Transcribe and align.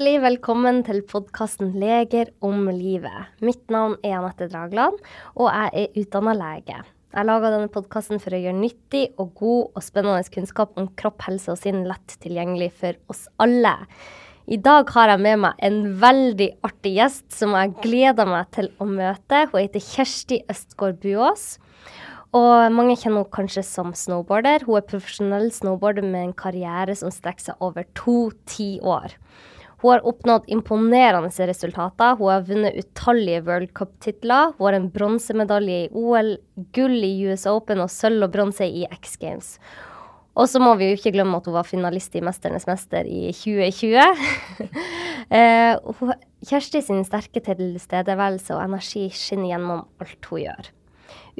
Hjertelig 0.00 0.22
velkommen 0.24 0.78
til 0.80 1.02
podkasten 1.04 1.74
'Leger 1.76 2.30
om 2.40 2.70
livet'. 2.72 3.26
Mitt 3.44 3.68
navn 3.68 3.98
er 4.00 4.14
Anette 4.16 4.46
Dragland, 4.48 4.96
og 5.36 5.50
jeg 5.52 5.68
er 5.76 5.98
utdanna 6.00 6.32
lege. 6.32 6.78
Jeg 7.12 7.26
laga 7.28 7.50
denne 7.52 7.68
podkasten 7.68 8.16
for 8.16 8.32
å 8.32 8.40
gjøre 8.40 8.56
nyttig 8.56 9.12
og 9.20 9.34
god 9.36 9.76
og 9.76 9.84
spennende 9.84 10.24
kunnskap 10.32 10.72
om 10.80 10.88
kropp, 10.96 11.20
helse 11.28 11.52
og 11.52 11.60
sinn 11.60 11.84
lett 11.84 12.16
tilgjengelig 12.24 12.70
for 12.80 12.96
oss 13.12 13.28
alle. 13.36 13.74
I 14.48 14.56
dag 14.56 14.88
har 14.88 15.12
jeg 15.12 15.20
med 15.20 15.38
meg 15.44 15.60
en 15.68 15.78
veldig 16.00 16.48
artig 16.64 16.94
gjest 16.96 17.28
som 17.36 17.52
jeg 17.52 17.76
gleder 17.84 18.24
meg 18.24 18.48
til 18.56 18.72
å 18.80 18.88
møte. 18.88 19.50
Hun 19.52 19.60
heter 19.60 19.84
Kjersti 19.84 20.40
Østgård 20.48 20.96
Buås. 21.04 21.58
Og 22.32 22.72
mange 22.72 22.96
kjenner 22.96 23.26
henne 23.26 23.36
kanskje 23.36 23.68
som 23.68 23.92
snowboarder. 23.92 24.64
Hun 24.64 24.80
er 24.80 24.88
profesjonell 24.96 25.50
snowboarder 25.52 26.08
med 26.08 26.30
en 26.30 26.32
karriere 26.32 26.96
som 26.96 27.12
strekker 27.12 27.50
seg 27.50 27.60
over 27.68 27.84
to 27.92 28.30
tiår. 28.48 29.20
Hun 29.80 29.94
har 29.94 30.02
oppnådd 30.04 30.48
imponerende 30.52 31.46
resultater. 31.48 32.16
Hun 32.18 32.28
har 32.28 32.42
vunnet 32.44 32.76
utallige 32.76 33.44
World 33.46 33.70
Cup-titler. 33.72 34.52
Hun 34.58 34.66
har 34.66 34.76
en 34.76 34.90
bronsemedalje 34.92 35.84
i 35.86 35.92
OL, 35.96 36.34
gull 36.76 36.98
i 37.04 37.14
US 37.30 37.46
Open 37.48 37.80
og 37.80 37.88
sølv 37.92 38.26
og 38.26 38.34
bronse 38.34 38.68
i 38.68 38.84
X 38.92 39.16
Games. 39.20 39.54
Og 40.38 40.46
så 40.48 40.60
må 40.62 40.74
vi 40.78 40.90
jo 40.90 40.98
ikke 40.98 41.12
glemme 41.16 41.40
at 41.40 41.48
hun 41.48 41.56
var 41.56 41.66
finalist 41.66 42.14
i 42.14 42.20
'Mesternes 42.20 42.68
mester' 42.68 43.08
i 43.08 43.32
2020. 43.32 44.04
eh, 45.36 45.74
Kjersti 46.46 46.82
sin 46.84 47.02
sterke 47.04 47.42
tilstedeværelse 47.44 48.54
og 48.54 48.62
energi 48.64 49.08
skinner 49.12 49.50
gjennom 49.54 49.86
alt 50.00 50.28
hun 50.30 50.44
gjør. 50.44 50.70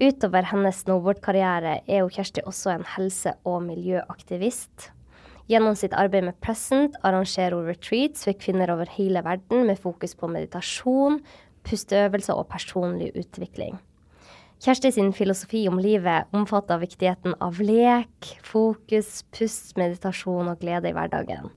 Utover 0.00 0.48
hennes 0.48 0.80
snowboardkarriere 0.84 1.80
er 1.86 2.02
hun 2.02 2.11
Kjersti 2.11 2.44
også 2.44 2.74
en 2.74 2.88
helse- 2.96 3.36
og 3.44 3.62
miljøaktivist. 3.68 4.91
Gjennom 5.50 5.74
sitt 5.74 5.94
arbeid 5.98 6.28
med 6.28 6.36
Present 6.44 6.94
arrangerer 7.02 7.56
hun 7.58 7.66
retreats 7.66 8.22
for 8.22 8.38
kvinner 8.38 8.70
over 8.70 8.86
hele 8.94 9.18
verden 9.26 9.64
med 9.66 9.80
fokus 9.82 10.12
på 10.14 10.28
meditasjon, 10.30 11.16
pusteøvelser 11.66 12.38
og 12.38 12.46
personlig 12.52 13.08
utvikling. 13.18 13.80
Kjersti 14.62 14.92
sin 14.94 15.10
filosofi 15.16 15.64
om 15.66 15.80
livet 15.82 16.30
omfatter 16.36 16.78
viktigheten 16.78 17.34
av 17.42 17.58
lek, 17.64 18.28
fokus, 18.46 19.24
pust, 19.34 19.74
meditasjon 19.80 20.52
og 20.52 20.62
glede 20.62 20.92
i 20.92 20.94
hverdagen. 20.94 21.50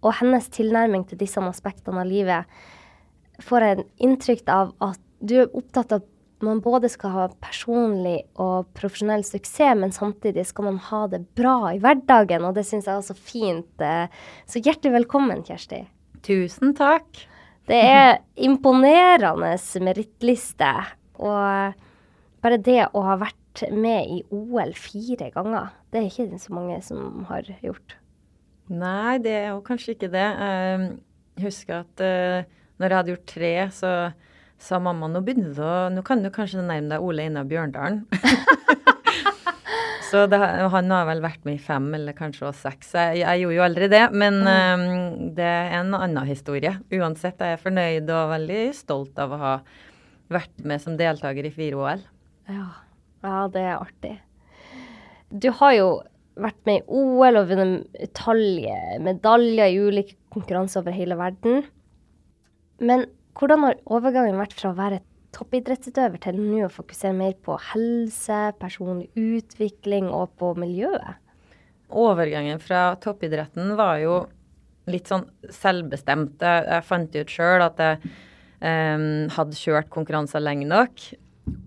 Og 0.00 0.16
hennes 0.22 0.48
tilnærming 0.54 1.04
til 1.10 1.20
disse 1.20 1.42
aspektene 1.42 2.00
av 2.00 2.08
livet 2.08 3.44
får 3.44 3.68
jeg 3.68 3.86
inntrykk 4.08 4.48
av 4.54 4.72
at 4.86 5.00
du 5.20 5.40
er 5.42 5.52
opptatt 5.52 5.92
av 5.98 6.04
man 6.42 6.60
både 6.64 6.88
skal 6.92 7.12
ha 7.14 7.26
personlig 7.42 8.24
og 8.40 8.70
profesjonell 8.76 9.24
suksess, 9.26 9.76
men 9.78 9.94
samtidig 9.94 10.46
skal 10.48 10.68
man 10.70 10.80
ha 10.88 11.04
det 11.12 11.22
bra 11.38 11.72
i 11.72 11.80
hverdagen, 11.82 12.46
og 12.46 12.56
det 12.56 12.66
syns 12.68 12.88
jeg 12.88 12.96
er 12.96 13.06
så 13.06 13.16
fint. 13.16 13.84
Eh, 13.84 14.10
så 14.50 14.62
hjertelig 14.62 14.96
velkommen, 14.98 15.44
Kjersti. 15.46 15.84
Tusen 16.24 16.74
takk. 16.76 17.24
Det 17.68 17.80
er 17.80 18.18
imponerende 18.36 19.54
merittliste. 19.84 20.72
Og 21.22 21.80
bare 22.44 22.60
det 22.60 22.82
å 22.92 23.04
ha 23.06 23.16
vært 23.22 23.64
med 23.72 24.10
i 24.10 24.20
OL 24.34 24.74
fire 24.76 25.30
ganger, 25.32 25.70
det 25.92 26.02
er 26.02 26.10
ikke 26.10 26.42
så 26.42 26.56
mange 26.56 26.80
som 26.84 27.24
har 27.30 27.46
gjort. 27.62 27.96
Nei, 28.72 29.20
det 29.22 29.32
er 29.38 29.48
jo 29.52 29.62
kanskje 29.64 29.94
ikke 29.94 30.10
det. 30.12 30.28
Jeg 30.34 31.44
husker 31.44 31.82
at 31.84 32.02
uh, 32.04 32.60
når 32.80 32.88
jeg 32.88 32.98
hadde 32.98 33.12
gjort 33.14 33.28
tre, 33.30 33.52
så 33.76 33.90
sa 34.60 34.78
mamma 34.82 35.08
nå 35.10 35.22
begynner 35.24 35.54
du 35.54 35.62
å 35.64 35.74
Nå 35.92 36.04
kan 36.06 36.22
du 36.24 36.30
kanskje 36.32 36.62
nærme 36.64 36.92
deg 36.92 37.04
Ole 37.04 37.26
Einar 37.26 37.46
Bjørndalen. 37.48 38.04
så 40.10 40.24
det, 40.30 40.38
han 40.72 40.92
har 40.94 41.08
vel 41.08 41.22
vært 41.24 41.42
med 41.46 41.58
i 41.58 41.62
fem 41.62 41.88
eller 41.96 42.16
kanskje 42.16 42.48
også 42.48 42.70
seks. 42.70 42.94
Jeg, 42.94 43.22
jeg 43.24 43.42
gjorde 43.42 43.58
jo 43.58 43.66
aldri 43.66 43.90
det, 43.92 44.04
men 44.14 44.40
um, 44.44 44.86
det 45.36 45.48
er 45.48 45.76
en 45.80 45.92
annen 45.98 46.30
historie. 46.30 46.76
Uansett 46.94 47.40
jeg 47.40 47.54
er 47.54 47.56
jeg 47.56 47.64
fornøyd 47.66 48.14
og 48.14 48.32
veldig 48.34 48.62
stolt 48.78 49.20
av 49.20 49.34
å 49.34 49.42
ha 49.42 49.54
vært 50.32 50.64
med 50.64 50.82
som 50.82 50.96
deltaker 50.98 51.46
i 51.46 51.52
fire 51.54 51.80
OL. 51.80 52.08
Ja, 52.50 52.68
ja 53.26 53.44
det 53.52 53.64
er 53.66 53.78
artig. 53.78 54.16
Du 55.34 55.50
har 55.60 55.74
jo 55.76 55.88
vært 56.40 56.60
med 56.66 56.80
i 56.80 56.98
OL 56.98 57.38
og 57.38 57.50
vunnet 57.50 58.00
utallige 58.08 58.78
medaljer 59.02 59.70
i 59.70 59.82
ulike 59.82 60.16
konkurranser 60.34 60.82
over 60.82 60.94
hele 60.94 61.18
verden. 61.18 61.66
Men 62.82 63.06
hvordan 63.38 63.66
har 63.66 63.80
overgangen 63.90 64.38
vært 64.38 64.54
fra 64.56 64.70
å 64.70 64.78
være 64.78 65.00
toppidrettsutøver 65.34 66.20
til 66.22 66.38
nå 66.38 66.64
å 66.66 66.72
fokusere 66.72 67.16
mer 67.16 67.34
på 67.42 67.56
helse, 67.72 68.40
personlig 68.60 69.10
utvikling 69.18 70.06
og 70.14 70.36
på 70.38 70.52
miljøet? 70.58 71.18
Overgangen 71.94 72.60
fra 72.62 72.92
toppidretten 73.02 73.74
var 73.78 73.98
jo 74.02 74.20
litt 74.90 75.08
sånn 75.10 75.26
selvbestemt. 75.52 76.42
Jeg, 76.42 76.84
fant 76.86 77.14
ut 77.14 77.32
sjøl 77.32 77.64
at 77.64 77.80
jeg 77.82 78.12
um, 78.60 79.26
hadde 79.34 79.58
kjørt 79.58 79.90
konkurranser 79.92 80.42
lenge 80.44 80.68
nok. 80.70 81.08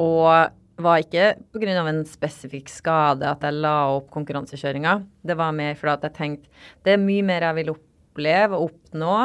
Og 0.03 0.53
var 0.77 1.01
ikke 1.01 1.31
pga. 1.53 1.75
en 1.81 2.03
spesifikk 2.05 2.69
skade 2.69 3.25
at 3.25 3.43
jeg 3.43 3.59
la 3.59 3.89
opp 3.97 4.11
konkurransekjøringa. 4.13 4.99
Det 5.25 5.37
var 5.37 5.55
mer 5.57 5.75
fordi 5.75 6.07
jeg 6.07 6.17
tenkte 6.17 6.49
det 6.85 6.95
er 6.95 7.01
mye 7.01 7.25
mer 7.25 7.47
jeg 7.49 7.59
vil 7.61 7.73
oppleve 7.73 8.57
og 8.57 8.71
oppnå 8.71 9.15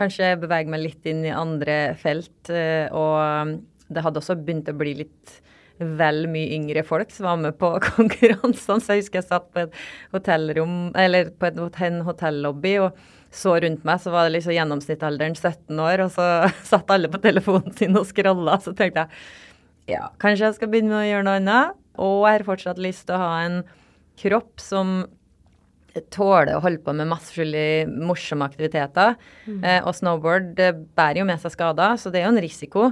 kanskje 0.00 0.34
bevege 0.40 0.72
meg 0.72 0.82
litt 0.84 1.06
inn 1.10 1.22
i 1.28 1.34
andre 1.34 1.94
felt. 2.00 2.50
Eh, 2.52 2.88
og 2.90 3.60
det 3.90 4.04
hadde 4.06 4.22
også 4.22 4.38
begynt 4.40 4.70
å 4.70 4.76
bli 4.78 4.96
litt 5.02 5.38
vel 5.80 6.26
mye 6.28 6.50
yngre 6.58 6.82
folk 6.84 7.12
som 7.14 7.26
var 7.28 7.38
med 7.40 7.56
på 7.60 7.72
konkurransene. 7.88 8.82
Så 8.82 8.94
jeg 8.96 9.04
husker 9.04 9.20
jeg 9.20 9.28
satt 9.30 9.48
på 9.54 9.64
et 9.64 9.80
hotellrom, 10.14 10.90
eller 10.98 11.32
på 11.32 11.50
en 11.50 12.02
hotellobby 12.06 12.76
og 12.84 13.00
så 13.30 13.54
rundt 13.62 13.84
meg, 13.86 14.00
så 14.02 14.10
var 14.10 14.26
det 14.26 14.34
liksom 14.34 14.56
gjennomsnittsalderen 14.56 15.36
17 15.38 15.78
år, 15.78 16.02
og 16.02 16.10
så 16.16 16.26
satt 16.72 16.90
alle 16.90 17.10
på 17.12 17.20
telefonen 17.22 17.76
sin 17.78 17.98
og 17.98 18.08
scrolla. 18.08 18.58
Så 18.62 18.74
tenkte 18.76 19.06
jeg 19.06 19.96
ja, 19.96 20.10
kanskje 20.22 20.48
jeg 20.48 20.58
skal 20.58 20.70
begynne 20.70 20.92
med 20.92 21.04
å 21.04 21.08
gjøre 21.08 21.26
noe 21.26 21.38
annet. 21.40 21.78
Og 22.00 22.24
jeg 22.24 22.38
har 22.38 22.46
fortsatt 22.46 22.80
lyst 22.80 23.08
til 23.08 23.16
å 23.16 23.22
ha 23.24 23.32
en 23.44 23.62
kropp 24.20 24.60
som 24.62 25.00
tåler 26.12 26.54
å 26.56 26.62
holde 26.64 26.82
på 26.84 26.94
med 26.96 27.08
masse 27.10 27.32
forskjellige 27.32 27.88
morsomme 28.08 28.46
aktiviteter. 28.46 29.16
Mm. 29.46 29.62
Eh, 29.64 29.80
og 29.82 29.96
snowboard 29.98 30.52
det 30.58 30.70
bærer 30.98 31.22
jo 31.22 31.28
med 31.28 31.42
seg 31.42 31.54
skader, 31.56 31.96
så 31.98 32.12
det 32.12 32.22
er 32.22 32.28
jo 32.28 32.34
en 32.34 32.44
risiko. 32.44 32.90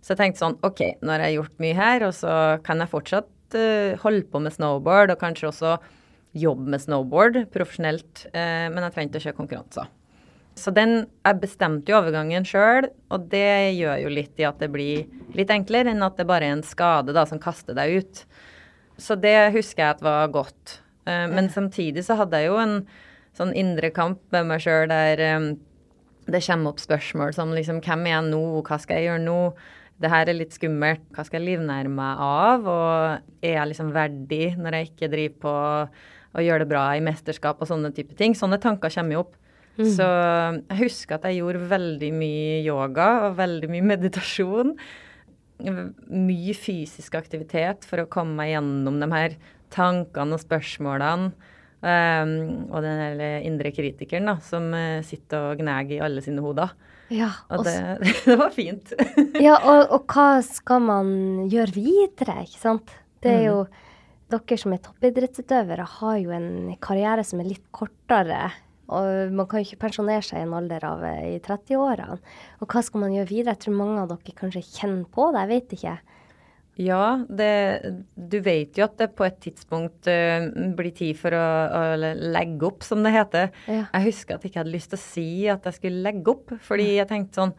Så 0.00 0.14
jeg 0.14 0.20
tenkte 0.22 0.42
sånn 0.42 0.58
OK, 0.66 0.82
nå 1.04 1.12
har 1.12 1.26
jeg 1.26 1.38
gjort 1.38 1.62
mye 1.62 1.76
her, 1.76 2.06
og 2.08 2.16
så 2.16 2.34
kan 2.64 2.80
jeg 2.80 2.92
fortsatt 2.92 3.56
uh, 3.56 3.98
holde 4.00 4.24
på 4.32 4.40
med 4.40 4.54
snowboard, 4.54 5.12
og 5.12 5.20
kanskje 5.20 5.50
også 5.50 5.74
jobbe 6.40 6.70
med 6.72 6.82
snowboard 6.82 7.40
profesjonelt, 7.52 8.26
eh, 8.32 8.68
men 8.70 8.86
jeg 8.86 8.94
trengte 8.94 9.20
å 9.20 9.24
kjøre 9.26 9.38
konkurranser. 9.40 9.90
Så 10.58 10.72
den 10.74 11.06
Jeg 11.24 11.40
bestemte 11.40 11.90
jo 11.90 11.98
overgangen 12.00 12.44
sjøl, 12.44 12.88
og 13.10 13.28
det 13.32 13.76
gjør 13.76 14.02
jo 14.02 14.12
litt 14.12 14.40
i 14.40 14.46
at 14.48 14.58
det 14.60 14.70
blir 14.72 15.06
litt 15.36 15.50
enklere 15.50 15.92
enn 15.92 16.02
at 16.02 16.16
det 16.18 16.26
bare 16.28 16.48
er 16.48 16.56
en 16.56 16.66
skade 16.66 17.14
da, 17.16 17.24
som 17.26 17.40
kaster 17.40 17.76
deg 17.76 18.00
ut. 18.00 18.22
Så 19.00 19.16
det 19.16 19.52
husker 19.54 19.84
jeg 19.84 19.96
at 19.96 20.02
var 20.04 20.32
godt. 20.32 20.80
Uh, 21.08 21.26
men 21.32 21.50
samtidig 21.52 22.04
så 22.06 22.18
hadde 22.20 22.40
jeg 22.40 22.50
jo 22.50 22.60
en 22.60 22.76
sånn 23.36 23.54
indre 23.56 23.92
kamp 23.94 24.20
med 24.34 24.48
meg 24.50 24.62
sjøl 24.64 24.88
der 24.90 25.22
um, 25.38 25.52
det 26.30 26.42
kommer 26.44 26.74
opp 26.74 26.80
spørsmål 26.82 27.34
som 27.34 27.52
liksom 27.56 27.80
Hvem 27.84 28.06
er 28.06 28.16
jeg 28.16 28.30
nå? 28.30 28.44
Hva 28.66 28.78
skal 28.82 29.00
jeg 29.00 29.10
gjøre 29.10 29.24
nå? 29.24 29.40
Det 30.00 30.08
her 30.08 30.30
er 30.30 30.36
litt 30.36 30.54
skummelt. 30.56 31.02
Hva 31.12 31.26
skal 31.26 31.42
jeg 31.42 31.56
livnære 31.58 31.90
meg 31.92 32.22
av? 32.24 32.68
Og 32.70 33.44
er 33.44 33.58
jeg 33.58 33.70
liksom 33.72 33.92
verdig 33.92 34.46
når 34.56 34.76
jeg 34.76 34.90
ikke 34.90 35.12
driver 35.12 35.36
på 35.44 35.54
og 36.30 36.46
gjør 36.46 36.62
det 36.62 36.70
bra 36.70 36.84
i 36.94 37.02
mesterskap 37.02 37.60
og 37.60 37.68
sånne 37.68 37.90
type 37.92 38.14
ting? 38.16 38.36
Sånne 38.38 38.60
tanker 38.62 38.92
kommer 38.94 39.16
jo 39.16 39.22
opp. 39.26 39.36
Mm. 39.80 39.86
Så 39.96 40.06
jeg 40.06 40.78
husker 40.84 41.16
at 41.16 41.26
jeg 41.28 41.40
gjorde 41.40 41.68
veldig 41.70 42.10
mye 42.16 42.58
yoga 42.64 43.08
og 43.26 43.38
veldig 43.40 43.70
mye 43.72 43.86
meditasjon. 43.92 44.74
Mye 45.60 46.56
fysisk 46.56 47.18
aktivitet 47.18 47.84
for 47.88 48.04
å 48.04 48.08
komme 48.10 48.38
meg 48.38 48.54
gjennom 48.54 49.00
de 49.02 49.10
her 49.12 49.36
tankene 49.72 50.36
og 50.36 50.42
spørsmålene. 50.42 51.32
Um, 51.80 52.66
og 52.68 52.82
den 52.84 52.98
hele 53.00 53.26
indre 53.48 53.70
kritikeren 53.72 54.28
da, 54.28 54.34
som 54.44 54.66
uh, 54.76 55.00
sitter 55.06 55.54
og 55.54 55.62
gnager 55.62 55.96
i 55.96 56.02
alle 56.04 56.20
sine 56.20 56.42
hoder. 56.44 56.74
Ja, 57.10 57.30
og 57.48 57.64
det, 57.64 57.74
det, 58.26 58.36
var 58.36 58.52
fint. 58.54 58.92
ja, 59.46 59.56
og, 59.56 59.86
og, 59.96 60.04
hva 60.12 60.42
skal 60.46 60.84
man 60.84 61.14
gjøre 61.50 61.72
videre, 61.74 62.42
ikke 62.44 62.60
sant? 62.60 62.92
Det 63.20 63.32
er 63.32 63.46
jo 63.48 63.62
mm. 63.64 63.86
Dere 64.30 64.56
som 64.62 64.70
er 64.70 64.78
toppidrettsutøvere, 64.78 65.84
har 65.98 66.18
jo 66.20 66.30
en 66.30 66.76
karriere 66.78 67.24
som 67.26 67.40
er 67.42 67.48
litt 67.48 67.64
kortere. 67.74 68.44
Og 68.94 69.32
man 69.34 69.48
kan 69.50 69.58
jo 69.58 69.66
ikke 69.66 69.88
pensjonere 69.88 70.22
seg 70.22 70.38
i 70.38 70.44
en 70.44 70.54
alder 70.54 70.86
av 70.86 71.02
i 71.02 71.40
30-årene. 71.42 72.20
Og 72.62 72.70
hva 72.70 72.82
skal 72.86 73.02
man 73.02 73.16
gjøre 73.16 73.26
videre? 73.26 73.56
Jeg 73.56 73.64
tror 73.64 73.76
mange 73.80 74.04
av 74.04 74.12
dere 74.12 74.36
kanskje 74.38 74.62
kjenner 74.68 75.08
på 75.10 75.26
det, 75.34 75.42
jeg 75.42 75.50
vet 75.50 75.74
ikke. 75.74 75.96
Ja, 76.78 77.24
det, 77.28 77.50
du 78.14 78.38
vet 78.44 78.78
jo 78.78 78.86
at 78.86 78.94
det 79.00 79.10
på 79.18 79.26
et 79.26 79.40
tidspunkt 79.42 80.06
uh, 80.08 80.46
blir 80.78 80.94
tid 80.96 81.18
for 81.18 81.34
å, 81.36 81.48
å, 81.76 81.82
legge 82.36 82.68
opp, 82.68 82.86
som 82.86 83.02
det 83.04 83.12
heter. 83.16 83.50
Ja. 83.66 83.82
Jeg 83.90 84.06
husker 84.06 84.36
at 84.36 84.46
jeg 84.46 84.52
ikke 84.52 84.62
hadde 84.62 84.76
lyst 84.76 84.92
til 84.94 85.00
å 85.00 85.02
si 85.02 85.28
at 85.52 85.66
jeg 85.68 85.76
skulle 85.80 86.04
legge 86.06 86.32
opp, 86.32 86.54
fordi 86.64 86.94
jeg 86.94 87.10
tenkte 87.10 87.42
sånn 87.42 87.54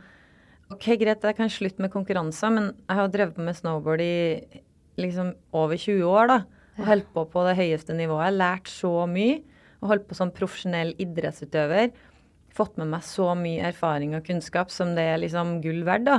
OK, 0.72 0.86
greit, 1.02 1.26
jeg 1.28 1.36
kan 1.36 1.52
slutte 1.52 1.84
med 1.84 1.92
konkurranser, 1.92 2.52
men 2.56 2.70
jeg 2.72 2.98
har 3.02 3.10
drevet 3.12 3.40
med 3.44 3.58
snowboard 3.58 4.02
i 4.06 4.62
liksom 5.02 5.34
over 5.58 5.80
20 5.80 6.06
år, 6.08 6.30
da. 6.32 6.38
Og 6.80 6.88
holdt 6.88 7.10
på 7.14 7.26
på 7.34 7.44
det 7.46 7.58
høyeste 7.60 7.96
nivået. 7.98 8.24
Jeg 8.24 8.30
har 8.30 8.38
lært 8.40 8.72
så 8.72 8.94
mye. 9.10 9.42
Og 9.82 9.92
holdt 9.92 10.08
på 10.08 10.18
som 10.18 10.32
profesjonell 10.34 10.94
idrettsutøver. 11.02 11.92
fått 12.52 12.76
med 12.76 12.90
meg 12.92 13.04
så 13.08 13.30
mye 13.32 13.64
erfaring 13.64 14.12
og 14.18 14.26
kunnskap 14.28 14.72
som 14.76 14.90
det 14.96 15.06
er 15.08 15.22
liksom 15.22 15.62
gull 15.64 15.86
verdt, 15.88 16.10
da. 16.10 16.18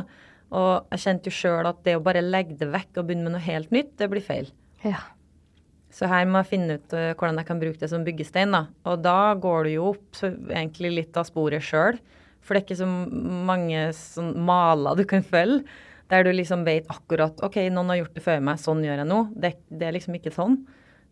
Og 0.53 0.93
jeg 0.93 1.03
kjente 1.07 1.31
jo 1.31 1.37
sjøl 1.37 1.69
at 1.69 1.81
det 1.87 1.97
å 1.97 2.05
bare 2.05 2.23
legge 2.25 2.59
det 2.61 2.69
vekk 2.73 3.01
og 3.01 3.09
begynne 3.09 3.29
med 3.29 3.37
noe 3.37 3.45
helt 3.45 3.73
nytt, 3.73 3.95
det 4.01 4.09
blir 4.13 4.25
feil. 4.25 4.51
Ja. 4.85 5.01
Så 5.93 6.09
her 6.09 6.27
må 6.29 6.41
jeg 6.41 6.51
finne 6.51 6.79
ut 6.81 6.95
uh, 6.97 7.13
hvordan 7.13 7.41
jeg 7.41 7.49
kan 7.49 7.61
bruke 7.61 7.81
det 7.81 7.91
som 7.93 8.05
byggestein, 8.05 8.53
da. 8.55 8.67
Og 8.89 9.01
da 9.05 9.33
går 9.41 9.69
du 9.69 9.75
jo 9.75 9.87
opp 9.93 10.21
egentlig 10.25 10.93
litt 10.97 11.17
av 11.21 11.29
sporet 11.29 11.65
sjøl. 11.65 12.01
For 12.43 12.55
det 12.55 12.63
er 12.63 12.67
ikke 12.67 12.81
så 12.81 12.89
mange 13.49 13.87
sånn 13.97 14.33
maler 14.45 14.99
du 14.99 15.05
kan 15.09 15.25
følge, 15.25 15.63
der 16.13 16.27
du 16.27 16.33
liksom 16.35 16.65
vet 16.67 16.89
akkurat 16.93 17.39
OK, 17.47 17.57
noen 17.73 17.93
har 17.93 18.03
gjort 18.03 18.17
det 18.17 18.25
før 18.25 18.41
meg, 18.45 18.61
sånn 18.61 18.83
gjør 18.85 19.01
jeg 19.01 19.09
nå. 19.09 19.21
Det, 19.45 19.53
det 19.73 19.89
er 19.89 19.97
liksom 19.97 20.17
ikke 20.19 20.35
sånn. 20.35 20.59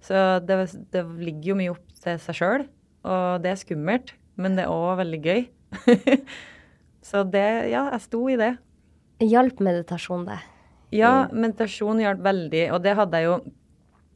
Så 0.05 0.17
det, 0.45 0.59
det 0.93 1.05
ligger 1.21 1.53
jo 1.53 1.59
mye 1.61 1.75
opp 1.75 2.01
til 2.03 2.19
seg 2.25 2.37
sjøl, 2.37 2.65
og 3.09 3.45
det 3.45 3.53
er 3.53 3.61
skummelt, 3.61 4.15
men 4.41 4.57
det 4.59 4.67
er 4.67 4.73
òg 4.73 5.01
veldig 5.01 5.21
gøy. 5.25 5.47
så 7.09 7.23
det 7.25 7.47
Ja, 7.73 7.87
jeg 7.95 8.05
sto 8.09 8.25
i 8.33 8.37
det. 8.41 8.55
Hjalp 9.21 9.61
meditasjon 9.61 10.25
det? 10.29 10.39
Ja, 10.97 11.29
meditasjon 11.33 12.01
hjalp 12.03 12.23
veldig, 12.25 12.65
og 12.75 12.81
det 12.83 12.97
hadde 12.99 13.21
jeg 13.21 13.29
jo 13.29 13.35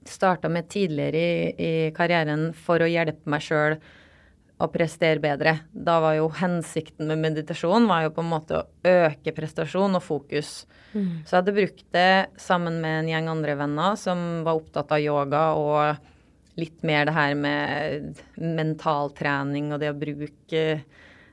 starta 0.08 0.50
med 0.52 0.68
tidligere 0.72 1.20
i, 1.20 1.34
i, 1.54 1.74
karrieren 1.96 2.48
for 2.56 2.82
å 2.82 2.88
hjelpe 2.88 3.30
meg 3.30 3.44
sjøl 3.44 3.76
å 4.62 4.68
prestere 4.70 5.22
bedre. 5.22 5.56
Da 5.72 5.98
var 6.02 6.16
jo 6.18 6.28
hensikten 6.38 7.08
med 7.10 7.22
meditasjon 7.22 7.88
var 7.90 8.04
jo 8.06 8.14
på 8.14 8.24
en 8.24 8.30
måte 8.30 8.58
å 8.58 8.66
øke 9.08 9.34
prestasjon 9.36 9.98
og 9.98 10.04
fokus. 10.04 10.64
Mm. 10.94 11.24
Så 11.24 11.34
jeg 11.34 11.40
hadde 11.40 11.56
brukt 11.56 11.86
det 11.94 12.10
sammen 12.40 12.80
med 12.82 13.00
en 13.02 13.12
gjeng 13.12 13.30
andre 13.32 13.56
venner 13.60 13.98
som 14.00 14.44
var 14.46 14.60
opptatt 14.60 14.94
av 14.94 15.02
yoga 15.02 15.44
og 15.58 16.60
litt 16.60 16.84
mer 16.86 17.08
det 17.08 17.16
her 17.16 17.34
med 17.34 18.20
mentaltrening 18.38 19.72
og 19.74 19.82
det 19.82 19.90
å 19.90 19.98
bruke 19.98 20.64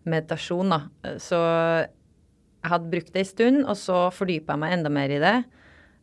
meditasjon, 0.10 0.74
da. 0.74 1.16
Så 1.22 1.40
jeg 2.62 2.74
hadde 2.76 2.92
brukt 2.92 3.10
det 3.14 3.24
en 3.24 3.32
stund, 3.32 3.64
og 3.66 3.78
så 3.80 4.04
fordypa 4.14 4.54
jeg 4.54 4.62
meg 4.62 4.76
enda 4.76 4.92
mer 4.94 5.14
i 5.14 5.20
det. 5.22 5.38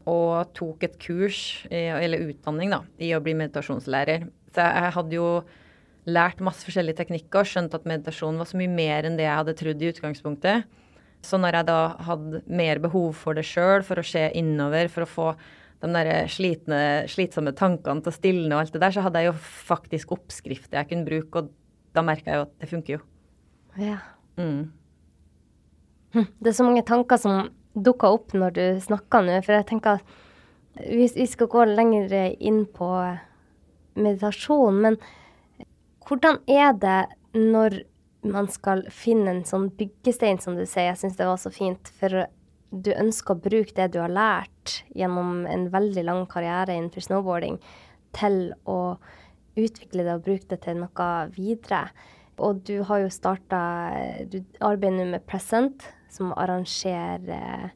Og 0.09 0.51
tok 0.57 0.85
et 0.89 0.97
kurs, 1.03 1.41
eller 1.71 2.31
utdanning, 2.33 2.73
da, 2.75 2.83
i 3.03 3.13
å 3.15 3.23
bli 3.23 3.37
meditasjonslærer. 3.39 4.27
Så 4.55 4.65
jeg 4.65 4.95
hadde 4.97 5.19
jo 5.19 5.29
lært 6.09 6.41
masse 6.43 6.65
forskjellige 6.65 7.03
teknikker 7.03 7.43
og 7.43 7.51
skjønt 7.51 7.77
at 7.77 7.87
meditasjon 7.89 8.41
var 8.41 8.49
så 8.49 8.59
mye 8.59 8.73
mer 8.73 9.07
enn 9.07 9.19
det 9.19 9.27
jeg 9.27 9.41
hadde 9.43 9.57
trodd 9.59 9.85
i 9.85 9.91
utgangspunktet. 9.93 10.79
Så 11.25 11.39
når 11.41 11.59
jeg 11.59 11.69
da 11.69 11.79
hadde 12.07 12.43
mer 12.47 12.81
behov 12.83 13.13
for 13.19 13.37
det 13.37 13.45
sjøl, 13.47 13.85
for 13.87 14.01
å 14.01 14.07
se 14.07 14.29
innover, 14.39 14.91
for 14.93 15.05
å 15.05 15.11
få 15.11 15.29
de 15.83 15.91
der 15.95 16.31
slitne, 16.33 16.81
slitsomme 17.11 17.53
tankene 17.59 18.03
til 18.03 18.11
å 18.11 18.17
stilne 18.17 18.55
og 18.55 18.65
alt 18.65 18.75
det 18.75 18.83
der, 18.83 18.95
så 18.95 19.05
hadde 19.05 19.23
jeg 19.23 19.31
jo 19.31 19.37
faktisk 19.69 20.17
oppskrifter 20.17 20.81
jeg 20.81 20.91
kunne 20.91 21.07
bruke, 21.07 21.43
og 21.43 21.53
da 21.95 22.03
merka 22.07 22.33
jeg 22.33 22.41
jo 22.41 22.47
at 22.49 22.57
det 22.59 22.71
funker 22.73 22.97
jo. 22.97 23.05
Ja. 23.79 24.01
Mm. 24.39 24.71
Hm, 26.19 26.27
det 26.43 26.51
er 26.51 26.57
så 26.59 26.67
mange 26.67 26.83
tanker 26.83 27.21
som 27.23 27.53
dukker 27.79 28.17
opp 28.17 28.33
når 28.35 28.55
du 28.57 28.65
snakker 28.83 29.23
nå, 29.23 29.37
for 29.47 29.55
jeg 29.55 29.69
tenker 29.69 30.01
at 30.01 30.89
vi 30.89 31.27
skal 31.27 31.51
gå 31.51 31.67
lenger 31.71 32.15
inn 32.39 32.65
på 32.75 32.89
meditasjon, 33.99 34.81
men 34.83 34.99
hvordan 36.09 36.41
er 36.51 36.75
det 36.75 36.99
når 37.39 37.83
man 38.27 38.49
skal 38.51 38.83
finne 38.91 39.31
en 39.31 39.45
sånn 39.47 39.69
byggestein, 39.79 40.41
som 40.43 40.57
du 40.59 40.65
sier? 40.67 40.91
Jeg 40.91 41.01
syns 41.03 41.19
det 41.19 41.29
var 41.29 41.39
så 41.39 41.53
fint. 41.55 41.91
For 42.01 42.27
du 42.71 42.91
ønsker 42.95 43.37
å 43.37 43.43
bruke 43.43 43.75
det 43.77 43.93
du 43.95 44.01
har 44.03 44.13
lært 44.13 44.81
gjennom 44.97 45.45
en 45.47 45.69
veldig 45.73 46.05
lang 46.09 46.25
karriere 46.31 46.75
innenfor 46.75 47.07
snowboarding, 47.07 47.61
til 48.17 48.41
å 48.67 48.97
utvikle 49.59 50.07
det 50.07 50.17
og 50.17 50.25
bruke 50.27 50.51
det 50.51 50.63
til 50.65 50.81
noe 50.83 51.11
videre. 51.35 51.85
Og 52.43 52.63
du 52.67 52.81
har 52.87 53.03
jo 53.03 53.11
starta 53.11 53.61
Du 54.31 54.41
arbeider 54.63 54.97
nå 55.01 55.07
med 55.13 55.27
Present, 55.27 55.89
som 56.13 56.33
arrangerer 56.37 57.73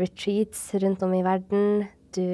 retreats 0.00 0.72
rundt 0.82 1.02
om 1.06 1.14
i 1.14 1.22
verden. 1.24 1.84
Du, 2.14 2.26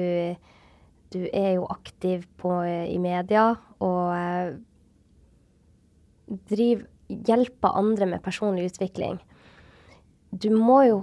du 1.13 1.21
er 1.29 1.55
jo 1.57 1.67
aktiv 1.71 2.25
på, 2.41 2.53
i 2.65 2.97
media 3.01 3.53
og 3.81 4.57
driver 6.51 6.87
hjelper 7.11 7.77
andre 7.77 8.07
med 8.07 8.23
personlig 8.23 8.69
utvikling. 8.71 9.19
Du 10.31 10.49
må 10.55 10.81
jo 10.87 10.99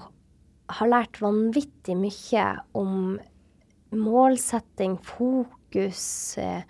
ha 0.78 0.88
lært 0.88 1.20
vanvittig 1.20 1.96
mye 1.96 2.46
om 2.76 3.18
målsetting, 3.96 4.98
fokus, 5.04 6.36
eh, 6.40 6.64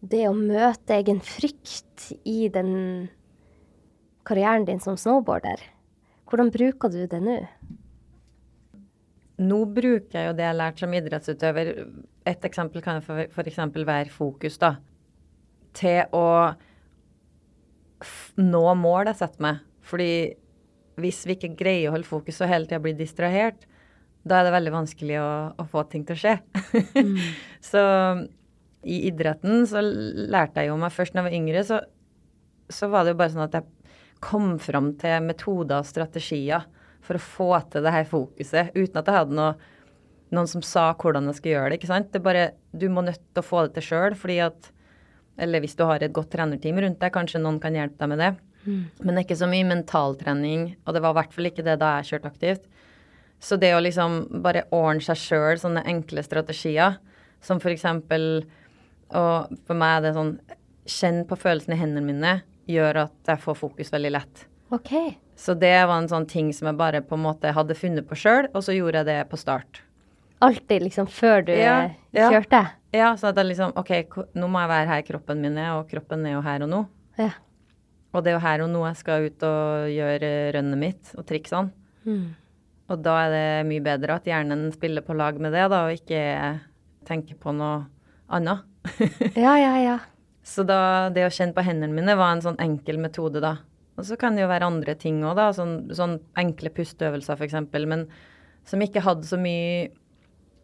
det 0.00 0.26
å 0.28 0.34
møte 0.34 0.98
egen 0.98 1.20
frykt 1.22 2.10
i 2.26 2.48
den 2.52 3.08
karrieren 4.26 4.66
din 4.66 4.82
som 4.82 4.98
snowboarder. 4.98 5.62
Hvordan 6.26 6.50
bruker 6.54 6.90
du 6.92 7.02
det 7.06 7.20
nå? 7.22 7.36
Nå 9.46 9.58
bruker 9.68 10.16
jeg 10.16 10.30
jo 10.30 10.34
det 10.36 10.46
jeg 10.46 10.52
har 10.52 10.58
lært 10.58 10.80
som 10.80 10.94
idrettsutøver. 10.96 11.72
Et 12.26 12.46
eksempel 12.48 12.82
kan 12.82 13.02
f.eks. 13.02 13.60
være 13.76 14.10
fokus, 14.10 14.56
da. 14.58 14.76
Til 15.76 16.08
å 16.16 16.26
nå 18.40 18.64
mål 18.80 19.12
jeg 19.12 19.20
setter 19.20 19.44
meg. 19.44 19.62
Fordi 19.86 20.10
hvis 21.00 21.22
vi 21.28 21.36
ikke 21.36 21.54
greier 21.58 21.90
å 21.90 21.96
holde 21.96 22.08
fokus 22.08 22.40
og 22.40 22.50
hele 22.50 22.66
tida 22.66 22.80
blir 22.82 22.96
distrahert, 22.96 23.68
da 24.26 24.40
er 24.40 24.48
det 24.48 24.56
veldig 24.56 24.72
vanskelig 24.74 25.20
å, 25.22 25.28
å 25.60 25.68
få 25.70 25.84
ting 25.92 26.06
til 26.08 26.16
å 26.16 26.22
skje. 26.24 26.34
mm. 26.96 27.20
Så 27.70 27.82
i 28.86 29.00
idretten 29.08 29.64
så 29.68 29.82
lærte 29.82 30.62
jeg 30.62 30.70
jo 30.70 30.78
meg 30.80 30.94
først 30.94 31.14
da 31.14 31.20
jeg 31.22 31.28
var 31.28 31.36
yngre, 31.36 31.62
så, 31.66 31.80
så 32.70 32.88
var 32.90 33.04
det 33.04 33.14
jo 33.14 33.20
bare 33.20 33.34
sånn 33.34 33.46
at 33.46 33.56
jeg 33.58 33.66
kom 34.24 34.56
fram 34.62 34.92
til 35.00 35.24
metoder 35.24 35.80
og 35.80 35.88
strategier 35.88 36.66
for 37.06 37.18
å 37.18 37.22
få 37.22 37.50
til 37.70 37.86
det 37.86 37.94
her 37.94 38.06
fokuset, 38.08 38.72
uten 38.74 39.00
at 39.00 39.08
jeg 39.08 39.18
hadde 39.20 39.36
noe, 39.36 39.52
noen 40.34 40.48
som 40.50 40.64
sa 40.64 40.88
hvordan 40.98 41.28
jeg 41.30 41.38
skulle 41.38 41.54
gjøre 41.54 41.70
det. 41.70 41.80
ikke 41.80 41.92
sant? 41.92 42.10
Det 42.12 42.20
er 42.20 42.26
bare, 42.26 42.46
Du 42.72 42.88
må 42.90 43.04
nødt 43.04 43.20
til 43.20 43.42
å 43.42 43.46
få 43.46 43.66
det 43.66 43.76
til 43.76 43.88
sjøl, 43.90 44.16
fordi 44.18 44.40
at 44.48 44.72
eller 45.36 45.60
hvis 45.60 45.76
du 45.76 45.84
har 45.84 46.00
et 46.00 46.14
godt 46.16 46.30
trenerteam 46.32 46.78
rundt 46.80 47.00
deg, 47.00 47.12
kanskje 47.12 47.42
noen 47.42 47.58
kan 47.60 47.74
hjelpe 47.76 48.00
deg 48.00 48.08
med 48.08 48.22
det. 48.22 48.30
Mm. 48.64 48.84
Men 49.02 49.10
det 49.10 49.20
er 49.20 49.26
ikke 49.26 49.42
så 49.42 49.48
mye 49.50 49.68
mentaltrening, 49.68 50.62
og 50.86 50.96
det 50.96 51.02
var 51.04 51.12
i 51.12 51.18
hvert 51.20 51.36
fall 51.36 51.50
ikke 51.50 51.64
det 51.66 51.76
da 51.82 51.92
jeg 51.98 52.08
kjørte 52.10 52.30
aktivt. 52.32 52.64
Så 53.38 53.58
det 53.60 53.74
å 53.76 53.82
liksom 53.84 54.22
bare 54.42 54.64
ordne 54.72 55.04
seg 55.04 55.20
sjøl 55.20 55.60
sånne 55.60 55.84
enkle 55.92 56.24
strategier, 56.24 56.96
som 57.44 57.60
for 57.60 57.70
eksempel 57.70 58.46
Og 59.12 59.52
for 59.68 59.78
meg 59.78 59.98
er 59.98 60.00
det 60.06 60.14
sånn 60.16 60.30
Kjenn 60.88 61.20
på 61.28 61.36
følelsene 61.38 61.76
i 61.76 61.78
hendene 61.78 62.02
mine 62.02 62.32
gjør 62.70 63.02
at 63.06 63.30
jeg 63.30 63.42
får 63.42 63.58
fokus 63.58 63.92
veldig 63.94 64.12
lett. 64.16 64.46
Ok. 64.74 64.92
Så 65.38 65.54
det 65.54 65.74
var 65.86 65.98
en 66.00 66.08
sånn 66.10 66.26
ting 66.28 66.52
som 66.56 66.70
jeg 66.70 66.78
bare 66.78 67.02
på 67.04 67.16
en 67.18 67.26
måte 67.26 67.52
hadde 67.54 67.76
funnet 67.78 68.06
på 68.08 68.18
sjøl, 68.18 68.48
og 68.52 68.64
så 68.64 68.74
gjorde 68.74 69.02
jeg 69.02 69.10
det 69.10 69.18
på 69.30 69.38
start. 69.40 69.82
Alltid 70.44 70.84
liksom 70.84 71.08
før 71.08 71.44
du 71.46 71.52
ja, 71.54 71.76
ja. 72.12 72.28
kjørte? 72.32 72.62
Ja, 72.96 73.10
så 73.16 73.30
at 73.30 73.38
jeg 73.40 73.50
liksom 73.52 73.76
OK, 73.78 73.92
nå 74.36 74.48
må 74.52 74.62
jeg 74.64 74.72
være 74.72 74.88
her 74.90 75.04
kroppen 75.06 75.42
min 75.44 75.58
er, 75.60 75.76
og 75.78 75.90
kroppen 75.90 76.24
er 76.28 76.36
jo 76.36 76.42
her 76.44 76.64
og 76.66 76.72
nå. 76.72 76.80
Ja. 77.20 77.30
Og 78.12 78.24
det 78.24 78.32
er 78.32 78.38
jo 78.38 78.44
her 78.44 78.64
og 78.64 78.72
nå 78.72 78.82
jeg 78.88 78.98
skal 79.00 79.28
ut 79.28 79.46
og 79.46 79.92
gjøre 79.92 80.32
rønnet 80.56 80.80
mitt 80.80 81.14
og 81.16 81.26
triksene. 81.28 81.72
Mm. 82.08 82.26
Og 82.92 83.00
da 83.02 83.16
er 83.24 83.32
det 83.32 83.46
mye 83.68 83.84
bedre 83.84 84.18
at 84.20 84.28
hjernen 84.28 84.68
spiller 84.74 85.04
på 85.04 85.16
lag 85.18 85.40
med 85.42 85.56
det, 85.56 85.64
da, 85.72 85.86
og 85.88 85.96
ikke 85.96 86.20
tenker 87.08 87.38
på 87.40 87.54
noe 87.56 87.84
annet. 88.32 88.62
ja, 89.44 89.56
ja, 89.58 89.72
ja. 89.82 89.96
Så 90.46 90.62
da, 90.66 91.08
det 91.10 91.26
å 91.26 91.32
kjenne 91.32 91.56
på 91.56 91.64
hendene 91.66 91.94
mine 91.94 92.14
var 92.18 92.36
en 92.36 92.44
sånn 92.44 92.60
enkel 92.62 93.00
metode, 93.02 93.42
da. 93.42 93.56
Og 93.96 94.04
så 94.06 94.18
kan 94.20 94.36
det 94.36 94.44
jo 94.44 94.50
være 94.50 94.68
andre 94.68 94.94
ting 95.00 95.22
òg, 95.24 95.34
da. 95.38 95.50
Sånn, 95.56 95.78
sånn 95.96 96.20
enkle 96.38 96.70
pusteøvelser, 96.76 97.38
f.eks. 97.38 97.56
Men 97.88 98.06
som 98.66 98.82
ikke 98.82 99.02
hadde 99.02 99.26
så 99.26 99.38
mye 99.40 99.88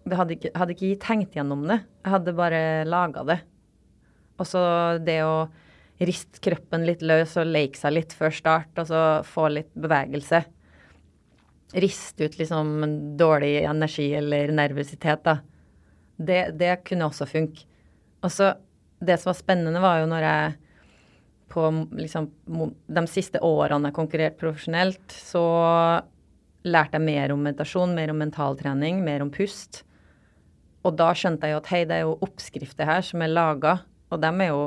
det 0.03 0.19
hadde 0.19 0.35
ikke, 0.37 0.51
hadde 0.59 0.75
ikke 0.75 1.03
tenkt 1.03 1.37
gjennom 1.39 1.67
det. 1.69 1.79
Jeg 2.03 2.15
hadde 2.17 2.39
bare 2.39 2.63
laga 2.89 3.23
det. 3.27 3.39
Og 4.41 4.49
så 4.49 4.63
det 5.03 5.21
å 5.23 5.47
riste 6.03 6.43
kroppen 6.43 6.87
litt 6.87 7.05
løs 7.07 7.37
og 7.39 7.51
leke 7.51 7.79
seg 7.79 7.95
litt 7.95 8.17
før 8.17 8.35
start, 8.35 8.73
og 8.83 8.89
så 8.91 9.03
få 9.27 9.47
litt 9.53 9.71
bevegelse. 9.79 10.43
Riste 11.83 12.27
ut 12.27 12.39
liksom 12.41 12.73
dårlig 13.21 13.61
energi 13.63 14.09
eller 14.19 14.51
nervøsitet, 14.55 15.23
da. 15.29 15.39
Det, 16.19 16.43
det 16.59 16.75
kunne 16.89 17.07
også 17.09 17.29
funke. 17.31 17.65
Og 18.23 18.35
så 18.35 18.53
Det 19.03 19.19
som 19.19 19.33
var 19.33 19.39
spennende, 19.39 19.83
var 19.83 20.01
jo 20.01 20.11
når 20.11 20.27
jeg 20.27 20.53
på 21.53 21.69
liksom 21.99 22.31
de 22.89 23.03
siste 23.11 23.41
årene 23.45 23.91
jeg 23.91 23.97
konkurrerte 23.99 24.41
profesjonelt, 24.41 25.03
så 25.13 25.43
lærte 26.65 26.97
jeg 26.97 27.05
mer 27.05 27.35
om 27.35 27.43
meditasjon, 27.45 27.93
mer 27.97 28.13
om 28.13 28.23
mentaltrening, 28.23 29.03
mer 29.05 29.25
om 29.25 29.33
pust. 29.35 29.83
Og 30.87 30.97
da 30.99 31.11
skjønte 31.15 31.47
jeg 31.49 31.57
jo 31.57 31.61
at 31.61 31.71
hei, 31.73 31.83
det 31.89 31.99
er 31.99 32.07
jo 32.07 32.17
oppskrifter 32.25 32.89
her 32.89 33.05
som 33.07 33.23
er 33.23 33.35
laga, 33.35 33.77
og 34.13 34.23
dem 34.23 34.41
er 34.43 34.53
jo 34.53 34.65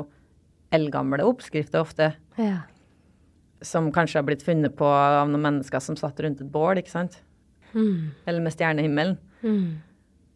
eldgamle 0.76 1.26
oppskrifter 1.26 1.82
ofte. 1.82 2.12
Ja. 2.40 2.64
Som 3.64 3.90
kanskje 3.94 4.20
har 4.20 4.28
blitt 4.28 4.44
funnet 4.44 4.76
på 4.78 4.86
av 4.86 5.30
noen 5.30 5.44
mennesker 5.48 5.82
som 5.82 5.98
satt 5.98 6.20
rundt 6.22 6.42
et 6.44 6.52
bål, 6.52 6.82
ikke 6.82 6.92
sant. 6.92 7.20
Mm. 7.72 8.12
Eller 8.28 8.44
med 8.44 8.54
stjernehimmelen. 8.54 9.18
Mm. 9.42 9.82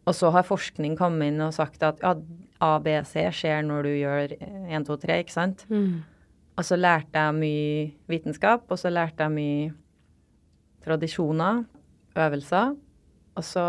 Og 0.09 0.17
så 0.17 0.31
har 0.33 0.47
forskning 0.47 0.97
kommet 0.97 1.31
inn 1.31 1.43
og 1.45 1.53
sagt 1.55 1.83
at 1.85 2.01
ja, 2.01 2.15
ABC 2.61 3.15
skjer 3.33 3.65
når 3.65 3.87
du 3.87 3.91
gjør 3.95 4.33
1, 4.37 4.85
2, 4.87 4.97
3, 5.03 5.19
ikke 5.23 5.33
sant. 5.33 5.65
Mm. 5.71 6.01
Og 6.59 6.67
så 6.67 6.77
lærte 6.77 7.17
jeg 7.17 7.37
mye 7.37 7.85
vitenskap, 8.11 8.65
og 8.69 8.79
så 8.79 8.91
lærte 8.91 9.25
jeg 9.25 9.33
mye 9.33 9.71
tradisjoner, 10.85 11.63
øvelser. 12.17 12.75
Og 13.39 13.45
så 13.47 13.65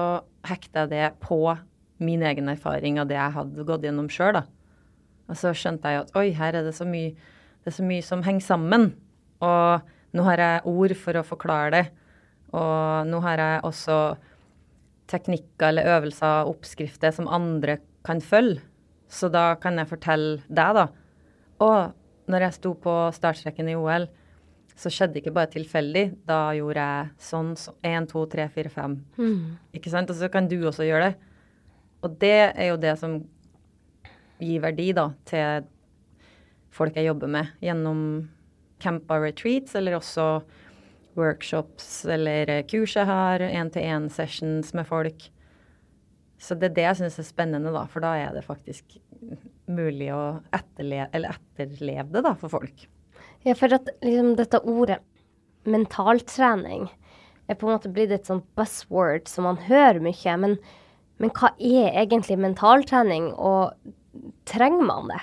hekta 0.48 0.84
jeg 0.84 0.92
det 0.92 1.06
på 1.22 1.38
min 2.02 2.24
egen 2.26 2.50
erfaring 2.50 2.98
av 2.98 3.08
det 3.08 3.16
jeg 3.16 3.36
hadde 3.36 3.66
gått 3.68 3.86
gjennom 3.86 4.10
sjøl, 4.10 4.34
da. 4.40 4.44
Og 5.30 5.38
så 5.38 5.52
skjønte 5.56 5.88
jeg 5.88 6.02
at 6.02 6.16
oi, 6.18 6.26
her 6.36 6.58
er 6.58 6.66
det 6.66 6.74
så 6.76 6.84
mye, 6.88 7.14
det 7.62 7.70
er 7.70 7.76
så 7.78 7.86
mye 7.86 8.04
som 8.04 8.24
henger 8.26 8.44
sammen. 8.44 8.90
Og 9.42 9.86
nå 10.12 10.26
har 10.26 10.42
jeg 10.42 10.66
ord 10.68 10.94
for 10.98 11.16
å 11.16 11.24
forklare 11.24 11.70
det. 11.76 11.84
Og 12.52 13.08
nå 13.08 13.22
har 13.24 13.40
jeg 13.40 13.62
også 13.70 14.00
teknikker 15.12 15.70
eller 15.70 15.88
øvelser, 15.94 16.50
oppskrifter, 16.50 17.14
som 17.14 17.30
andre 17.30 17.78
kan 18.04 18.20
følge. 18.20 18.60
Så 19.12 19.28
da 19.32 19.52
kan 19.60 19.76
jeg 19.76 19.90
fortelle 19.90 20.40
deg, 20.48 20.78
da. 20.78 20.86
Og 21.62 22.32
når 22.32 22.46
jeg 22.46 22.56
sto 22.56 22.72
på 22.80 22.94
startstreken 23.12 23.68
i 23.68 23.76
OL, 23.76 24.06
så 24.72 24.88
skjedde 24.88 25.18
det 25.18 25.22
ikke 25.22 25.34
bare 25.36 25.52
tilfeldig. 25.52 26.04
Da 26.26 26.54
gjorde 26.56 26.86
jeg 26.86 27.10
sånn, 27.20 27.52
så 27.60 27.74
én, 27.84 28.06
to, 28.08 28.24
tre, 28.32 28.48
fire, 28.54 28.72
fem. 28.72 28.96
Ikke 29.76 29.92
sant? 29.92 30.10
Og 30.10 30.16
så 30.16 30.30
kan 30.32 30.48
du 30.48 30.56
også 30.64 30.86
gjøre 30.88 31.10
det. 31.10 31.28
Og 32.02 32.16
det 32.22 32.38
er 32.56 32.72
jo 32.72 32.80
det 32.80 32.96
som 32.98 33.20
gir 34.42 34.62
verdi, 34.64 34.88
da, 34.96 35.10
til 35.28 35.68
folk 36.72 36.96
jeg 36.96 37.06
jobber 37.10 37.30
med, 37.30 37.52
gjennom 37.62 38.00
campa 38.82 39.20
retreats, 39.22 39.76
eller 39.78 40.00
også 40.00 40.42
workshops 41.14 42.06
eller 42.08 42.48
kurs 42.66 42.96
jeg 42.96 43.06
har, 43.06 43.44
én-til-én-sessions 43.44 44.72
med 44.74 44.88
folk. 44.88 45.28
Så 46.42 46.56
det 46.58 46.72
er 46.72 46.76
det 46.76 46.86
jeg 46.88 46.98
syns 46.98 47.20
er 47.22 47.26
spennende, 47.28 47.70
da, 47.74 47.84
for 47.90 48.02
da 48.02 48.16
er 48.18 48.32
det 48.34 48.42
faktisk 48.42 48.96
mulig 49.70 50.08
å 50.14 50.40
etterleve, 50.54 51.06
eller 51.14 51.36
etterleve 51.36 52.08
det 52.16 52.24
da, 52.26 52.34
for 52.38 52.50
folk. 52.50 52.86
Ja, 53.46 53.54
for 53.58 53.74
at 53.74 53.90
liksom 54.02 54.34
dette 54.38 54.58
ordet 54.66 54.98
mentaltrening 55.70 56.88
er 57.50 57.58
på 57.58 57.68
en 57.68 57.76
måte 57.76 57.90
blitt 57.94 58.14
et 58.14 58.26
sånt 58.26 58.46
buzzword 58.58 59.30
som 59.30 59.46
man 59.46 59.60
hører 59.68 60.02
mye. 60.02 60.36
Men, 60.42 60.56
men 61.22 61.32
hva 61.38 61.52
er 61.58 61.94
egentlig 62.02 62.38
mentaltrening, 62.42 63.30
og 63.34 63.74
trenger 64.48 64.88
man 64.88 65.12
det? 65.12 65.20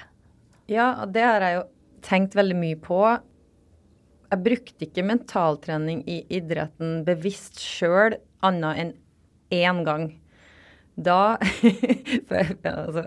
Ja, 0.72 0.94
det 1.04 1.26
har 1.26 1.44
jeg 1.44 1.60
jo 1.60 1.66
tenkt 2.06 2.38
veldig 2.40 2.58
mye 2.60 2.80
på. 2.80 3.02
Jeg 4.30 4.46
brukte 4.46 4.88
ikke 4.88 5.08
mentaltrening 5.08 6.04
i 6.08 6.22
idretten 6.40 7.04
bevisst 7.08 7.60
sjøl, 7.64 8.20
annet 8.46 8.84
enn 8.84 8.96
én 9.52 9.84
gang. 9.88 10.12
Da 11.00 11.38
før, 12.30 12.54
altså, 12.68 13.06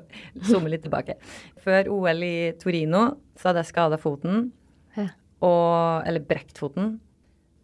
Zoome 0.48 0.72
litt 0.72 0.84
tilbake. 0.86 1.18
Før 1.60 1.90
OL 1.92 2.24
i 2.24 2.36
Torino 2.60 3.04
så 3.36 3.50
hadde 3.50 3.64
jeg 3.64 3.72
skada 3.72 4.00
foten. 4.00 4.50
Og, 5.42 6.04
eller 6.06 6.22
brekt 6.22 6.60
foten. 6.60 7.00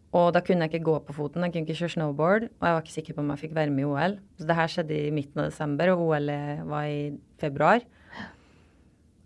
Og 0.09 0.31
da 0.33 0.41
kunne 0.41 0.65
jeg 0.65 0.73
ikke 0.73 0.87
gå 0.87 0.95
på 1.05 1.13
foten, 1.13 1.43
jeg 1.45 1.53
kunne 1.53 1.67
ikke 1.67 1.77
kjøre 1.83 1.93
snowboard. 1.93 2.47
Og 2.49 2.65
jeg 2.65 2.75
var 2.75 2.83
ikke 2.83 2.95
sikker 2.95 3.15
på 3.15 3.23
om 3.23 3.31
jeg 3.33 3.41
fikk 3.43 3.55
være 3.55 3.73
med 3.73 3.85
i 3.85 3.87
OL. 3.87 4.17
Så 4.39 4.49
det 4.49 4.57
her 4.57 4.73
skjedde 4.73 4.97
i 4.97 5.13
midten 5.15 5.43
av 5.43 5.49
desember, 5.51 5.93
og 5.93 6.03
OL 6.07 6.31
var 6.71 6.89
i 6.89 6.99
februar. 7.41 7.85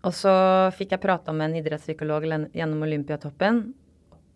Og 0.04 0.12
så 0.12 0.34
fikk 0.76 0.92
jeg 0.92 1.02
prata 1.02 1.32
med 1.32 1.48
en 1.48 1.58
idrettspsykolog 1.62 2.26
gjennom 2.52 2.84
Olympiatoppen. 2.84 3.62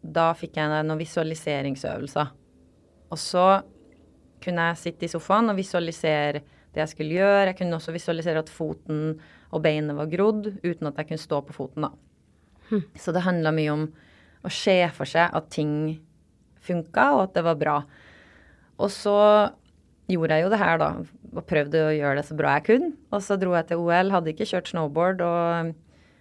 Da 0.01 0.31
fikk 0.39 0.57
jeg 0.57 0.73
noen 0.73 1.01
visualiseringsøvelser. 1.01 2.33
Og 3.13 3.21
så 3.21 3.49
kunne 4.43 4.71
jeg 4.71 4.81
sitte 4.81 5.05
i 5.07 5.13
sofaen 5.13 5.53
og 5.53 5.59
visualisere 5.59 6.43
det 6.75 6.83
jeg 6.83 6.93
skulle 6.93 7.17
gjøre. 7.17 7.47
Jeg 7.51 7.59
kunne 7.61 7.79
også 7.79 7.95
visualisere 7.95 8.43
at 8.45 8.53
foten 8.53 9.17
og 9.49 9.63
beinet 9.65 9.97
var 9.97 10.11
grodd, 10.13 10.51
uten 10.65 10.91
at 10.91 11.01
jeg 11.01 11.11
kunne 11.11 11.23
stå 11.23 11.41
på 11.47 11.57
foten, 11.57 11.89
da. 11.89 11.93
Hm. 12.69 12.85
Så 13.01 13.15
det 13.17 13.25
handla 13.25 13.55
mye 13.57 13.73
om 13.73 13.87
å 14.45 14.53
se 14.53 14.77
for 14.95 15.09
seg 15.09 15.33
at 15.35 15.49
ting 15.53 15.73
funka, 16.65 17.07
og 17.17 17.23
at 17.29 17.39
det 17.39 17.47
var 17.47 17.59
bra. 17.61 17.79
Og 18.79 18.93
så 18.93 19.17
gjorde 20.09 20.37
jeg 20.37 20.47
jo 20.47 20.53
det 20.53 20.61
her, 20.61 20.81
da, 20.81 20.91
og 21.35 21.47
prøvde 21.49 21.85
å 21.89 21.95
gjøre 21.97 22.21
det 22.21 22.27
så 22.29 22.37
bra 22.39 22.57
jeg 22.59 22.67
kunne. 22.69 22.93
Og 23.13 23.25
så 23.25 23.39
dro 23.41 23.55
jeg 23.57 23.71
til 23.71 23.83
OL, 23.83 24.13
hadde 24.15 24.33
ikke 24.33 24.49
kjørt 24.49 24.71
snowboard 24.73 25.25
og 25.25 25.75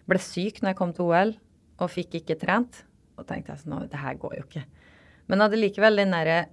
ble 0.08 0.22
syk 0.24 0.62
når 0.62 0.72
jeg 0.72 0.80
kom 0.80 0.94
til 0.96 1.12
OL 1.12 1.36
og 1.77 1.94
fikk 1.94 2.20
ikke 2.22 2.39
trent. 2.42 2.84
Og 3.18 3.27
tenkte 3.27 3.54
jeg 3.54 3.63
sånn, 3.63 3.88
det 3.89 4.01
her 4.01 4.18
går 4.20 4.38
jo 4.39 4.46
ikke. 4.46 4.63
Men 5.27 5.44
hadde 5.44 5.60
likevel 5.60 6.00
den 6.00 6.13
derre 6.16 6.46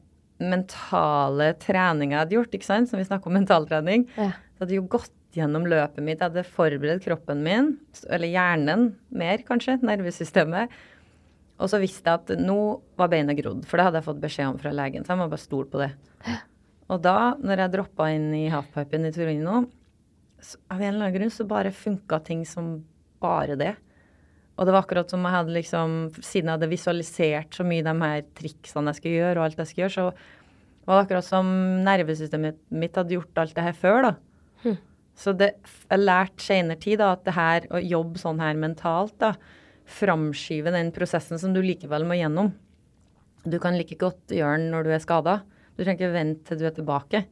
mentale 0.42 1.52
treninga 1.62 2.16
jeg 2.16 2.22
hadde 2.24 2.36
gjort, 2.38 2.56
ikke 2.56 2.66
sant, 2.66 2.90
som 2.90 2.98
vi 3.00 3.06
snakker 3.06 3.30
om 3.30 3.38
mentaltrening. 3.38 4.08
Ja. 4.18 4.32
Så 4.54 4.64
hadde 4.64 4.78
jo 4.78 4.88
gått 4.90 5.12
gjennom 5.34 5.66
løpet 5.66 6.02
mitt, 6.02 6.20
jeg 6.20 6.30
hadde 6.30 6.46
forberedt 6.46 7.04
kroppen 7.04 7.42
min, 7.46 7.72
eller 8.06 8.30
hjernen 8.30 8.88
mer 9.14 9.42
kanskje, 9.46 9.80
nervesystemet. 9.82 10.74
Og 11.62 11.70
så 11.70 11.78
visste 11.82 12.10
jeg 12.10 12.22
at 12.22 12.42
nå 12.42 12.58
var 12.98 13.10
beinet 13.12 13.38
grodd, 13.38 13.62
for 13.68 13.78
det 13.78 13.88
hadde 13.88 14.00
jeg 14.00 14.08
fått 14.08 14.22
beskjed 14.22 14.50
om 14.50 14.60
fra 14.62 14.74
legen. 14.74 15.06
Så 15.06 15.14
jeg 15.14 15.20
må 15.22 15.30
bare 15.30 15.42
stole 15.42 15.70
på 15.70 15.80
det. 15.82 15.90
Og 16.92 17.00
da, 17.02 17.34
når 17.40 17.64
jeg 17.64 17.74
droppa 17.76 18.10
inn 18.12 18.28
i 18.36 18.48
halfpipen 18.52 19.06
i 19.08 19.12
Torino, 19.14 19.62
av 20.68 20.80
en 20.80 20.90
eller 20.90 21.06
annen 21.06 21.14
grunn 21.14 21.32
så 21.32 21.46
bare 21.48 21.72
funka 21.72 22.18
ting 22.26 22.42
som 22.48 22.76
bare 23.22 23.56
det. 23.56 23.72
Og 24.54 24.66
det 24.66 24.74
var 24.74 24.84
akkurat 24.84 25.10
som 25.10 25.24
jeg 25.26 25.34
hadde 25.34 25.54
liksom 25.56 25.94
Siden 26.20 26.46
jeg 26.46 26.54
hadde 26.54 26.70
visualisert 26.70 27.56
så 27.56 27.66
mye 27.66 27.82
de 27.82 27.94
her 27.98 28.24
triksene 28.38 28.92
jeg 28.92 29.00
skulle 29.00 29.20
gjøre, 29.20 29.36
og 29.38 29.46
alt 29.48 29.60
jeg 29.60 29.70
skulle 29.70 29.86
gjøre, 29.88 29.96
så 29.96 30.06
var 30.84 30.98
det 30.98 31.06
akkurat 31.06 31.26
som 31.26 31.50
nervesystemet 31.86 32.60
mitt 32.76 32.98
hadde 32.98 33.16
gjort 33.16 33.40
alt 33.40 33.54
det 33.56 33.64
her 33.64 33.76
før, 33.78 34.00
da. 34.04 34.12
Hm. 34.64 34.76
Så 35.16 35.32
det, 35.38 35.54
jeg 35.88 36.02
lærte 36.02 36.44
senere 36.44 36.80
tid 36.82 37.00
da, 37.00 37.12
at 37.14 37.22
det 37.26 37.36
her, 37.36 37.68
å 37.72 37.80
jobbe 37.80 38.20
sånn 38.20 38.42
her 38.42 38.58
mentalt, 38.58 39.14
da, 39.22 39.32
framskyve 39.88 40.72
den 40.74 40.90
prosessen 40.94 41.40
som 41.40 41.54
du 41.54 41.62
likevel 41.64 42.06
må 42.08 42.18
gjennom. 42.18 42.52
Du 43.44 43.58
kan 43.60 43.76
like 43.76 43.96
godt 44.00 44.32
gjøre 44.32 44.58
den 44.58 44.70
når 44.72 44.86
du 44.86 44.92
er 44.96 45.02
skada. 45.02 45.38
Du 45.76 45.82
trenger 45.82 46.00
ikke 46.00 46.14
vente 46.14 46.48
til 46.48 46.60
du 46.60 46.68
er 46.68 46.76
tilbake. 46.76 47.24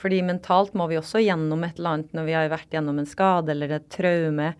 Fordi 0.00 0.20
mentalt 0.24 0.76
må 0.78 0.86
vi 0.88 0.96
også 1.00 1.20
gjennom 1.20 1.64
et 1.66 1.76
eller 1.80 1.96
annet 1.96 2.14
når 2.16 2.28
vi 2.28 2.36
har 2.36 2.52
vært 2.52 2.76
gjennom 2.76 3.00
en 3.00 3.08
skade 3.08 3.52
eller 3.52 3.76
et 3.76 3.88
traume 3.92 4.52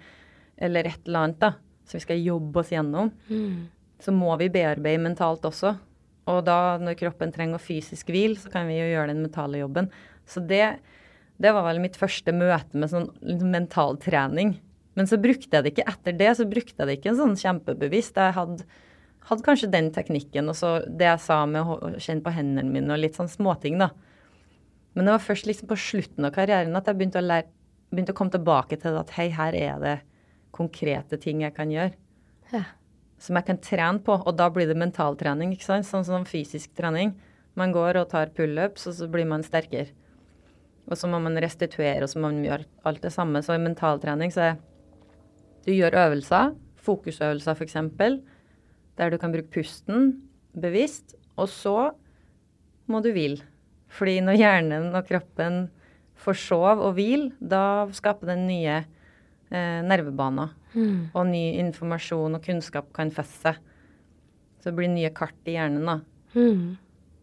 eller 0.60 0.88
et 0.90 1.06
eller 1.06 1.24
annet, 1.24 1.40
da. 1.40 1.54
Så 1.90 1.98
vi 1.98 2.04
skal 2.04 2.22
jobbe 2.22 2.62
oss 2.62 2.70
gjennom. 2.70 3.10
Mm. 3.26 3.66
Så 4.00 4.14
må 4.14 4.30
vi 4.38 4.46
bearbeide 4.52 5.02
mentalt 5.02 5.44
også. 5.48 5.74
Og 6.30 6.44
da, 6.46 6.78
når 6.78 6.98
kroppen 7.00 7.32
trenger 7.34 7.62
fysisk 7.62 8.12
hvil, 8.12 8.36
så 8.38 8.52
kan 8.52 8.68
vi 8.70 8.78
jo 8.78 8.88
gjøre 8.92 9.10
den 9.10 9.24
mentale 9.24 9.58
jobben. 9.58 9.90
Så 10.30 10.42
det, 10.46 10.76
det 11.42 11.54
var 11.56 11.66
vel 11.66 11.80
mitt 11.82 11.98
første 11.98 12.34
møte 12.36 12.78
med 12.78 12.92
sånn 12.92 13.08
liksom, 13.18 13.50
mentaltrening. 13.50 14.54
Men 14.98 15.10
så 15.10 15.18
brukte 15.22 15.50
jeg 15.50 15.64
det 15.64 15.72
ikke 15.74 15.88
etter 15.90 16.16
det, 16.20 16.30
så 16.38 16.46
brukte 16.46 16.76
jeg 16.76 16.88
det 16.88 16.98
ikke 17.00 17.16
sånn 17.18 17.34
kjempebevisst. 17.40 18.20
Jeg 18.20 18.36
hadde, 18.36 18.66
hadde 19.30 19.46
kanskje 19.46 19.72
den 19.72 19.90
teknikken, 19.94 20.50
og 20.52 20.58
så 20.58 20.76
det 20.86 21.08
jeg 21.08 21.24
sa 21.24 21.40
med 21.50 21.66
å 21.66 21.94
kjenne 21.96 22.24
på 22.26 22.34
hendene 22.36 22.70
mine 22.70 22.94
og 22.94 23.02
litt 23.02 23.18
sånn 23.18 23.30
småting, 23.30 23.80
da. 23.82 23.90
Men 24.94 25.06
det 25.06 25.14
var 25.14 25.22
først 25.22 25.46
liksom 25.46 25.70
på 25.70 25.78
slutten 25.78 26.26
av 26.26 26.34
karrieren 26.34 26.74
at 26.76 26.88
jeg 26.90 26.98
begynte 26.98 27.20
å, 27.22 27.26
lære, 27.26 27.46
begynte 27.94 28.14
å 28.14 28.18
komme 28.18 28.34
tilbake 28.34 28.78
til 28.82 28.96
at 28.98 29.12
hei, 29.14 29.28
her 29.34 29.56
er 29.56 29.82
det 29.82 29.96
konkrete 30.54 31.18
ting 31.20 31.44
jeg 31.44 31.54
kan 31.56 31.72
gjøre. 31.72 31.94
Ja. 32.52 32.64
Som 33.20 33.38
jeg 33.38 33.48
kan 33.50 33.60
trene 33.62 34.02
på. 34.04 34.16
Og 34.18 34.36
da 34.38 34.48
blir 34.52 34.68
det 34.70 34.78
mentaltrening, 34.80 35.54
ikke 35.54 35.68
sant. 35.68 35.88
Sånn 35.88 36.06
som 36.06 36.26
fysisk 36.28 36.72
trening. 36.78 37.14
Man 37.58 37.74
går 37.74 38.00
og 38.00 38.10
tar 38.12 38.32
pullups, 38.36 38.86
og 38.88 38.96
så 38.96 39.08
blir 39.10 39.28
man 39.28 39.44
sterkere. 39.46 39.90
Og 40.90 40.98
så 40.98 41.10
må 41.10 41.20
man 41.22 41.38
restituere, 41.38 42.02
og 42.02 42.10
så 42.10 42.18
må 42.18 42.30
man 42.30 42.44
gjøre 42.46 42.66
alt 42.88 43.02
det 43.04 43.12
samme. 43.14 43.42
Så 43.44 43.54
i 43.54 43.62
mentaltrening 43.62 44.32
så 44.34 44.50
er 44.50 44.60
du 45.66 45.74
gjør 45.74 45.98
øvelser, 46.06 46.54
fokusøvelser 46.80 47.58
f.eks., 47.58 47.76
der 48.98 49.12
du 49.12 49.18
kan 49.20 49.32
bruke 49.32 49.52
pusten 49.52 50.14
bevisst, 50.56 51.14
og 51.36 51.48
så 51.52 51.92
må 52.90 53.00
du 53.04 53.12
hvile. 53.14 53.44
Fordi 53.90 54.18
når 54.24 54.38
hjernen 54.40 54.88
og 54.96 55.06
kroppen 55.08 55.66
får 56.20 56.38
sove 56.40 56.88
og 56.88 56.96
hvile, 56.96 57.30
da 57.40 57.88
skaper 57.96 58.32
den 58.32 58.46
nye 58.48 58.80
eh, 59.50 59.80
nervebaner. 59.86 60.54
Mm. 60.74 61.10
Og 61.14 61.26
ny 61.26 61.44
informasjon 61.62 62.38
og 62.38 62.44
kunnskap 62.46 62.92
kan 62.96 63.12
feste 63.14 63.50
seg. 63.50 63.60
Så 64.60 64.70
det 64.70 64.76
blir 64.76 64.90
nye 64.92 65.10
kart 65.16 65.48
i 65.48 65.56
hjernen, 65.56 65.86
da. 65.88 66.00
Mm. 66.36 66.76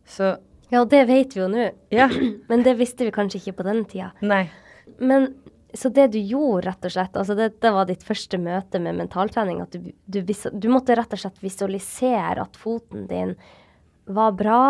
Så 0.08 0.38
Ja, 0.70 0.82
det 0.84 1.06
vet 1.08 1.36
vi 1.36 1.40
jo 1.40 1.48
nå. 1.52 1.70
ja. 1.94 2.10
Men 2.50 2.64
det 2.66 2.76
visste 2.80 3.06
vi 3.08 3.14
kanskje 3.16 3.40
ikke 3.40 3.60
på 3.62 3.68
den 3.70 3.86
tida. 3.88 4.12
Nei. 4.22 4.48
Men 5.00 5.30
så 5.74 5.90
det 5.94 6.08
du 6.16 6.20
gjorde, 6.20 6.66
rett 6.68 6.86
og 6.88 6.92
slett, 6.92 7.16
altså 7.20 7.36
det, 7.38 7.50
det 7.62 7.72
var 7.76 7.88
ditt 7.88 8.04
første 8.08 8.40
møte 8.42 8.80
med 8.82 8.98
mentaltrening, 8.98 9.62
at 9.62 9.76
du, 9.76 9.92
du, 10.08 10.22
du 10.24 10.68
måtte 10.72 10.96
rett 10.98 11.14
og 11.14 11.22
slett 11.22 11.42
visualisere 11.44 12.42
at 12.44 12.58
foten 12.60 13.06
din 13.10 13.36
var 14.08 14.34
bra, 14.40 14.62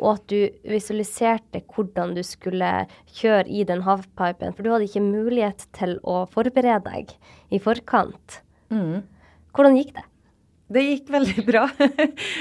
og 0.00 0.08
at 0.14 0.24
du 0.32 0.48
visualiserte 0.68 1.62
hvordan 1.72 2.14
du 2.16 2.22
skulle 2.26 2.70
kjøre 3.18 3.46
i 3.48 3.64
den 3.68 3.84
havpipen, 3.86 4.54
for 4.56 4.64
du 4.64 4.72
hadde 4.72 4.88
ikke 4.88 5.04
mulighet 5.04 5.66
til 5.76 5.96
å 6.06 6.24
forberede 6.32 6.80
deg 6.88 7.14
i 7.52 7.60
forkant. 7.62 8.40
Mm. 8.72 9.04
Hvordan 9.56 9.78
gikk 9.78 9.94
det? 9.96 10.06
Det 10.66 10.82
gikk 10.82 11.12
veldig 11.14 11.44
bra. 11.46 11.62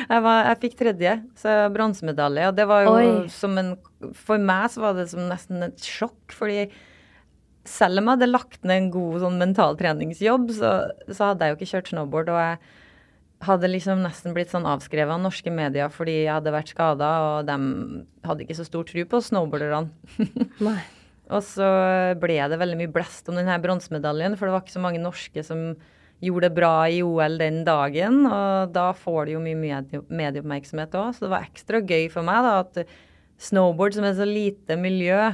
Jeg, 0.10 0.22
var, 0.26 0.48
jeg 0.48 0.58
fikk 0.64 0.76
tredje, 0.80 1.12
så 1.38 1.54
bronsemedalje. 1.74 2.48
Og 2.50 2.56
det 2.58 2.66
var 2.70 2.86
jo 2.88 2.94
Oi. 2.98 3.10
som 3.30 3.54
en 3.62 3.76
For 4.18 4.42
meg 4.42 4.72
så 4.74 4.82
var 4.82 4.96
det 4.98 5.06
som 5.12 5.28
nesten 5.30 5.62
et 5.68 5.86
sjokk, 5.86 6.34
fordi 6.34 6.66
selv 7.66 8.02
om 8.02 8.10
jeg 8.10 8.18
hadde 8.18 8.30
lagt 8.30 8.66
ned 8.66 8.78
en 8.78 8.90
god 8.94 9.24
sånn 9.24 9.38
mentaltreningsjobb, 9.42 10.52
så, 10.54 10.72
så 11.10 11.32
hadde 11.32 11.46
jeg 11.46 11.54
jo 11.54 11.58
ikke 11.60 11.70
kjørt 11.72 11.92
snowboard. 11.94 12.34
Og 12.34 12.42
jeg 12.42 12.60
hadde 13.44 13.70
liksom 13.70 14.04
nesten 14.04 14.36
blitt 14.36 14.52
sånn 14.54 14.68
avskrevet 14.70 15.18
av 15.18 15.24
norske 15.24 15.52
medier 15.54 15.92
fordi 15.94 16.22
jeg 16.24 16.34
hadde 16.34 16.54
vært 16.56 16.72
skada, 16.72 17.10
og 17.28 17.50
de 17.50 17.58
hadde 18.26 18.46
ikke 18.46 18.58
så 18.58 18.68
stor 18.68 18.88
tro 18.88 19.06
på 19.12 19.24
snowboarderne. 19.30 19.90
Og 21.34 21.42
så 21.42 21.68
ble 22.22 22.38
det 22.38 22.58
veldig 22.62 22.78
mye 22.78 22.92
blest 22.94 23.32
om 23.32 23.40
denne 23.40 23.56
bronsemedaljen, 23.58 24.36
for 24.38 24.46
det 24.46 24.54
var 24.54 24.62
ikke 24.62 24.76
så 24.76 24.84
mange 24.84 25.02
norske 25.02 25.42
som 25.42 25.72
gjorde 26.24 26.50
det 26.50 26.58
bra 26.58 26.74
i 26.86 27.02
OL 27.02 27.40
den 27.42 27.64
dagen. 27.66 28.20
Og 28.30 28.76
da 28.76 28.92
får 28.94 29.26
det 29.26 29.34
jo 29.34 29.42
mye 29.42 29.58
medie 29.58 30.04
medieoppmerksomhet 30.06 30.94
òg, 31.00 31.16
så 31.16 31.26
det 31.26 31.32
var 31.34 31.48
ekstra 31.48 31.82
gøy 31.82 32.06
for 32.14 32.28
meg 32.28 32.46
da 32.46 32.60
at 32.62 32.84
snowboard, 33.42 33.98
som 33.98 34.06
er 34.08 34.14
så 34.20 34.28
lite 34.30 34.78
miljø, 34.80 35.34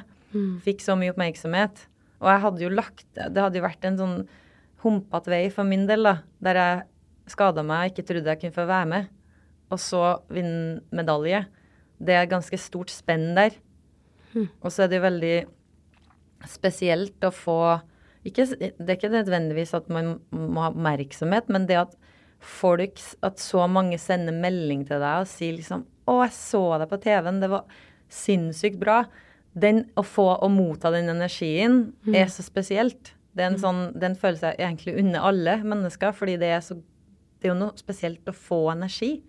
fikk 0.63 0.79
så 0.83 0.95
mye 0.95 1.11
oppmerksomhet. 1.11 1.83
Og 2.21 2.29
jeg 2.29 2.41
hadde 2.45 2.63
jo 2.63 2.69
lagt 2.71 3.07
Det 3.17 3.41
hadde 3.41 3.57
jo 3.57 3.65
vært 3.65 3.85
en 3.89 3.99
sånn 3.99 4.17
humpete 4.85 5.29
vei 5.33 5.43
for 5.53 5.67
min 5.67 5.83
del, 5.89 6.07
da, 6.07 6.15
der 6.41 6.57
jeg 6.57 6.85
skada 7.31 7.63
meg 7.65 7.91
ikke 7.91 8.05
trodde 8.09 8.33
jeg 8.33 8.43
kunne 8.43 8.57
få 8.59 8.67
være 8.69 8.91
med, 8.91 9.09
og 9.71 9.79
så 9.79 10.05
vinne 10.33 10.81
medalje. 10.91 11.45
Det 12.01 12.17
er 12.17 12.29
ganske 12.29 12.57
stort 12.59 12.91
spenn 12.93 13.31
der. 13.37 13.55
Og 14.61 14.71
så 14.71 14.85
er 14.85 14.91
det 14.91 15.01
veldig 15.03 15.35
spesielt 16.49 17.23
å 17.27 17.31
få 17.35 17.61
ikke, 18.25 18.45
Det 18.45 18.85
er 18.85 18.97
ikke 18.99 19.09
nødvendigvis 19.09 19.73
at 19.73 19.87
man 19.89 20.19
må 20.31 20.61
ha 20.61 20.69
oppmerksomhet, 20.69 21.49
men 21.49 21.65
det 21.69 21.79
at 21.87 21.95
folk 22.41 22.99
At 23.21 23.39
så 23.39 23.67
mange 23.69 23.97
sender 24.01 24.33
melding 24.33 24.85
til 24.87 25.01
deg 25.01 25.23
og 25.23 25.27
sier 25.29 25.53
liksom 25.53 25.85
'Å, 26.07 26.23
jeg 26.25 26.33
så 26.33 26.79
deg 26.79 26.89
på 26.89 27.01
TV-en. 27.01 27.39
Det 27.39 27.49
var 27.49 27.65
sinnssykt 28.09 28.79
bra.' 28.79 29.05
Den, 29.53 29.91
å 29.95 30.01
få 30.01 30.39
og 30.41 30.49
motta 30.49 30.91
den 30.91 31.09
energien 31.09 31.93
er 32.07 32.25
så 32.31 32.41
spesielt. 32.41 33.13
Det 33.35 33.43
er 33.43 33.51
en 33.51 33.59
sånn, 33.59 33.81
den 33.99 34.15
følelse 34.15 34.55
jeg 34.55 34.63
egentlig 34.63 34.97
unner 34.97 35.19
alle 35.27 35.57
mennesker, 35.63 36.13
fordi 36.15 36.37
det 36.39 36.47
er, 36.47 36.61
så, 36.63 36.77
det 37.41 37.49
er 37.49 37.53
jo 37.55 37.59
noe 37.59 37.77
spesielt 37.79 38.27
å 38.29 38.33
få 38.37 38.59
energi. 38.71 39.23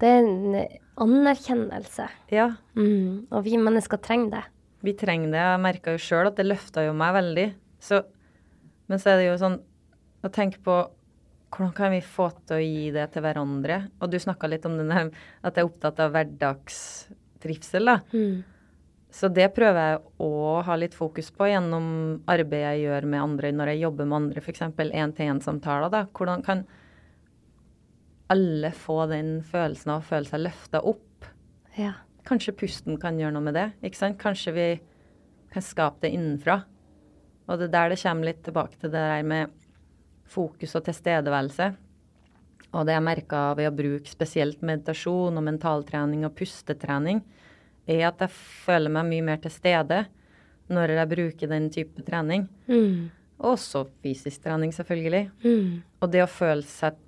Det 0.00 0.08
er 0.08 0.22
en 0.24 0.56
anerkjennelse. 1.00 2.08
Ja, 2.32 2.50
Mm. 2.74 3.26
Og 3.30 3.44
vi 3.44 3.56
mennesker 3.60 4.00
trenger 4.00 4.30
det. 4.30 4.44
vi 4.82 4.94
trenger 4.96 5.30
det. 5.30 5.38
Jeg 5.38 5.60
merka 5.60 5.92
jo 5.92 5.98
sjøl 6.00 6.26
at 6.30 6.36
det 6.36 6.46
løfta 6.46 6.86
jo 6.86 6.92
meg 6.96 7.12
veldig. 7.14 7.54
Så, 7.80 8.02
men 8.88 8.98
så 8.98 9.10
er 9.12 9.16
det 9.20 9.26
jo 9.26 9.36
sånn 9.42 9.58
å 10.24 10.30
tenke 10.32 10.58
på 10.64 10.78
hvordan 11.50 11.74
kan 11.74 11.90
vi 11.92 12.00
få 12.00 12.30
til 12.46 12.56
å 12.56 12.62
gi 12.62 12.90
det 12.94 13.08
til 13.12 13.22
hverandre? 13.22 13.90
Og 14.00 14.10
du 14.10 14.18
snakka 14.22 14.48
litt 14.48 14.64
om 14.66 14.78
denne, 14.78 15.10
at 15.42 15.56
jeg 15.56 15.64
er 15.64 15.68
opptatt 15.68 16.00
av 16.00 16.12
hverdagstrivsel, 16.14 17.84
da. 17.90 17.98
Mm. 18.14 18.42
Så 19.10 19.28
det 19.34 19.48
prøver 19.56 19.80
jeg 19.88 20.02
å 20.22 20.60
ha 20.62 20.76
litt 20.78 20.94
fokus 20.94 21.32
på 21.34 21.48
gjennom 21.50 22.22
arbeidet 22.30 22.76
jeg 22.76 22.84
gjør 22.86 23.06
med 23.10 23.24
andre 23.24 23.50
når 23.52 23.72
jeg 23.72 23.82
jobber 23.82 24.06
med 24.06 24.16
andre, 24.20 24.40
f.eks. 24.44 24.62
én-til-én-samtaler. 24.78 25.90
da. 25.90 26.04
Hvordan 26.14 26.44
kan 26.46 26.62
alle 28.30 28.70
få 28.76 29.04
den 29.10 29.40
følelsen 29.46 29.94
av 29.94 30.02
å 30.02 30.06
føle 30.06 30.28
seg 30.28 30.44
løfta 30.44 30.82
opp? 30.86 31.26
Ja. 31.76 31.96
Kanskje 32.28 32.54
pusten 32.54 32.98
kan 33.00 33.18
gjøre 33.18 33.34
noe 33.34 33.48
med 33.48 33.56
det. 33.58 33.70
ikke 33.82 33.98
sant? 33.98 34.20
Kanskje 34.20 34.54
vi 34.54 34.68
kan 35.50 35.64
skape 35.64 36.04
det 36.04 36.12
innenfra. 36.14 36.60
Og 37.50 37.58
det 37.58 37.70
er 37.70 37.74
der 37.74 37.92
det 37.94 38.02
kommer 38.02 38.28
litt 38.28 38.42
tilbake 38.46 38.78
til 38.78 38.92
det 38.92 39.02
der 39.02 39.24
med 39.26 39.56
fokus 40.30 40.76
og 40.78 40.84
tilstedeværelse. 40.86 41.72
Og 42.70 42.86
det 42.86 42.94
jeg 42.94 43.02
merka 43.02 43.42
ved 43.58 43.66
å 43.66 43.74
bruke 43.74 44.10
spesielt 44.10 44.62
meditasjon 44.62 45.34
og 45.34 45.46
mentaltrening 45.46 46.22
og 46.28 46.36
pustetrening, 46.38 47.24
er 47.90 48.06
at 48.12 48.22
jeg 48.22 48.30
føler 48.36 48.92
meg 48.94 49.08
mye 49.08 49.26
mer 49.32 49.40
til 49.42 49.50
stede 49.50 50.04
når 50.70 50.94
jeg 51.00 51.10
bruker 51.10 51.50
den 51.50 51.66
type 51.74 52.04
trening. 52.06 52.46
Mm. 52.70 53.10
Og 53.40 53.56
også 53.56 53.88
fysisk 54.04 54.44
trening, 54.44 54.70
selvfølgelig. 54.76 55.24
Mm. 55.42 55.80
Og 55.98 56.12
det 56.12 56.22
å 56.22 56.30
føle 56.30 56.62
seg 56.68 57.00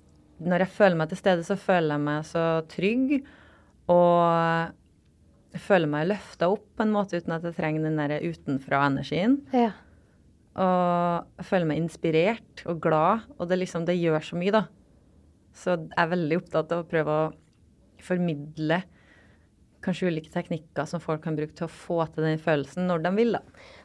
Når 0.43 0.65
jeg 0.65 0.75
føler 0.75 0.99
meg 0.99 1.11
til 1.11 1.19
stede, 1.19 1.45
så 1.47 1.57
føler 1.59 1.95
jeg 1.95 2.05
meg 2.05 2.27
så 2.29 2.45
trygg. 2.71 3.15
Og 3.93 4.73
jeg 5.53 5.63
føler 5.63 5.91
meg 5.91 6.09
løfta 6.09 6.49
opp 6.53 6.65
på 6.77 6.85
en 6.85 6.93
måte 6.93 7.19
uten 7.19 7.35
at 7.35 7.45
jeg 7.47 7.57
trenger 7.57 7.85
den 7.85 7.99
der 7.99 8.15
utenfra-energien. 8.23 9.39
Ja. 9.53 9.71
Og 10.53 11.29
jeg 11.41 11.49
føler 11.49 11.69
meg 11.69 11.81
inspirert 11.81 12.63
og 12.69 12.81
glad, 12.81 13.27
og 13.37 13.49
det 13.49 13.59
liksom, 13.61 13.85
det 13.89 13.97
gjør 13.97 14.25
så 14.25 14.39
mye, 14.39 14.53
da. 14.53 14.65
Så 15.53 15.77
jeg 15.77 16.01
er 16.01 16.11
veldig 16.13 16.39
opptatt 16.41 16.73
av 16.73 16.83
å 16.83 16.89
prøve 16.89 17.13
å 17.13 17.31
formidle 18.03 18.81
kanskje 19.83 20.07
ulike 20.07 20.31
teknikker 20.31 20.87
som 20.87 21.01
folk 21.03 21.23
kan 21.25 21.35
bruke 21.37 21.55
til 21.57 21.67
å 21.67 21.71
få 21.71 21.99
til 22.13 22.25
den 22.25 22.39
følelsen 22.41 22.87
når 22.87 23.03
de 23.03 23.11
vil, 23.17 23.35
da. 23.35 23.41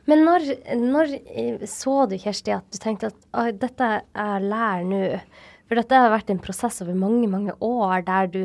Men 0.09 0.25
når, 0.27 0.47
når 0.79 1.15
eh, 1.19 1.65
så 1.69 2.01
du, 2.11 2.17
Kjersti, 2.21 2.55
at 2.55 2.69
du 2.71 2.79
tenkte 2.83 3.11
at 3.11 3.59
dette 3.59 3.91
jeg 4.07 4.45
lærer 4.47 4.87
nå 4.89 5.03
For 5.69 5.77
dette 5.77 5.97
har 6.01 6.13
vært 6.13 6.31
en 6.33 6.41
prosess 6.41 6.81
over 6.85 6.97
mange, 6.97 7.29
mange 7.29 7.55
år 7.65 8.05
der 8.07 8.31
du 8.33 8.43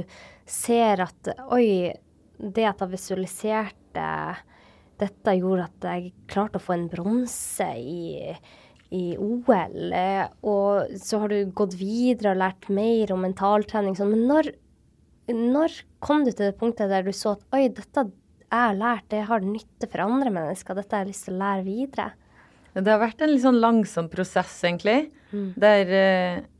ser 0.49 1.05
at 1.05 1.29
oi, 1.55 1.93
det 2.37 2.65
at 2.67 2.83
jeg 2.83 2.91
visualiserte 2.91 4.07
dette 4.99 5.35
gjorde 5.37 5.69
at 5.69 5.87
jeg 5.87 6.11
klarte 6.31 6.59
å 6.59 6.63
få 6.63 6.75
en 6.75 6.89
bronse 6.91 7.69
i, 7.79 8.33
i 8.93 9.05
OL. 9.15 9.95
Og 10.51 10.99
så 10.99 11.21
har 11.23 11.31
du 11.31 11.53
gått 11.55 11.77
videre 11.79 12.33
og 12.33 12.41
lært 12.43 12.69
mer 12.73 13.15
om 13.15 13.23
mentaltrening. 13.25 13.97
Sånn. 13.97 14.13
Men 14.13 14.27
når, 14.29 14.51
når 15.31 15.79
kom 16.03 16.27
du 16.27 16.31
til 16.31 16.49
det 16.49 16.59
punktet 16.59 16.91
der 16.91 17.07
du 17.07 17.13
så 17.15 17.37
at 17.37 17.47
oi, 17.55 17.65
dette 17.71 18.07
jeg 18.53 18.61
har 18.61 18.77
lært, 18.77 19.07
det 19.09 19.23
har 19.31 19.41
nytte 19.41 19.89
for 19.89 20.03
andre 20.05 20.29
mennesker. 20.33 20.77
Dette 20.77 20.93
har 20.93 21.07
jeg 21.07 21.15
lyst 21.15 21.25
til 21.25 21.39
å 21.39 21.41
lære 21.41 21.65
videre. 21.65 22.11
Det 22.73 22.89
har 22.89 23.01
vært 23.01 23.21
en 23.21 23.31
litt 23.31 23.41
sånn 23.41 23.61
langsom 23.61 24.09
prosess, 24.13 24.59
egentlig. 24.65 25.07
Der 25.57 25.89
eh, 25.97 26.43
der 26.43 26.52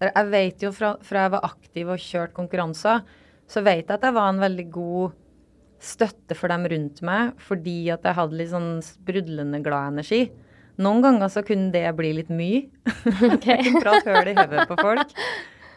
Jeg 0.00 0.28
vet 0.32 0.62
jo 0.64 0.70
fra, 0.72 0.94
fra 1.04 1.26
jeg 1.26 1.32
var 1.34 1.48
aktiv 1.50 1.90
og 1.92 2.00
kjørt 2.00 2.32
konkurranser, 2.36 3.02
så 3.50 3.62
vet 3.66 3.84
jeg 3.84 3.98
at 3.98 4.06
jeg 4.06 4.16
var 4.16 4.30
en 4.30 4.40
veldig 4.40 4.66
god 4.72 5.16
støtte 5.80 6.36
for 6.36 6.52
dem 6.52 6.66
rundt 6.70 7.00
meg, 7.04 7.34
fordi 7.40 7.90
at 7.92 8.04
jeg 8.04 8.16
hadde 8.16 8.38
litt 8.38 8.52
sånn 8.52 8.70
sprudlende 8.84 9.60
glad 9.64 9.94
energi. 9.94 10.26
Noen 10.80 11.04
ganger 11.04 11.32
så 11.32 11.42
kunne 11.44 11.72
det 11.74 11.84
bli 11.96 12.14
litt 12.16 12.30
mye. 12.32 12.62
jeg 13.44 13.64
kunne 13.66 13.82
prate 13.84 14.08
høl 14.08 14.32
i 14.32 14.36
hodet 14.36 14.66
på 14.70 14.78
folk. 14.80 15.16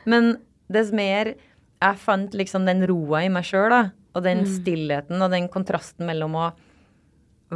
Men 0.07 0.35
dess 0.71 0.91
mer 0.95 1.33
jeg 1.33 1.99
fant 1.99 2.35
liksom 2.37 2.67
den 2.67 2.85
roa 2.87 3.25
i 3.25 3.31
meg 3.31 3.47
sjøl, 3.47 3.75
og 4.13 4.23
den 4.23 4.45
stillheten 4.47 5.19
og 5.25 5.33
den 5.33 5.49
kontrasten 5.51 6.05
mellom 6.07 6.37
å 6.37 6.51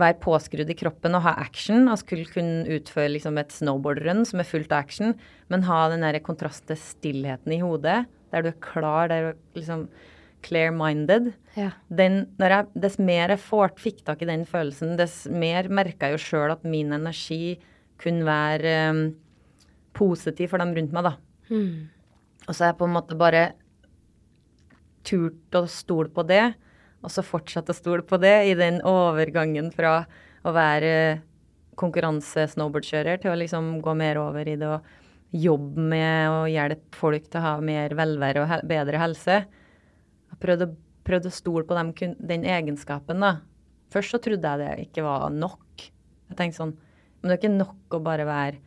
være 0.01 0.19
påskrudd 0.23 0.69
i 0.71 0.77
kroppen 0.77 1.15
og 1.17 1.23
ha 1.25 1.35
action, 1.43 1.87
og 1.91 1.99
skulle 2.01 2.27
kunne 2.31 2.65
utføre 2.77 3.13
liksom 3.15 3.39
et 3.41 3.53
snowboardrun 3.55 4.25
som 4.27 4.41
er 4.41 4.49
fullt 4.49 4.73
av 4.73 4.85
action, 4.85 5.15
men 5.51 5.65
ha 5.67 5.87
den 5.91 6.05
der 6.05 6.19
kontrasten 6.25 6.73
til 6.73 6.81
stillheten 6.81 7.55
i 7.55 7.61
hodet, 7.63 8.03
der 8.33 8.45
du 8.45 8.51
er 8.51 8.61
klar, 8.63 9.09
der 9.11 9.31
du 9.31 9.59
liksom 9.59 9.87
clear-minded. 10.45 11.31
Ja. 11.57 11.71
Dess 11.89 12.99
mer 13.01 13.33
jeg 13.33 13.41
får, 13.41 13.73
fikk 13.81 14.03
tak 14.07 14.21
i 14.21 14.29
den 14.29 14.45
følelsen, 14.47 14.95
dess 14.99 15.25
mer 15.31 15.69
merka 15.73 16.11
jeg 16.11 16.17
jo 16.17 16.25
sjøl 16.25 16.53
at 16.53 16.67
min 16.67 16.93
energi 16.95 17.57
kunne 18.01 18.27
være 18.27 18.73
um, 18.91 19.01
positiv 19.97 20.51
for 20.53 20.61
dem 20.61 20.75
rundt 20.77 20.93
meg, 20.93 21.07
da. 21.09 21.15
Mm. 21.49 21.87
Og 22.45 22.51
så 22.53 22.63
har 22.63 22.71
jeg 22.71 22.79
på 22.79 22.87
en 22.87 22.95
måte 22.95 23.17
bare 23.17 23.43
turt 25.07 25.57
å 25.57 25.63
stole 25.71 26.11
på 26.13 26.25
det, 26.27 26.51
og 27.03 27.13
så 27.13 27.23
fortsatt 27.25 27.69
å 27.69 27.75
stole 27.77 28.05
på 28.07 28.19
det 28.21 28.35
i 28.49 28.55
den 28.57 28.79
overgangen 28.87 29.69
fra 29.75 30.01
å 30.47 30.53
være 30.55 30.93
konkurranse-snowboardkjører 31.77 33.21
til 33.21 33.33
å 33.33 33.37
liksom 33.37 33.77
gå 33.85 33.93
mer 33.97 34.19
over 34.21 34.49
i 34.49 34.57
det 34.59 34.69
å 34.69 34.81
jobbe 35.35 35.83
med 35.91 36.31
å 36.31 36.41
hjelpe 36.49 36.97
folk 36.97 37.27
til 37.27 37.41
å 37.41 37.45
ha 37.45 37.53
mer 37.61 37.93
velvære 37.97 38.43
og 38.43 38.67
bedre 38.69 39.01
helse. 39.01 39.41
Jeg 40.31 40.39
prøvde, 40.41 40.71
prøvde 41.05 41.29
å 41.31 41.35
stole 41.35 41.67
på 41.67 41.77
dem, 41.77 41.91
den 42.17 42.47
egenskapen, 42.47 43.21
da. 43.21 43.37
Først 43.93 44.15
så 44.15 44.21
trodde 44.23 44.49
jeg 44.53 44.63
det 44.63 44.87
ikke 44.87 45.05
var 45.05 45.29
nok. 45.31 45.85
Jeg 46.27 46.39
tenkte 46.39 46.59
sånn 46.59 46.75
Men 47.17 47.31
det 47.31 47.35
er 47.37 47.39
ikke 47.39 47.57
nok 47.57 47.95
å 47.97 47.99
bare 48.03 48.25
være 48.27 48.59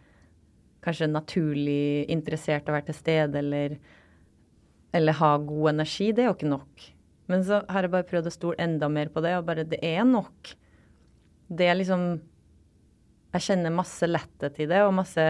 kanskje 0.83 1.07
naturlig 1.07 2.07
interessert 2.11 2.67
og 2.67 2.75
være 2.75 2.89
til 2.89 2.97
stede 2.97 3.39
eller, 3.39 3.77
eller 4.97 5.17
ha 5.21 5.29
god 5.39 5.69
energi. 5.75 6.09
Det 6.11 6.25
er 6.25 6.31
jo 6.31 6.35
ikke 6.35 6.51
nok. 6.51 6.87
Men 7.31 7.45
så 7.47 7.63
har 7.71 7.87
jeg 7.87 7.93
bare 7.93 8.09
prøvd 8.09 8.29
å 8.31 8.35
stole 8.35 8.59
enda 8.63 8.89
mer 8.93 9.13
på 9.13 9.23
det, 9.25 9.37
og 9.39 9.47
bare 9.47 9.67
det 9.69 9.79
er 9.87 10.03
nok. 10.09 10.55
Det 11.51 11.69
er 11.71 11.79
liksom 11.79 12.11
Jeg 13.31 13.45
kjenner 13.45 13.71
masse 13.71 14.07
letthet 14.09 14.57
i 14.59 14.67
det, 14.67 14.81
og 14.83 14.97
masse 14.97 15.25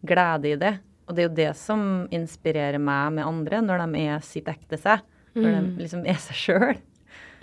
glede 0.00 0.48
i 0.48 0.56
det. 0.56 0.70
Og 1.04 1.12
det 1.12 1.20
er 1.20 1.26
jo 1.26 1.36
det 1.36 1.50
som 1.60 1.82
inspirerer 2.08 2.80
meg 2.80 3.18
med 3.18 3.28
andre, 3.28 3.60
når 3.60 3.82
de 3.82 4.04
er 4.06 4.22
sitt 4.24 4.48
ekte 4.48 4.78
seg. 4.80 5.02
Når 5.36 5.58
de 5.58 5.82
liksom 5.84 6.06
er 6.08 6.16
seg 6.20 6.38
sjøl. 6.38 6.80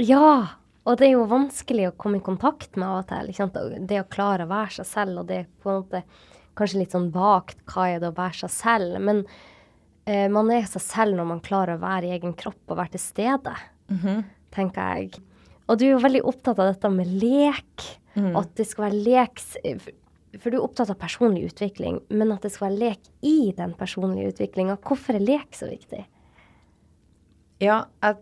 Ja, 0.02 0.58
og 0.89 0.98
det 0.98 1.10
er 1.10 1.15
jo 1.17 1.30
vanskelig 1.30 1.89
å 1.89 1.95
komme 2.00 2.17
i 2.17 2.26
kontakt 2.26 2.78
med 2.80 2.88
av 2.88 3.04
og 3.04 3.08
til. 3.12 3.30
Ikke 3.30 3.43
sant? 3.43 3.86
Det 3.89 4.02
å 4.02 4.10
klare 4.10 4.48
å 4.48 4.52
være 4.52 4.80
seg 4.80 4.89
selv, 4.89 5.22
og 5.22 5.30
det 5.30 5.43
er 5.43 5.50
på 5.62 5.69
en 5.69 5.82
måte 5.84 6.04
kanskje 6.58 6.82
litt 6.82 6.95
sånn 6.95 7.10
vagt 7.13 7.62
hva 7.69 7.86
er 7.91 8.02
det 8.02 8.10
å 8.10 8.17
være 8.17 8.41
seg 8.43 8.54
selv. 8.56 8.98
Men 9.04 9.22
eh, 10.10 10.28
man 10.32 10.50
er 10.56 10.65
seg 10.72 10.84
selv 10.84 11.19
når 11.19 11.30
man 11.36 11.43
klarer 11.45 11.78
å 11.78 11.84
være 11.84 12.10
i 12.10 12.15
egen 12.17 12.34
kropp 12.38 12.63
og 12.65 12.80
være 12.80 12.95
til 12.95 13.04
stede, 13.04 13.54
tenker 14.56 14.99
jeg. 14.99 15.23
Og 15.69 15.78
du 15.78 15.86
er 15.86 15.91
jo 15.93 16.04
veldig 16.04 16.21
opptatt 16.25 16.60
av 16.60 16.71
dette 16.71 16.89
med 16.93 17.10
lek, 17.21 17.89
og 18.19 18.39
at 18.43 18.56
det 18.58 18.65
skal 18.67 18.88
være 18.88 19.02
lek. 19.06 19.43
For 20.39 20.49
du 20.49 20.58
er 20.58 20.63
opptatt 20.63 20.89
av 20.93 20.97
personlig 21.02 21.47
utvikling, 21.49 21.99
men 22.10 22.32
at 22.34 22.45
det 22.45 22.52
skal 22.54 22.69
være 22.69 22.80
lek 22.84 23.12
i 23.25 23.52
den 23.58 23.75
personlige 23.78 24.34
utviklinga. 24.34 24.80
Hvorfor 24.86 25.17
er 25.17 25.25
lek 25.25 25.54
så 25.58 25.69
viktig? 25.69 26.02
Ja, 27.62 27.84
jeg, 28.02 28.19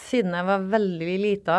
siden 0.00 0.34
jeg 0.34 0.48
var 0.48 0.68
veldig 0.72 1.16
lita, 1.22 1.58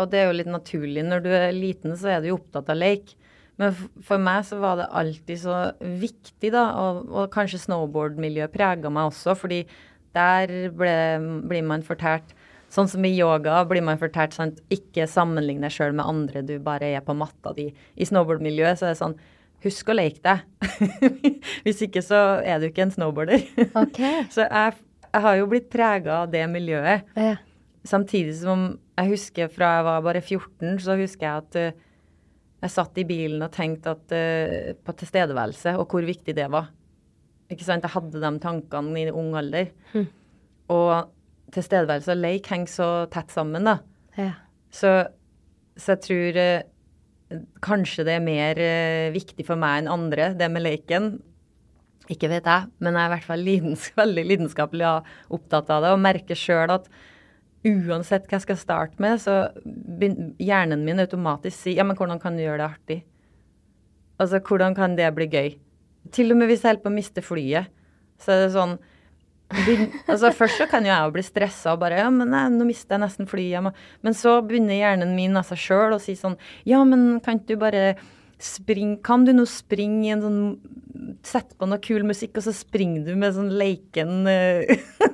Og 0.00 0.10
det 0.10 0.20
er 0.20 0.26
jo 0.30 0.38
litt 0.40 0.50
naturlig. 0.50 1.04
Når 1.04 1.24
du 1.24 1.30
er 1.30 1.52
liten, 1.52 1.96
så 1.96 2.16
er 2.16 2.20
du 2.20 2.30
jo 2.30 2.38
opptatt 2.40 2.70
av 2.70 2.76
leik. 2.76 3.14
Men 3.56 3.72
for 4.04 4.20
meg 4.20 4.44
så 4.44 4.58
var 4.60 4.76
det 4.80 4.90
alltid 4.92 5.40
så 5.40 5.58
viktig, 5.80 6.50
da, 6.52 6.64
og, 6.76 7.06
og 7.08 7.30
kanskje 7.32 7.62
snowboardmiljøet 7.64 8.52
prega 8.52 8.90
meg 8.92 9.08
også, 9.08 9.36
fordi 9.38 9.62
der 10.16 10.52
ble, 10.76 10.96
blir 11.48 11.64
man 11.64 11.84
fortalt 11.84 12.34
Sånn 12.76 12.90
som 12.92 13.04
i 13.08 13.14
yoga 13.16 13.62
blir 13.68 13.84
man 13.84 13.96
fortalt 14.00 14.34
sant, 14.36 14.58
ikke 14.72 15.06
sammenligne 15.08 15.64
deg 15.64 15.72
sjøl 15.72 15.94
med 15.96 16.04
andre, 16.04 16.42
du 16.44 16.58
bare 16.60 16.90
er 16.92 17.04
på 17.04 17.16
matta 17.16 17.54
di. 17.56 17.70
I 17.72 18.08
snowboardmiljøet 18.08 18.80
så 18.80 18.90
er 18.90 18.94
det 18.94 19.00
sånn 19.00 19.18
Husk 19.64 19.88
å 19.88 19.94
leke 19.96 20.20
deg. 20.20 20.42
Hvis 21.64 21.80
ikke 21.86 22.02
så 22.04 22.18
er 22.44 22.60
du 22.60 22.66
ikke 22.68 22.84
en 22.84 22.92
snowboarder. 22.92 23.40
Okay. 23.80 24.26
så 24.34 24.44
jeg, 24.44 24.76
jeg, 25.06 25.22
har 25.24 25.38
jo 25.40 25.46
blitt 25.50 25.70
prega 25.72 26.20
av 26.20 26.28
det 26.30 26.42
miljøet. 26.52 27.08
Ja. 27.16 27.38
Samtidig 27.88 28.36
som 28.42 28.66
jeg 29.00 29.14
husker 29.14 29.48
fra 29.50 29.72
jeg 29.78 29.86
var 29.88 30.04
bare 30.04 30.20
14, 30.20 30.76
så 30.84 30.98
husker 31.00 31.26
jeg 31.26 31.40
at 31.40 31.58
uh, 31.72 31.82
jeg 32.66 32.74
satt 32.76 33.00
i 33.00 33.06
bilen 33.08 33.42
og 33.48 33.56
tenkte 33.56 33.96
at, 33.96 34.12
uh, 34.12 34.76
på 34.76 34.96
tilstedeværelse 35.00 35.74
og 35.80 35.88
hvor 35.88 36.06
viktig 36.06 36.36
det 36.36 36.50
var. 36.52 36.68
Ikke 37.48 37.66
sant? 37.66 37.88
Jeg 37.88 37.96
hadde 37.96 38.22
de 38.22 38.32
tankene 38.44 39.06
i 39.06 39.10
ung 39.10 39.32
alder. 39.40 39.72
Hm. 39.96 40.06
Og 40.76 41.15
tilstedeværelse 41.56 42.14
og 42.14 42.22
leik 42.22 42.50
henger 42.52 42.72
så 42.72 42.88
tett 43.12 43.32
sammen, 43.34 43.66
da. 43.68 43.78
Ja. 44.16 44.32
Så, 44.72 44.92
så 45.76 45.94
jeg 45.94 46.04
tror 46.06 46.40
eh, 46.42 46.66
kanskje 47.64 48.06
det 48.06 48.16
er 48.16 48.24
mer 48.24 48.60
eh, 48.62 49.14
viktig 49.14 49.46
for 49.48 49.60
meg 49.60 49.82
enn 49.82 49.92
andre, 49.92 50.30
det 50.38 50.50
med 50.52 50.64
leken. 50.66 51.10
Ikke 52.12 52.30
vet 52.30 52.46
jeg, 52.46 52.70
men 52.78 52.94
jeg 52.94 53.02
er 53.02 53.10
i 53.10 53.14
hvert 53.16 53.28
fall 53.32 53.44
lidens, 53.44 53.90
veldig 54.02 54.26
lidenskapelig 54.30 54.88
opptatt 55.34 55.72
av 55.74 55.84
det 55.84 55.92
og 55.96 56.02
merker 56.04 56.38
sjøl 56.38 56.76
at 56.78 56.90
uansett 57.66 58.28
hva 58.28 58.36
jeg 58.36 58.44
skal 58.44 58.58
starte 58.60 59.02
med, 59.02 59.18
så 59.18 59.48
hjernen 60.38 60.84
min 60.86 61.02
automatisk 61.02 61.64
sier 61.64 61.80
ja, 61.80 61.86
men 61.86 61.98
hvordan 61.98 62.20
kan 62.22 62.36
du 62.38 62.44
gjøre 62.44 62.60
det 62.60 62.68
artig? 62.68 62.98
Altså, 64.22 64.40
hvordan 64.40 64.76
kan 64.76 64.94
det 64.96 65.08
bli 65.16 65.26
gøy? 65.28 65.48
Til 66.14 66.30
og 66.32 66.38
med 66.38 66.48
hvis 66.48 66.62
jeg 66.62 66.70
holder 66.70 66.84
på 66.84 66.92
å 66.92 66.94
miste 66.94 67.24
flyet, 67.24 67.72
så 68.22 68.32
er 68.32 68.44
det 68.44 68.52
sånn 68.54 68.76
altså 70.10 70.32
Først 70.34 70.58
så 70.58 70.66
kan 70.70 70.86
jo 70.86 70.90
jeg 70.90 71.06
jo 71.06 71.14
bli 71.14 71.22
stressa 71.22 71.76
og 71.76 71.82
bare 71.84 72.00
Ja, 72.02 72.10
men 72.10 72.32
nei, 72.34 72.46
nå 72.50 72.66
mister 72.66 72.96
jeg 72.96 73.04
nesten 73.04 73.28
flyet. 73.30 73.72
Men 74.02 74.16
så 74.18 74.40
begynner 74.42 74.78
hjernen 74.78 75.14
min 75.14 75.38
av 75.38 75.46
seg 75.46 75.60
sjøl 75.62 75.96
å 75.96 76.02
si 76.02 76.16
sånn 76.18 76.34
Ja, 76.66 76.82
men 76.88 77.20
kan 77.24 77.42
du 77.46 77.54
bare 77.60 77.94
springe 78.42 78.98
Kan 79.06 79.24
du 79.26 79.32
nå 79.36 79.46
springe 79.48 80.02
i 80.08 80.14
en 80.14 80.24
sånn 80.24 80.40
Sette 81.26 81.54
på 81.58 81.68
noe 81.68 81.78
kul 81.82 82.06
musikk, 82.08 82.38
og 82.38 82.46
så 82.46 82.54
springer 82.56 83.04
du 83.04 83.12
med 83.20 83.34
sånn 83.36 83.50
leiken 83.60 84.24
uh, 84.24 84.64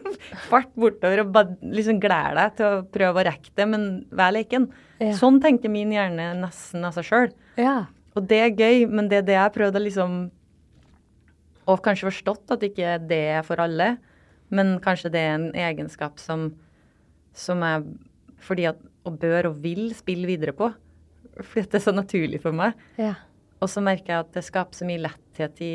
fart 0.50 0.70
bortover 0.78 1.24
og 1.24 1.32
bare 1.34 1.72
liksom 1.74 1.98
gleder 2.00 2.38
deg 2.38 2.54
til 2.60 2.66
å 2.68 2.84
prøve 2.94 3.18
å 3.18 3.24
rekke 3.26 3.50
det, 3.58 3.66
men 3.66 3.86
vær 4.14 4.30
leiken. 4.36 4.68
Ja. 5.02 5.10
Sånn 5.18 5.40
tenker 5.42 5.72
min 5.72 5.90
hjerne 5.92 6.28
nesten 6.38 6.86
av 6.86 6.94
seg 6.94 7.08
sjøl. 7.08 7.34
ja. 7.58 7.80
Og 8.12 8.26
det 8.28 8.38
er 8.44 8.52
gøy, 8.52 8.86
men 8.92 9.08
det 9.08 9.22
er 9.22 9.28
det 9.28 9.36
jeg 9.38 9.54
prøvde 9.54 9.80
liksom 9.80 10.16
Og 11.70 11.78
kanskje 11.84 12.10
forstått 12.10 12.52
at 12.56 12.66
ikke 12.66 12.98
det 13.08 13.22
er 13.38 13.46
for 13.46 13.62
alle, 13.62 13.94
men 14.52 14.76
kanskje 14.84 15.10
det 15.14 15.20
er 15.24 15.34
en 15.38 15.50
egenskap 15.56 16.20
som, 16.20 16.50
som 17.32 17.62
jeg 17.64 17.86
fordi 18.42 18.66
at 18.70 18.80
og 19.06 19.18
bør 19.22 19.50
og 19.50 19.60
vil 19.62 19.90
spille 19.96 20.28
videre 20.28 20.54
på. 20.56 20.70
Fordi 21.32 21.64
at 21.64 21.74
det 21.74 21.80
er 21.80 21.86
så 21.86 21.94
naturlig 21.94 22.42
for 22.42 22.56
meg. 22.56 22.78
ja. 23.00 23.14
Og 23.62 23.70
så 23.70 23.78
merker 23.78 24.10
jeg 24.10 24.24
at 24.24 24.32
det 24.34 24.42
skaper 24.42 24.74
så 24.74 24.86
mye 24.88 24.98
letthet 25.04 25.60
i, 25.62 25.74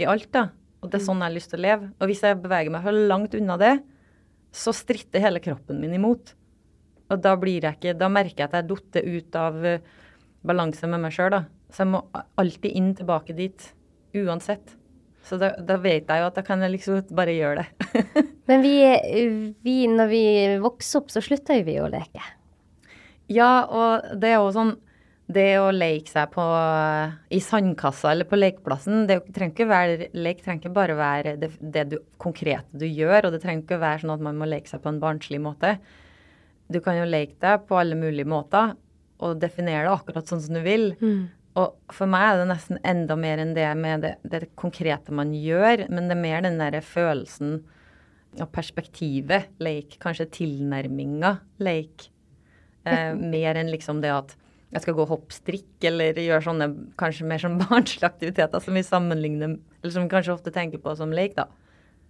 i 0.00 0.06
alt, 0.08 0.30
da. 0.32 0.46
Og 0.80 0.88
det 0.88 0.96
er 0.96 1.04
sånn 1.04 1.20
jeg 1.20 1.28
har 1.28 1.34
lyst 1.34 1.50
til 1.52 1.60
å 1.60 1.64
leve. 1.66 1.90
Og 2.00 2.08
hvis 2.08 2.22
jeg 2.24 2.38
beveger 2.40 2.72
meg 2.72 2.86
for 2.86 3.00
langt 3.10 3.36
unna 3.36 3.58
det, 3.60 3.74
så 4.48 4.72
stritter 4.72 5.20
hele 5.20 5.42
kroppen 5.44 5.82
min 5.82 5.92
imot. 5.98 6.32
Og 7.12 7.20
da 7.20 7.34
blir 7.38 7.66
jeg 7.68 7.76
ikke 7.76 7.92
Da 8.00 8.08
merker 8.10 8.40
jeg 8.40 8.48
at 8.48 8.56
jeg 8.56 8.68
dotter 8.70 9.04
ut 9.04 9.36
av 9.38 9.60
uh, 9.60 9.76
balanse 10.48 10.88
med 10.88 11.04
meg 11.04 11.12
sjøl, 11.12 11.36
da. 11.36 11.42
Så 11.68 11.84
jeg 11.84 11.92
må 11.92 12.00
alltid 12.40 12.80
inn 12.80 12.94
tilbake 12.96 13.36
dit. 13.36 13.68
Uansett. 14.16 14.75
Så 15.26 15.38
da, 15.40 15.52
da 15.58 15.76
vet 15.82 16.06
jeg 16.06 16.22
jo 16.22 16.28
at 16.28 16.36
da 16.38 16.42
kan 16.46 16.60
jeg 16.62 16.76
liksom 16.76 17.00
bare 17.18 17.34
gjøre 17.34 17.64
det. 17.64 17.94
Men 18.48 18.62
vi, 18.62 18.76
vi, 19.66 19.76
når 19.90 20.10
vi 20.10 20.24
vokser 20.62 21.00
opp, 21.00 21.10
så 21.10 21.22
slutter 21.24 21.64
vi 21.66 21.80
å 21.82 21.88
leke. 21.90 22.22
ja, 23.26 23.66
og 23.66 24.18
det 24.22 24.30
er 24.30 24.36
jo 24.38 24.52
sånn 24.54 24.76
Det 25.26 25.58
å 25.58 25.72
leke 25.74 26.06
seg 26.06 26.28
på 26.30 26.42
i 27.34 27.40
sandkassa 27.42 28.12
eller 28.12 28.28
på 28.30 28.38
lekeplassen, 28.38 29.08
det 29.08 29.16
trenger 29.34 29.56
ikke 29.56 29.66
være 29.66 30.10
Lek 30.14 30.44
trenger 30.44 30.60
ikke 30.62 30.76
bare 30.76 30.94
være 30.94 31.32
det, 31.42 31.48
det 31.58 31.82
du, 31.90 31.96
konkrete 32.22 32.78
du 32.78 32.86
gjør, 32.86 33.26
og 33.26 33.34
det 33.34 33.40
trenger 33.42 33.64
ikke 33.64 33.80
være 33.82 34.04
sånn 34.04 34.14
at 34.14 34.22
man 34.22 34.38
må 34.38 34.46
leke 34.46 34.70
seg 34.70 34.84
på 34.84 34.92
en 34.92 35.00
barnslig 35.02 35.40
måte. 35.42 35.74
Du 36.70 36.78
kan 36.82 36.94
jo 37.00 37.08
leke 37.10 37.34
deg 37.42 37.66
på 37.66 37.74
alle 37.78 37.98
mulige 37.98 38.30
måter 38.30 38.76
og 39.18 39.40
definere 39.42 39.88
det 39.88 39.96
akkurat 39.96 40.30
sånn 40.30 40.44
som 40.46 40.54
du 40.54 40.62
vil. 40.62 40.92
Og 41.56 41.94
for 41.94 42.10
meg 42.10 42.26
er 42.28 42.40
det 42.42 42.48
nesten 42.50 42.80
enda 42.84 43.16
mer 43.16 43.40
enn 43.40 43.54
det 43.56 43.68
med 43.80 44.04
det, 44.04 44.12
det 44.28 44.50
konkrete 44.60 45.14
man 45.16 45.32
gjør, 45.32 45.86
men 45.88 46.10
det 46.10 46.16
er 46.16 46.20
mer 46.20 46.42
den 46.44 46.58
derre 46.60 46.82
følelsen 46.84 47.62
og 48.36 48.50
perspektivet. 48.52 49.48
Leik, 49.62 49.96
kanskje 50.02 50.28
tilnærminga 50.36 51.38
leik. 51.64 52.10
Eh, 52.84 53.14
mer 53.36 53.56
enn 53.56 53.72
liksom 53.72 54.02
det 54.04 54.12
at 54.12 54.36
jeg 54.74 54.82
skal 54.82 54.96
gå 54.98 55.06
hoppstrikk 55.08 55.86
eller 55.88 56.18
gjøre 56.20 56.44
sånne 56.44 56.66
kanskje 57.00 57.28
mer 57.30 57.40
sånn 57.40 57.60
barnslige 57.62 58.10
aktiviteter 58.10 58.60
som 58.60 58.76
vi 58.76 58.82
sammenligner 58.84 59.56
Eller 59.80 59.94
som 59.94 60.04
vi 60.04 60.12
kanskje 60.12 60.34
ofte 60.34 60.52
tenker 60.52 60.82
på 60.82 60.92
som 60.98 61.14
leik, 61.14 61.38
da. 61.38 61.48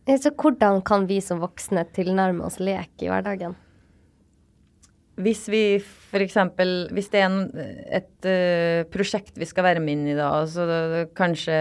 Så 0.06 0.30
hvordan 0.38 0.80
kan 0.86 1.06
vi 1.10 1.20
som 1.22 1.42
voksne 1.42 1.82
tilnærme 1.94 2.46
oss 2.46 2.60
lek 2.62 3.02
i 3.02 3.10
hverdagen? 3.10 3.56
Hvis 5.16 5.46
vi 5.48 5.62
f.eks. 5.80 6.36
Hvis 6.92 7.10
det 7.12 7.20
er 7.22 7.26
en, 7.30 7.38
et 7.98 8.28
uh, 8.28 8.82
prosjekt 8.92 9.38
vi 9.40 9.48
skal 9.48 9.64
være 9.70 9.82
med 9.84 9.96
inn 9.96 10.10
i 10.12 10.16
da, 10.18 10.28
så 10.50 10.66
det, 10.68 10.80
kanskje 11.16 11.56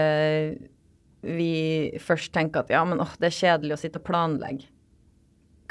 vi 1.26 1.96
først 2.02 2.34
tenker 2.34 2.62
at 2.62 2.70
ja, 2.70 2.82
men 2.86 3.00
åh, 3.02 3.14
det 3.18 3.30
er 3.30 3.38
kjedelig 3.38 3.76
å 3.76 3.80
sitte 3.80 4.02
og 4.02 4.06
planlegge. 4.06 4.68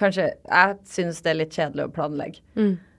Kanskje 0.02 0.26
Jeg 0.34 0.80
syns 0.91 1.21
det 1.24 1.32
er 1.32 1.39
litt 1.39 1.56
kjedelig 1.56 1.86
å 1.86 1.93
planlegge. 1.95 2.41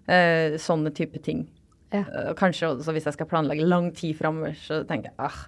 Eh, 0.07 0.55
sånne 0.63 0.93
type 0.95 1.21
ting. 1.25 1.45
Ja. 1.93 2.05
Uh, 2.07 2.31
kanskje 2.39 2.71
også 2.71 2.95
hvis 2.95 3.09
jeg 3.11 3.19
skal 3.19 3.29
planlegge 3.31 3.67
lang 3.67 3.91
tid 3.95 4.17
framover, 4.19 4.55
så 4.59 4.81
tenker 4.87 5.11
jeg 5.11 5.19
ah. 5.23 5.43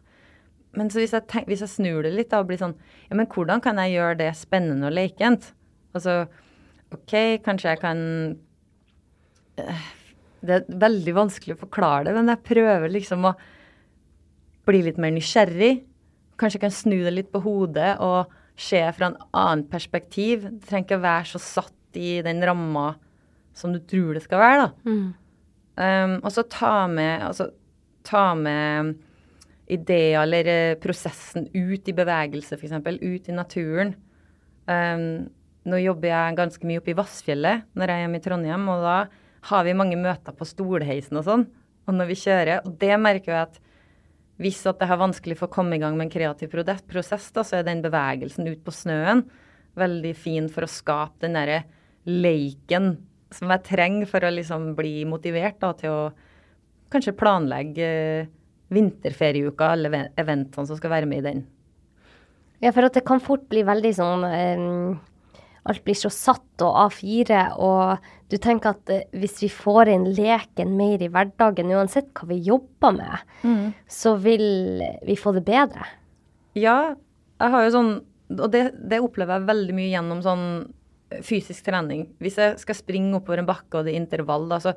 Men 0.77 0.91
så 0.93 1.01
hvis 1.01 1.15
jeg, 1.17 1.25
tenk, 1.31 1.49
hvis 1.49 1.63
jeg 1.65 1.73
snur 1.73 2.05
det 2.05 2.13
litt 2.15 2.31
da, 2.31 2.43
og 2.43 2.51
blir 2.51 2.61
sånn 2.61 2.77
Ja, 3.09 3.17
men 3.17 3.31
hvordan 3.31 3.63
kan 3.65 3.81
jeg 3.81 3.97
gjøre 3.97 4.19
det 4.21 4.29
spennende 4.37 4.91
og 4.91 4.95
lekent? 4.99 5.53
Altså, 5.97 6.27
OK, 6.93 7.41
kanskje 7.47 7.73
jeg 7.73 7.81
kan 7.83 8.03
Det 10.39 10.55
er 10.55 10.67
veldig 10.83 11.15
vanskelig 11.17 11.57
å 11.57 11.63
forklare 11.65 12.09
det, 12.09 12.15
men 12.17 12.31
jeg 12.31 12.47
prøver 12.47 12.93
liksom 12.95 13.27
å 13.27 13.35
bli 14.69 14.83
litt 14.87 15.01
mer 15.01 15.15
nysgjerrig. 15.17 15.73
Kanskje 16.39 16.59
jeg 16.61 16.67
kan 16.67 16.75
snu 16.75 16.99
det 17.03 17.15
litt 17.15 17.33
på 17.33 17.43
hodet 17.43 17.97
og 18.05 18.31
se 18.59 18.81
fra 18.95 19.11
en 19.11 19.19
annen 19.33 19.65
perspektiv. 19.71 20.47
Du 20.47 20.67
trenger 20.67 20.87
ikke 20.87 21.01
å 21.01 21.07
være 21.07 21.31
så 21.33 21.43
satt 21.43 21.99
i 21.99 22.19
den 22.23 22.43
ramma 22.47 22.93
som 23.59 23.73
du 23.75 23.81
tror 23.83 24.15
det 24.15 24.23
skal 24.23 24.43
være, 24.43 24.67
da. 24.67 24.95
Um, 25.79 26.17
og 26.27 26.31
så 26.35 26.45
ta 26.51 26.87
med, 26.91 27.23
altså, 27.27 27.49
ta 28.07 28.33
med 28.39 28.97
ideer 29.71 30.23
eller 30.23 30.49
eh, 30.49 30.77
prosessen 30.81 31.47
ut 31.53 31.91
i 31.91 31.95
bevegelse, 31.95 32.57
f.eks. 32.57 32.73
Ut 33.03 33.29
i 33.29 33.35
naturen. 33.37 33.93
Um, 34.67 35.29
nå 35.69 35.81
jobber 35.83 36.11
jeg 36.11 36.39
ganske 36.39 36.69
mye 36.69 36.81
oppe 36.81 36.95
i 36.95 36.97
Vassfjellet 36.97 37.67
når 37.77 37.91
jeg 37.91 37.99
er 37.99 38.05
hjemme 38.05 38.21
i 38.21 38.25
Trondheim, 38.25 38.69
og 38.73 38.87
da 38.87 38.97
har 39.49 39.65
vi 39.67 39.77
mange 39.77 39.99
møter 40.01 40.35
på 40.37 40.47
stolheisen 40.49 41.19
og 41.21 41.27
sånn. 41.27 41.49
Og 41.89 41.97
når 41.97 42.11
vi 42.11 42.21
kjører, 42.21 42.63
og 42.69 42.77
det 42.81 42.95
merker 43.01 43.33
jeg 43.33 43.49
at 43.49 43.59
hvis 44.39 44.61
at 44.71 44.79
det 44.79 44.87
er 44.87 45.01
vanskelig 45.01 45.39
for 45.41 45.49
å 45.49 45.57
komme 45.57 45.77
i 45.77 45.83
gang 45.83 45.97
med 45.99 46.07
en 46.07 46.15
kreativ 46.15 46.53
prosess, 46.53 47.31
da, 47.35 47.43
så 47.43 47.59
er 47.59 47.67
den 47.67 47.83
bevegelsen 47.83 48.47
ut 48.47 48.63
på 48.63 48.75
snøen 48.75 49.25
veldig 49.79 50.15
fin 50.19 50.49
for 50.53 50.67
å 50.67 50.71
skape 50.71 51.25
den 51.25 51.37
derre 51.39 51.63
leiken 52.09 52.97
som 53.35 53.51
jeg 53.53 53.67
trenger 53.67 54.09
for 54.09 54.25
å 54.25 54.33
liksom 54.33 54.73
bli 54.79 55.03
motivert 55.09 55.59
da, 55.61 55.73
til 55.77 55.93
å 55.93 56.03
kanskje 56.93 57.17
planlegge 57.19 57.89
eh, 57.89 58.31
vinterferieuka, 58.73 59.73
alle 59.75 60.07
eventene 60.21 60.69
som 60.69 60.79
skal 60.79 60.93
være 60.93 61.09
med 61.09 61.23
i 61.23 61.27
den. 61.27 61.43
Ja, 62.65 62.73
for 62.73 62.89
at 62.89 62.97
det 62.97 63.05
kan 63.07 63.23
fort 63.23 63.47
bli 63.51 63.63
veldig 63.67 63.95
sånn 63.97 64.27
eh, 64.29 64.65
Alt 65.69 65.83
blir 65.85 65.97
så 65.99 66.09
satt 66.09 66.63
og 66.65 66.77
A4, 66.87 67.41
og 67.61 68.07
du 68.29 68.37
tenker 68.37 68.75
at 68.77 68.91
eh, 68.93 69.07
hvis 69.17 69.39
vi 69.43 69.49
får 69.53 69.89
inn 69.93 70.07
leken 70.17 70.75
mer 70.77 71.01
i 71.01 71.09
hverdagen, 71.13 71.73
uansett 71.73 72.11
hva 72.15 72.29
vi 72.29 72.41
jobber 72.45 72.97
med, 72.99 73.29
så 73.89 74.17
vil 74.21 74.83
vi 75.07 75.17
få 75.17 75.33
det 75.39 75.45
bedre. 75.49 75.87
Ja, 76.59 76.95
jeg 77.39 77.55
har 77.55 77.65
jo 77.65 77.71
sånn 77.71 77.91
Og 78.29 78.51
det, 78.51 78.75
det 78.91 78.99
opplever 79.01 79.39
jeg 79.39 79.49
veldig 79.49 79.75
mye 79.77 79.89
gjennom 79.89 80.19
sånn 80.21 80.47
fysisk 81.25 81.65
trening. 81.65 82.03
Hvis 82.21 82.37
jeg 82.37 82.59
skal 82.61 82.77
springe 82.77 83.17
oppover 83.17 83.41
en 83.41 83.49
bakke 83.49 83.79
og 83.79 83.87
det 83.87 83.95
er 83.95 84.03
intervall, 84.03 84.45
da, 84.51 84.59
så 84.61 84.75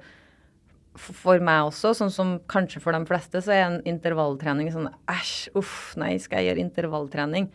for 0.95 1.39
meg 1.43 1.67
også, 1.67 1.91
sånn 1.95 2.11
som 2.11 2.31
kanskje 2.51 2.79
for 2.83 2.95
de 2.95 3.03
fleste, 3.07 3.41
så 3.43 3.51
er 3.51 3.65
en 3.65 3.81
intervalltrening 3.87 4.71
sånn 4.71 4.89
æsj, 5.11 5.51
uff, 5.59 5.93
nei, 5.99 6.13
skal 6.19 6.41
jeg 6.41 6.51
gjøre 6.51 6.63
intervalltrening? 6.63 7.49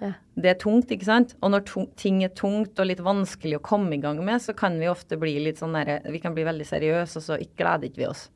Ja. 0.00 0.14
Det 0.40 0.48
er 0.48 0.58
tungt, 0.60 0.92
ikke 0.94 1.06
sant? 1.06 1.34
Og 1.44 1.52
når 1.52 1.66
ting 2.00 2.22
er 2.24 2.32
tungt 2.36 2.78
og 2.80 2.88
litt 2.88 3.02
vanskelig 3.04 3.58
å 3.58 3.64
komme 3.64 3.94
i 3.96 4.00
gang 4.00 4.20
med, 4.24 4.40
så 4.40 4.54
kan 4.56 4.78
vi 4.80 4.88
ofte 4.88 5.18
bli 5.20 5.34
litt 5.44 5.60
sånn 5.60 5.76
derre 5.76 6.00
Vi 6.08 6.22
kan 6.22 6.32
bli 6.36 6.46
veldig 6.46 6.66
seriøse, 6.66 7.20
og 7.20 7.26
så 7.26 7.36
ikke 7.40 7.60
gleder 7.62 7.90
ikke 7.90 8.02
vi 8.04 8.08
oss. 8.08 8.28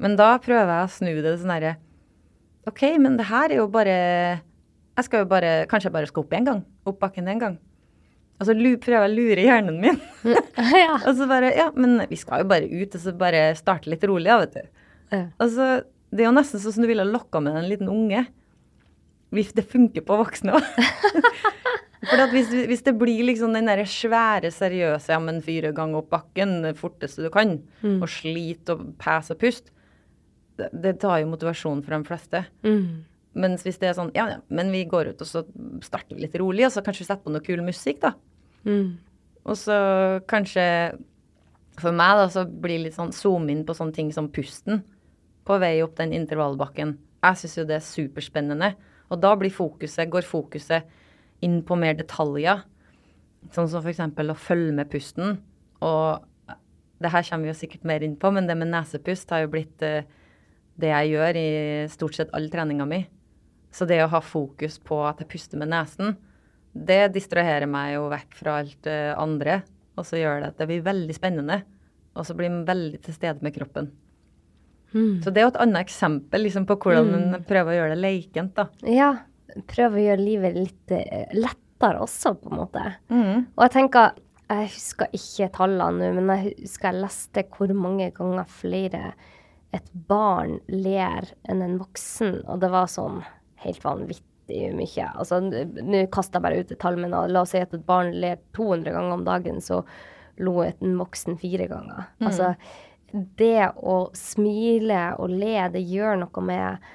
Men 0.00 0.16
da 0.16 0.34
prøver 0.42 0.72
jeg 0.72 0.88
å 0.88 0.94
snu 0.96 1.12
det 1.24 1.36
sånn 1.40 1.52
derre 1.52 1.76
OK, 2.66 2.82
men 2.98 3.18
det 3.20 3.28
her 3.28 3.52
er 3.52 3.60
jo 3.60 3.68
bare 3.70 3.96
Jeg 4.96 5.06
skal 5.06 5.22
jo 5.22 5.30
bare 5.30 5.52
Kanskje 5.70 5.90
jeg 5.90 5.94
bare 5.94 6.10
skal 6.10 6.24
opp 6.24 6.34
en 6.34 6.48
gang? 6.48 6.62
Opp 6.88 6.98
bakken 7.04 7.28
en 7.30 7.42
gang? 7.42 7.58
Og 8.36 8.48
så 8.48 8.56
prøver 8.56 8.96
jeg 8.96 9.08
å 9.08 9.12
lure 9.14 9.44
hjernen 9.46 9.78
min. 9.80 10.00
ja. 10.26 10.96
og 11.06 11.12
så 11.16 11.28
bare 11.28 11.54
Ja, 11.56 11.70
men 11.76 12.02
vi 12.10 12.18
skal 12.20 12.42
jo 12.42 12.50
bare 12.50 12.68
ut, 12.68 12.96
og 12.96 13.00
så 13.00 13.14
bare 13.16 13.46
starte 13.56 13.88
litt 13.92 14.04
rolig, 14.04 14.28
ja, 14.28 14.40
vet 14.42 14.58
du. 14.58 14.82
Ja. 15.14 15.22
Altså, 15.40 15.68
det 16.12 16.24
er 16.24 16.28
jo 16.28 16.34
nesten 16.36 16.60
sånn 16.60 16.74
som 16.76 16.84
du 16.84 16.90
ville 16.90 17.06
lokka 17.08 17.40
med 17.40 17.56
en 17.56 17.70
liten 17.70 17.88
unge. 17.88 18.26
Det 19.32 19.64
funker 19.66 20.04
på 20.06 20.16
voksne 20.20 20.54
òg. 20.56 20.66
For 22.06 22.30
hvis, 22.30 22.52
hvis 22.70 22.84
det 22.86 22.92
blir 23.00 23.24
liksom 23.26 23.54
den 23.56 23.66
der 23.66 23.80
svære, 23.88 24.52
seriøse 24.54 25.10
ja, 25.10 25.18
men 25.18 25.40
fire 25.42 25.72
ganger 25.74 25.98
opp 26.04 26.10
bakken 26.12 26.60
forteste 26.78 27.24
du 27.24 27.30
kan, 27.34 27.56
Mm. 27.82 27.98
og 28.02 28.08
slit 28.08 28.70
og 28.70 28.84
pese 29.00 29.34
og 29.34 29.40
pust, 29.40 29.72
det, 30.60 30.68
det 30.72 30.92
tar 31.02 31.18
jo 31.20 31.30
motivasjonen 31.32 31.82
for 31.84 31.96
de 31.96 32.06
fleste. 32.06 32.44
Mm. 32.62 33.02
Mens 33.36 33.64
hvis 33.66 33.76
det 33.82 33.90
er 33.90 33.96
sånn 33.98 34.12
ja, 34.14 34.28
ja, 34.30 34.38
men 34.48 34.70
vi 34.72 34.84
går 34.88 35.10
ut 35.12 35.20
og 35.20 35.28
så 35.28 35.42
starter 35.84 36.14
vi 36.16 36.22
litt 36.24 36.38
rolig, 36.40 36.64
og 36.68 36.72
så 36.72 36.84
kanskje 36.86 37.02
vi 37.04 37.08
setter 37.10 37.26
på 37.26 37.34
noe 37.34 37.44
kul 37.44 37.60
musikk, 37.66 37.98
da. 38.06 38.14
Mm. 38.64 38.94
Og 39.46 39.58
så 39.60 39.76
kanskje 40.30 40.64
For 41.76 41.92
meg, 41.92 42.16
da, 42.16 42.28
så 42.32 42.46
blir 42.48 42.78
det 42.78 42.84
litt 42.86 42.96
sånn 42.96 43.12
zoom 43.12 43.50
inn 43.52 43.66
på 43.68 43.74
sånne 43.76 43.92
ting 43.92 44.08
som 44.14 44.30
pusten 44.32 44.78
på 45.44 45.58
vei 45.60 45.74
opp 45.84 45.98
den 45.98 46.14
intervallbakken. 46.16 46.94
Jeg 47.20 47.36
syns 47.42 47.56
jo 47.58 47.64
det 47.68 47.76
er 47.76 47.84
superspennende. 47.84 48.70
Og 49.10 49.20
da 49.22 49.34
blir 49.38 49.54
fokuset, 49.54 50.08
går 50.10 50.26
fokuset 50.26 50.86
inn 51.44 51.60
på 51.66 51.78
mer 51.78 51.96
detaljer. 51.98 52.64
Sånn 53.54 53.68
som 53.70 53.84
f.eks. 53.84 54.02
å 54.02 54.38
følge 54.40 54.74
med 54.74 54.90
pusten. 54.90 55.36
Og 55.84 56.56
det 57.02 57.12
her 57.12 57.26
kommer 57.28 57.46
vi 57.46 57.52
jo 57.52 57.58
sikkert 57.60 57.84
mer 57.86 58.04
inn 58.04 58.16
på, 58.18 58.32
men 58.32 58.48
det 58.48 58.56
med 58.58 58.72
nesepust 58.72 59.30
har 59.30 59.44
jo 59.44 59.52
blitt 59.52 59.84
eh, 59.84 60.06
det 60.80 60.92
jeg 60.92 61.12
gjør 61.12 61.38
i 61.40 61.50
stort 61.92 62.16
sett 62.16 62.32
all 62.36 62.48
treninga 62.52 62.86
mi. 62.88 63.02
Så 63.72 63.84
det 63.88 64.00
å 64.02 64.10
ha 64.12 64.22
fokus 64.24 64.78
på 64.80 65.02
at 65.04 65.20
jeg 65.20 65.30
puster 65.30 65.60
med 65.60 65.70
nesen, 65.72 66.16
det 66.76 67.12
distraherer 67.14 67.68
meg 67.68 67.94
jo 67.94 68.08
vekk 68.12 68.36
fra 68.38 68.58
alt 68.62 68.78
det 68.84 69.00
andre. 69.20 69.60
Og 69.96 70.04
så 70.08 70.20
gjør 70.20 70.42
det 70.42 70.50
at 70.52 70.58
det 70.60 70.68
blir 70.70 70.84
veldig 70.84 71.16
spennende. 71.16 71.60
Og 72.16 72.24
så 72.28 72.36
blir 72.36 72.52
man 72.52 72.66
veldig 72.68 73.00
til 73.04 73.16
stede 73.16 73.44
med 73.44 73.54
kroppen. 73.56 73.90
Mm. 74.96 75.22
Så 75.24 75.30
det 75.30 75.42
er 75.42 75.46
jo 75.46 75.52
et 75.54 75.62
annet 75.66 75.86
eksempel 75.86 76.46
liksom, 76.46 76.66
på 76.68 76.78
hvordan 76.80 77.10
man 77.12 77.46
prøver 77.46 77.72
å 77.72 77.78
gjøre 77.80 77.94
det 77.94 78.02
lekent, 78.02 78.56
da. 78.56 78.68
Ja. 78.88 79.12
Prøve 79.68 80.00
å 80.00 80.04
gjøre 80.08 80.20
livet 80.24 80.56
litt 80.56 80.92
eh, 80.92 81.32
lettere 81.36 82.02
også, 82.04 82.34
på 82.40 82.52
en 82.52 82.60
måte. 82.64 82.84
Mm. 83.12 83.46
Og 83.54 83.66
jeg 83.66 83.74
tenker 83.78 84.22
Jeg 84.46 84.68
husker 84.70 85.14
ikke 85.16 85.48
tallene 85.56 86.12
nå, 86.14 86.22
men 86.22 86.36
jeg 86.36 86.52
husker 86.60 86.92
jeg 86.92 87.02
leste 87.02 87.42
hvor 87.56 87.72
mange 87.74 88.12
ganger 88.14 88.46
flere 88.46 89.00
et 89.74 89.88
barn 90.08 90.60
ler 90.70 91.26
enn 91.50 91.64
en 91.64 91.78
voksen, 91.80 92.40
og 92.46 92.60
det 92.62 92.70
var 92.72 92.86
sånn 92.90 93.18
helt 93.64 93.82
vanvittig 93.84 94.70
mye. 94.76 95.08
Altså, 95.18 95.40
nå 95.42 96.04
kaster 96.14 96.38
jeg 96.38 96.46
bare 96.46 96.60
ut 96.62 96.70
et 96.72 96.80
tall, 96.82 96.98
men 97.00 97.10
la 97.12 97.42
oss 97.42 97.52
si 97.54 97.62
at 97.62 97.74
et 97.74 97.86
barn 97.88 98.14
ler 98.14 98.38
200 98.56 98.94
ganger 98.94 99.16
om 99.16 99.26
dagen, 99.26 99.58
så 99.64 99.82
lo 100.38 100.60
en 100.62 100.98
voksen 101.00 101.38
fire 101.40 101.66
ganger. 101.70 102.06
Altså, 102.22 102.52
det 103.38 103.70
å 103.76 103.96
smile 104.16 105.08
og 105.20 105.32
le, 105.32 105.56
det 105.72 105.82
gjør 105.86 106.20
noe 106.20 106.44
med 106.44 106.86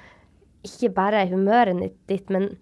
ikke 0.66 0.92
bare 0.94 1.24
humøret 1.30 1.96
ditt, 2.10 2.30
men 2.30 2.52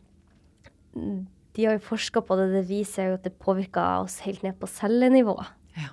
de 0.95 1.67
har 1.67 1.77
jo 1.77 1.89
forska 1.91 2.23
på 2.25 2.37
det, 2.39 2.51
det 2.55 2.67
viser 2.71 3.11
jo 3.11 3.17
at 3.19 3.27
det 3.27 3.37
påvirker 3.43 4.05
oss 4.05 4.21
helt 4.25 4.45
ned 4.47 4.57
på 4.61 4.71
cellenivå. 4.71 5.37
Ja. 5.77 5.93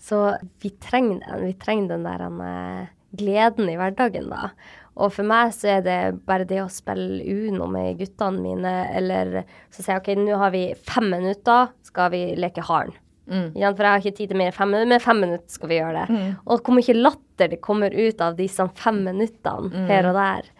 Så 0.00 0.22
vi 0.62 0.72
trenger 0.80 1.20
den. 1.20 1.44
Vi 1.44 1.54
trenger 1.60 1.96
den 1.96 2.06
der 2.06 2.24
eh, 2.26 2.92
gleden 3.18 3.68
i 3.68 3.76
hverdagen, 3.78 4.30
da. 4.32 4.52
Og 4.98 5.12
for 5.14 5.26
meg 5.26 5.52
så 5.54 5.76
er 5.76 5.84
det 5.86 5.98
bare 6.26 6.46
det 6.48 6.62
å 6.64 6.70
spille 6.72 7.22
Uno 7.22 7.68
med 7.70 8.00
guttene 8.00 8.42
mine, 8.42 8.72
eller 8.98 9.44
så 9.70 9.82
sier 9.82 9.98
jeg 9.98 10.02
OK, 10.02 10.10
nå 10.24 10.40
har 10.40 10.54
vi 10.54 10.64
fem 10.88 11.06
minutter, 11.12 11.70
skal 11.86 12.10
vi 12.14 12.22
leke 12.38 12.64
haren. 12.66 12.96
Mm. 13.28 13.48
For 13.52 13.84
jeg 13.84 13.92
har 13.92 14.02
ikke 14.02 14.16
tid 14.16 14.32
til 14.32 14.40
mer 14.40 14.50
enn 14.50 14.56
fem 14.56 14.72
minutter, 14.72 14.90
men 14.92 15.04
fem 15.04 15.22
minutter 15.24 15.52
skal 15.52 15.70
vi 15.70 15.78
gjøre 15.80 16.06
det. 16.06 16.22
Og 16.48 16.62
hvor 16.64 16.78
mye 16.78 16.96
latter 16.96 17.52
det 17.52 17.60
kommer 17.64 17.94
ut 17.94 18.24
av 18.24 18.38
disse 18.38 18.66
fem 18.80 19.02
minuttene 19.04 19.84
her 19.90 20.08
og 20.10 20.18
der. 20.18 20.50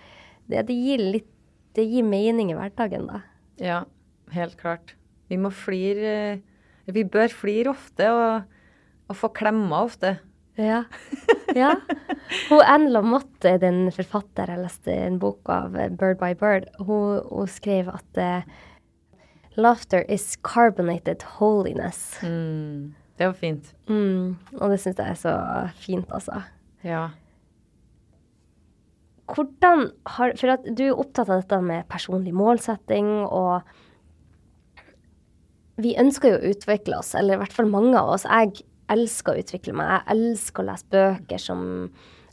Det, 0.49 0.67
det, 0.69 0.77
gir 0.77 1.03
litt, 1.17 1.33
det 1.77 1.89
gir 1.89 2.07
mening 2.07 2.53
i 2.53 2.57
hverdagen, 2.57 3.09
da. 3.11 3.23
Ja, 3.61 3.83
helt 4.35 4.57
klart. 4.61 4.95
Vi 5.29 5.37
må 5.41 5.51
flire 5.53 6.13
eh, 6.33 6.39
Vi 6.89 7.05
bør 7.05 7.29
flire 7.29 7.75
ofte 7.75 8.09
og, 8.15 8.47
og 9.11 9.19
få 9.19 9.29
klemmer 9.37 9.85
ofte. 9.85 10.15
Ja. 10.59 10.85
ja. 11.59 11.75
Hun 12.49 12.65
Anne 12.65 12.91
Lamotte 12.91 13.53
er 13.55 13.61
den 13.63 13.87
forfatter 13.95 14.51
jeg 14.51 14.65
leste 14.65 14.95
en 14.95 15.19
bok 15.23 15.49
av, 15.53 15.77
eh, 15.77 15.93
Bird 15.93 16.19
by 16.23 16.33
Bird. 16.39 16.71
Hun, 16.81 17.21
hun 17.29 17.51
skrev 17.53 17.91
at 17.93 18.23
eh, 18.23 18.49
laughter 19.59 20.05
is 20.09 20.37
carbonated 20.43 21.23
holiness. 21.39 22.19
Mm. 22.23 22.95
Det 23.19 23.27
var 23.27 23.35
fint. 23.35 23.73
Mm, 23.91 24.37
og 24.61 24.71
det 24.71 24.79
syns 24.79 25.01
jeg 25.01 25.11
er 25.11 25.19
så 25.19 25.35
fint, 25.83 26.07
altså. 26.15 26.45
Ja. 26.87 27.09
Hvordan 29.29 29.91
har 30.15 30.33
For 30.39 30.55
at 30.55 30.65
du 30.65 30.85
er 30.87 30.95
opptatt 30.95 31.29
av 31.29 31.43
dette 31.43 31.59
med 31.61 31.89
personlig 31.91 32.33
målsetting, 32.33 33.11
og 33.27 33.67
vi 35.83 35.97
ønsker 35.99 36.33
jo 36.33 36.39
å 36.39 36.53
utvikle 36.55 37.03
oss, 37.03 37.13
eller 37.19 37.37
i 37.37 37.43
hvert 37.43 37.55
fall 37.55 37.69
mange 37.71 37.99
av 37.99 38.15
oss. 38.15 38.27
Jeg 38.27 38.65
elsker 38.89 39.35
å 39.35 39.43
utvikle 39.43 39.75
meg. 39.77 39.91
Jeg 39.91 40.15
elsker 40.15 40.63
å 40.63 40.69
lese 40.71 40.93
bøker 40.95 41.43
som 41.43 41.63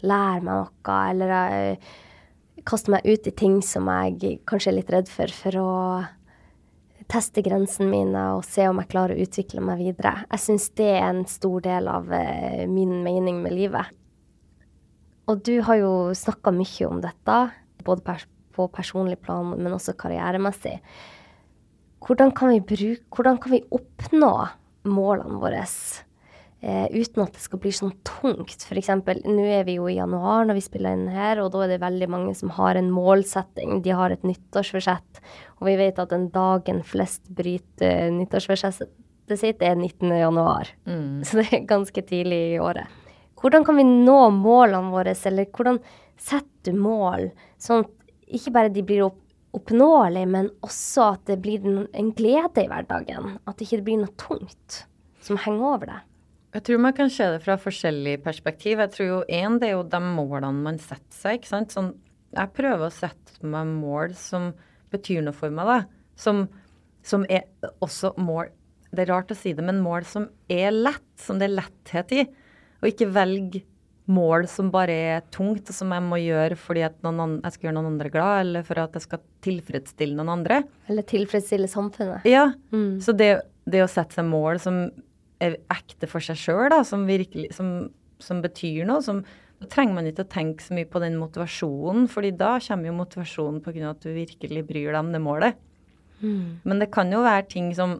lærer 0.05 0.45
meg 0.45 0.53
noe, 0.53 0.99
eller 1.09 1.33
jeg 1.33 2.63
kaster 2.65 2.93
meg 2.93 3.05
ut 3.05 3.27
i 3.27 3.33
ting 3.37 3.59
som 3.65 3.89
jeg 3.89 4.39
kanskje 4.49 4.71
er 4.71 4.77
litt 4.79 4.93
redd 4.93 5.09
for, 5.11 5.33
for 5.33 5.59
å 5.61 5.73
teste 7.11 7.43
grensene 7.45 7.89
mine 7.91 8.23
og 8.35 8.45
se 8.47 8.65
om 8.69 8.79
jeg 8.81 8.91
klarer 8.91 9.15
å 9.15 9.25
utvikle 9.25 9.63
meg 9.63 9.83
videre. 9.83 10.25
Jeg 10.31 10.43
syns 10.45 10.69
det 10.79 10.89
er 10.97 11.05
en 11.07 11.25
stor 11.29 11.61
del 11.65 11.89
av 11.91 12.11
eh, 12.13 12.65
min 12.69 13.01
mening 13.05 13.41
med 13.43 13.55
livet. 13.55 13.91
Og 15.25 15.41
du 15.45 15.57
har 15.65 15.79
jo 15.81 15.91
snakka 16.13 16.53
mye 16.53 16.87
om 16.87 17.01
dette, 17.01 17.37
både 17.85 18.17
på 18.55 18.67
personlig 18.73 19.17
plan, 19.25 19.55
men 19.57 19.73
også 19.73 19.95
karrieremessig. 19.97 20.77
Hvordan 22.05 22.33
kan 22.37 22.53
vi, 22.53 22.61
bruke, 22.61 23.01
hvordan 23.15 23.39
kan 23.41 23.55
vi 23.55 23.63
oppnå 23.73 24.31
målene 24.85 25.39
våre 25.41 25.63
eh, 25.65 26.85
uten 26.93 27.23
at 27.23 27.33
det 27.33 27.41
skal 27.41 27.61
bli 27.63 27.73
sånn 27.73 27.95
tungt? 28.05 28.61
F.eks. 28.61 28.91
nå 29.25 29.47
er 29.49 29.65
vi 29.65 29.79
jo 29.79 29.89
i 29.89 29.97
januar 29.97 30.45
når 30.45 30.59
vi 30.59 30.65
spiller 30.67 30.93
inn 30.93 31.09
her, 31.09 31.41
og 31.41 31.49
da 31.55 31.65
er 31.65 31.73
det 31.73 31.81
veldig 31.81 32.11
mange 32.13 32.35
som 32.37 32.53
har 32.59 32.77
en 32.77 32.93
målsetting. 32.93 33.79
De 33.81 33.97
har 33.97 34.13
et 34.13 34.27
nyttårsforsett, 34.27 35.23
og 35.59 35.67
vi 35.69 35.75
vet 35.79 35.99
at 36.01 36.11
den 36.11 36.29
dagen 36.33 36.81
flest 36.85 37.27
bryter 37.31 38.09
nyttårsforsettet 38.13 39.39
sitt, 39.39 39.61
er 39.63 39.75
19. 39.75 40.11
januar. 40.19 40.71
Mm. 40.85 41.23
Så 41.25 41.39
det 41.39 41.49
er 41.51 41.67
ganske 41.69 42.05
tidlig 42.05 42.41
i 42.55 42.61
året. 42.61 42.91
Hvordan 43.39 43.65
kan 43.67 43.77
vi 43.79 43.85
nå 43.87 44.19
målene 44.35 44.93
våre, 44.93 45.13
eller 45.27 45.47
hvordan 45.53 45.79
setter 46.21 46.73
du 46.73 46.81
mål, 46.81 47.29
sånn 47.61 47.85
at 47.85 48.35
ikke 48.35 48.53
bare 48.55 48.73
de 48.73 48.83
blir 48.85 49.05
opp 49.05 49.21
oppnåelige, 49.55 50.27
men 50.27 50.49
også 50.65 51.11
at 51.13 51.29
det 51.29 51.37
blir 51.43 51.63
en, 51.63 52.11
glede 52.17 52.65
i 52.65 52.67
hverdagen? 52.67 53.37
At 53.47 53.55
det 53.57 53.69
ikke 53.69 53.85
blir 53.87 54.01
noe 54.03 54.15
tungt 54.19 54.81
som 55.23 55.39
henger 55.41 55.69
over 55.69 55.91
det? 55.91 56.01
Jeg 56.55 56.65
tror 56.67 56.81
man 56.85 56.95
kan 56.95 57.11
se 57.11 57.27
det 57.33 57.41
fra 57.43 57.57
forskjellig 57.59 58.17
perspektiv. 58.23 58.79
Jeg 58.83 58.93
tror 58.93 59.07
jo 59.09 59.21
én, 59.27 59.57
det 59.59 59.69
er 59.69 59.75
jo 59.75 59.85
de 59.91 59.99
målene 60.03 60.53
man 60.63 60.79
setter 60.79 61.15
seg, 61.15 61.39
ikke 61.39 61.51
sant. 61.51 61.75
Sånn, 61.75 61.91
jeg 62.35 62.53
prøver 62.55 62.87
å 62.87 62.95
sette 62.95 63.39
meg 63.43 63.71
mål 63.75 64.15
som 64.19 64.53
betyr 64.95 65.21
noe 65.25 65.35
for 65.35 65.53
meg, 65.53 65.67
da. 65.69 65.77
Som, 66.15 66.45
som 67.03 67.25
er 67.29 67.43
også 67.83 68.13
mål 68.17 68.47
Det 68.95 69.03
er 69.03 69.09
rart 69.11 69.31
å 69.33 69.35
si 69.35 69.51
det, 69.53 69.63
men 69.67 69.81
mål 69.83 70.05
som 70.07 70.29
er 70.49 70.71
lett, 70.71 71.03
som 71.19 71.39
det 71.41 71.49
er 71.49 71.57
letthet 71.57 72.11
i. 72.15 72.21
Og 72.79 72.87
ikke 72.93 73.09
velg 73.11 73.57
mål 74.07 74.45
som 74.47 74.69
bare 74.71 74.93
er 75.17 75.23
tungt, 75.33 75.67
og 75.67 75.75
som 75.75 75.89
jeg 75.91 76.03
må 76.05 76.19
gjøre 76.21 76.55
fordi 76.61 76.83
at 76.85 76.95
noen 77.03 77.19
an- 77.23 77.41
jeg 77.43 77.55
skal 77.55 77.67
gjøre 77.67 77.75
noen 77.79 77.89
andre 77.89 78.11
glad, 78.13 78.35
eller 78.45 78.63
for 78.63 78.79
at 78.79 78.93
jeg 78.95 79.01
skal 79.07 79.19
tilfredsstille 79.43 80.15
noen 80.15 80.29
andre. 80.37 80.59
Eller 80.87 81.03
tilfredsstille 81.09 81.67
samfunnet? 81.67 82.23
Ja, 82.29 82.53
Mm. 82.71 83.01
så 83.01 83.11
det, 83.17 83.41
det 83.67 83.81
å 83.83 83.89
sette 83.89 84.13
seg 84.15 84.29
mål 84.29 84.59
som 84.61 84.91
er 85.41 85.57
ekte 85.73 86.07
for 86.07 86.21
seg 86.23 86.37
sjøl, 86.37 86.77
som 86.85 87.03
virkelig 87.09 87.51
som, 87.57 87.89
som 88.19 88.41
betyr 88.45 88.85
noe, 88.87 89.01
som 89.01 89.23
da 89.61 89.69
trenger 89.71 89.95
man 89.95 90.09
ikke 90.09 90.25
å 90.25 90.31
tenke 90.31 90.63
så 90.63 90.75
mye 90.75 90.87
på 90.89 90.99
den 91.03 91.15
motivasjonen, 91.19 92.09
fordi 92.11 92.33
da 92.35 92.57
kommer 92.63 92.89
jo 92.89 92.97
motivasjonen 92.97 93.61
av 93.63 93.93
at 93.93 94.03
du 94.03 94.11
virkelig 94.15 94.65
bryr 94.67 94.91
deg 94.91 94.99
om 94.99 95.13
det 95.13 95.21
målet. 95.23 95.61
Mm. 96.19 96.59
Men 96.63 96.81
det 96.81 96.91
kan 96.91 97.11
jo 97.11 97.23
være 97.23 97.47
ting 97.51 97.71
som 97.75 97.99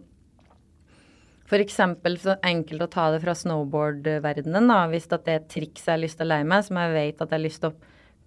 så 1.46 2.36
enkelt 2.41 2.82
å 2.82 2.89
ta 2.89 3.12
det 3.13 3.22
fra 3.22 3.36
snowboard-verdenen, 3.38 4.68
da. 4.72 4.80
Hvis 4.89 5.08
det 5.12 5.22
er 5.28 5.39
et 5.39 5.50
triks 5.52 5.86
jeg 5.86 5.94
har 5.94 6.02
lyst 6.02 6.18
til 6.18 6.26
å 6.26 6.32
lære 6.34 6.48
meg, 6.50 6.65
som 6.65 6.80
jeg 6.82 6.96
vet 6.96 7.22
at 7.22 7.30
jeg 7.30 7.38
har 7.38 7.44
lyst 7.44 7.62
til 7.62 7.70
å 7.70 7.78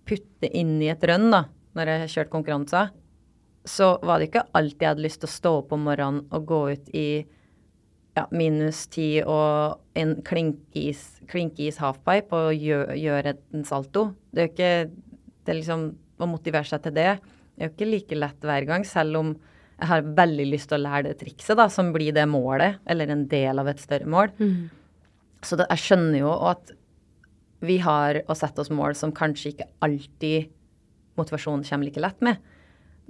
putte 0.09 0.51
inn 0.55 0.77
i 0.81 0.91
et 0.93 1.05
rønn, 1.05 1.31
da, 1.35 1.45
når 1.75 1.91
jeg 1.91 2.03
har 2.05 2.13
kjørt 2.15 2.31
konkurranser, 2.33 2.93
så 3.69 3.99
var 4.07 4.19
det 4.19 4.31
ikke 4.31 4.47
alltid 4.57 4.85
jeg 4.85 4.93
hadde 4.95 5.05
lyst 5.05 5.21
til 5.21 5.29
å 5.29 5.35
stå 5.35 5.53
opp 5.59 5.75
om 5.75 5.83
morgenen 5.89 6.23
og 6.33 6.47
gå 6.49 6.61
ut 6.73 6.95
i 6.97 7.09
ja, 8.19 8.27
minus 8.35 8.85
ti 8.93 9.23
og 9.23 9.79
en 9.99 10.19
klinkis, 10.27 11.07
klinkis 11.31 11.81
halfpipe 11.83 12.37
og 12.37 12.59
gjøre 12.59 12.99
gjør 12.99 13.33
en 13.33 13.67
salto. 13.69 14.11
Det 14.35 14.43
er 14.43 14.49
jo 14.49 14.55
ikke 14.55 14.75
det 15.49 15.55
er 15.55 15.61
liksom 15.63 15.89
Å 16.19 16.27
motivere 16.27 16.67
seg 16.67 16.83
til 16.83 16.97
det 16.97 17.11
det 17.59 17.65
er 17.65 17.71
jo 17.73 17.75
ikke 17.75 17.91
like 17.91 18.17
lett 18.23 18.45
hver 18.47 18.65
gang, 18.69 18.85
selv 18.87 19.19
om 19.19 19.31
jeg 19.79 19.91
har 19.91 20.11
veldig 20.15 20.45
lyst 20.47 20.71
til 20.71 20.79
å 20.79 20.85
lære 20.85 21.09
det 21.09 21.17
trikset, 21.19 21.57
da, 21.59 21.67
som 21.71 21.91
blir 21.95 22.15
det 22.15 22.27
målet, 22.31 22.79
eller 22.87 23.11
en 23.11 23.25
del 23.31 23.59
av 23.59 23.71
et 23.71 23.83
større 23.83 24.07
mål. 24.07 24.31
Mm. 24.39 24.69
Så 25.43 25.59
det, 25.59 25.67
jeg 25.75 25.83
skjønner 25.83 26.21
jo 26.21 26.37
at 26.47 26.71
vi 27.67 27.81
har 27.83 28.21
å 28.31 28.37
sette 28.39 28.63
oss 28.63 28.71
mål 28.71 28.95
som 28.99 29.15
kanskje 29.15 29.51
ikke 29.51 29.67
alltid 29.83 30.53
motivasjonen 31.19 31.67
kommer 31.67 31.91
like 31.91 32.03
lett 32.05 32.23
med. 32.23 32.39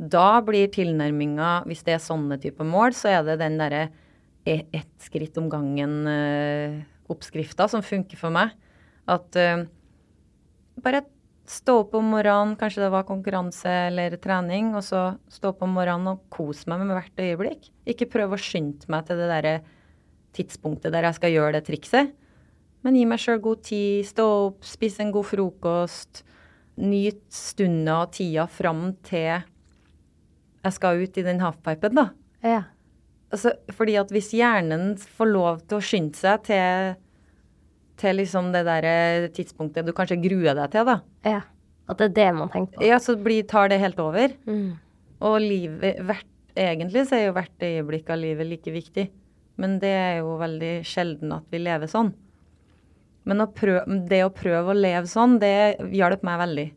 Da 0.00 0.40
blir 0.44 0.72
tilnærminga, 0.72 1.66
hvis 1.68 1.84
det 1.84 1.98
er 1.98 2.04
sånne 2.04 2.40
type 2.40 2.64
mål, 2.64 2.96
så 2.96 3.12
er 3.18 3.28
det 3.28 3.40
den 3.42 3.60
derre 3.60 3.88
e- 4.48 4.66
et 4.72 4.94
skritt 5.04 5.36
om 5.40 5.50
gangen-oppskrifta 5.52 7.68
som 7.70 7.82
funker 7.84 8.16
for 8.20 8.30
meg. 8.34 8.48
At 9.08 9.36
eh, 9.38 9.64
bare 10.82 11.02
stå 11.48 11.78
opp 11.82 11.94
om 11.96 12.06
morgenen, 12.12 12.56
kanskje 12.60 12.82
det 12.84 12.92
var 12.92 13.08
konkurranse 13.08 13.70
eller 13.88 14.16
trening, 14.20 14.74
og 14.76 14.82
så 14.84 15.00
stå 15.32 15.54
opp 15.54 15.62
om 15.64 15.72
morgenen 15.78 16.12
og 16.12 16.24
kose 16.32 16.68
meg 16.68 16.84
med 16.84 16.96
hvert 16.96 17.24
øyeblikk. 17.24 17.62
Ikke 17.88 18.12
prøve 18.12 18.32
å 18.36 18.42
skynde 18.42 18.84
meg 18.92 19.00
til 19.08 19.16
det 19.20 19.28
derre 19.30 19.56
tidspunktet 20.36 20.92
der 20.92 21.04
jeg 21.08 21.16
skal 21.16 21.34
gjøre 21.34 21.54
det 21.56 21.66
trikset. 21.68 22.06
Men 22.84 22.92
gi 22.94 23.04
meg 23.08 23.22
sjøl 23.22 23.40
god 23.42 23.62
tid, 23.66 24.06
stå 24.06 24.24
opp, 24.46 24.60
spise 24.66 25.02
en 25.02 25.14
god 25.14 25.26
frokost. 25.26 26.22
Nyt 26.78 27.24
stunda 27.34 28.02
og 28.04 28.12
tida 28.14 28.44
fram 28.46 28.92
til 29.06 29.40
jeg 30.58 30.74
skal 30.74 31.00
ut 31.00 31.18
i 31.18 31.26
den 31.26 31.40
halfpipen, 31.42 31.96
da. 31.96 32.10
Ja. 32.44 32.62
Altså, 33.28 33.52
fordi 33.76 33.98
at 34.00 34.12
hvis 34.14 34.30
hjernen 34.32 34.94
får 34.96 35.28
lov 35.28 35.60
til 35.68 35.78
å 35.78 35.84
skynde 35.84 36.16
seg 36.16 36.46
til, 36.48 36.96
til 38.00 38.20
liksom 38.22 38.50
det 38.54 38.64
der 38.68 39.28
tidspunktet 39.36 39.84
du 39.84 39.92
kanskje 39.96 40.20
gruer 40.22 40.56
deg 40.56 40.72
til, 40.72 40.88
da, 40.88 40.98
ja. 41.28 41.42
At 41.88 42.00
det 42.00 42.10
er 42.10 42.16
det 42.18 42.28
man 42.36 42.50
tenker 42.52 42.76
på. 42.76 42.84
ja, 42.84 42.98
så 43.00 43.14
blir, 43.16 43.46
tar 43.48 43.70
det 43.72 43.80
helt 43.80 44.00
over. 44.02 44.32
Mm. 44.48 44.76
Og 45.24 45.36
livet, 45.40 46.00
hvert, 46.04 46.28
egentlig 46.52 47.06
så 47.08 47.16
er 47.16 47.22
jo 47.26 47.36
hvert 47.36 47.64
øyeblikk 47.64 48.10
av 48.12 48.20
livet 48.20 48.48
like 48.48 48.72
viktig. 48.74 49.06
Men 49.58 49.78
det 49.82 49.92
er 49.96 50.18
jo 50.20 50.36
veldig 50.38 50.72
sjelden 50.86 51.32
at 51.34 51.46
vi 51.50 51.62
lever 51.62 51.90
sånn. 51.90 52.12
Men 53.28 53.44
å 53.44 53.48
prøve, 53.52 53.98
det 54.08 54.20
å 54.24 54.32
prøve 54.32 54.72
å 54.72 54.76
leve 54.76 55.08
sånn, 55.10 55.38
det 55.42 55.80
hjalp 55.96 56.22
meg 56.24 56.42
veldig. 56.44 56.68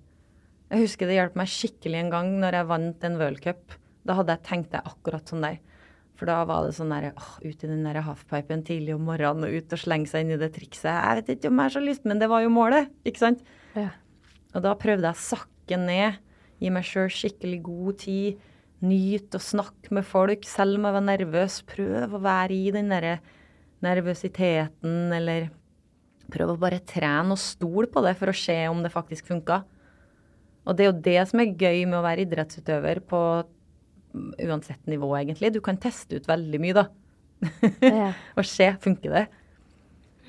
Jeg 0.72 0.86
husker 0.86 1.08
det 1.08 1.20
hjalp 1.20 1.36
meg 1.40 1.52
skikkelig 1.52 2.00
en 2.00 2.12
gang 2.12 2.32
når 2.42 2.58
jeg 2.58 2.70
vant 2.72 3.06
en 3.08 3.20
worldcup. 3.20 3.78
Da 4.08 4.16
hadde 4.18 4.36
jeg 4.36 4.48
tenkt 4.48 4.72
det 4.74 4.82
akkurat 4.88 5.28
sånn 5.28 5.44
der. 5.44 5.60
For 6.22 6.30
da 6.30 6.44
var 6.46 6.68
det 6.68 6.76
sånn 6.78 6.92
der, 6.94 7.16
åh, 7.18 7.30
ut 7.42 7.64
i 7.66 7.68
den 7.68 7.80
der 7.82 7.98
halfpipen 8.06 8.62
tidlig 8.62 8.94
om 8.94 9.08
morgenen 9.10 9.48
og 9.48 9.56
ut 9.58 9.72
og 9.74 9.80
slenge 9.82 10.06
seg 10.06 10.22
inn 10.22 10.36
i 10.36 10.38
det 10.38 10.52
trikset. 10.54 10.92
Jeg 10.92 11.18
vet 11.18 11.30
ikke 11.34 11.50
om 11.50 11.58
jeg 11.58 11.66
har 11.66 11.74
så 11.74 11.82
lyst, 11.82 12.04
men 12.06 12.20
det 12.22 12.28
var 12.30 12.44
jo 12.44 12.52
målet, 12.54 12.92
ikke 13.10 13.24
sant? 13.24 13.40
Ja. 13.74 13.88
Og 14.54 14.62
da 14.62 14.76
prøvde 14.78 15.10
jeg 15.10 15.18
å 15.18 15.24
sakke 15.26 15.80
ned, 15.82 16.20
gi 16.62 16.70
meg 16.70 16.86
sjøl 16.86 17.08
skikkelig 17.10 17.58
god 17.66 17.98
tid, 18.04 18.44
nyte 18.86 19.40
og 19.40 19.46
snakke 19.48 19.96
med 19.98 20.06
folk, 20.06 20.46
selv 20.46 20.78
om 20.78 20.86
jeg 20.86 20.96
var 21.00 21.04
nervøs. 21.08 21.56
Prøv 21.72 22.14
å 22.14 22.22
være 22.22 22.54
i 22.54 22.76
den 22.76 22.94
derre 22.94 23.16
nervøsiteten, 23.82 25.00
eller 25.18 25.48
prøv 26.30 26.54
å 26.54 26.60
bare 26.62 26.84
trene 26.86 27.34
og 27.34 27.42
stole 27.42 27.90
på 27.90 28.06
det 28.06 28.14
for 28.20 28.30
å 28.30 28.38
se 28.44 28.60
om 28.70 28.86
det 28.86 28.94
faktisk 28.94 29.34
funka. 29.34 29.64
Og 30.70 30.78
det 30.78 30.86
er 30.86 30.92
jo 30.92 31.02
det 31.10 31.18
som 31.32 31.42
er 31.42 31.58
gøy 31.58 31.82
med 31.88 31.98
å 31.98 32.06
være 32.06 32.28
idrettsutøver 32.28 33.02
på 33.10 33.24
uansett 34.14 34.86
nivå, 34.90 35.10
egentlig. 35.20 35.54
Du 35.56 35.62
kan 35.64 35.80
teste 35.82 36.20
ut 36.20 36.28
veldig 36.30 36.62
mye, 36.62 36.76
da. 36.82 36.88
Ja. 37.82 38.12
og 38.38 38.46
se, 38.48 38.68
funker 38.84 39.16
det? 39.16 39.28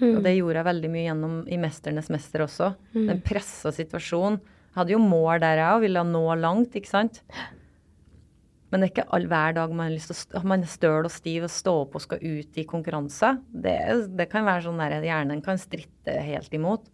Og 0.02 0.22
det 0.24 0.32
gjorde 0.34 0.58
jeg 0.58 0.66
veldig 0.66 0.90
mye 0.90 1.04
gjennom 1.04 1.34
i 1.46 1.58
'Mesternes 1.60 2.08
mester' 2.10 2.42
også. 2.42 2.72
Den 2.94 3.20
pressa 3.22 3.70
situasjonen. 3.74 4.40
Jeg 4.72 4.80
hadde 4.80 4.94
jo 4.94 5.02
mål 5.04 5.42
der 5.42 5.60
jeg 5.60 5.68
òg, 5.68 5.82
ville 5.84 6.04
nå 6.08 6.22
langt, 6.40 6.78
ikke 6.78 6.90
sant? 6.90 7.20
Men 8.72 8.80
det 8.80 8.86
er 8.86 8.92
ikke 8.94 9.10
all, 9.12 9.26
hver 9.28 9.52
dag 9.58 9.74
man, 9.76 9.92
å, 9.92 10.42
man 10.48 10.64
er 10.64 10.70
støl 10.72 11.04
og 11.04 11.12
stiv 11.12 11.44
og 11.44 11.52
stå 11.52 11.74
opp 11.82 11.98
og 11.98 12.04
skal 12.06 12.22
ut 12.24 12.56
i 12.56 12.64
konkurranse. 12.64 13.34
Det, 13.52 13.76
det 14.16 14.30
kan 14.32 14.48
være 14.48 14.64
sånn 14.64 14.80
der 14.80 15.04
hjernen 15.04 15.44
kan 15.44 15.60
stritte 15.60 16.16
helt 16.24 16.56
imot. 16.56 16.88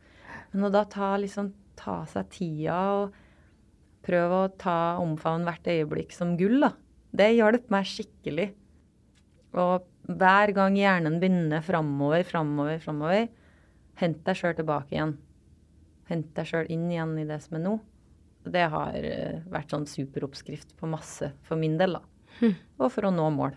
Men 0.50 0.66
å 0.66 0.72
da 0.74 0.82
ta, 0.90 1.12
liksom, 1.22 1.52
ta 1.78 2.00
seg 2.10 2.32
tida 2.34 2.80
og 2.98 3.14
prøve 4.06 4.42
å 4.44 4.50
ta 4.60 4.78
omfavne 5.02 5.48
hvert 5.48 5.68
øyeblikk 5.70 6.14
som 6.14 6.36
gull, 6.38 6.60
da. 6.64 6.72
Det 7.18 7.30
hjalp 7.34 7.70
meg 7.72 7.88
skikkelig. 7.88 8.48
Og 9.58 9.86
hver 10.08 10.52
gang 10.56 10.76
hjernen 10.76 11.18
begynner 11.20 11.64
framover, 11.64 12.24
framover, 12.28 12.80
framover, 12.84 13.28
hent 14.00 14.20
deg 14.26 14.38
sjøl 14.38 14.56
tilbake 14.58 14.94
igjen. 14.96 15.14
Hent 16.08 16.30
deg 16.36 16.48
sjøl 16.48 16.68
inn 16.72 16.86
igjen 16.90 17.16
i 17.20 17.26
det 17.28 17.40
som 17.44 17.58
er 17.58 17.64
nå. 17.64 17.74
Det 18.48 18.66
har 18.72 18.96
eh, 18.96 19.40
vært 19.50 19.74
sånn 19.74 19.88
superoppskrift 19.88 20.76
på 20.78 20.88
masse 20.88 21.32
for 21.44 21.60
min 21.60 21.76
del, 21.80 21.98
da. 21.98 22.04
Og 22.78 22.92
for 22.94 23.08
å 23.08 23.12
nå 23.12 23.26
mål. 23.34 23.56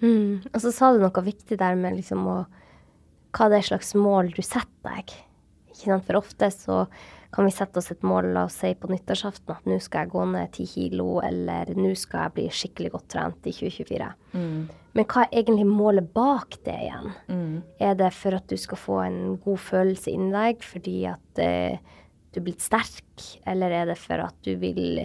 Mm. 0.00 0.42
Og 0.48 0.58
så 0.64 0.72
sa 0.74 0.90
du 0.92 1.00
noe 1.00 1.24
viktig 1.24 1.58
der 1.60 1.76
med 1.76 1.98
liksom 1.98 2.24
å 2.24 2.38
Hva 3.36 3.46
det 3.52 3.60
er 3.60 3.66
slags 3.68 3.92
mål 3.94 4.32
du 4.34 4.40
setter 4.42 4.88
deg. 4.88 5.12
Ikke 5.70 5.84
sant? 5.84 6.06
For 6.08 6.18
ofte 6.18 6.48
så 6.50 6.78
kan 7.30 7.46
vi 7.46 7.52
sette 7.54 7.78
oss 7.78 7.92
et 7.92 8.02
mål, 8.06 8.32
la 8.34 8.44
oss 8.48 8.58
si 8.58 8.72
på 8.74 8.90
nyttårsaften, 8.90 9.54
at 9.54 9.68
nå 9.70 9.78
skal 9.82 10.04
jeg 10.04 10.12
gå 10.14 10.24
ned 10.32 10.52
ti 10.56 10.66
kilo, 10.66 11.20
eller 11.22 11.70
nå 11.78 11.92
skal 11.98 12.26
jeg 12.26 12.36
bli 12.36 12.46
skikkelig 12.60 12.92
godt 12.96 13.08
trent 13.14 13.46
i 13.46 13.54
2024. 13.54 14.10
Men 14.98 15.06
hva 15.06 15.22
er 15.22 15.38
egentlig 15.38 15.66
målet 15.68 16.10
bak 16.14 16.58
det 16.66 16.74
igjen? 16.74 17.12
Er 17.78 17.94
det 18.00 18.10
for 18.16 18.34
at 18.34 18.50
du 18.50 18.58
skal 18.58 18.82
få 18.82 18.98
en 19.04 19.20
god 19.44 19.62
følelse 19.62 20.10
inni 20.10 20.32
deg 20.34 20.64
fordi 20.66 20.96
at 21.06 21.42
eh, 21.42 21.78
du 22.30 22.40
er 22.40 22.46
blitt 22.48 22.64
sterk, 22.64 23.26
eller 23.46 23.70
er 23.74 23.90
det 23.92 23.98
for 23.98 24.22
at 24.22 24.34
du 24.46 24.56
vil 24.58 25.04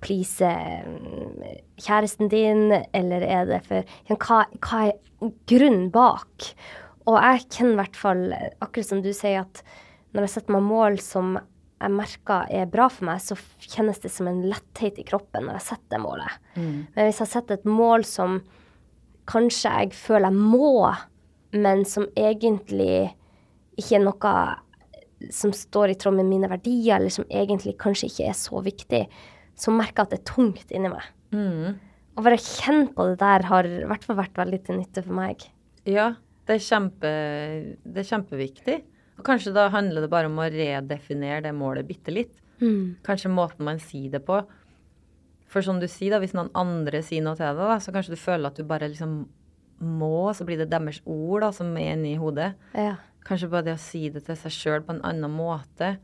please 0.00 0.44
mm, 0.44 1.44
kjæresten 1.76 2.32
din, 2.32 2.72
eller 2.96 3.24
er 3.24 3.44
det 3.48 3.60
for 3.68 3.84
ja, 4.08 4.16
hva, 4.16 4.46
hva 4.64 4.82
er 4.88 5.34
grunnen 5.50 5.90
bak? 5.92 6.52
Og 7.08 7.16
jeg 7.20 7.46
kjenner 7.50 7.74
i 7.74 7.80
hvert 7.82 8.00
fall, 8.00 8.26
akkurat 8.60 8.88
som 8.88 9.04
du 9.04 9.12
sier, 9.16 9.44
at 9.44 9.62
når 10.12 10.26
jeg 10.26 10.32
setter 10.34 10.56
meg 10.56 10.66
mål 10.66 10.98
som 11.04 11.36
jeg 11.80 11.94
merker 11.96 12.50
er 12.52 12.66
bra 12.68 12.88
for 12.92 13.06
meg, 13.08 13.22
så 13.24 13.36
kjennes 13.64 14.00
det 14.02 14.10
som 14.12 14.28
en 14.28 14.42
letthet 14.50 14.98
i 15.00 15.04
kroppen 15.08 15.46
når 15.46 15.56
jeg 15.60 15.66
setter 15.70 15.94
det 15.96 16.00
målet. 16.02 16.34
Men 16.94 17.06
hvis 17.08 17.22
jeg 17.22 17.30
setter 17.32 17.56
et 17.56 17.68
mål 17.68 18.04
som 18.04 18.40
kanskje 19.30 19.70
jeg 19.78 19.94
føler 19.96 20.28
jeg 20.28 20.36
må, 20.50 20.90
men 21.56 21.84
som 21.88 22.04
egentlig 22.18 23.14
ikke 23.80 23.96
er 23.96 24.04
noe 24.04 24.34
som 25.32 25.52
står 25.56 25.92
i 25.92 25.96
tråd 26.00 26.16
med 26.18 26.28
mine 26.28 26.48
verdier, 26.50 26.96
eller 26.98 27.12
som 27.12 27.26
egentlig 27.28 27.76
kanskje 27.80 28.08
ikke 28.10 28.28
er 28.28 28.36
så 28.36 28.60
viktig, 28.64 29.02
så 29.60 29.72
merker 29.72 30.02
jeg 30.02 30.06
at 30.08 30.12
det 30.14 30.20
er 30.20 30.28
tungt 30.34 30.72
inni 30.72 30.90
meg. 30.92 31.06
Å 32.16 32.24
bare 32.26 32.40
kjenne 32.40 32.90
på 32.96 33.06
det 33.10 33.18
der 33.20 33.44
har 33.48 33.64
i 33.68 33.84
hvert 33.88 34.04
fall 34.04 34.18
vært 34.18 34.36
veldig 34.40 34.60
til 34.66 34.80
nytte 34.80 35.04
for 35.06 35.16
meg. 35.16 35.44
Ja, 35.88 36.10
det 36.48 36.56
er, 36.58 36.64
kjempe, 36.66 37.10
det 37.84 38.02
er 38.02 38.08
kjempeviktig. 38.08 38.78
Og 39.20 39.26
kanskje 39.26 39.52
da 39.52 39.66
handler 39.72 40.06
det 40.06 40.12
bare 40.12 40.30
om 40.30 40.38
å 40.40 40.48
redefinere 40.48 41.44
det 41.44 41.52
målet 41.56 41.88
bitte 41.88 42.14
litt. 42.14 42.32
Kanskje 43.04 43.32
måten 43.32 43.66
man 43.68 43.80
sier 43.82 44.14
det 44.14 44.22
på. 44.24 44.38
For 45.50 45.66
som 45.66 45.80
du 45.82 45.86
sier, 45.90 46.14
da, 46.14 46.20
hvis 46.22 46.32
noen 46.36 46.48
andre 46.56 47.02
sier 47.04 47.24
noe 47.26 47.36
til 47.36 47.44
deg, 47.48 47.60
da, 47.60 47.76
så 47.82 47.92
kanskje 47.92 48.14
du 48.14 48.20
føler 48.22 48.48
at 48.48 48.58
du 48.60 48.64
bare 48.68 48.88
liksom 48.88 49.18
må, 49.80 50.30
så 50.36 50.44
blir 50.46 50.60
det 50.60 50.70
deres 50.70 51.00
ord 51.08 51.42
da, 51.44 51.50
som 51.56 51.72
er 51.80 51.94
inni 51.96 52.14
hodet. 52.20 52.52
Ja. 52.76 52.94
Kanskje 53.26 53.50
bare 53.52 53.66
det 53.70 53.76
å 53.76 53.82
si 53.82 54.06
det 54.12 54.22
til 54.26 54.38
seg 54.38 54.54
sjøl 54.54 54.84
på 54.86 54.94
en 54.94 55.02
annen 55.08 55.32
måte, 55.32 55.94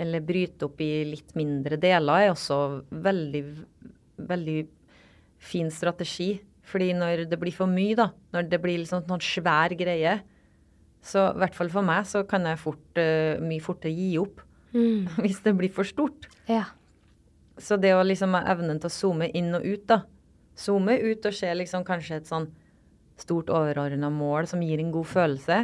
eller 0.00 0.24
bryte 0.24 0.68
opp 0.68 0.80
i 0.82 1.04
litt 1.08 1.34
mindre 1.38 1.78
deler, 1.80 2.26
er 2.26 2.34
også 2.34 2.58
veldig, 2.90 3.42
veldig 4.28 4.58
fin 5.40 5.70
strategi. 5.72 6.34
Fordi 6.70 6.92
når 6.96 7.24
det 7.30 7.38
blir 7.40 7.54
for 7.54 7.70
mye, 7.70 7.96
da, 7.98 8.10
når 8.34 8.50
det 8.50 8.60
blir 8.62 8.80
liksom 8.82 9.06
noen 9.08 9.24
svær 9.24 9.74
greie, 9.78 10.18
så 11.00 11.30
i 11.30 11.40
hvert 11.40 11.56
fall 11.56 11.70
for 11.72 11.86
meg, 11.86 12.04
så 12.08 12.22
kan 12.28 12.44
jeg 12.48 12.60
fort, 12.60 13.00
eh, 13.00 13.40
mye 13.40 13.64
fortere 13.64 13.94
gi 13.96 14.12
opp. 14.20 14.42
Hvis 15.24 15.40
det 15.42 15.56
blir 15.58 15.72
for 15.74 15.88
stort. 15.88 16.28
Ja. 16.46 16.68
Så 17.60 17.76
det 17.80 17.92
å 17.96 18.04
liksom 18.06 18.36
ha 18.36 18.44
evnen 18.52 18.78
til 18.80 18.88
å 18.90 18.94
zoome 18.94 19.30
inn 19.36 19.50
og 19.56 19.64
ut, 19.66 19.86
da. 19.90 20.02
Zoome 20.60 20.96
ut 21.00 21.26
og 21.26 21.34
se 21.36 21.50
liksom 21.56 21.84
kanskje 21.88 22.20
et 22.20 22.28
sånn 22.30 22.50
stort 23.20 23.50
overordna 23.52 24.08
mål 24.12 24.48
som 24.48 24.62
gir 24.64 24.80
en 24.80 24.92
god 24.94 25.08
følelse. 25.10 25.58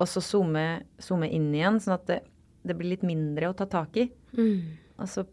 Og 0.00 0.08
så 0.08 0.22
zoome, 0.24 0.64
zoome 1.02 1.28
inn 1.32 1.50
igjen, 1.54 1.80
sånn 1.82 1.96
at 1.96 2.06
det, 2.08 2.20
det 2.66 2.76
blir 2.78 2.94
litt 2.94 3.06
mindre 3.06 3.50
å 3.50 3.56
ta 3.56 3.66
tak 3.70 3.98
i. 4.00 4.06
Og, 5.00 5.08
så, 5.10 5.24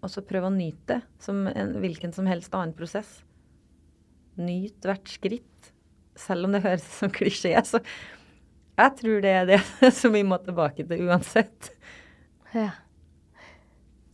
og 0.00 0.12
så 0.12 0.24
prøve 0.26 0.50
å 0.50 0.54
nyte 0.54 0.98
det 0.98 1.00
som 1.22 1.46
en 1.50 1.74
hvilken 1.82 2.14
som 2.16 2.28
helst 2.30 2.54
annen 2.56 2.76
prosess. 2.76 3.20
Nyt 4.36 4.84
hvert 4.84 5.08
skritt. 5.10 5.72
selv 6.16 6.46
om 6.46 6.54
det 6.54 6.62
høres 6.64 6.84
som 7.00 7.10
klisjé, 7.12 7.52
så 7.64 7.82
jeg 8.76 8.96
tror 9.00 9.22
det 9.24 9.32
er 9.32 9.46
det 9.48 9.60
som 10.00 10.14
vi 10.16 10.24
må 10.26 10.38
tilbake 10.44 10.86
til 10.88 11.06
uansett. 11.08 11.70
Ja. 12.54 12.72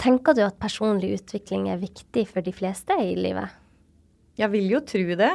Tenker 0.03 0.35
du 0.35 0.43
at 0.45 0.59
personlig 0.63 1.13
utvikling 1.21 1.69
er 1.71 1.83
viktig 1.83 2.27
for 2.31 2.43
de 2.43 2.55
fleste 2.55 2.95
i 2.99 3.15
livet? 3.19 3.51
Jeg 4.39 4.51
vil 4.55 4.71
jo 4.73 4.81
tro 4.87 5.03
det, 5.19 5.33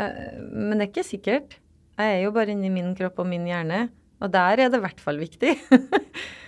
eh, 0.00 0.36
men 0.40 0.78
det 0.78 0.86
er 0.86 0.92
ikke 0.92 1.08
sikkert. 1.08 1.58
Jeg 2.00 2.14
er 2.16 2.22
jo 2.24 2.32
bare 2.32 2.54
inni 2.54 2.70
min 2.72 2.94
kropp 2.96 3.18
og 3.20 3.28
min 3.28 3.44
hjerne, 3.48 3.88
og 4.20 4.32
der 4.32 4.62
er 4.62 4.70
det 4.72 4.78
i 4.78 4.84
hvert 4.86 5.02
fall 5.02 5.20
viktig. 5.20 5.56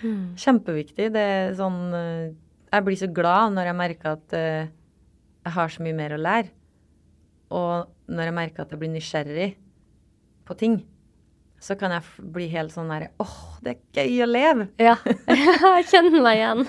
Mm. 0.03 0.33
Kjempeviktig. 0.35 1.05
Det 1.15 1.21
er 1.23 1.53
sånn 1.55 1.93
eh, 1.95 2.33
Jeg 2.73 2.83
blir 2.83 2.97
så 2.99 3.07
glad 3.07 3.53
når 3.55 3.69
jeg 3.69 3.77
merker 3.79 4.17
at 4.17 4.33
eh, 4.35 4.65
jeg 5.45 5.55
har 5.55 5.71
så 5.71 5.83
mye 5.85 5.95
mer 5.95 6.15
å 6.15 6.19
lære. 6.19 6.51
Og 7.55 8.11
når 8.11 8.27
jeg 8.27 8.35
merker 8.35 8.65
at 8.65 8.73
jeg 8.73 8.81
blir 8.81 8.91
nysgjerrig 8.91 9.47
på 10.43 10.57
ting, 10.59 10.81
så 11.63 11.77
kan 11.79 11.93
jeg 11.95 12.27
bli 12.35 12.49
helt 12.51 12.73
sånn 12.73 12.91
der 12.91 13.07
Åh, 13.23 13.37
det 13.63 13.77
er 13.77 14.03
gøy 14.03 14.25
å 14.25 14.27
leve! 14.27 14.67
Ja, 14.81 14.97
jeg 15.31 15.87
kjenner 15.91 16.25
meg 16.25 16.41
igjen. 16.41 16.65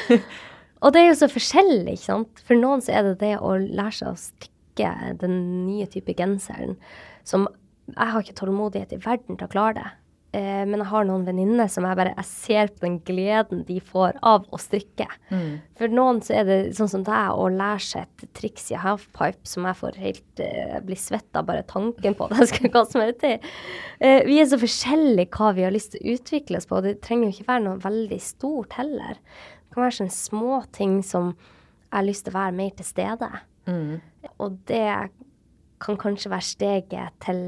og 0.82 0.94
det 0.94 1.02
er 1.02 1.10
jo 1.10 1.18
så 1.20 1.28
forskjellig, 1.32 1.98
ikke 1.98 2.06
sant. 2.06 2.44
For 2.48 2.56
noen 2.56 2.84
så 2.84 2.94
er 2.96 3.10
det 3.10 3.18
det 3.20 3.34
å 3.36 3.54
lære 3.60 3.96
seg 3.98 4.12
å 4.14 4.20
strikke 4.22 4.92
den 5.20 5.36
nye 5.66 5.88
type 5.92 6.14
genseren 6.16 6.78
som 7.28 7.50
Jeg 7.92 8.14
har 8.14 8.22
ikke 8.22 8.38
tålmodighet 8.38 8.94
i 8.94 9.02
verden 9.02 9.36
til 9.36 9.44
å 9.48 9.52
klare 9.52 9.74
det. 9.76 9.88
Eh, 10.32 10.62
men 10.64 10.80
jeg 10.80 10.88
har 10.88 11.04
noen 11.04 11.26
venninner 11.26 11.68
som 11.68 11.84
jeg 11.84 11.96
bare 11.98 12.14
jeg 12.14 12.24
ser 12.24 12.70
på 12.72 12.86
den 12.86 12.94
gleden 13.04 13.64
de 13.68 13.76
får 13.84 14.16
av 14.24 14.46
å 14.48 14.60
strikke. 14.60 15.04
For 15.76 15.92
noen 15.92 16.22
så 16.24 16.38
er 16.38 16.46
det 16.48 16.58
sånn 16.78 16.88
som 16.88 17.02
deg 17.04 17.36
å 17.36 17.50
lære 17.52 17.82
seg 17.84 18.06
et 18.06 18.30
triks 18.38 18.70
i 18.72 18.78
halfpipe 18.80 19.48
som 19.48 19.66
jeg 19.68 19.78
får 19.82 19.98
helt 20.00 20.42
eh, 20.44 20.78
bli 20.86 20.96
svett 20.96 21.36
av 21.36 21.50
bare 21.50 21.66
tanken 21.68 22.16
på 22.16 22.28
at 22.30 22.38
jeg 22.40 22.52
skal 22.54 22.72
kaste 22.78 23.02
meg 23.02 23.12
uti. 23.16 23.34
Eh, 24.00 24.22
vi 24.28 24.38
er 24.40 24.48
så 24.48 24.60
forskjellige 24.60 25.28
hva 25.36 25.50
vi 25.58 25.66
har 25.66 25.74
lyst 25.74 25.92
til 25.94 26.00
å 26.00 26.14
utvikle 26.16 26.62
oss 26.62 26.68
på. 26.70 26.78
og 26.80 26.88
Det 26.88 26.94
trenger 27.04 27.28
jo 27.28 27.36
ikke 27.36 27.50
være 27.50 27.66
noe 27.66 27.82
veldig 27.84 28.20
stort 28.24 28.78
heller. 28.80 29.18
Det 29.20 29.76
kan 29.76 29.84
være 29.84 29.98
sånne 30.00 30.16
små 30.16 30.62
ting 30.72 31.00
som 31.04 31.34
jeg 31.34 31.98
har 31.98 32.08
lyst 32.08 32.24
til 32.24 32.32
å 32.32 32.38
være 32.38 32.56
mer 32.56 32.72
til 32.78 32.88
stede. 32.88 33.28
Og 34.40 34.56
det 34.70 34.88
kan 35.82 35.98
kanskje 36.00 36.32
være 36.32 36.46
steget 36.46 37.20
til 37.20 37.42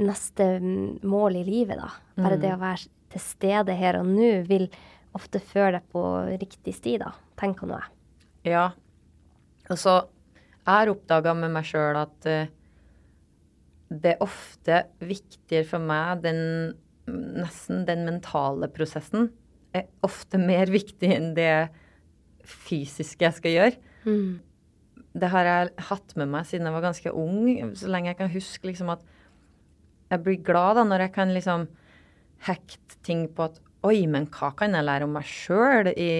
neste 0.00 0.46
mm, 0.62 1.00
mål 1.06 1.40
i 1.40 1.44
livet, 1.46 1.80
da. 1.80 1.90
Bare 2.20 2.38
det 2.40 2.54
å 2.54 2.60
være 2.60 2.88
til 3.10 3.22
stede 3.22 3.74
her 3.76 3.98
og 4.00 4.08
nå 4.08 4.30
vil 4.48 4.68
ofte 5.16 5.40
føre 5.42 5.78
deg 5.78 5.90
på 5.92 6.04
riktig 6.40 6.74
sti, 6.76 6.96
da, 7.02 7.12
tenker 7.40 7.68
nå 7.68 7.78
jeg. 7.80 7.92
Ja. 8.54 8.66
Og 9.70 9.78
så 9.80 9.96
jeg 10.60 10.70
har 10.70 10.92
oppdaga 10.92 11.34
med 11.34 11.52
meg 11.54 11.66
sjøl 11.66 11.98
at 11.98 12.28
uh, 12.30 12.50
det 13.90 14.14
er 14.14 14.22
ofte 14.22 14.84
viktigere 15.02 15.66
for 15.66 15.82
meg 15.82 16.22
den 16.22 16.42
nesten 17.10 17.84
den 17.88 18.04
mentale 18.06 18.68
prosessen 18.70 19.30
er 19.74 19.88
ofte 20.06 20.38
mer 20.38 20.70
viktig 20.78 21.10
enn 21.14 21.32
det 21.34 21.70
fysiske 22.46 23.26
jeg 23.26 23.36
skal 23.36 23.56
gjøre. 23.56 23.76
Det 25.10 25.28
har 25.32 25.48
jeg 25.48 25.72
hatt 25.90 26.14
med 26.18 26.30
meg 26.30 26.46
siden 26.46 26.68
jeg 26.68 26.76
var 26.76 26.86
ganske 26.86 27.12
ung, 27.18 27.74
så 27.76 27.90
lenge 27.90 28.12
jeg 28.12 28.18
kan 28.20 28.30
huske 28.30 28.70
liksom 28.70 28.92
at 28.94 29.02
jeg 30.10 30.24
blir 30.24 30.40
glad 30.44 30.78
da 30.80 30.86
når 30.86 31.06
jeg 31.06 31.14
kan 31.14 31.34
liksom 31.34 31.66
hekte 32.46 33.02
ting 33.06 33.28
på 33.34 33.50
at 33.50 33.60
Oi, 33.80 34.04
men 34.12 34.26
hva 34.28 34.50
kan 34.52 34.74
jeg 34.76 34.84
lære 34.84 35.06
om 35.06 35.14
meg 35.16 35.24
sjøl 35.24 35.88
i, 35.88 36.10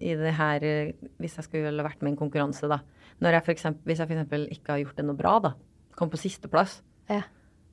i 0.00 0.14
det 0.16 0.30
her 0.38 0.62
Hvis 1.20 1.34
jeg 1.36 1.44
skulle 1.44 1.84
vært 1.84 2.00
med 2.00 2.14
i 2.14 2.14
en 2.14 2.20
konkurranse, 2.20 2.64
da. 2.64 2.78
Når 3.20 3.36
jeg 3.36 3.44
for 3.44 3.52
eksempel, 3.52 3.90
hvis 3.90 4.00
jeg 4.00 4.08
f.eks. 4.08 4.46
ikke 4.56 4.72
har 4.72 4.80
gjort 4.80 4.96
det 4.96 5.04
noe 5.04 5.18
bra, 5.18 5.34
da. 5.44 5.50
Kom 5.98 6.08
på 6.08 6.20
sisteplass. 6.20 6.78
Ja. 7.12 7.26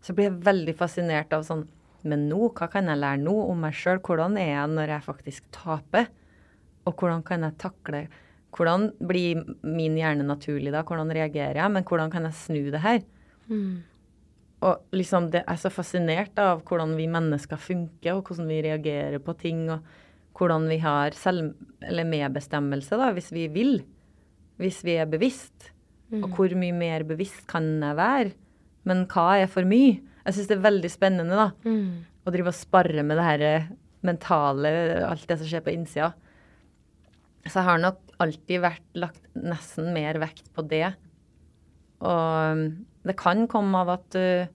Så 0.03 0.11
blir 0.17 0.27
jeg 0.27 0.43
veldig 0.43 0.75
fascinert 0.75 1.31
av 1.35 1.47
sånn 1.47 1.63
Men 2.03 2.27
nå, 2.27 2.51
hva 2.57 2.67
kan 2.69 2.91
jeg 2.91 2.99
lære 2.99 3.23
nå 3.23 3.37
om 3.47 3.63
meg 3.63 3.77
sjøl? 3.79 4.03
Hvordan 4.03 4.35
er 4.41 4.51
jeg 4.51 4.75
når 4.75 4.93
jeg 4.97 5.07
faktisk 5.07 5.47
taper? 5.55 6.11
Og 6.85 6.99
hvordan 6.99 7.23
kan 7.25 7.47
jeg 7.47 7.59
takle 7.61 8.05
Hvordan 8.55 8.91
blir 8.99 9.41
min 9.63 9.95
hjerne 9.99 10.27
naturlig 10.27 10.75
da? 10.75 10.83
Hvordan 10.83 11.15
reagerer 11.15 11.63
jeg? 11.63 11.71
Men 11.71 11.87
hvordan 11.87 12.11
kan 12.11 12.27
jeg 12.27 12.41
snu 12.43 12.61
det 12.71 12.83
her? 12.83 13.01
Og 14.63 14.95
liksom 14.95 15.29
det 15.33 15.43
er 15.43 15.59
så 15.59 15.69
fascinert 15.73 16.37
av 16.39 16.63
hvordan 16.65 16.95
vi 16.97 17.09
mennesker 17.11 17.59
funker, 17.59 18.15
og 18.15 18.29
hvordan 18.29 18.47
vi 18.49 18.61
reagerer 18.65 19.19
på 19.23 19.35
ting, 19.37 19.65
og 19.73 19.83
hvordan 20.35 20.69
vi 20.71 20.79
har 20.83 21.15
selv, 21.15 21.53
eller 21.83 22.07
medbestemmelse, 22.07 22.97
da, 22.99 23.11
hvis 23.15 23.31
vi 23.35 23.47
vil. 23.51 23.77
Hvis 24.61 24.81
vi 24.87 24.95
er 24.99 25.05
bevisst. 25.11 25.71
Og 26.23 26.29
hvor 26.35 26.53
mye 26.55 26.73
mer 26.75 27.03
bevisst 27.03 27.47
kan 27.47 27.81
jeg 27.83 27.97
være? 27.97 28.31
Men 28.85 29.05
hva 29.11 29.41
er 29.41 29.47
for 29.51 29.67
mye? 29.67 29.99
Jeg 30.25 30.33
syns 30.33 30.47
det 30.47 30.57
er 30.57 30.67
veldig 30.67 30.91
spennende, 30.91 31.35
da. 31.35 31.49
Å 32.25 32.31
drive 32.33 32.49
og 32.49 32.57
sparre 32.57 33.03
med 33.03 33.17
det 33.19 33.25
her 33.25 33.41
eh, 33.45 33.67
mentale, 34.05 34.69
alt 35.05 35.27
det 35.27 35.37
som 35.39 35.49
skjer 35.49 35.63
på 35.65 35.73
innsida. 35.73 36.13
Så 37.45 37.59
jeg 37.59 37.67
har 37.67 37.81
nok 37.81 37.99
alltid 38.23 38.61
vært 38.63 38.97
lagt 38.97 39.21
nesten 39.35 39.91
mer 39.93 40.17
vekt 40.21 40.47
på 40.55 40.63
det. 40.65 40.95
Og 42.01 42.63
det 43.05 43.17
kan 43.19 43.45
komme 43.51 43.81
av 43.83 43.91
at 43.97 44.17
uh, 44.19 44.47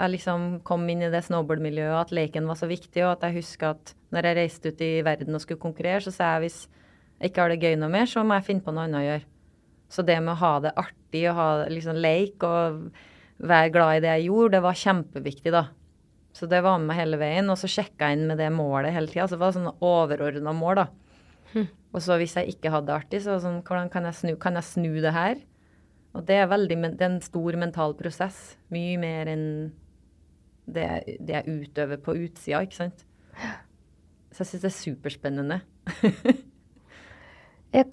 jeg 0.00 0.14
liksom 0.14 0.60
kom 0.66 0.86
inn 0.88 1.04
i 1.04 1.12
det 1.12 1.22
snowboardmiljøet, 1.26 1.96
at 2.06 2.14
leken 2.16 2.48
var 2.48 2.58
så 2.58 2.68
viktig, 2.70 3.02
og 3.04 3.16
at 3.16 3.26
jeg 3.28 3.40
husker 3.40 3.74
at 3.74 3.94
når 4.14 4.28
jeg 4.28 4.38
reiste 4.38 4.72
ut 4.72 4.84
i 4.84 4.92
verden 5.06 5.36
og 5.36 5.42
skulle 5.44 5.62
konkurrere, 5.62 6.00
så 6.04 6.14
sa 6.14 6.34
jeg 6.34 6.46
hvis 6.46 6.60
jeg 7.20 7.30
ikke 7.30 7.44
har 7.44 7.52
det 7.52 7.60
gøy 7.60 7.76
noe 7.76 7.92
mer, 7.92 8.08
så 8.08 8.24
må 8.24 8.38
jeg 8.38 8.46
finne 8.46 8.64
på 8.64 8.72
noe 8.72 8.86
annet 8.86 9.00
å 9.00 9.06
gjøre. 9.08 9.26
Så 9.90 10.04
det 10.06 10.16
med 10.22 10.32
å 10.32 10.40
ha 10.40 10.52
det 10.64 10.72
artig 10.78 11.24
og 11.28 11.36
ha 11.36 11.48
liksom 11.68 11.98
leik 12.00 12.46
og 12.46 12.86
være 13.40 13.72
glad 13.74 13.98
i 13.98 14.02
det 14.04 14.14
jeg 14.14 14.28
gjorde, 14.30 14.54
det 14.54 14.62
var 14.64 14.80
kjempeviktig, 14.80 15.52
da. 15.52 15.64
Så 16.36 16.46
det 16.46 16.62
var 16.62 16.78
med 16.78 16.92
meg 16.92 17.00
hele 17.00 17.18
veien. 17.20 17.50
Og 17.50 17.58
så 17.58 17.68
sjekka 17.68 18.08
jeg 18.08 18.20
inn 18.20 18.28
med 18.30 18.38
det 18.40 18.48
målet 18.54 18.94
hele 18.94 19.10
tida. 19.10 19.26
Så 19.26 19.34
det 19.34 19.42
var 19.42 19.56
sånn 19.56 19.72
overordna 19.84 20.54
mål, 20.56 20.84
da. 20.84 20.86
Og 21.90 22.04
så 22.04 22.16
hvis 22.20 22.36
jeg 22.38 22.54
ikke 22.54 22.70
hadde 22.70 22.86
det 22.86 22.96
artig, 22.96 23.22
så 23.22 23.32
var 23.32 23.40
det 23.40 23.46
sånn, 23.48 23.62
hvordan 23.66 23.88
kan 23.90 24.06
jeg 24.06 24.18
snu, 24.20 24.34
kan 24.40 24.58
jeg 24.60 24.68
snu 24.68 24.92
det 25.02 25.14
her? 25.16 25.40
Og 26.16 26.24
det 26.26 26.40
er, 26.40 26.48
veldig, 26.50 26.78
det 26.98 27.06
er 27.06 27.12
en 27.12 27.22
stor 27.22 27.56
mental 27.60 27.94
prosess. 27.98 28.38
Mye 28.74 28.96
mer 28.98 29.30
enn 29.30 29.44
det, 30.70 30.86
det 31.22 31.36
jeg 31.36 31.58
utøver 31.64 32.00
på 32.02 32.16
utsida, 32.18 32.62
ikke 32.66 32.80
sant. 32.80 33.04
Så 34.30 34.42
jeg 34.42 34.50
syns 34.50 34.64
det 34.64 34.70
er 34.70 34.78
superspennende. 34.78 35.60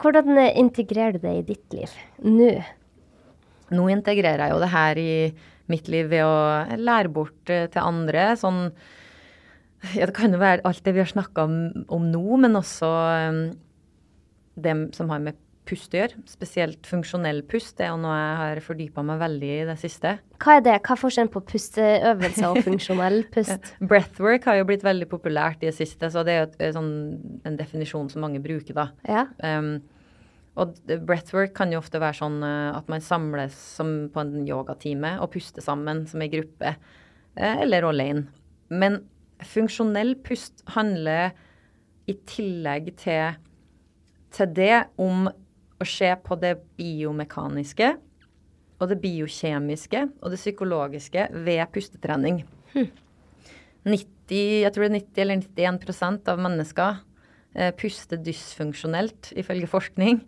Hvordan 0.01 0.33
eh, 0.41 0.57
integrerer 0.57 1.17
du 1.17 1.21
det 1.21 1.35
i 1.37 1.45
ditt 1.53 1.75
liv 1.75 1.93
nå? 2.25 2.49
Nå 3.77 3.83
integrerer 3.91 4.45
jeg 4.45 4.53
jo 4.53 4.61
det 4.63 4.71
her 4.71 4.99
i 5.01 5.11
mitt 5.69 5.89
liv 5.91 6.07
ved 6.09 6.23
å 6.23 6.77
lære 6.79 7.11
bort 7.13 7.51
eh, 7.53 7.67
til 7.71 7.83
andre. 7.83 8.31
Sånn 8.39 8.61
Ja, 9.93 10.07
det 10.07 10.15
kan 10.17 10.33
jo 10.33 10.39
være 10.41 10.65
alt 10.65 10.81
det 10.85 10.95
vi 10.95 11.03
har 11.03 11.09
snakka 11.09 11.45
om, 11.45 11.57
om 11.93 12.07
nå, 12.09 12.39
men 12.41 12.57
også 12.57 12.87
um, 13.29 13.41
det 14.57 14.73
som 14.97 15.11
har 15.13 15.21
med 15.21 15.37
pust 15.67 15.93
å 15.93 15.99
gjøre. 16.01 16.21
Spesielt 16.29 16.87
funksjonell 16.87 17.43
pust. 17.49 17.75
Det 17.77 17.87
er 17.87 17.91
jo 17.93 17.99
noe 18.01 18.15
jeg 18.15 18.37
har 18.41 18.61
fordypa 18.65 19.03
meg 19.05 19.19
veldig 19.21 19.51
i 19.53 19.65
det 19.69 19.75
siste. 19.81 20.15
Hva 20.43 20.57
er 20.57 20.63
det? 20.65 20.77
Hva 20.85 20.95
er 20.95 21.01
forskjellen 21.01 21.33
på 21.33 21.43
pusteøvelser 21.51 22.47
og 22.49 22.61
funksjonell 22.69 23.19
pust? 23.33 23.73
Breathwork 23.81 24.47
har 24.49 24.61
jo 24.61 24.69
blitt 24.69 24.85
veldig 24.87 25.09
populært 25.11 25.65
i 25.65 25.69
det 25.69 25.75
siste, 25.77 26.11
så 26.13 26.23
det 26.27 26.33
er 26.33 26.41
jo 26.41 26.47
et, 26.49 26.57
sånn, 26.77 26.91
en 27.47 27.59
definisjon 27.59 28.09
som 28.13 28.25
mange 28.25 28.41
bruker, 28.43 28.77
da. 28.77 28.89
Ja. 29.07 29.27
Um, 29.43 29.77
og 30.57 30.73
breathwork 31.05 31.53
kan 31.57 31.73
jo 31.73 31.81
ofte 31.81 32.01
være 32.01 32.17
sånn 32.17 32.39
eh, 32.45 32.71
at 32.73 32.87
man 32.89 33.03
samles 33.05 33.53
som 33.77 34.07
på 34.13 34.23
en 34.23 34.39
yogatime 34.47 35.17
og 35.21 35.29
puster 35.35 35.61
sammen 35.61 36.05
som 36.09 36.23
ei 36.25 36.31
gruppe, 36.33 36.73
eh, 37.37 37.59
eller 37.61 37.85
alene. 37.85 38.25
Men 38.73 39.03
funksjonell 39.45 40.15
pust 40.25 40.63
handler 40.73 41.35
i 42.09 42.15
tillegg 42.25 42.95
til, 42.97 43.37
til 44.33 44.53
det 44.57 44.87
om 45.01 45.27
å 45.77 45.87
se 45.87 46.09
på 46.23 46.37
det 46.41 46.55
biomekaniske 46.79 47.93
og 48.77 48.91
det 48.91 48.99
biokjemiske 49.01 50.03
og 50.21 50.33
det 50.33 50.39
psykologiske 50.39 51.27
ved 51.45 51.63
pustetrening. 51.73 52.43
90, 53.87 54.39
jeg 54.63 54.73
tror 54.73 54.85
det 54.85 54.89
er 54.89 54.97
90 54.99 55.23
eller 55.23 55.43
91% 55.45 56.31
av 56.33 56.41
mennesker 56.43 56.99
eh, 57.55 57.71
puster 57.77 58.19
dysfunksjonelt, 58.21 59.31
ifølge 59.39 59.69
forskning. 59.71 60.21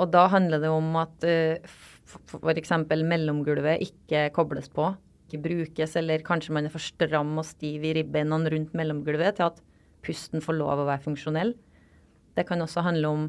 Og 0.00 0.10
da 0.12 0.26
handler 0.32 0.62
det 0.62 0.72
om 0.72 0.96
at 1.00 1.26
eh, 1.26 1.60
f.eks. 2.06 2.74
mellomgulvet 2.86 3.84
ikke 3.86 4.28
kobles 4.36 4.68
på, 4.72 4.90
ikke 5.26 5.42
brukes, 5.42 5.96
eller 5.98 6.24
kanskje 6.26 6.54
man 6.54 6.68
er 6.68 6.74
for 6.74 6.82
stram 6.82 7.34
og 7.38 7.46
stiv 7.48 7.84
i 7.86 7.94
ribbeina 7.96 8.38
rundt 8.52 8.76
mellomgulvet 8.78 9.38
til 9.38 9.50
at 9.50 9.62
pusten 10.06 10.42
får 10.44 10.58
lov 10.58 10.82
å 10.82 10.88
være 10.88 11.02
funksjonell. 11.06 11.54
Det 12.36 12.44
kan 12.46 12.62
også 12.62 12.84
handle 12.86 13.10
om 13.10 13.26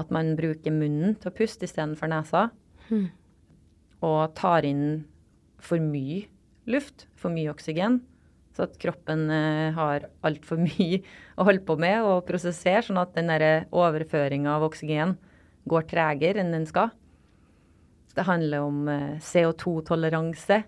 at 0.00 0.12
man 0.14 0.34
bruker 0.38 0.74
munnen 0.74 1.16
til 1.20 1.30
å 1.30 1.36
puste 1.36 1.68
istedenfor 1.68 2.10
nesa. 2.12 2.48
Og 4.00 4.20
tar 4.38 4.66
inn 4.68 5.04
for 5.60 5.82
mye 5.82 6.24
luft, 6.70 7.06
for 7.18 7.32
mye 7.34 7.52
oksygen. 7.52 8.00
Så 8.56 8.66
at 8.66 8.78
kroppen 8.82 9.28
eh, 9.30 9.70
har 9.76 10.08
altfor 10.26 10.60
mye 10.68 11.02
å 11.36 11.46
holde 11.48 11.64
på 11.66 11.76
med 11.80 12.06
og 12.06 12.24
prosessere, 12.28 12.82
sånn 12.86 13.00
at 13.00 13.14
den 13.16 13.30
overføringa 13.70 14.56
av 14.56 14.66
oksygen 14.70 15.16
går 15.70 15.86
tregere 15.90 16.42
enn 16.42 16.54
den 16.54 16.66
skal. 16.68 16.90
Det 18.16 18.26
handler 18.26 18.66
om 18.66 18.88
eh, 18.90 19.18
CO2-toleranse. 19.22 20.62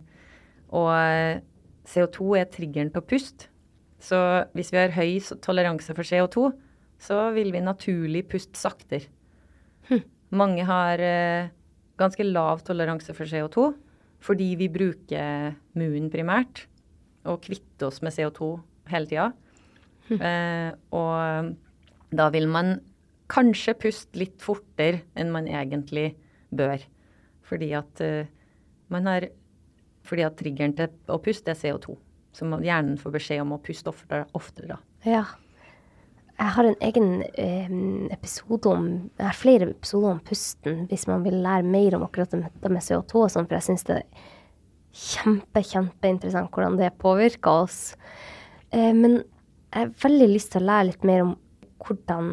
Og 0.72 0.91
eh, 0.95 1.41
CO2 1.89 2.37
er 2.39 2.53
triggeren 2.53 2.93
til 2.93 3.03
å 3.03 3.09
puste. 3.09 3.49
Så 4.03 4.18
hvis 4.57 4.72
vi 4.74 4.80
har 4.80 4.95
høy 4.97 5.18
toleranse 5.45 5.95
for 5.95 6.07
CO2, 6.07 6.49
så 7.03 7.18
vil 7.35 7.53
vi 7.55 7.62
naturlig 7.62 8.24
puste 8.30 8.59
saktere. 8.59 9.07
Mange 10.33 10.64
har 10.68 11.03
eh, 11.03 11.51
ganske 12.01 12.26
lav 12.26 12.62
toleranse 12.66 13.14
for 13.16 13.28
CO2 13.28 13.72
fordi 14.22 14.53
vi 14.55 14.68
bruker 14.70 15.57
munnen 15.74 16.11
primært 16.12 16.66
og 17.26 17.43
kvitter 17.43 17.89
oss 17.89 17.99
med 18.07 18.14
CO2 18.14 18.55
hele 18.93 19.11
tida. 19.11 19.26
Eh, 20.12 20.70
og 20.95 21.53
da 22.12 22.28
vil 22.35 22.49
man 22.51 22.74
kanskje 23.33 23.74
puste 23.80 24.20
litt 24.20 24.43
fortere 24.45 25.03
enn 25.18 25.33
man 25.35 25.49
egentlig 25.49 26.12
bør. 26.53 26.83
Fordi 27.49 27.70
at 27.78 28.03
eh, 28.05 28.30
man 28.93 29.09
har 29.09 29.30
Fordi 30.03 30.24
at 30.26 30.35
triggeren 30.35 30.72
til 30.74 30.91
å 31.14 31.20
puste 31.22 31.53
er 31.53 31.55
CO2. 31.55 31.93
Så 32.35 32.43
hjernen 32.43 32.97
får 32.99 33.12
beskjed 33.14 33.45
om 33.45 33.53
å 33.55 33.61
puste 33.62 33.87
oftere. 33.93 34.24
oftere 34.35 34.72
da. 34.72 34.78
Ja. 35.07 35.20
Jeg 36.43 36.51
har 36.57 36.66
en 36.66 36.78
egen 36.82 37.11
eh, 37.38 37.74
episode 38.11 38.66
om 38.66 38.86
Jeg 39.14 39.26
har 39.28 39.36
flere 39.38 39.68
episoder 39.70 40.16
om 40.16 40.22
pusten 40.26 40.86
hvis 40.90 41.05
man 41.07 41.22
vil 41.22 41.36
lære 41.45 41.62
mer 41.62 41.95
om 41.95 42.03
akkurat 42.03 42.34
dette 42.34 42.72
med 42.72 42.82
CO2 42.82 43.20
og 43.20 43.30
sånn, 43.30 43.47
for 43.47 43.59
jeg 43.61 43.66
syns 43.68 43.86
det 43.86 44.01
er 44.01 44.24
kjempe, 44.93 45.62
kjempeinteressant 45.62 46.51
hvordan 46.51 46.80
det 46.80 46.90
påvirker 47.03 47.62
oss. 47.62 47.95
Eh, 48.74 48.90
men 48.90 49.20
jeg 49.20 49.78
har 49.78 49.95
veldig 50.03 50.28
lyst 50.32 50.51
til 50.53 50.64
å 50.64 50.70
lære 50.72 50.88
litt 50.90 51.07
mer 51.07 51.22
om 51.28 51.36
hvordan 51.86 52.32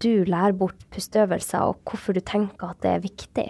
du 0.00 0.24
lærer 0.28 0.56
bort 0.56 0.88
pusteøvelser, 0.94 1.68
og 1.68 1.84
hvorfor 1.88 2.16
du 2.16 2.22
tenker 2.24 2.72
at 2.72 2.80
det 2.84 2.94
er 2.94 3.04
viktig. 3.04 3.46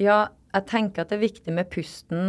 Ja, 0.00 0.18
jeg 0.54 0.66
tenker 0.70 1.04
at 1.04 1.12
det 1.12 1.20
er 1.20 1.28
viktig 1.28 1.54
med 1.54 1.70
pusten 1.70 2.24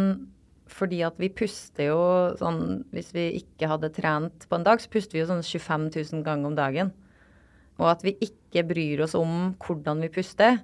fordi 0.72 1.02
at 1.06 1.18
vi 1.20 1.28
puster 1.32 1.90
jo 1.90 2.02
sånn 2.40 2.82
Hvis 2.94 3.12
vi 3.14 3.28
ikke 3.42 3.68
hadde 3.70 3.92
trent 3.94 4.46
på 4.48 4.58
en 4.58 4.66
dag, 4.66 4.80
så 4.80 4.90
puster 4.92 5.16
vi 5.16 5.22
jo 5.22 5.30
sånn 5.30 5.44
25 5.44 5.88
000 5.94 6.24
ganger 6.26 6.50
om 6.50 6.56
dagen. 6.58 6.92
Og 7.80 7.88
at 7.92 8.04
vi 8.06 8.16
ikke 8.24 8.64
bryr 8.68 9.02
oss 9.04 9.16
om 9.18 9.54
hvordan 9.62 10.02
vi 10.04 10.12
puster, 10.12 10.60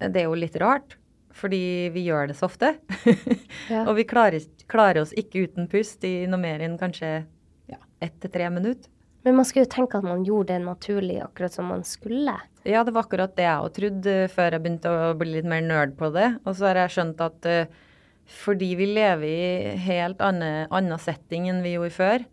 det 0.00 0.22
er 0.22 0.28
jo 0.28 0.38
litt 0.38 0.56
rart. 0.60 0.96
Fordi 1.34 1.90
vi 1.94 2.04
gjør 2.06 2.30
det 2.30 2.38
så 2.38 2.48
ofte. 2.50 2.76
Ja. 3.64 3.86
og 3.88 3.94
vi 3.96 4.04
klarer, 4.04 4.42
klarer 4.68 5.00
oss 5.00 5.14
ikke 5.16 5.46
uten 5.46 5.70
pust 5.72 6.02
i 6.04 6.26
noe 6.28 6.36
mer 6.42 6.60
enn 6.60 6.74
kanskje 6.76 7.22
ja, 7.70 7.78
ett 8.04 8.18
til 8.20 8.32
tre 8.34 8.50
minutter. 8.52 8.90
Men 9.24 9.38
man 9.38 9.46
skulle 9.48 9.64
jo 9.64 9.72
tenke 9.72 9.96
at 9.96 10.04
man 10.04 10.24
gjorde 10.26 10.52
det 10.52 10.66
naturlig, 10.66 11.16
akkurat 11.24 11.54
som 11.54 11.70
man 11.72 11.80
skulle. 11.88 12.34
Ja, 12.68 12.82
det 12.84 12.92
var 12.92 13.06
akkurat 13.06 13.32
det 13.38 13.46
jeg 13.46 13.62
òg 13.62 13.72
trodde 13.78 14.16
eh, 14.26 14.28
før 14.28 14.56
jeg 14.56 14.64
begynte 14.66 14.92
å 14.92 15.14
bli 15.16 15.38
litt 15.38 15.48
mer 15.48 15.64
nerd 15.64 15.94
på 15.96 16.10
det. 16.12 16.26
Og 16.44 16.58
så 16.58 16.68
har 16.68 16.82
jeg 16.82 16.92
skjønt 16.98 17.22
at 17.24 17.48
eh, 17.48 17.72
fordi 18.30 18.72
vi 18.78 18.88
lever 18.88 19.26
i 19.28 19.76
helt 19.84 20.22
annen, 20.24 20.68
annen 20.72 21.00
setting 21.00 21.50
enn 21.50 21.62
vi 21.64 21.74
gjorde 21.76 21.96
før, 21.96 22.24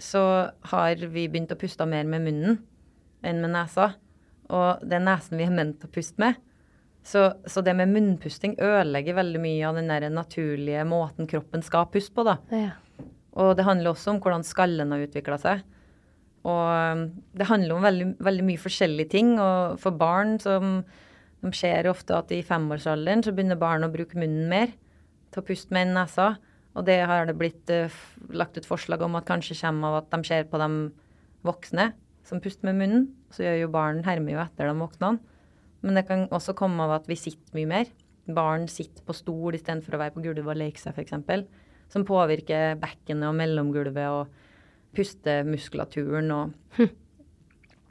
så 0.00 0.22
har 0.72 1.04
vi 1.12 1.26
begynt 1.28 1.52
å 1.52 1.60
puste 1.60 1.86
mer 1.88 2.08
med 2.08 2.24
munnen 2.24 2.58
enn 3.26 3.40
med 3.42 3.52
nesa. 3.52 3.92
Og 4.52 4.82
det 4.86 4.98
er 4.98 5.06
nesen 5.06 5.40
vi 5.40 5.46
er 5.46 5.54
ment 5.54 5.84
å 5.84 5.92
puste 5.92 6.20
med. 6.22 6.38
Så, 7.06 7.28
så 7.46 7.62
det 7.62 7.76
med 7.78 7.92
munnpusting 7.92 8.56
ødelegger 8.58 9.14
veldig 9.18 9.40
mye 9.42 9.68
av 9.68 9.78
den 9.78 9.92
der 9.92 10.08
naturlige 10.10 10.82
måten 10.88 11.28
kroppen 11.30 11.62
skal 11.62 11.86
puste 11.92 12.14
på, 12.16 12.24
da. 12.26 12.40
Ja. 12.50 12.72
Og 13.36 13.52
det 13.58 13.66
handler 13.68 13.92
også 13.92 14.14
om 14.14 14.20
hvordan 14.24 14.46
skallen 14.46 14.94
har 14.94 15.04
utvikla 15.04 15.38
seg. 15.38 15.62
Og 16.46 16.96
um, 16.96 17.04
det 17.36 17.48
handler 17.50 17.76
om 17.76 17.84
veldig, 17.84 18.08
veldig 18.22 18.46
mye 18.48 18.62
forskjellige 18.62 19.12
ting. 19.12 19.34
Og 19.42 19.76
for 19.82 19.94
barn 19.98 20.36
som 20.42 20.80
de 21.44 21.52
ser 21.54 21.86
ofte 21.90 22.16
at 22.16 22.32
i 22.34 22.42
femårsalderen 22.46 23.22
så 23.22 23.34
begynner 23.34 23.60
barn 23.60 23.86
å 23.86 23.92
bruke 23.92 24.18
munnen 24.18 24.48
mer 24.50 24.72
til 25.32 25.42
å 25.42 25.46
puste 25.46 25.74
med 25.74 25.92
nesa. 25.94 26.34
Og 26.76 26.84
det 26.88 26.98
har 27.08 27.28
det 27.28 27.36
blitt 27.38 27.70
uh, 27.72 27.92
lagt 28.36 28.58
ut 28.58 28.68
forslag 28.68 29.02
om 29.06 29.16
at 29.16 29.28
kanskje 29.28 29.56
kommer 29.62 29.94
av 29.94 30.02
at 30.02 30.10
de 30.12 30.28
ser 30.28 30.48
på 30.50 30.60
de 30.60 30.70
voksne 31.46 31.90
som 32.26 32.42
puster 32.42 32.68
med 32.68 32.80
munnen. 32.80 33.06
Så 33.32 33.46
gjør 33.46 33.62
jo 33.62 33.72
barn 33.72 34.02
hermer 34.06 34.36
jo 34.36 34.42
etter 34.42 34.68
de 34.68 34.76
voksne. 34.80 35.16
Men 35.86 35.98
det 35.98 36.06
kan 36.08 36.26
også 36.34 36.56
komme 36.58 36.84
av 36.84 36.98
at 36.98 37.08
vi 37.08 37.16
sitter 37.18 37.56
mye 37.56 37.70
mer. 37.70 37.92
Barn 38.26 38.66
sitter 38.68 39.04
på 39.06 39.14
stol 39.14 39.54
istedenfor 39.54 39.94
å 39.96 40.02
være 40.02 40.16
på 40.16 40.24
gulvet 40.24 40.50
og 40.50 40.58
leke 40.58 40.82
seg, 40.82 40.96
f.eks. 40.96 41.46
Som 41.92 42.04
påvirker 42.08 42.74
bekkenet 42.82 43.28
og 43.28 43.36
mellomgulvet 43.38 44.08
og 44.10 44.32
pustemuskulaturen 44.96 46.32
og 46.34 46.54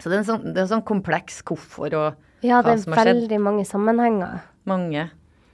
Så 0.01 0.09
det 0.11 0.17
er 0.17 0.19
en 0.19 0.27
sånn, 0.27 0.47
det 0.49 0.59
er 0.59 0.65
en 0.65 0.73
sånn 0.73 0.87
kompleks 0.87 1.39
hvorfor 1.47 1.93
og 1.95 2.43
Ja, 2.43 2.59
hva 2.59 2.73
det 2.75 2.81
som 2.83 2.91
er 2.91 2.99
har 2.99 3.07
skjedd. 3.07 3.21
veldig 3.21 3.37
mange 3.41 3.63
sammenhenger. 3.65 4.41
Mange. 4.67 5.05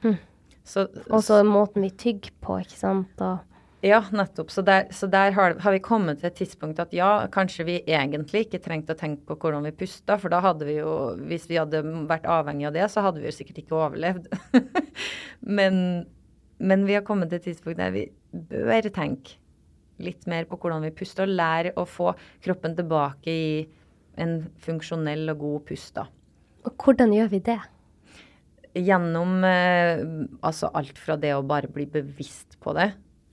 Så, 0.01 0.15
Og 1.09 1.23
så 1.25 1.41
måten 1.47 1.85
vi 1.85 1.89
tygger 1.89 2.35
på, 2.43 2.59
ikke 2.61 2.77
sant. 2.77 3.23
Og, 3.25 3.39
Ja, 3.81 4.03
nettopp. 4.13 4.51
Så 4.53 4.61
der, 4.61 4.85
så 4.93 5.07
der 5.09 5.33
har, 5.33 5.55
har 5.57 5.73
vi 5.73 5.79
kommet 5.81 6.19
til 6.21 6.27
et 6.29 6.35
tidspunkt 6.37 6.79
at 6.79 6.91
ja, 6.93 7.25
kanskje 7.33 7.65
vi 7.65 7.77
egentlig 7.89 8.43
ikke 8.45 8.61
trengte 8.61 8.93
å 8.93 8.99
tenke 8.99 9.25
på 9.25 9.39
hvordan 9.41 9.65
vi 9.65 9.73
pusta, 9.79 10.19
for 10.21 10.29
da 10.29 10.37
hadde 10.45 10.67
vi 10.67 10.75
jo 10.77 10.91
Hvis 11.17 11.47
vi 11.49 11.57
hadde 11.57 11.81
vært 12.09 12.27
avhengig 12.29 12.67
av 12.69 12.75
det, 12.77 12.85
så 12.93 13.01
hadde 13.01 13.23
vi 13.23 13.31
jo 13.31 13.33
sikkert 13.33 13.63
ikke 13.63 13.79
overlevd. 13.79 14.29
men, 15.57 15.75
men 16.61 16.85
vi 16.85 16.99
har 16.99 17.05
kommet 17.07 17.33
til 17.33 17.41
et 17.41 17.49
tidspunkt 17.49 17.81
der 17.81 17.95
vi 17.95 18.05
bør 18.31 18.91
tenke 18.93 19.39
litt 20.01 20.29
mer 20.29 20.45
på 20.49 20.61
hvordan 20.61 20.85
vi 20.85 20.93
puster, 21.01 21.25
og 21.25 21.37
lære 21.41 21.73
å 21.77 21.85
få 21.89 22.13
kroppen 22.45 22.77
tilbake 22.77 23.33
i 23.33 23.51
en 24.21 24.43
funksjonell 24.61 25.33
og 25.33 25.41
god 25.41 25.69
pust, 25.71 25.95
da. 25.97 26.05
og 26.67 26.85
hvordan 26.85 27.13
gjør 27.15 27.33
vi 27.33 27.41
det? 27.49 27.61
Gjennom 28.71 29.41
eh, 29.43 30.01
altså 30.47 30.69
alt 30.77 30.99
fra 30.99 31.17
det 31.19 31.33
å 31.35 31.43
bare 31.43 31.67
bli 31.71 31.85
bevisst 31.91 32.55
på 32.63 32.75
det, 32.77 32.91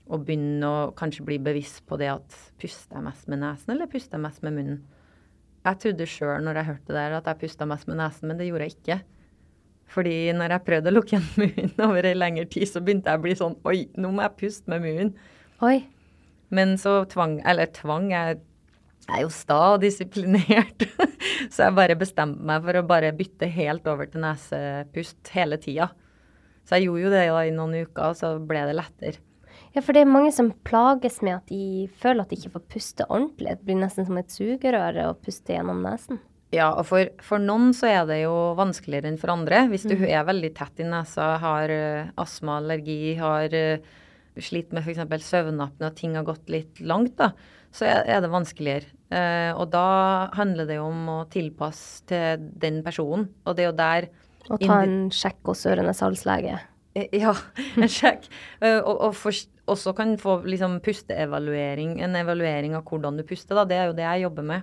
og 0.09 0.25
begynne 0.27 0.67
å 0.67 0.79
kanskje 0.97 1.23
bli 1.27 1.37
bevisst 1.43 1.85
på 1.87 1.99
det 2.01 2.09
at 2.11 2.39
puster 2.59 2.97
jeg 2.97 3.05
mest 3.05 3.29
med 3.31 3.43
nesen, 3.43 3.75
eller 3.75 3.91
puster 3.91 4.17
jeg 4.17 4.25
mest 4.25 4.43
med 4.43 4.57
munnen? 4.57 4.81
Jeg 5.67 5.79
trodde 5.83 6.07
sjøl 6.07 6.43
når 6.43 6.59
jeg 6.59 6.69
hørte 6.69 6.91
det 6.91 6.97
der, 6.97 7.15
at 7.19 7.29
jeg 7.29 7.41
pusta 7.43 7.67
mest 7.69 7.87
med 7.89 7.99
nesen, 7.99 8.29
men 8.31 8.39
det 8.39 8.47
gjorde 8.47 8.67
jeg 8.67 8.77
ikke. 8.77 8.99
Fordi 9.89 10.17
når 10.37 10.53
jeg 10.55 10.65
prøvde 10.67 10.91
å 10.91 10.95
lukke 10.95 11.15
igjen 11.15 11.29
munnen 11.41 11.83
over 11.87 12.07
ei 12.09 12.17
lengre 12.17 12.45
tid, 12.51 12.67
så 12.69 12.81
begynte 12.83 13.11
jeg 13.11 13.21
å 13.21 13.23
bli 13.23 13.37
sånn 13.37 13.57
Oi, 13.69 13.79
nå 13.99 14.11
må 14.13 14.25
jeg 14.25 14.37
puste 14.39 14.71
med 14.71 14.85
munnen. 14.85 15.15
Oi. 15.65 15.77
Men 16.53 16.77
så 16.81 17.03
tvang 17.09 17.39
Eller 17.45 17.69
tvang, 17.73 18.09
jeg 18.13 18.39
er 19.09 19.23
jo 19.23 19.31
sta 19.33 19.59
og 19.75 19.81
disiplinert. 19.83 20.85
så 21.53 21.67
jeg 21.67 21.77
bare 21.77 21.97
bestemte 21.99 22.45
meg 22.45 22.63
for 22.65 22.79
å 22.79 22.85
bare 22.87 23.15
bytte 23.15 23.49
helt 23.51 23.87
over 23.89 24.09
til 24.09 24.23
nesepust 24.23 25.33
hele 25.35 25.59
tida. 25.61 25.89
Så 26.67 26.77
jeg 26.77 26.89
gjorde 26.89 27.05
jo 27.07 27.11
det 27.15 27.25
da 27.31 27.41
i 27.47 27.55
noen 27.55 27.81
uker, 27.81 28.11
og 28.11 28.17
så 28.19 28.35
ble 28.45 28.63
det 28.69 28.77
lettere. 28.77 29.21
Ja, 29.75 29.83
for 29.85 29.93
det 29.93 30.01
er 30.01 30.09
mange 30.09 30.31
som 30.33 30.49
plages 30.65 31.19
med 31.25 31.35
at 31.35 31.51
de 31.51 31.87
føler 32.01 32.23
at 32.23 32.31
de 32.31 32.39
ikke 32.39 32.55
får 32.55 32.65
puste 32.73 33.05
ordentlig. 33.09 33.53
Det 33.57 33.67
blir 33.67 33.79
nesten 33.81 34.07
som 34.07 34.17
et 34.21 34.33
sugerør 34.33 34.99
å 35.03 35.13
puste 35.21 35.53
gjennom 35.53 35.81
nesen. 35.85 36.21
Ja, 36.53 36.71
og 36.73 36.87
for, 36.89 37.11
for 37.21 37.41
noen 37.41 37.75
så 37.77 37.91
er 37.91 38.05
det 38.09 38.23
jo 38.23 38.33
vanskeligere 38.57 39.11
enn 39.11 39.19
for 39.21 39.33
andre. 39.35 39.67
Hvis 39.69 39.85
du 39.85 39.93
er 39.99 40.25
veldig 40.25 40.49
tett 40.57 40.81
i 40.81 40.87
nesa, 40.89 41.35
har 41.43 41.69
uh, 41.69 42.09
astma, 42.21 42.57
allergi, 42.57 43.13
har 43.19 43.53
uh, 43.53 43.91
slitt 44.41 44.73
med 44.73 44.81
f.eks. 44.81 45.27
søvnapne 45.27 45.91
og 45.91 45.99
ting 45.99 46.17
har 46.17 46.25
gått 46.25 46.49
litt 46.49 46.81
langt, 46.81 47.19
da, 47.21 47.33
så 47.75 47.85
er, 47.85 48.01
er 48.09 48.25
det 48.25 48.33
vanskeligere. 48.33 48.89
Eh, 49.09 49.51
og 49.57 49.71
da 49.73 50.29
handler 50.37 50.67
det 50.69 50.77
jo 50.77 50.87
om 50.91 51.07
å 51.09 51.19
tilpasse 51.33 52.03
til 52.09 52.49
den 52.61 52.83
personen. 52.85 53.29
Og 53.45 53.55
det 53.57 53.65
er 53.65 53.71
jo 53.71 53.77
der 53.79 54.09
Og 54.49 54.61
ta 54.61 54.81
en 54.85 55.09
sjekk 55.13 55.49
hos 55.49 55.65
ørenes 55.69 56.01
halslege. 56.05 56.59
Eh, 56.95 57.07
Ja, 57.17 57.33
en 57.77 57.89
sjekk. 57.89 58.29
Eh, 58.61 58.77
Og, 58.79 58.95
og 59.09 59.15
for, 59.17 59.33
også 59.69 59.95
kan 59.97 60.15
få 60.17 60.39
liksom 60.45 60.79
pusteevaluering, 60.85 61.99
en 62.01 62.15
evaluering 62.15 62.75
av 62.77 62.83
hvordan 62.85 63.17
du 63.17 63.23
puster. 63.23 63.55
da, 63.55 63.65
Det 63.65 63.77
er 63.77 63.87
jo 63.89 63.97
det 63.97 64.05
jeg 64.05 64.27
jobber 64.27 64.43
med. 64.43 64.61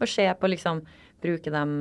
Og 0.00 0.08
se 0.08 0.26
på 0.34 0.50
liksom 0.54 0.82
Bruke 1.18 1.50
dem 1.50 1.80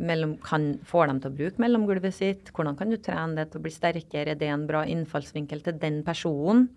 mellom, 0.00 0.38
kan, 0.40 0.78
Får 0.88 1.06
dem 1.10 1.18
til 1.20 1.30
å 1.30 1.36
bruke 1.36 1.60
mellomgulvet 1.60 2.14
sitt? 2.16 2.48
Hvordan 2.56 2.78
kan 2.78 2.88
du 2.88 2.96
trene 2.96 3.36
det 3.36 3.50
til 3.50 3.60
å 3.60 3.62
bli 3.66 3.70
sterkere? 3.74 4.30
Er 4.32 4.38
det 4.40 4.48
en 4.48 4.64
bra 4.66 4.86
innfallsvinkel 4.88 5.60
til 5.66 5.76
den 5.82 5.98
personen? 6.02 6.70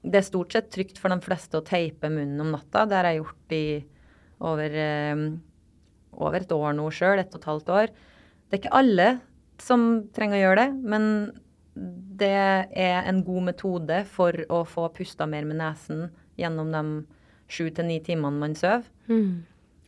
Det 0.00 0.20
er 0.20 0.26
stort 0.26 0.54
sett 0.56 0.70
trygt 0.72 1.00
for 1.00 1.12
de 1.12 1.20
fleste 1.24 1.58
å 1.58 1.66
teipe 1.66 2.08
munnen 2.12 2.40
om 2.40 2.54
natta. 2.54 2.86
Det 2.88 2.96
har 2.96 3.10
jeg 3.10 3.20
gjort 3.20 3.56
i 3.56 3.64
over, 4.40 4.70
eh, 4.70 5.24
over 6.16 6.40
et 6.40 6.52
år 6.56 6.72
nå 6.76 6.88
sjøl, 6.94 7.20
ett 7.20 7.34
og 7.34 7.42
et 7.42 7.50
halvt 7.50 7.68
år. 7.68 7.92
Det 8.48 8.56
er 8.56 8.62
ikke 8.62 8.78
alle 8.80 9.08
som 9.60 10.08
trenger 10.16 10.38
å 10.38 10.42
gjøre 10.44 10.64
det, 10.64 10.70
men 10.88 11.04
det 12.20 12.32
er 12.32 13.06
en 13.08 13.22
god 13.24 13.50
metode 13.52 14.02
for 14.10 14.32
å 14.52 14.64
få 14.68 14.88
pusta 14.94 15.28
mer 15.28 15.46
med 15.48 15.60
nesen 15.60 16.08
gjennom 16.40 16.72
de 16.72 16.82
sju 17.50 17.70
til 17.74 17.88
ni 17.88 18.00
timene 18.04 18.40
man 18.40 18.56
sover. 18.58 18.88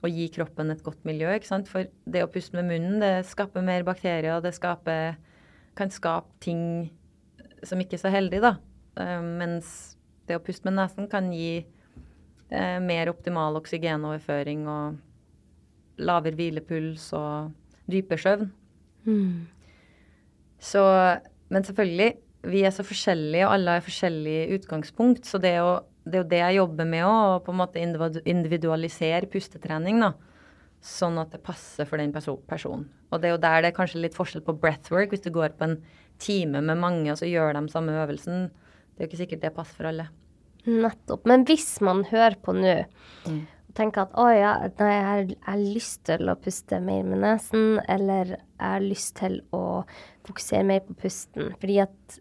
Og 0.03 0.11
gi 0.11 0.29
kroppen 0.35 0.73
et 0.73 0.83
godt 0.83 1.05
miljø. 1.07 1.31
ikke 1.35 1.47
sant? 1.47 1.69
For 1.71 1.87
det 2.11 2.25
å 2.25 2.31
puste 2.31 2.57
med 2.59 2.71
munnen, 2.71 3.01
det 3.01 3.27
skaper 3.27 3.63
mer 3.63 3.85
bakterier. 3.87 4.41
Det 4.43 4.55
skaper, 4.55 5.17
kan 5.79 5.91
skape 5.91 6.29
ting 6.41 6.91
som 7.63 7.79
ikke 7.79 7.95
er 7.95 8.03
så 8.03 8.11
heldig, 8.11 8.41
da. 8.43 8.57
Uh, 8.99 9.23
mens 9.23 9.97
det 10.33 10.41
å 10.41 10.45
puste 10.45 10.67
med 10.69 10.79
nesen 10.81 11.09
kan 11.13 11.31
gi 11.35 11.61
eh, 11.61 12.79
mer 12.83 13.13
optimal 13.13 13.61
oksygenoverføring 13.61 14.65
og 14.73 16.03
lavere 16.03 16.39
hvilepuls 16.39 17.11
og 17.19 17.53
dypere 17.91 18.25
søvn. 18.25 18.51
Så, 20.63 20.83
men 21.53 21.67
selvfølgelig, 21.67 22.11
vi 22.53 22.65
er 22.67 22.75
så 22.75 22.85
forskjellige, 22.87 23.47
og 23.47 23.57
alle 23.57 23.77
har 23.77 23.87
forskjellig 23.87 24.37
utgangspunkt. 24.59 25.27
Så 25.29 25.41
det 25.43 25.57
er 25.57 25.63
jo 25.63 25.73
det, 26.03 26.17
er 26.17 26.23
jo 26.23 26.31
det 26.31 26.41
jeg 26.41 26.59
jobber 26.59 26.89
med 26.91 27.05
òg, 27.07 27.25
å 27.37 27.43
på 27.47 27.53
en 27.53 27.61
måte 27.61 27.83
individualisere 28.27 29.29
pustetrening. 29.31 30.01
da, 30.03 30.13
Sånn 30.83 31.21
at 31.23 31.31
det 31.31 31.43
passer 31.47 31.87
for 31.87 32.03
den 32.03 32.11
personen. 32.15 32.89
Og 33.13 33.21
det 33.23 33.29
er 33.29 33.37
jo 33.37 33.43
der 33.43 33.63
det 33.63 33.71
er 33.71 33.77
kanskje 33.77 34.03
litt 34.03 34.17
forskjell 34.19 34.43
på 34.43 34.57
breathwork. 34.59 35.13
Hvis 35.13 35.23
du 35.23 35.31
går 35.35 35.55
på 35.59 35.69
en 35.69 35.77
time 36.19 36.63
med 36.63 36.81
mange, 36.81 37.07
og 37.13 37.21
så 37.21 37.31
gjør 37.31 37.55
de 37.55 37.69
samme 37.71 37.95
øvelsen. 38.03 38.49
Det 38.91 38.99
er 38.99 39.07
jo 39.07 39.11
ikke 39.13 39.23
sikkert 39.23 39.45
det 39.45 39.55
passer 39.55 39.79
for 39.79 39.91
alle. 39.93 40.09
Nettopp. 40.69 41.27
Men 41.29 41.47
hvis 41.49 41.81
man 41.85 42.05
hører 42.11 42.39
på 42.43 42.55
nå 42.55 42.75
mm. 43.27 43.41
og 43.43 43.73
tenker 43.79 44.05
at 44.05 44.19
å 44.21 44.29
ja, 44.31 44.53
nei, 44.79 44.91
jeg 44.93 45.07
har, 45.09 45.23
jeg 45.33 45.41
har 45.47 45.63
lyst 45.63 46.03
til 46.09 46.31
å 46.31 46.39
puste 46.39 46.79
mer 46.85 47.07
med 47.09 47.23
nesen, 47.25 47.81
eller 47.91 48.37
jeg 48.37 48.61
har 48.61 48.85
lyst 48.85 49.17
til 49.19 49.41
å 49.57 49.83
fokusere 50.29 50.69
mer 50.69 50.85
på 50.87 50.99
pusten 51.03 51.55
fordi 51.59 51.81
at 51.83 52.21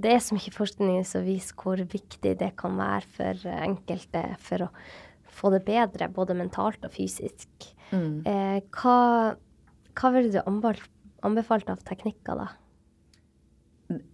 det 0.00 0.14
er 0.14 0.22
så 0.22 0.36
mye 0.36 0.54
forskning 0.54 1.02
som 1.04 1.24
viser 1.26 1.56
hvor 1.58 1.80
viktig 1.82 2.36
det 2.40 2.52
kan 2.60 2.78
være 2.78 3.08
for 3.16 3.48
enkelte 3.56 4.22
for 4.40 4.68
å 4.68 4.70
få 5.40 5.50
det 5.54 5.62
bedre, 5.66 6.10
både 6.12 6.36
mentalt 6.38 6.84
og 6.86 6.94
fysisk. 6.94 7.50
Mm. 7.90 8.22
Eh, 8.28 8.58
hva, 8.76 9.34
hva 9.98 10.10
ville 10.14 10.32
du 10.32 10.40
anbefalt 11.26 11.70
av 11.72 11.82
teknikker, 11.86 12.38
da? 12.38 12.48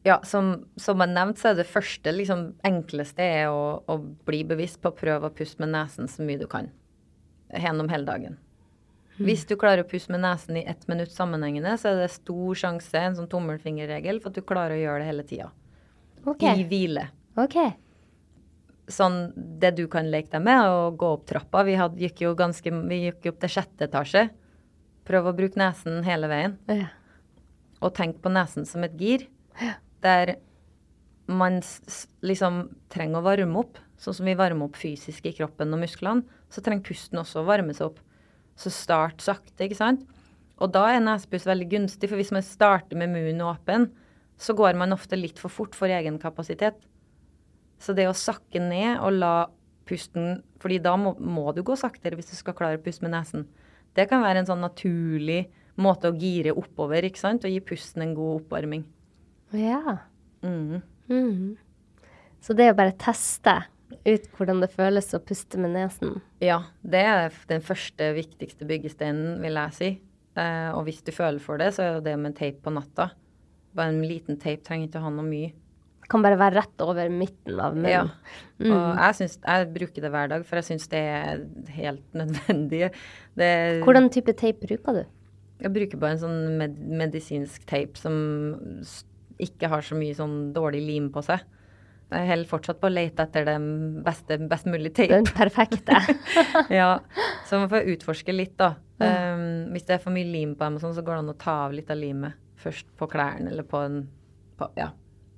Ja, 0.06 0.20
som, 0.24 0.64
som 0.80 1.02
jeg 1.04 1.12
nevnte, 1.12 1.42
så 1.42 1.50
er 1.50 1.58
det 1.58 1.68
første 1.68 2.12
liksom, 2.14 2.46
enkleste 2.64 3.24
er 3.24 3.50
å, 3.52 3.82
å, 3.84 3.98
bli 4.28 4.40
bevisst 4.48 4.80
på 4.80 4.92
å 4.92 4.96
prøve 4.96 5.28
å 5.28 5.34
puste 5.36 5.60
med 5.60 5.74
nesen 5.74 6.08
så 6.08 6.24
mye 6.24 6.40
du 6.40 6.46
kan. 6.50 6.70
Gjennom 7.52 7.90
hele 7.92 8.08
dagen. 8.08 8.38
Mm. 9.16 9.26
Hvis 9.28 9.44
du 9.48 9.54
klarer 9.60 9.84
å 9.84 9.88
puste 9.88 10.12
med 10.14 10.22
nesen 10.24 10.60
i 10.60 10.64
ett 10.68 10.86
minutt 10.88 11.12
sammenhengende, 11.12 11.74
så 11.80 11.92
er 11.92 12.00
det 12.02 12.14
stor 12.14 12.56
sjanse, 12.56 12.96
en 12.96 13.18
sånn 13.18 13.28
tommelfingerregel, 13.32 14.22
for 14.22 14.32
at 14.32 14.40
du 14.40 14.46
klarer 14.48 14.78
å 14.78 14.80
gjøre 14.80 15.04
det 15.04 15.10
hele 15.10 15.28
tida. 15.28 15.50
Okay. 16.24 16.64
I 16.64 16.66
hvile. 16.68 17.06
Ok. 17.38 17.60
Sånn 18.92 19.20
det 19.36 19.74
du 19.76 19.84
kan 19.92 20.08
leke 20.08 20.32
deg 20.32 20.44
med, 20.46 20.72
å 20.72 20.90
gå 20.96 21.12
opp 21.18 21.28
trappa. 21.28 21.66
Vi, 21.68 21.76
hadde, 21.76 22.00
gikk 22.00 22.24
jo 22.24 22.34
ganske, 22.38 22.72
vi 22.88 23.04
gikk 23.10 23.28
opp 23.34 23.44
til 23.44 23.56
sjette 23.58 23.90
etasje. 23.90 24.28
Prøv 25.06 25.30
å 25.30 25.36
bruke 25.36 25.60
nesen 25.60 26.00
hele 26.06 26.32
veien. 26.32 26.56
Ja. 26.70 26.90
Og 27.84 27.92
tenk 27.96 28.22
på 28.24 28.32
nesen 28.32 28.64
som 28.64 28.84
et 28.86 28.96
gir 28.96 29.28
der 30.04 30.36
man 31.26 31.60
liksom 32.22 32.66
trenger 32.92 33.20
å 33.20 33.26
varme 33.26 33.62
opp. 33.62 33.80
Sånn 33.98 34.18
som 34.18 34.28
vi 34.28 34.36
varmer 34.38 34.68
opp 34.68 34.76
fysisk 34.78 35.26
i 35.26 35.34
kroppen 35.34 35.72
og 35.72 35.80
musklene, 35.80 36.26
så 36.52 36.62
trenger 36.62 36.84
pusten 36.86 37.20
også 37.20 37.40
å 37.40 37.48
varme 37.48 37.74
seg 37.74 37.88
opp. 37.88 38.02
Så 38.56 38.72
start 38.72 39.24
sakte, 39.24 39.66
ikke 39.66 39.78
sant. 39.78 40.04
Og 40.60 40.72
da 40.72 40.86
er 40.88 41.02
nesepust 41.04 41.48
veldig 41.48 41.68
gunstig, 41.72 42.08
for 42.08 42.20
hvis 42.20 42.32
man 42.32 42.44
starter 42.44 42.96
med 42.96 43.12
munnen 43.12 43.44
åpen, 43.44 43.90
så 44.40 44.52
går 44.56 44.76
man 44.76 44.92
ofte 44.92 45.16
litt 45.16 45.40
for 45.40 45.52
fort 45.52 45.76
for 45.76 45.92
egen 45.92 46.18
kapasitet. 46.20 46.78
Så 47.80 47.92
det 47.96 48.06
å 48.08 48.16
sakke 48.16 48.60
ned 48.60 49.00
og 49.04 49.18
la 49.20 49.34
pusten 49.86 50.40
fordi 50.60 50.80
da 50.82 50.96
må, 50.98 51.12
må, 51.20 51.50
du 51.54 51.62
gå 51.64 51.76
saktere 51.78 52.18
hvis 52.18 52.32
du 52.32 52.36
skal 52.38 52.56
klare 52.56 52.80
å 52.80 52.82
puste 52.82 53.04
med 53.04 53.14
nesen. 53.14 53.46
Det 53.96 54.08
kan 54.10 54.24
være 54.24 54.42
en 54.42 54.48
sånn 54.48 54.64
naturlig 54.64 55.46
måte 55.80 56.10
å 56.10 56.16
gire 56.16 56.56
oppover 56.56 57.04
ikke 57.06 57.20
sant? 57.20 57.44
og 57.44 57.52
gi 57.52 57.62
pusten 57.64 58.04
en 58.04 58.16
god 58.16 58.42
oppvarming. 58.42 58.84
Ja. 59.54 59.98
Mm. 60.42 60.82
Mm. 61.10 61.56
Så 62.42 62.54
det 62.56 62.70
å 62.72 62.78
bare 62.78 62.94
teste 62.98 63.60
ut 64.06 64.26
hvordan 64.36 64.62
det 64.62 64.70
føles 64.74 65.12
å 65.14 65.22
puste 65.22 65.58
med 65.62 65.72
nesen 65.76 66.18
Ja, 66.42 66.60
det 66.82 67.02
er 67.06 67.36
den 67.50 67.62
første, 67.64 68.10
viktigste 68.16 68.66
byggesteinen, 68.68 69.38
vil 69.42 69.58
jeg 69.58 69.76
si. 69.76 69.92
Eh, 70.36 70.70
og 70.74 70.86
hvis 70.86 71.02
du 71.06 71.12
føler 71.14 71.42
for 71.42 71.60
det, 71.62 71.72
så 71.76 71.86
er 71.86 72.02
det 72.04 72.16
med 72.20 72.36
teip 72.38 72.60
på 72.64 72.72
natta. 72.74 73.10
Bare 73.76 73.94
en 73.94 74.02
liten 74.04 74.38
teip 74.40 74.64
trenger 74.66 74.90
ikke 74.90 75.00
å 75.00 75.06
ha 75.06 75.14
noe 75.14 75.26
mye. 75.26 75.52
Det 76.06 76.12
kan 76.12 76.22
bare 76.22 76.38
være 76.38 76.60
rett 76.60 76.82
over 76.84 77.08
midten 77.10 77.58
av 77.58 77.74
munnen. 77.74 77.90
Ja. 77.90 78.04
Mm. 78.60 78.70
Og 78.70 78.84
jeg, 79.00 79.16
synes, 79.18 79.40
jeg, 79.42 79.70
bruker 79.74 80.04
det 80.04 80.10
hver 80.14 80.30
dag, 80.30 80.44
for 80.46 80.60
jeg 80.60 80.68
syns 80.68 80.86
det 80.92 81.02
er 81.02 81.42
helt 81.74 82.06
nødvendig. 82.20 82.92
Det, 83.34 83.50
hvordan 83.82 84.06
type 84.14 84.36
teip 84.38 84.62
bruker 84.62 85.00
du? 85.00 85.02
Jeg 85.64 85.72
bruker 85.72 85.98
bare 85.98 86.14
en 86.14 86.22
sånn 86.22 86.38
med, 86.60 86.78
medisinsk 87.00 87.64
teip 87.66 87.98
som 87.98 88.14
ikke 89.42 89.70
har 89.72 89.84
så 89.84 89.98
mye 89.98 90.16
sånn 90.16 90.52
dårlig 90.56 90.82
lim 90.86 91.10
på 91.14 91.22
seg. 91.26 91.44
Jeg 92.06 92.28
holder 92.28 92.46
fortsatt 92.46 92.78
på 92.78 92.86
å 92.86 92.92
lete 92.92 93.24
etter 93.26 93.46
den 93.48 93.64
beste, 94.06 94.38
best 94.46 94.68
mulig 94.70 94.92
tape. 94.94 95.10
Den 95.10 95.26
perfekte. 95.26 95.98
ja, 96.70 97.00
så 97.48 97.58
man 97.58 97.70
får 97.72 97.88
utforske 97.96 98.34
litt, 98.34 98.54
da. 98.60 98.76
Um, 99.02 99.72
hvis 99.74 99.88
det 99.88 99.96
er 99.96 100.04
for 100.04 100.14
mye 100.14 100.28
lim 100.28 100.54
på 100.56 100.68
sånn, 100.78 100.94
så 100.94 101.02
går 101.02 101.16
det 101.16 101.24
an 101.24 101.32
å 101.34 101.40
ta 101.40 101.56
av 101.66 101.74
litt 101.74 101.90
av 101.90 101.98
limet 101.98 102.38
først 102.62 102.88
på 102.96 103.08
klærne 103.10 103.50
eller 103.50 103.66
på 103.66 103.82
en 103.84 103.98
på, 104.56 104.70
ja. 104.78 104.88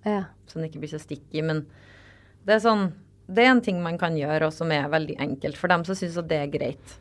ja. 0.04 0.22
Så 0.46 0.58
den 0.58 0.68
ikke 0.68 0.84
blir 0.84 0.92
så 0.92 1.00
sticky. 1.02 1.42
Men 1.42 1.64
det 2.46 2.58
er 2.58 2.64
sånn 2.64 2.90
Det 3.28 3.44
er 3.44 3.50
en 3.52 3.64
ting 3.64 3.82
man 3.84 3.98
kan 4.00 4.14
gjøre, 4.16 4.48
og 4.48 4.54
som 4.56 4.70
er 4.72 4.88
veldig 4.88 5.18
enkelt 5.20 5.58
for 5.60 5.68
dem 5.72 5.82
som 5.84 5.96
syns 5.98 6.16
det 6.30 6.38
er 6.38 6.52
greit. 6.52 6.94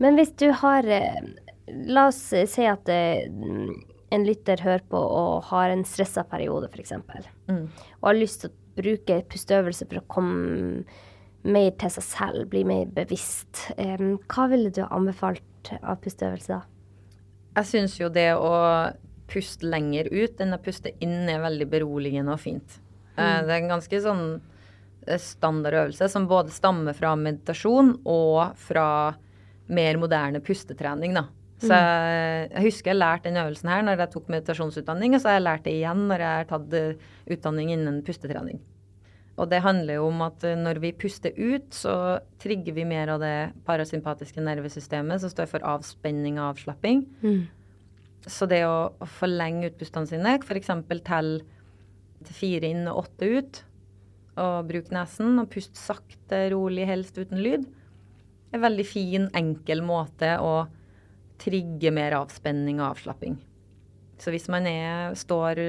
Men 0.00 0.16
hvis 0.16 0.32
du 0.38 0.48
har 0.62 0.86
eh, 0.86 1.18
La 1.88 2.06
oss 2.08 2.22
si 2.32 2.64
at 2.64 2.86
det 2.88 3.28
en 4.14 4.24
lytter 4.24 4.62
hører 4.64 4.84
på 4.88 4.98
og 4.98 5.48
har 5.50 5.72
en 5.72 5.84
stressa 5.86 6.24
periode, 6.28 6.70
f.eks., 6.72 6.94
mm. 7.48 7.64
og 8.00 8.08
har 8.08 8.18
lyst 8.18 8.42
til 8.44 8.52
å 8.52 8.78
bruke 8.78 9.20
pusteøvelse 9.32 9.88
for 9.88 10.00
å 10.00 10.08
komme 10.10 10.84
mer 11.48 11.70
til 11.80 11.92
seg 11.94 12.06
selv, 12.06 12.48
bli 12.52 12.64
mer 12.66 12.88
bevisst, 12.94 13.68
um, 13.78 14.16
hva 14.30 14.48
ville 14.50 14.72
du 14.74 14.82
anbefalt 14.86 15.72
av 15.82 16.00
pusteøvelse 16.02 16.56
da? 16.56 16.62
Jeg 17.58 17.70
syns 17.72 17.96
jo 17.98 18.10
det 18.12 18.30
å 18.38 18.52
puste 19.28 19.66
lenger 19.68 20.08
ut 20.12 20.40
enn 20.40 20.56
å 20.56 20.60
puste 20.62 20.94
inn 21.04 21.28
er 21.28 21.42
veldig 21.42 21.66
beroligende 21.70 22.34
og 22.34 22.40
fint. 22.42 22.78
Eh, 23.16 23.24
mm. 23.24 23.46
Det 23.46 23.54
er 23.54 23.58
en 23.58 23.72
ganske 23.74 24.00
sånn 24.04 24.22
eh, 25.06 25.20
standardøvelse 25.20 26.08
som 26.12 26.28
både 26.30 26.54
stammer 26.54 26.96
fra 26.96 27.14
meditasjon 27.18 27.96
og 28.08 28.54
fra 28.62 28.88
mer 29.68 30.00
moderne 30.00 30.40
pustetrening, 30.44 31.16
da. 31.18 31.26
Så 31.58 31.72
mm. 31.72 31.74
jeg, 31.74 32.48
jeg, 32.52 32.64
husker 32.68 32.92
jeg 32.92 33.00
lærte 33.00 33.26
den 33.26 33.40
øvelsen 33.42 33.70
her 33.72 33.84
når 33.84 34.02
jeg 34.04 34.12
tok 34.14 34.28
meditasjonsutdanning, 34.30 35.14
og 35.14 35.22
så 35.22 35.32
har 35.32 35.38
jeg 35.38 35.46
lært 35.46 35.64
det 35.66 35.74
igjen 35.74 36.04
når 36.10 36.24
jeg 36.24 36.40
har 36.40 36.50
tatt 36.52 36.76
uh, 36.78 37.06
utdanning 37.34 37.72
innen 37.74 38.02
pustetrening. 38.06 38.60
Og 39.38 39.50
det 39.50 39.62
handler 39.62 39.98
jo 39.98 40.06
om 40.10 40.22
at 40.26 40.46
uh, 40.46 40.54
når 40.58 40.80
vi 40.84 40.94
puster 41.02 41.34
ut, 41.34 41.66
så 41.74 41.94
trigger 42.42 42.78
vi 42.78 42.86
mer 42.86 43.10
av 43.14 43.22
det 43.22 43.36
parasympatiske 43.66 44.42
nervesystemet 44.46 45.24
som 45.24 45.34
står 45.34 45.50
for 45.50 45.66
avspenning 45.66 46.38
og 46.38 46.52
avslapping. 46.52 47.04
Mm. 47.26 47.42
Så 48.28 48.46
det 48.50 48.62
å, 48.66 48.90
å 48.94 49.10
forlenge 49.18 49.72
utpustene 49.72 50.10
sine, 50.10 50.38
f.eks. 50.38 50.70
telle 51.06 51.42
til 52.26 52.34
fire 52.34 52.70
inn 52.70 52.86
og 52.90 53.04
åtte 53.04 53.34
ut, 53.34 53.62
og 54.38 54.70
bruke 54.70 54.94
nesen 54.94 55.38
og 55.42 55.50
puste 55.50 55.78
sakte, 55.78 56.44
rolig, 56.54 56.86
helst 56.86 57.18
uten 57.18 57.40
lyd, 57.42 57.66
er 58.48 58.58
en 58.58 58.64
veldig 58.64 58.86
fin, 58.86 59.26
enkel 59.36 59.82
måte 59.84 60.36
å 60.38 60.68
trigge 61.38 61.92
mer 61.94 62.16
avspenning 62.18 62.80
og 62.80 62.92
avslapping. 62.92 63.36
Så 64.18 64.32
hvis 64.34 64.48
man 64.50 64.66
er, 64.66 65.14
står 65.18 65.60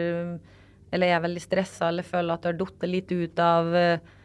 eller 0.89 1.11
er 1.11 1.21
veldig 1.21 1.43
stressa 1.43 1.89
eller 1.91 2.07
føler 2.07 2.35
at 2.35 2.47
du 2.47 2.63
har 2.63 2.71
falt 2.71 2.87
litt 2.89 3.11
ut 3.13 3.41
av 3.43 3.69
uh, 3.75 4.15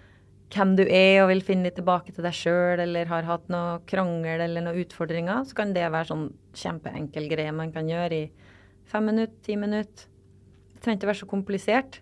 hvem 0.55 0.75
du 0.79 0.85
er 0.85 1.23
og 1.23 1.31
vil 1.33 1.43
finne 1.45 1.69
litt 1.69 1.77
tilbake 1.79 2.15
til 2.15 2.25
deg 2.25 2.37
sjøl 2.37 2.83
eller 2.85 3.11
har 3.11 3.27
hatt 3.29 3.51
noe 3.53 3.81
krangel 3.91 4.45
eller 4.45 4.65
noen 4.65 4.81
utfordringer, 4.85 5.45
så 5.49 5.59
kan 5.59 5.75
det 5.77 5.87
være 5.89 6.11
sånn 6.13 6.27
kjempeenkel 6.57 7.29
greie 7.33 7.55
man 7.55 7.73
kan 7.75 7.89
gjøre 7.91 8.23
i 8.23 8.25
fem 8.89 9.09
minutter, 9.11 9.37
ti 9.45 9.59
minutter. 9.61 10.09
Det 10.75 10.85
trenger 10.85 11.01
ikke 11.01 11.11
være 11.11 11.23
så 11.23 11.31
komplisert. 11.31 12.01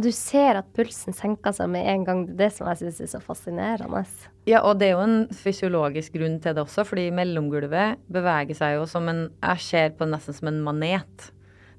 Og 0.00 0.06
du 0.06 0.14
ser 0.16 0.56
at 0.56 0.68
pulsen 0.72 1.12
senker 1.12 1.52
seg 1.52 1.68
med 1.68 1.84
en 1.84 2.04
gang. 2.06 2.20
Det 2.24 2.32
er 2.32 2.38
det 2.46 2.54
som 2.56 2.68
jeg 2.70 2.78
syns 2.80 3.00
er 3.04 3.08
så 3.10 3.18
fascinerende. 3.20 4.00
Ja, 4.48 4.62
og 4.64 4.78
det 4.80 4.86
er 4.86 4.94
jo 4.94 5.02
en 5.04 5.26
fysiologisk 5.36 6.14
grunn 6.16 6.38
til 6.40 6.56
det 6.56 6.62
også, 6.62 6.86
fordi 6.88 7.10
mellomgulvet 7.12 8.00
beveger 8.08 8.56
seg 8.56 8.78
jo 8.78 8.86
som 8.88 9.10
en 9.12 9.26
Jeg 9.28 9.60
ser 9.66 9.92
på 9.98 10.08
det 10.08 10.14
nesten 10.14 10.38
som 10.38 10.48
en 10.48 10.62
manet 10.64 11.28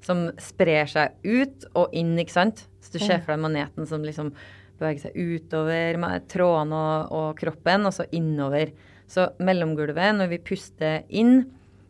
som 0.06 0.22
sprer 0.38 0.86
seg 0.86 1.18
ut 1.26 1.66
og 1.74 1.90
inn, 1.98 2.14
ikke 2.22 2.36
sant? 2.36 2.62
Så 2.78 2.94
du 2.94 3.00
ser 3.02 3.26
for 3.26 3.34
deg 3.34 3.42
maneten 3.42 3.90
som 3.90 4.06
liksom 4.06 4.30
beveger 4.78 5.08
seg 5.08 5.18
utover 5.18 5.98
trådene 6.30 6.78
og, 6.78 7.18
og 7.18 7.28
kroppen, 7.42 7.90
og 7.90 7.98
så 7.98 8.06
innover. 8.14 8.70
Så 9.10 9.32
mellomgulvet, 9.42 10.14
når 10.14 10.30
vi 10.30 10.44
puster 10.46 11.02
inn, 11.10 11.40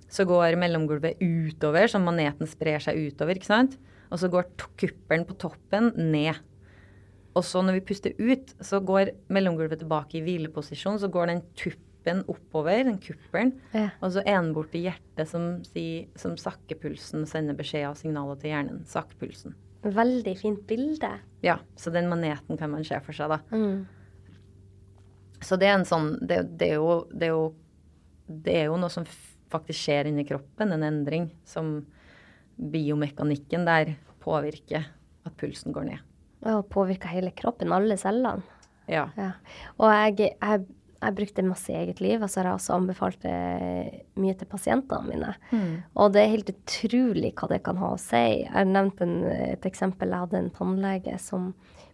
så 0.09 0.25
går 0.25 0.57
mellomgulvet 0.57 1.21
utover, 1.21 1.93
så 1.93 2.01
maneten 2.01 2.49
sprer 2.49 2.81
seg 2.89 3.13
utover, 3.13 3.37
ikke 3.37 3.53
sant? 3.53 3.77
Og 4.13 4.21
så 4.21 4.29
går 4.33 4.51
kuppelen 4.81 5.25
på 5.29 5.37
toppen 5.41 5.91
ned. 5.97 6.37
Og 7.33 7.45
så 7.49 7.63
når 7.65 7.79
vi 7.79 7.87
puster 7.89 8.17
ut, 8.21 8.53
så 8.61 8.83
går 8.85 9.15
mellomgulvet 9.33 9.81
tilbake 9.81 10.19
i 10.19 10.25
hvileposisjon. 10.27 11.01
Så 11.01 11.09
går 11.13 11.31
den 11.31 11.41
tuppen 11.57 12.21
oppover, 12.29 12.83
den 12.85 12.99
kuppelen, 13.01 13.55
ja. 13.71 13.89
og 14.03 14.11
så 14.11 14.25
er 14.25 14.41
den 14.41 14.51
borti 14.57 14.81
hjertet 14.89 15.29
som, 15.31 15.61
sier, 15.69 16.09
som 16.19 16.35
sakker 16.41 16.81
pulsen 16.83 17.23
sender 17.31 17.55
beskjed 17.55 17.87
og 17.93 18.01
signaler 18.01 18.41
til 18.43 18.51
hjernen. 18.51 18.83
Sakk 18.91 19.15
pulsen. 19.21 19.55
Veldig 19.83 20.35
fint 20.39 20.65
bilde. 20.67 21.13
Ja, 21.47 21.61
så 21.79 21.95
den 21.95 22.11
maneten 22.11 22.59
kan 22.59 22.71
man 22.75 22.85
se 22.87 22.99
for 23.07 23.15
seg, 23.17 23.31
da. 23.33 23.39
Mm. 23.55 23.87
Så 25.43 25.59
det 25.59 25.71
er 25.71 25.79
en 25.79 25.87
sånn 25.89 26.13
det, 26.21 26.43
det, 26.59 26.75
er 26.75 26.83
jo, 26.83 26.99
det, 27.11 27.31
er 27.31 27.33
jo, 27.35 27.47
det 28.27 28.59
er 28.61 28.69
jo 28.71 28.79
noe 28.83 28.93
som 28.93 29.07
faktisk 29.53 29.85
skjer 29.87 30.11
inni 30.11 30.27
kroppen, 30.27 30.75
en 30.75 30.87
endring 30.87 31.31
som 31.47 31.81
biomekanikken 32.57 33.67
der 33.69 33.95
påvirker 34.23 34.87
at 35.27 35.37
pulsen 35.39 35.75
går 35.75 35.89
ned. 35.89 36.05
Og 36.51 36.67
påvirker 36.73 37.13
hele 37.13 37.33
kroppen, 37.39 37.73
alle 37.75 37.97
cellene. 38.01 38.43
Ja. 38.91 39.09
Ja. 39.17 39.33
Og 39.79 39.93
jeg, 39.93 40.33
jeg, 40.35 40.65
jeg 41.03 41.17
brukte 41.19 41.45
masse 41.47 41.73
i 41.73 41.77
eget 41.79 42.01
liv, 42.03 42.23
og 42.23 42.31
så 42.31 42.41
har 42.41 42.51
jeg 42.51 42.59
også 42.59 42.75
anbefalt 42.77 43.23
det 43.23 44.03
mye 44.19 44.35
til 44.39 44.51
pasientene 44.51 45.09
mine. 45.09 45.35
Og 45.95 46.13
det 46.15 46.25
er 46.25 46.35
helt 46.35 46.51
utrolig 46.53 47.33
hva 47.39 47.49
det 47.53 47.63
kan 47.67 47.79
ha 47.83 47.93
å 47.95 48.01
si. 48.01 48.25
Jeg 48.43 48.71
nevnte 48.71 49.07
en, 49.07 49.17
et 49.55 49.71
eksempel. 49.71 50.11
Jeg 50.11 50.27
hadde 50.27 50.43
en 50.43 50.53
tannlege 50.59 51.17
som 51.23 51.53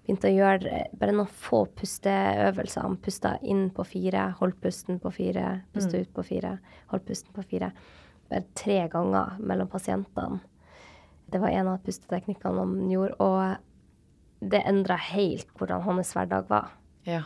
begynte 0.09 0.31
å 0.31 0.37
gjøre 0.39 0.73
eh, 0.73 0.93
bare 0.97 1.13
noen 1.13 1.29
få 1.29 1.67
pusteøvelser. 1.77 2.85
Han 2.87 2.97
pusta 3.05 3.37
inn 3.45 3.69
på 3.77 3.85
fire, 3.85 4.31
holdt 4.41 4.61
pusten 4.65 5.01
på 5.03 5.13
fire, 5.13 5.59
pusta 5.75 6.01
ut 6.01 6.13
på 6.17 6.25
fire, 6.25 6.55
holdt 6.93 7.09
pusten 7.11 7.35
på 7.37 7.45
fire. 7.51 7.73
Bare 8.29 8.45
tre 8.59 8.83
ganger 8.93 9.39
mellom 9.41 9.71
pasientene. 9.73 10.41
Det 11.29 11.41
var 11.43 11.53
en 11.53 11.69
av 11.75 11.83
pusteteknikkene 11.85 12.63
han 12.65 12.77
gjorde, 12.93 13.17
og 13.21 14.49
det 14.53 14.63
endra 14.69 14.97
helt 15.11 15.49
hvordan 15.59 15.83
hans 15.89 16.15
hverdag 16.17 16.49
var. 16.53 16.71
ja. 17.09 17.25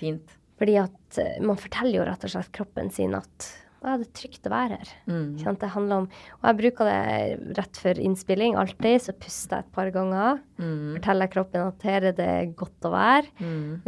Fint. 0.00 0.30
Fordi 0.60 0.74
at 0.80 1.18
eh, 1.20 1.40
man 1.44 1.58
forteller 1.60 1.98
jo 1.98 2.04
rett 2.08 2.22
og 2.24 2.30
slett 2.32 2.48
kroppen 2.56 2.88
sin 2.92 3.12
at 3.16 3.46
ja, 3.80 3.94
det 4.00 4.06
er 4.06 4.12
trygt 4.16 4.46
å 4.48 4.52
være 4.52 4.76
her. 4.80 4.88
Sant? 5.40 5.60
Det 5.60 5.70
handler 5.72 6.02
om, 6.02 6.06
og 6.38 6.46
jeg 6.48 6.56
bruker 6.58 6.88
det 6.88 7.54
rett 7.58 7.80
før 7.80 8.00
innspilling, 8.00 8.56
alltid. 8.60 8.96
Så 9.00 9.14
puster 9.16 9.56
jeg 9.60 9.66
et 9.66 9.70
par 9.76 9.88
ganger. 9.92 10.40
Forteller 10.96 11.30
kroppen 11.32 11.64
at 11.64 11.84
her 11.88 12.08
er 12.10 12.16
det 12.16 12.56
godt 12.60 12.88
å 12.88 12.92
være. 12.92 13.28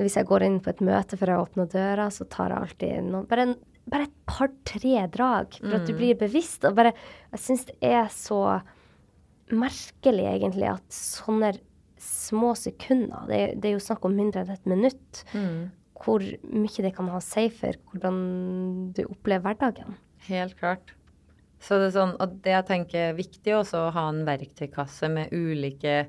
Hvis 0.00 0.16
jeg 0.16 0.28
går 0.28 0.46
inn 0.48 0.60
på 0.64 0.72
et 0.72 0.80
møte 0.84 1.16
før 1.20 1.32
jeg 1.34 1.44
åpner 1.44 1.68
døra, 1.76 2.08
så 2.12 2.24
tar 2.24 2.54
jeg 2.54 2.62
alltid 2.66 3.10
noen, 3.10 3.26
bare, 3.28 3.42
en, 3.50 3.54
bare 3.90 4.06
et 4.06 4.14
par-tre 4.28 5.06
drag. 5.12 5.58
For 5.58 5.76
at 5.78 5.88
du 5.88 5.94
blir 5.96 6.18
bevisst. 6.18 6.64
Og 6.68 6.76
bare, 6.78 6.94
jeg 7.32 7.42
syns 7.42 7.66
det 7.68 7.76
er 7.82 8.08
så 8.14 8.40
merkelig, 9.52 10.26
egentlig, 10.30 10.70
at 10.70 10.96
sånne 10.96 11.52
små 12.02 12.54
sekunder, 12.58 13.28
det, 13.28 13.40
det 13.62 13.68
er 13.70 13.76
jo 13.76 13.84
snakk 13.84 14.06
om 14.08 14.16
mindre 14.16 14.42
enn 14.42 14.54
et 14.54 14.70
minutt, 14.70 15.20
hvor 16.02 16.24
mye 16.50 16.82
det 16.82 16.94
kan 16.96 17.10
ha 17.12 17.20
å 17.20 17.22
si 17.22 17.44
for 17.54 17.76
hvordan 17.90 18.16
du 18.96 19.04
opplever 19.04 19.44
hverdagen. 19.52 19.94
Helt 20.26 20.56
klart. 20.58 20.94
Så 21.62 21.78
det 21.78 21.92
er 21.92 21.94
sånn 21.94 22.16
at 22.22 22.32
det 22.42 22.56
jeg 22.56 22.66
tenker 22.66 23.04
er 23.12 23.18
viktig 23.18 23.54
også 23.54 23.84
å 23.84 23.92
ha 23.94 24.08
en 24.10 24.24
verktøykasse 24.26 25.10
med 25.12 25.30
ulike 25.30 26.08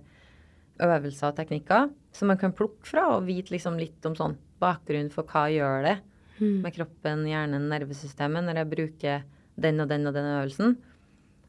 øvelser 0.82 1.30
og 1.30 1.38
teknikker 1.38 1.92
som 2.18 2.32
man 2.32 2.40
kan 2.42 2.56
plukke 2.58 2.88
fra 2.90 3.04
og 3.14 3.28
vite 3.28 3.54
liksom 3.54 3.78
litt 3.78 4.06
om 4.10 4.16
sånn 4.18 4.34
bakgrunn 4.64 5.12
for 5.14 5.30
hva 5.30 5.46
gjør 5.54 5.86
det 5.86 5.98
med 6.40 6.74
kroppen, 6.76 7.26
hjernen, 7.28 7.70
nervesystemet 7.70 8.44
når 8.44 8.62
jeg 8.62 8.70
bruker 8.72 9.24
den 9.56 9.80
og 9.80 9.88
den 9.90 10.08
og 10.08 10.14
den 10.14 10.26
øvelsen. 10.26 10.78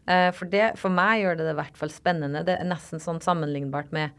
Eh, 0.07 0.31
For, 0.37 0.45
det, 0.45 0.77
for 0.77 0.93
meg 0.93 1.23
gjør 1.23 1.39
det 1.39 1.47
det 1.47 1.55
i 1.55 1.61
hvert 1.63 1.77
fall 1.81 1.91
spennende. 1.91 2.45
Det 2.45 2.59
er 2.59 2.69
nesten 2.69 3.01
sånn 3.01 3.23
sammenlignbart 3.25 3.93
med 3.93 4.13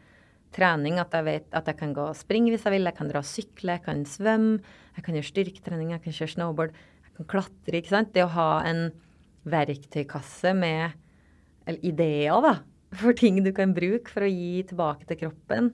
trening. 0.56 0.98
At 0.98 1.14
jeg 1.14 1.24
vet 1.26 1.46
at 1.54 1.66
jeg 1.70 1.78
kan 1.78 1.94
gå 1.94 2.08
og 2.10 2.18
springe 2.18 2.50
hvis 2.50 2.66
jeg 2.66 2.74
vil, 2.74 2.88
jeg 2.88 2.96
kan 2.98 3.08
dra 3.12 3.22
og 3.22 3.28
sykle, 3.28 3.76
jeg 3.78 3.84
kan 3.86 4.04
svømme, 4.08 4.60
jeg 4.96 5.06
kan 5.06 5.14
gjøre 5.18 5.30
styrketrening, 5.30 5.90
jeg 5.94 6.02
kan 6.02 6.16
kjøre 6.18 6.34
snowboard, 6.34 6.76
jeg 7.06 7.16
kan 7.18 7.30
klatre. 7.36 7.76
ikke 7.78 7.94
sant? 7.94 8.14
Det 8.14 8.24
å 8.24 8.32
ha 8.34 8.50
en 8.66 8.88
verktøykasse 9.46 10.54
med 10.58 10.96
eller 11.66 11.82
ideer 11.86 12.42
da, 12.42 12.54
for 13.00 13.14
ting 13.18 13.42
du 13.44 13.52
kan 13.54 13.74
bruke 13.74 14.10
for 14.10 14.26
å 14.26 14.30
gi 14.30 14.62
tilbake 14.66 15.06
til 15.06 15.18
kroppen, 15.24 15.72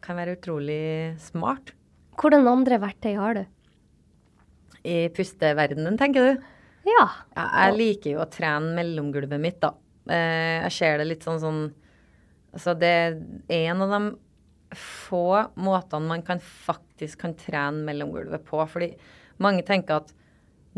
kan 0.00 0.16
være 0.16 0.38
utrolig 0.38 1.16
smart. 1.20 1.74
Hvordan 2.20 2.48
andre 2.48 2.78
verktøy 2.80 3.14
har 3.16 3.36
du? 3.36 3.42
I 4.86 5.10
pusteverdenen, 5.14 5.98
tenker 6.00 6.24
du? 6.24 6.48
Ja. 6.88 7.04
Ja, 7.36 7.44
jeg 7.66 7.76
liker 7.76 8.14
jo 8.14 8.22
å 8.24 8.30
trene 8.32 8.72
mellomgulvet 8.78 9.42
mitt, 9.42 9.60
da. 9.60 9.74
Eh, 10.10 10.64
jeg 10.64 10.74
ser 10.78 11.00
det 11.00 11.10
litt 11.10 11.26
sånn 11.26 11.42
sånn 11.42 11.62
Altså, 12.50 12.72
det 12.74 12.88
er 12.90 13.68
en 13.68 13.82
av 13.84 13.92
de 13.94 13.98
få 14.74 15.26
måtene 15.62 16.08
man 16.08 16.22
kan 16.26 16.40
faktisk 16.42 17.20
kan 17.22 17.36
trene 17.38 17.84
mellomgulvet 17.86 18.42
på. 18.48 18.58
Fordi 18.66 18.88
mange 19.38 19.62
tenker 19.66 20.00
at 20.00 20.10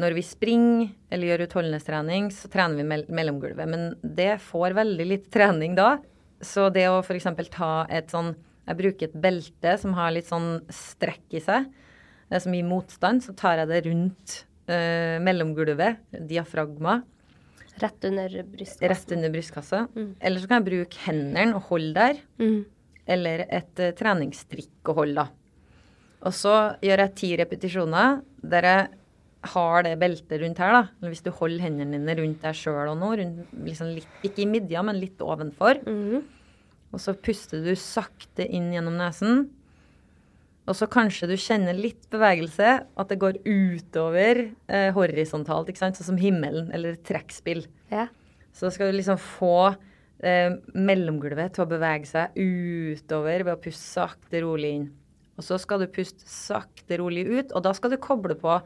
når 0.00 0.16
vi 0.16 0.24
springer 0.24 0.90
eller 1.12 1.30
gjør 1.30 1.44
utholdenhetstrening, 1.46 2.30
så 2.32 2.48
trener 2.53 2.80
vi 2.80 2.86
mell 2.88 3.05
mellomgulvet. 3.12 3.68
Men 3.68 3.94
det 4.03 4.34
får 4.44 4.76
veldig 4.78 5.09
litt 5.09 5.30
trening 5.32 5.76
da. 5.78 5.94
Så 6.42 6.70
det 6.74 6.88
å 6.90 7.03
f.eks. 7.03 7.28
ta 7.53 7.86
et 7.88 8.11
sånn 8.11 8.34
Jeg 8.66 8.78
bruker 8.78 9.09
et 9.09 9.14
belte 9.18 9.72
som 9.78 9.94
har 9.96 10.12
litt 10.14 10.28
sånn 10.28 10.61
strekk 10.70 11.34
i 11.34 11.40
seg, 11.42 11.64
eh, 12.32 12.40
som 12.40 12.54
mye 12.54 12.66
motstand. 12.66 13.24
Så 13.26 13.36
tar 13.36 13.60
jeg 13.60 13.70
det 13.70 13.82
rundt 13.86 14.38
eh, 14.72 15.20
mellomgulvet, 15.22 16.00
diafragma, 16.32 17.02
Rett 17.80 18.04
under 18.04 18.42
brystkassa. 18.42 18.88
rett 18.88 19.12
under 19.12 19.30
brystkassa. 19.30 19.86
Eller 20.20 20.40
så 20.40 20.48
kan 20.48 20.60
jeg 20.60 20.68
bruke 20.68 21.04
hendene 21.06 21.56
og 21.56 21.70
holde 21.70 21.94
der. 21.96 22.18
Mm. 22.38 22.58
Eller 23.12 23.46
et 23.48 23.80
uh, 23.82 23.94
treningstrikk 23.98 24.90
å 24.92 24.96
holde, 25.00 25.24
da. 25.24 25.88
Og 26.22 26.34
så 26.36 26.52
gjør 26.84 27.02
jeg 27.02 27.14
ti 27.18 27.30
repetisjoner 27.40 28.20
der 28.52 28.68
jeg 28.68 28.82
har 29.52 29.82
det 29.82 29.96
beltet 29.98 30.38
rundt 30.38 30.60
her, 30.62 30.76
da. 30.76 30.82
Eller 31.00 31.14
hvis 31.14 31.24
du 31.24 31.32
holder 31.34 31.64
hendene 31.64 31.98
dine 31.98 32.14
rundt 32.20 32.44
deg 32.44 32.60
sjøl 32.60 32.92
og 32.92 33.00
nå, 33.00 33.08
rundt, 33.18 33.56
liksom 33.66 33.90
litt, 33.96 34.20
ikke 34.22 34.44
i 34.44 34.50
midja, 34.52 34.84
men 34.86 35.00
litt 35.02 35.24
ovenfor. 35.24 35.82
Mm. 35.82 36.22
Og 36.92 37.02
så 37.02 37.16
puster 37.16 37.64
du 37.64 37.72
sakte 37.78 38.46
inn 38.46 38.70
gjennom 38.74 39.00
nesen. 39.00 39.48
Og 40.70 40.76
så 40.78 40.86
kanskje 40.86 41.26
du 41.26 41.34
kjenner 41.40 41.74
litt 41.74 42.04
bevegelse, 42.12 42.74
at 42.86 43.10
det 43.10 43.18
går 43.22 43.40
utover 43.42 44.44
eh, 44.70 44.90
horisontalt, 44.94 45.72
ikke 45.72 45.82
sant? 45.82 45.98
sånn 45.98 46.12
som 46.12 46.20
himmelen 46.20 46.70
eller 46.74 47.00
trekkspill. 47.02 47.64
Ja. 47.90 48.06
Så 48.54 48.70
skal 48.70 48.92
du 48.92 48.98
liksom 49.00 49.18
få 49.18 49.72
eh, 50.22 50.54
mellomgulvet 50.76 51.56
til 51.56 51.64
å 51.64 51.70
bevege 51.70 52.06
seg 52.06 52.38
utover 52.38 53.42
ved 53.42 53.56
å 53.56 53.62
puste 53.64 53.82
sakte, 53.82 54.44
rolig 54.44 54.76
inn. 54.76 54.86
Og 55.40 55.46
så 55.48 55.58
skal 55.58 55.82
du 55.82 55.90
puste 55.90 56.28
sakte, 56.28 57.00
rolig 57.00 57.26
ut, 57.26 57.50
og 57.50 57.66
da 57.66 57.74
skal 57.74 57.94
du 57.94 57.98
koble 57.98 58.36
på 58.38 58.60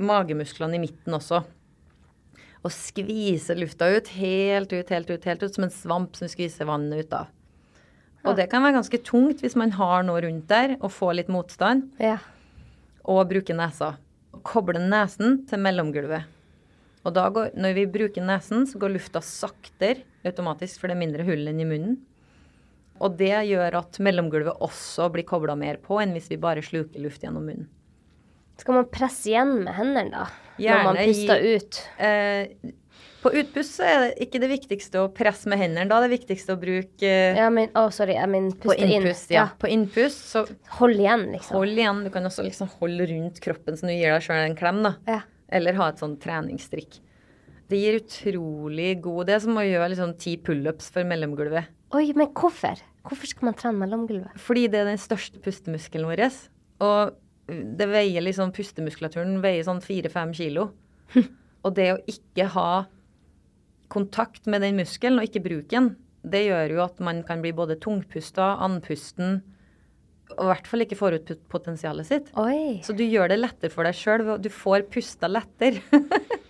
magemusklene 0.00 0.78
i 0.78 0.84
midten 0.86 1.18
også. 1.18 1.42
Og 2.64 2.72
skvise 2.72 3.52
lufta 3.58 3.90
ut, 3.92 4.08
helt 4.16 4.72
ut, 4.72 4.88
helt 4.88 5.10
ut, 5.12 5.28
helt 5.28 5.44
ut, 5.44 5.52
som 5.52 5.66
en 5.66 5.74
svamp 5.74 6.16
som 6.16 6.30
skviser 6.30 6.70
vannet 6.70 7.04
ut 7.04 7.18
av. 7.20 7.28
Og 8.24 8.36
det 8.38 8.48
kan 8.52 8.62
være 8.64 8.78
ganske 8.78 9.00
tungt 9.04 9.42
hvis 9.44 9.56
man 9.60 9.74
har 9.76 10.04
noe 10.06 10.22
rundt 10.24 10.46
der 10.48 10.76
og 10.80 10.90
får 10.94 11.18
litt 11.20 11.28
motstand, 11.32 11.90
ja. 12.00 12.16
og 13.04 13.28
bruker 13.28 13.56
nesa. 13.58 13.94
Koble 14.44 14.80
nesen 14.80 15.42
til 15.48 15.60
mellomgulvet. 15.62 16.24
Og 17.04 17.12
da 17.12 17.26
går, 17.28 17.50
når 17.60 17.74
vi 17.76 17.84
bruker 17.98 18.24
nesen, 18.24 18.64
så 18.66 18.80
går 18.80 18.94
lufta 18.94 19.20
saktere 19.20 20.02
automatisk, 20.24 20.80
for 20.80 20.88
det 20.88 20.96
er 20.96 21.02
mindre 21.02 21.26
hull 21.28 21.44
enn 21.50 21.60
i 21.60 21.66
munnen. 21.68 21.98
Og 23.04 23.16
det 23.18 23.32
gjør 23.50 23.76
at 23.82 23.98
mellomgulvet 24.06 24.60
også 24.64 25.10
blir 25.12 25.26
kobla 25.28 25.56
mer 25.58 25.76
på 25.82 25.98
enn 26.00 26.14
hvis 26.16 26.30
vi 26.32 26.38
bare 26.40 26.62
sluker 26.64 27.02
luft 27.02 27.24
gjennom 27.26 27.44
munnen. 27.44 27.68
Skal 28.56 28.76
man 28.78 28.86
presse 28.88 29.28
igjen 29.32 29.56
med 29.66 29.74
hendene, 29.74 30.10
da? 30.14 30.26
Gjerne, 30.62 30.78
når 30.78 30.84
man 30.86 30.98
puster 31.10 31.42
i- 31.42 31.54
ut? 31.58 31.80
Eh, 31.98 32.72
på 33.24 33.32
utpust 33.40 33.78
så 33.78 33.86
er 33.88 34.02
det 34.02 34.26
ikke 34.26 34.40
det 34.42 34.50
viktigste 34.50 35.00
å 35.00 35.10
presse 35.14 35.48
med 35.50 35.60
hendene. 35.62 35.88
Da 35.88 35.98
er 35.98 36.06
det 36.06 36.18
viktigste 36.18 36.56
å 36.56 36.60
bruke 36.60 37.08
eh, 37.08 37.38
Ja, 37.38 37.48
men, 37.52 37.70
å, 37.78 37.86
sorry. 37.94 38.18
Jeg 38.18 38.30
mener 38.30 38.58
på 38.60 38.76
innpust, 38.76 39.30
inn. 39.30 39.38
Ja. 39.38 39.46
På 39.60 39.70
innpust 39.70 40.26
så 40.28 40.44
Hold 40.78 41.00
igjen, 41.00 41.26
liksom. 41.32 41.56
hold 41.56 41.80
igjen. 41.80 42.02
Du 42.04 42.12
kan 42.12 42.28
også 42.28 42.44
liksom 42.46 42.68
holde 42.78 43.08
rundt 43.10 43.40
kroppen 43.44 43.80
så 43.80 43.88
du 43.88 43.94
gir 43.94 44.12
deg 44.12 44.26
sjøl 44.26 44.42
en 44.44 44.58
klem. 44.58 44.82
da. 44.84 44.94
Ja. 45.08 45.22
Eller 45.54 45.78
ha 45.80 45.88
et 45.92 46.02
sånn 46.02 46.18
treningsstrikk. 46.20 47.00
Det 47.72 47.78
gir 47.80 47.96
utrolig 47.96 48.90
god 49.02 49.30
Det 49.30 49.34
er 49.38 49.40
som 49.40 49.56
å 49.56 49.64
gjøre 49.64 49.88
liksom 49.94 50.12
ti 50.20 50.36
pullups 50.36 50.90
for 50.92 51.08
mellomgulvet. 51.08 51.70
Oi, 51.96 52.08
men 52.16 52.28
hvorfor? 52.36 52.80
Hvorfor 53.08 53.30
skal 53.30 53.48
man 53.48 53.56
trene 53.56 53.80
mellomgulvet? 53.80 54.36
Fordi 54.40 54.66
det 54.72 54.82
er 54.82 54.90
den 54.90 55.00
største 55.00 55.40
pustemuskelen 55.44 56.08
vår. 56.08 56.26
Og 56.84 57.14
det 57.48 57.88
veier 57.90 58.24
liksom 58.24 58.52
Pustemuskulaturen 58.56 59.40
veier 59.44 59.64
sånn 59.66 59.82
fire-fem 59.84 60.32
kilo. 60.36 60.70
Og 61.64 61.74
det 61.76 61.90
å 61.92 62.00
ikke 62.10 62.46
ha 62.54 62.68
kontakt 63.94 64.48
med 64.50 64.64
den 64.64 64.78
muskelen 64.80 65.20
og 65.20 65.28
ikke 65.28 65.44
bruke 65.44 65.72
den, 65.72 65.94
det 66.24 66.46
gjør 66.46 66.78
jo 66.78 66.84
at 66.84 67.02
man 67.04 67.20
kan 67.26 67.42
bli 67.44 67.52
både 67.56 67.76
tungpusta, 67.82 68.54
andpusten, 68.64 69.42
og 70.34 70.46
i 70.46 70.48
hvert 70.48 70.68
fall 70.70 70.84
ikke 70.84 70.96
får 70.98 71.18
ut 71.18 71.32
potensialet 71.52 72.08
sitt. 72.08 72.30
Oi. 72.40 72.80
Så 72.86 72.96
du 72.96 73.04
gjør 73.04 73.30
det 73.30 73.38
lettere 73.42 73.72
for 73.72 73.86
deg 73.86 73.96
sjøl, 73.98 74.24
du 74.40 74.50
får 74.52 74.86
pusta 74.92 75.28
lettere. 75.30 75.84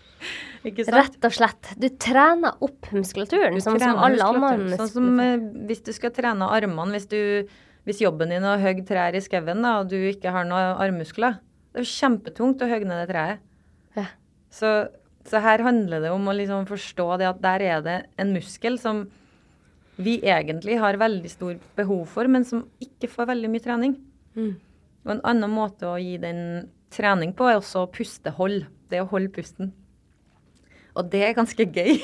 Rett 0.64 1.26
og 1.26 1.34
slett. 1.34 1.74
Du 1.76 1.90
trener 2.00 2.54
opp 2.64 2.88
muskulaturen, 2.94 3.58
som, 3.60 3.74
som 3.74 3.80
trener 3.82 4.06
alle 4.06 4.28
andre. 4.30 4.78
Sånn 4.78 4.92
som 4.94 5.20
eh, 5.20 5.42
hvis 5.68 5.82
du 5.84 5.92
skal 5.92 6.14
trene 6.16 6.48
armene, 6.48 6.94
hvis, 6.96 7.08
du, 7.10 7.50
hvis 7.84 8.00
jobben 8.00 8.32
din 8.32 8.46
er 8.46 8.54
å 8.54 8.62
hogge 8.62 8.86
trær 8.88 9.16
i 9.16 9.20
skauen, 9.24 9.60
og 9.68 9.90
du 9.92 9.98
ikke 10.08 10.32
har 10.32 10.48
noen 10.48 10.78
armmuskler, 10.80 11.36
det 11.74 11.82
er 11.82 11.84
jo 11.84 11.92
kjempetungt 11.92 12.64
å 12.64 12.70
hogge 12.70 12.88
ned 12.88 13.02
det 13.02 13.10
treet. 13.10 13.44
Ja. 13.98 14.06
Så, 14.54 14.72
så 15.28 15.40
her 15.40 15.62
handler 15.64 16.04
det 16.04 16.12
om 16.12 16.26
å 16.28 16.34
liksom 16.36 16.66
forstå 16.68 17.06
det 17.20 17.28
at 17.30 17.40
der 17.44 17.64
er 17.64 17.84
det 17.84 17.98
en 18.20 18.34
muskel 18.36 18.76
som 18.80 19.06
vi 19.96 20.18
egentlig 20.26 20.76
har 20.82 20.98
veldig 20.98 21.30
stor 21.30 21.54
behov 21.78 22.04
for, 22.10 22.28
men 22.28 22.44
som 22.46 22.64
ikke 22.82 23.08
får 23.10 23.30
veldig 23.30 23.50
mye 23.52 23.64
trening. 23.64 23.94
Mm. 24.34 24.54
Og 25.04 25.12
en 25.14 25.22
annen 25.30 25.52
måte 25.54 25.86
å 25.88 26.00
gi 26.00 26.16
den 26.20 26.40
trening 26.94 27.34
på, 27.36 27.46
er 27.48 27.60
også 27.60 27.86
pustehold. 27.94 28.66
Det 28.90 29.00
å 29.00 29.08
holde 29.10 29.32
pusten. 29.32 29.72
Og 30.94 31.08
det 31.10 31.22
er 31.26 31.36
ganske 31.36 31.64
gøy. 31.64 31.96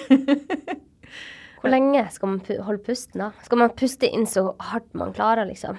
Hvor 1.60 1.70
lenge 1.70 2.06
skal 2.14 2.32
man 2.32 2.40
holde 2.64 2.82
pusten, 2.86 3.20
da? 3.20 3.30
Skal 3.44 3.60
man 3.60 3.74
puste 3.76 4.08
inn 4.08 4.24
så 4.26 4.54
hardt 4.70 4.88
man 4.96 5.12
klarer, 5.14 5.44
liksom? 5.50 5.76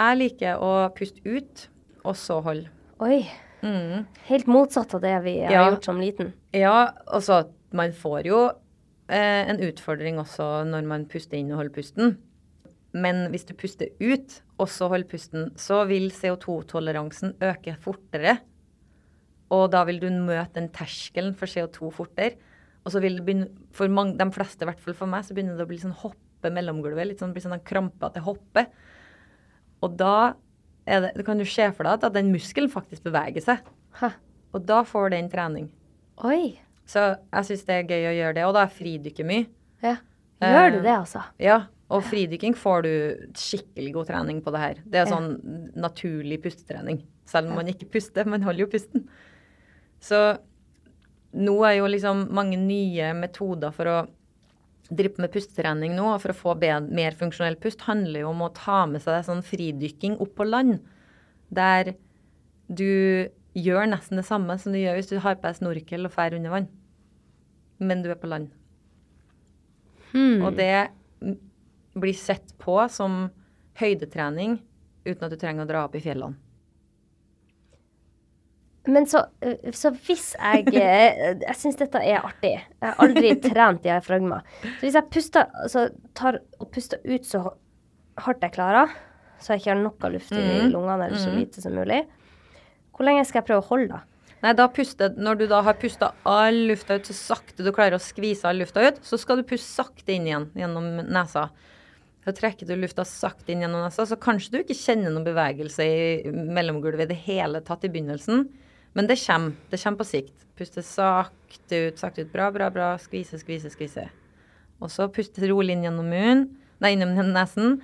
Jeg 0.00 0.16
liker 0.16 0.62
å 0.64 0.72
puste 0.96 1.20
ut, 1.26 1.66
og 2.06 2.16
så 2.16 2.40
holde. 2.44 2.70
Oi. 3.04 3.26
Mm. 3.62 4.06
Helt 4.28 4.46
motsatt 4.50 4.94
av 4.94 5.02
det 5.04 5.14
vi 5.24 5.40
har 5.42 5.52
Ja. 5.52 5.70
gjort 5.70 5.84
som 5.84 6.00
liten. 6.00 6.32
Ja, 6.52 6.92
altså 7.06 7.50
man 7.72 7.92
får 7.92 8.24
jo 8.26 8.50
eh, 9.08 9.48
en 9.50 9.58
utfordring 9.58 10.18
også 10.18 10.64
når 10.66 10.86
man 10.86 11.06
puster 11.06 11.36
inn 11.38 11.50
og 11.52 11.58
holder 11.58 11.74
pusten. 11.74 12.16
Men 12.92 13.28
hvis 13.30 13.44
du 13.46 13.54
puster 13.54 13.88
ut 14.00 14.40
og 14.58 14.68
så 14.68 14.88
holder 14.88 15.08
pusten, 15.08 15.50
så 15.56 15.84
vil 15.86 16.10
CO2-toleransen 16.10 17.36
øke 17.40 17.76
fortere. 17.80 18.38
Og 19.50 19.70
da 19.70 19.84
vil 19.84 20.00
du 20.00 20.08
møte 20.10 20.54
den 20.54 20.68
terskelen 20.74 21.34
for 21.36 21.46
CO2 21.50 21.90
fortere. 21.92 22.36
Og 22.84 22.92
så 22.94 23.00
vil 23.02 23.16
det 23.18 23.26
begynne, 23.26 23.48
for 23.76 23.90
mange, 23.92 24.16
de 24.18 24.26
fleste, 24.32 24.62
i 24.62 24.68
hvert 24.70 24.80
fall 24.80 24.94
for 24.94 25.10
meg, 25.10 25.24
så 25.26 25.34
begynner 25.34 25.58
det 25.58 25.66
å 25.66 25.70
bli 25.70 25.78
sånn 25.82 25.96
hoppe 26.00 26.50
mellomgulvet. 26.54 27.10
Litt 27.10 27.18
sånn, 27.22 27.34
blir 27.34 27.42
sånn 27.44 27.58
en 27.58 27.90
det 28.14 28.22
hopper. 28.24 28.66
Og 29.82 29.96
da 29.96 30.34
det, 30.86 31.12
det 31.16 31.24
kan 31.26 31.38
du 31.38 31.44
se 31.44 31.66
for 31.76 31.84
deg 31.84 32.04
at 32.04 32.12
den 32.16 32.32
muskelen 32.32 32.70
faktisk 32.72 33.02
beveger 33.04 33.42
seg. 33.44 33.58
Hæ. 34.00 34.12
Og 34.54 34.64
da 34.66 34.82
får 34.82 35.10
den 35.14 35.28
trening. 35.30 35.68
Oi. 36.24 36.58
Så 36.90 37.16
jeg 37.32 37.44
syns 37.46 37.64
det 37.68 37.74
er 37.76 37.90
gøy 37.90 38.06
å 38.10 38.14
gjøre 38.16 38.34
det. 38.34 38.44
Og 38.48 38.54
da 38.56 38.64
er 38.66 38.72
fridykker 38.74 39.24
mye. 39.28 39.46
Ja. 39.84 39.96
Gjør 40.42 40.66
Eh, 40.66 40.72
du 40.72 40.80
det, 40.82 40.94
altså? 40.96 41.22
Ja, 41.38 41.58
og 41.90 42.02
fridykking 42.08 42.54
får 42.56 42.82
du 42.82 42.92
skikkelig 43.36 43.92
god 43.92 44.06
trening 44.08 44.40
på 44.42 44.50
det 44.54 44.60
her. 44.60 44.74
Det 44.86 44.98
er 45.02 45.06
Ja. 45.06 45.12
sånn 45.16 45.72
naturlig 45.76 46.40
pustetrening. 46.42 47.02
Selv 47.26 47.50
om 47.50 47.56
man 47.56 47.66
ikke 47.68 47.90
puster, 47.90 48.24
man 48.26 48.42
holder 48.42 48.60
jo 48.64 48.66
pusten. 48.72 49.04
Så 50.00 50.38
nå 51.34 51.54
er 51.68 51.76
jo 51.78 51.86
liksom 51.86 52.24
mange 52.32 52.56
nye 52.58 53.12
metoder 53.14 53.70
for 53.72 53.84
å 53.86 54.08
drive 54.90 55.22
med 55.22 55.32
pustetrening 55.34 55.94
nå, 55.96 56.06
og 56.14 56.22
for 56.24 56.32
å 56.32 56.38
få 56.38 56.54
mer 56.90 57.16
funksjonell 57.18 57.58
pust, 57.62 57.86
handler 57.86 58.24
jo 58.24 58.32
om 58.32 58.42
å 58.46 58.52
ta 58.54 58.84
med 58.90 59.02
seg 59.04 59.24
sånn 59.26 59.42
fridykking 59.46 60.18
opp 60.20 60.34
på 60.38 60.46
land. 60.48 60.80
Der 61.50 61.94
du 62.66 63.30
gjør 63.58 63.88
nesten 63.90 64.20
det 64.20 64.26
samme 64.28 64.56
som 64.58 64.74
du 64.74 64.78
gjør 64.78 64.98
hvis 64.98 65.10
du 65.10 65.18
har 65.22 65.38
på 65.38 65.48
deg 65.48 65.58
snorkel 65.58 66.06
og 66.06 66.14
fer 66.14 66.36
under 66.36 66.54
vann. 66.54 66.68
Men 67.80 68.02
du 68.04 68.10
er 68.12 68.18
på 68.20 68.30
land. 68.30 68.50
Hmm. 70.10 70.42
Og 70.42 70.54
det 70.58 70.90
blir 71.94 72.16
sett 72.18 72.54
på 72.58 72.76
som 72.90 73.28
høydetrening 73.80 74.58
uten 75.06 75.24
at 75.26 75.32
du 75.32 75.38
trenger 75.40 75.64
å 75.64 75.70
dra 75.70 75.84
opp 75.86 75.96
i 75.98 76.02
fjellene. 76.04 76.38
Men 78.88 79.04
så, 79.06 79.26
øh, 79.44 79.72
så 79.76 79.90
hvis 79.92 80.30
jeg 80.38 80.64
øh, 80.72 81.40
Jeg 81.42 81.56
syns 81.56 81.76
dette 81.76 82.00
er 82.00 82.24
artig. 82.24 82.54
Jeg 82.56 82.86
har 82.88 82.96
aldri 83.04 83.34
trent 83.50 83.82
diafragma. 83.84 84.40
Så 84.62 84.86
hvis 84.86 84.96
jeg 84.96 85.10
puster, 85.12 85.50
altså, 85.62 85.88
tar 86.16 86.40
og 86.58 86.70
puster 86.72 87.02
ut 87.04 87.26
så 87.26 87.44
hardt 88.20 88.42
jeg 88.42 88.52
klarer, 88.52 88.92
så 89.40 89.52
jeg 89.52 89.62
ikke 89.62 89.70
har 89.72 89.82
noe 89.82 90.12
luft 90.12 90.32
i 90.32 90.40
mm. 90.40 90.70
lungene, 90.72 91.06
eller 91.06 91.20
så 91.20 91.32
lite 91.32 91.62
som 91.62 91.72
mulig, 91.72 92.02
hvor 92.92 93.08
lenge 93.08 93.24
skal 93.24 93.40
jeg 93.40 93.48
prøve 93.48 93.62
å 93.62 93.68
holde, 93.70 93.96
da? 93.96 94.02
Nei, 94.40 94.52
da 94.56 94.66
puste, 94.72 95.10
Når 95.20 95.40
du 95.40 95.46
da 95.50 95.60
har 95.64 95.76
pusta 95.80 96.12
all 96.28 96.62
lufta 96.70 96.96
ut 96.96 97.08
så 97.08 97.16
sakte 97.16 97.64
du 97.64 97.72
klarer 97.76 97.98
å 97.98 98.02
skvise 98.02 98.48
all 98.48 98.60
lufta 98.60 98.86
ut, 98.86 99.00
så 99.04 99.18
skal 99.20 99.40
du 99.40 99.48
puste 99.48 99.68
sakte 99.68 100.14
inn 100.14 100.28
igjen 100.28 100.48
gjennom 100.56 100.86
nesa. 101.04 101.50
Så 102.24 102.34
trekker 102.36 102.68
du 102.68 102.74
lufta 102.76 103.04
sakte 103.08 103.52
inn 103.52 103.64
gjennom 103.64 103.84
nesa, 103.84 104.06
så 104.08 104.16
kanskje 104.20 104.54
du 104.54 104.58
ikke 104.62 104.76
kjenner 104.76 105.12
noen 105.12 105.28
bevegelse 105.28 105.84
i 105.84 106.32
mellomgulvet 106.32 107.08
i 107.08 107.12
det 107.12 107.20
hele 107.26 107.60
tatt 107.64 107.84
i 107.84 107.92
begynnelsen. 107.92 108.46
Men 108.94 109.06
det 109.06 109.18
kommer. 109.22 109.54
Det 109.70 109.80
kommer 109.82 110.02
på 110.02 110.08
sikt. 110.08 110.46
Puste 110.58 110.82
sakte 110.84 111.78
ut, 111.86 112.00
sakte 112.00 112.24
ut. 112.24 112.32
Bra, 112.32 112.50
bra, 112.54 112.70
bra. 112.74 112.90
Skvise, 113.00 113.38
skvise, 113.40 113.70
skvise. 113.72 114.08
Og 114.80 114.90
så 114.92 115.08
puste 115.12 115.48
rolig 115.48 115.76
inn 115.76 115.84
gjennom 115.86 116.08
munnen, 116.08 116.46
nei, 116.80 116.94
innom 116.96 117.14
nesen. 117.34 117.80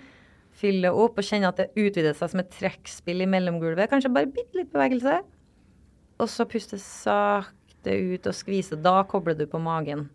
Fylle 0.57 0.89
opp 0.97 1.19
og 1.21 1.27
kjenne 1.27 1.51
at 1.51 1.61
det 1.61 1.69
utvider 1.77 2.17
seg 2.17 2.33
som 2.33 2.41
et 2.41 2.53
trekkspill 2.55 3.21
i 3.21 3.29
mellomgulvet. 3.29 3.91
Kanskje 3.93 4.13
bare 4.15 4.31
bitte 4.33 4.57
litt 4.57 4.73
bevegelse. 4.73 5.19
Og 6.17 6.31
så 6.33 6.47
puste 6.49 6.81
sakte 6.81 7.93
ut 7.93 8.27
og 8.27 8.37
skvise. 8.37 8.79
Da 8.81 9.03
kobler 9.09 9.37
du 9.37 9.45
på 9.51 9.61
magen. 9.61 10.09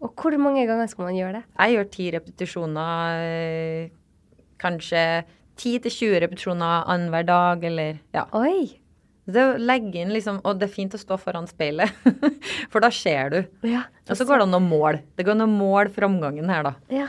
Og 0.00 0.14
hvor 0.16 0.36
mange 0.40 0.62
ganger 0.68 0.88
skal 0.88 1.10
man 1.10 1.18
gjøre 1.18 1.40
det? 1.40 1.42
Jeg 1.58 1.74
gjør 1.74 1.90
ti 1.96 2.10
repetisjoner, 2.14 3.90
Kanskje 4.60 5.00
kanskje 5.60 5.88
10-20 5.88 6.20
repetisjoner 6.20 6.84
annenhver 6.88 7.24
dag, 7.24 7.64
eller 7.64 7.98
ja. 8.14 8.26
Oi! 8.36 8.79
Det 9.32 9.44
å 9.46 9.54
legge 9.60 10.02
inn 10.02 10.12
liksom, 10.14 10.40
Og 10.44 10.58
det 10.60 10.68
er 10.68 10.72
fint 10.74 10.94
å 10.96 11.00
stå 11.00 11.16
foran 11.20 11.46
speilet, 11.50 11.90
for 12.72 12.80
da 12.84 12.90
ser 12.94 13.30
du. 13.34 13.40
Ja. 13.68 13.84
Og 14.08 14.18
så 14.18 14.26
går 14.28 14.42
det 14.42 14.48
an 14.48 14.58
å 14.58 14.62
måle. 14.64 15.02
Det 15.16 15.26
går 15.26 15.36
an 15.38 15.46
å 15.46 15.50
måle 15.50 15.90
framgangen 15.94 16.50
her, 16.52 16.70
da. 16.70 16.74
ja. 16.92 17.08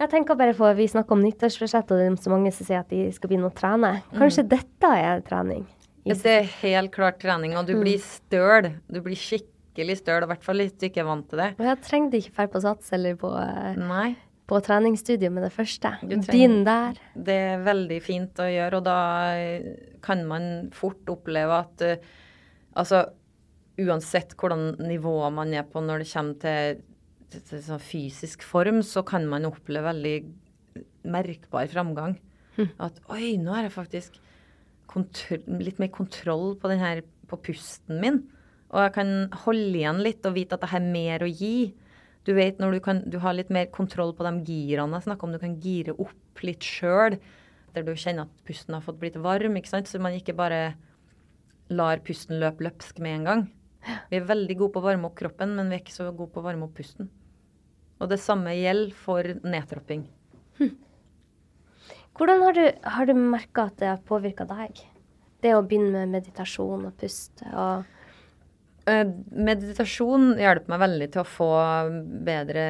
Jeg 0.00 0.08
tenker 0.14 0.32
bare 0.38 0.54
på, 0.56 0.64
Vi 0.78 0.86
snakker 0.88 1.12
om 1.12 1.20
nyttårsforsett, 1.20 1.90
og 1.92 1.98
det 2.00 2.04
er 2.08 2.14
så 2.24 2.30
mange 2.32 2.48
som 2.56 2.64
sier 2.64 2.78
at 2.80 2.88
de 2.88 3.02
skal 3.12 3.28
begynne 3.28 3.50
å 3.50 3.52
trene. 3.52 3.90
Kanskje 4.16 4.46
dette 4.48 4.88
er 4.96 5.20
trening? 5.26 5.66
Ja, 6.08 6.14
Det 6.16 6.32
er 6.38 6.46
helt 6.62 6.94
klart 6.94 7.18
trening, 7.20 7.52
og 7.60 7.66
du 7.68 7.74
blir 7.76 7.98
støl. 8.00 8.70
Du 8.88 9.02
blir 9.04 9.18
skikkelig 9.20 9.98
støl, 10.00 10.24
i 10.24 10.30
hvert 10.30 10.46
fall 10.46 10.62
hvis 10.62 10.72
du 10.72 10.86
ikke 10.88 11.02
er 11.04 11.08
vant 11.10 11.28
til 11.28 11.42
det. 11.42 11.50
Og 11.60 11.68
jeg 11.68 11.82
trengte 11.84 12.16
ikke 12.16 12.32
dra 12.38 12.46
på 12.54 12.62
Sats 12.64 12.94
eller 12.96 13.18
på, 13.20 13.34
eh, 13.42 13.76
Nei. 13.76 14.16
På 14.50 14.58
treningsstudio 14.66 15.30
med 15.30 15.46
det 15.46 15.52
første. 15.54 15.92
Begynn 16.02 16.64
der. 16.66 16.98
Det 17.14 17.38
er 17.52 17.64
veldig 17.66 18.00
fint 18.02 18.42
å 18.42 18.48
gjøre, 18.50 18.80
og 18.80 18.86
da 18.88 18.98
eh, 19.38 19.70
kan 20.02 20.24
man 20.28 20.44
fort 20.74 21.08
oppleve 21.12 21.62
at 21.66 21.86
uh, 21.86 22.10
Altså, 22.78 23.00
uansett 23.82 24.36
hvordan 24.38 24.76
nivået 24.86 25.34
man 25.34 25.50
er 25.58 25.64
på 25.66 25.80
når 25.82 26.04
det 26.04 26.06
kommer 26.12 26.36
til, 26.38 26.82
til, 27.32 27.42
til 27.48 27.62
sånn 27.66 27.82
fysisk 27.82 28.44
form, 28.46 28.78
så 28.86 29.02
kan 29.02 29.26
man 29.26 29.48
oppleve 29.48 29.88
veldig 29.88 30.12
merkbar 31.10 31.66
framgang. 31.72 32.14
At 32.86 33.00
oi, 33.10 33.34
nå 33.42 33.54
har 33.56 33.66
jeg 33.66 33.74
faktisk 33.74 34.20
litt 35.50 35.82
mer 35.82 35.90
kontroll 35.94 36.54
på, 36.58 36.70
den 36.70 36.82
her, 36.82 37.02
på 37.30 37.38
pusten 37.50 38.00
min. 38.02 38.22
Og 38.70 38.84
jeg 38.84 38.94
kan 38.94 39.12
holde 39.44 39.78
igjen 39.78 40.02
litt 40.04 40.26
og 40.26 40.36
vite 40.36 40.56
at 40.56 40.66
jeg 40.66 40.74
har 40.76 40.90
mer 40.94 41.24
å 41.26 41.30
gi. 41.30 41.70
Du 42.28 42.34
vet 42.36 42.58
når 42.60 42.76
du, 42.76 42.80
kan, 42.84 43.00
du 43.08 43.16
har 43.22 43.36
litt 43.36 43.52
mer 43.52 43.70
kontroll 43.72 44.12
på 44.16 44.26
de 44.26 44.32
girene 44.44 44.98
jeg 44.98 45.08
snakker 45.08 45.26
om, 45.26 45.32
du 45.34 45.40
kan 45.40 45.56
gire 45.62 45.94
opp 45.96 46.44
litt 46.44 46.66
sjøl. 46.66 47.16
Der 47.74 47.86
du 47.86 47.94
kjenner 47.94 48.26
at 48.26 48.44
pusten 48.48 48.76
har 48.76 48.84
fått 48.84 48.98
blitt 49.00 49.16
varm, 49.22 49.56
ikke 49.56 49.70
sant? 49.70 49.88
så 49.88 50.00
man 50.02 50.16
ikke 50.16 50.36
bare 50.36 50.74
lar 51.70 52.02
pusten 52.04 52.40
løpe 52.42 52.66
løpsk 52.66 52.98
med 53.00 53.20
en 53.20 53.28
gang. 53.28 53.46
Vi 54.10 54.18
er 54.18 54.28
veldig 54.28 54.56
gode 54.58 54.74
på 54.74 54.82
å 54.82 54.88
varme 54.90 55.08
opp 55.08 55.16
kroppen, 55.16 55.54
men 55.56 55.70
vi 55.70 55.78
er 55.78 55.84
ikke 55.84 55.96
så 55.96 56.10
gode 56.10 56.32
på 56.34 56.42
å 56.42 56.48
varme 56.48 56.66
opp 56.66 56.74
pusten. 56.76 57.08
Og 58.00 58.10
det 58.10 58.20
samme 58.20 58.52
gjelder 58.56 58.96
for 58.96 59.28
nedtrapping. 59.44 60.04
Hvordan 62.18 62.42
har 62.44 62.56
du, 62.56 62.64
har 62.96 63.08
du 63.08 63.14
merka 63.16 63.68
at 63.70 63.78
det 63.80 63.88
har 63.88 64.02
påvirka 64.04 64.44
deg? 64.48 64.82
Det 65.40 65.54
å 65.56 65.62
begynne 65.64 66.02
med 66.02 66.18
meditasjon 66.18 66.88
og 66.90 66.96
puste 67.00 67.48
og 67.56 67.86
Meditasjon 69.30 70.34
hjelper 70.40 70.72
meg 70.72 70.82
veldig 70.84 71.08
til 71.14 71.22
å 71.22 71.28
få 71.28 71.50
bedre 72.26 72.64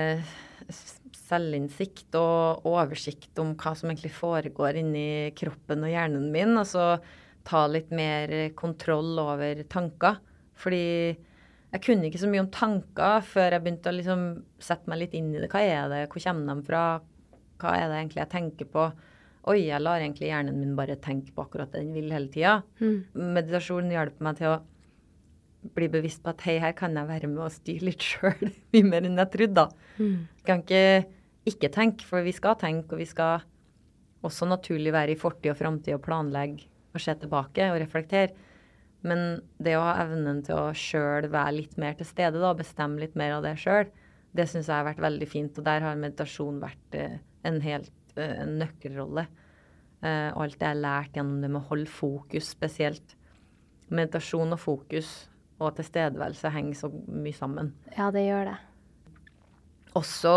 selvinnsikt 1.30 2.16
og 2.18 2.66
oversikt 2.66 3.38
om 3.42 3.54
hva 3.58 3.72
som 3.78 3.90
egentlig 3.90 4.12
foregår 4.16 4.80
inni 4.80 5.30
kroppen 5.38 5.86
og 5.86 5.92
hjernen 5.92 6.30
min. 6.34 6.56
Og 6.58 6.66
så 6.68 6.86
ta 7.46 7.64
litt 7.70 7.92
mer 7.94 8.32
kontroll 8.58 9.18
over 9.22 9.62
tanker. 9.70 10.18
Fordi 10.60 10.84
jeg 11.70 11.84
kunne 11.84 12.08
ikke 12.08 12.20
så 12.20 12.30
mye 12.30 12.42
om 12.42 12.50
tanker 12.52 13.22
før 13.26 13.54
jeg 13.54 13.62
begynte 13.64 13.92
å 13.92 13.96
liksom 13.96 14.26
sette 14.60 14.90
meg 14.90 15.04
litt 15.04 15.14
inn 15.16 15.30
i 15.32 15.38
det. 15.38 15.50
Hva 15.52 15.62
er 15.62 15.92
det, 15.92 16.02
hvor 16.10 16.24
kommer 16.26 16.50
de 16.50 16.66
fra? 16.66 16.82
Hva 17.60 17.76
er 17.76 17.86
det 17.86 18.00
egentlig 18.00 18.22
jeg 18.24 18.32
tenker 18.34 18.70
på? 18.72 18.90
Oi, 19.50 19.60
jeg 19.70 19.80
lar 19.80 20.02
egentlig 20.02 20.28
hjernen 20.28 20.58
min 20.58 20.74
bare 20.76 20.98
tenke 21.00 21.32
på 21.32 21.46
akkurat 21.46 21.70
det 21.72 21.84
den 21.84 21.94
vil 21.96 22.10
hele 22.12 22.28
tida. 22.32 22.58
Meditasjon 23.14 23.88
hjelper 23.94 24.26
meg 24.26 24.40
til 24.40 24.50
å 24.50 24.58
bli 25.76 25.88
bevisst 25.92 26.22
på 26.24 26.32
at 26.32 26.42
hei, 26.46 26.58
her 26.62 26.72
kan 26.76 26.94
jeg 26.96 27.08
være 27.08 27.28
med 27.30 27.44
og 27.44 27.54
styre 27.54 27.90
litt 27.90 28.04
sjøl. 28.04 28.50
Mye 28.72 28.86
mer 28.86 29.06
enn 29.08 29.20
jeg 29.20 29.32
trodde. 29.34 29.64
da. 29.64 29.66
Jeg 30.00 30.46
kan 30.48 30.62
ikke 30.64 30.84
ikke 31.50 31.70
tenke, 31.72 32.04
for 32.06 32.24
vi 32.24 32.34
skal 32.36 32.58
tenke, 32.60 32.94
og 32.94 33.00
vi 33.00 33.08
skal 33.08 33.44
også 34.26 34.48
naturlig 34.48 34.92
være 34.92 35.14
i 35.14 35.18
fortid 35.20 35.52
og 35.54 35.58
framtid 35.58 35.96
og 35.96 36.04
planlegge 36.04 36.68
og 36.92 37.00
se 37.00 37.14
tilbake 37.16 37.70
og 37.72 37.78
reflektere. 37.80 38.34
Men 39.06 39.40
det 39.62 39.78
å 39.78 39.84
ha 39.86 39.94
evnen 40.02 40.42
til 40.44 40.58
å 40.58 40.74
sjøl 40.76 41.30
være 41.32 41.56
litt 41.56 41.78
mer 41.80 41.96
til 41.96 42.08
stede, 42.08 42.40
da, 42.42 42.52
bestemme 42.56 43.00
litt 43.00 43.16
mer 43.16 43.38
av 43.38 43.46
det 43.46 43.54
sjøl, 43.62 43.88
det 44.36 44.46
syns 44.50 44.68
jeg 44.68 44.76
har 44.76 44.86
vært 44.86 45.00
veldig 45.02 45.28
fint. 45.30 45.56
Og 45.56 45.66
der 45.66 45.86
har 45.86 46.00
meditasjon 46.00 46.60
vært 46.62 46.98
eh, 46.98 47.16
en 47.48 47.62
helt 47.64 48.18
eh, 48.20 48.42
en 48.44 48.58
nøkkelrolle. 48.60 49.24
Eh, 50.04 50.28
alt 50.28 50.58
det 50.60 50.68
jeg 50.68 50.74
har 50.74 50.84
lært 50.84 51.16
gjennom 51.16 51.40
det 51.40 51.48
med 51.48 51.62
å 51.62 51.68
holde 51.72 51.90
fokus 51.90 52.52
spesielt. 52.52 53.16
Meditasjon 53.88 54.54
og 54.54 54.60
fokus 54.60 55.14
og 55.60 55.76
tilstedeværelse 55.76 56.50
henger 56.54 56.78
så 56.78 56.90
mye 56.90 57.36
sammen. 57.36 57.72
Ja, 57.96 58.10
det 58.14 58.24
gjør 58.26 58.50
det. 58.50 58.58
Også 59.98 60.34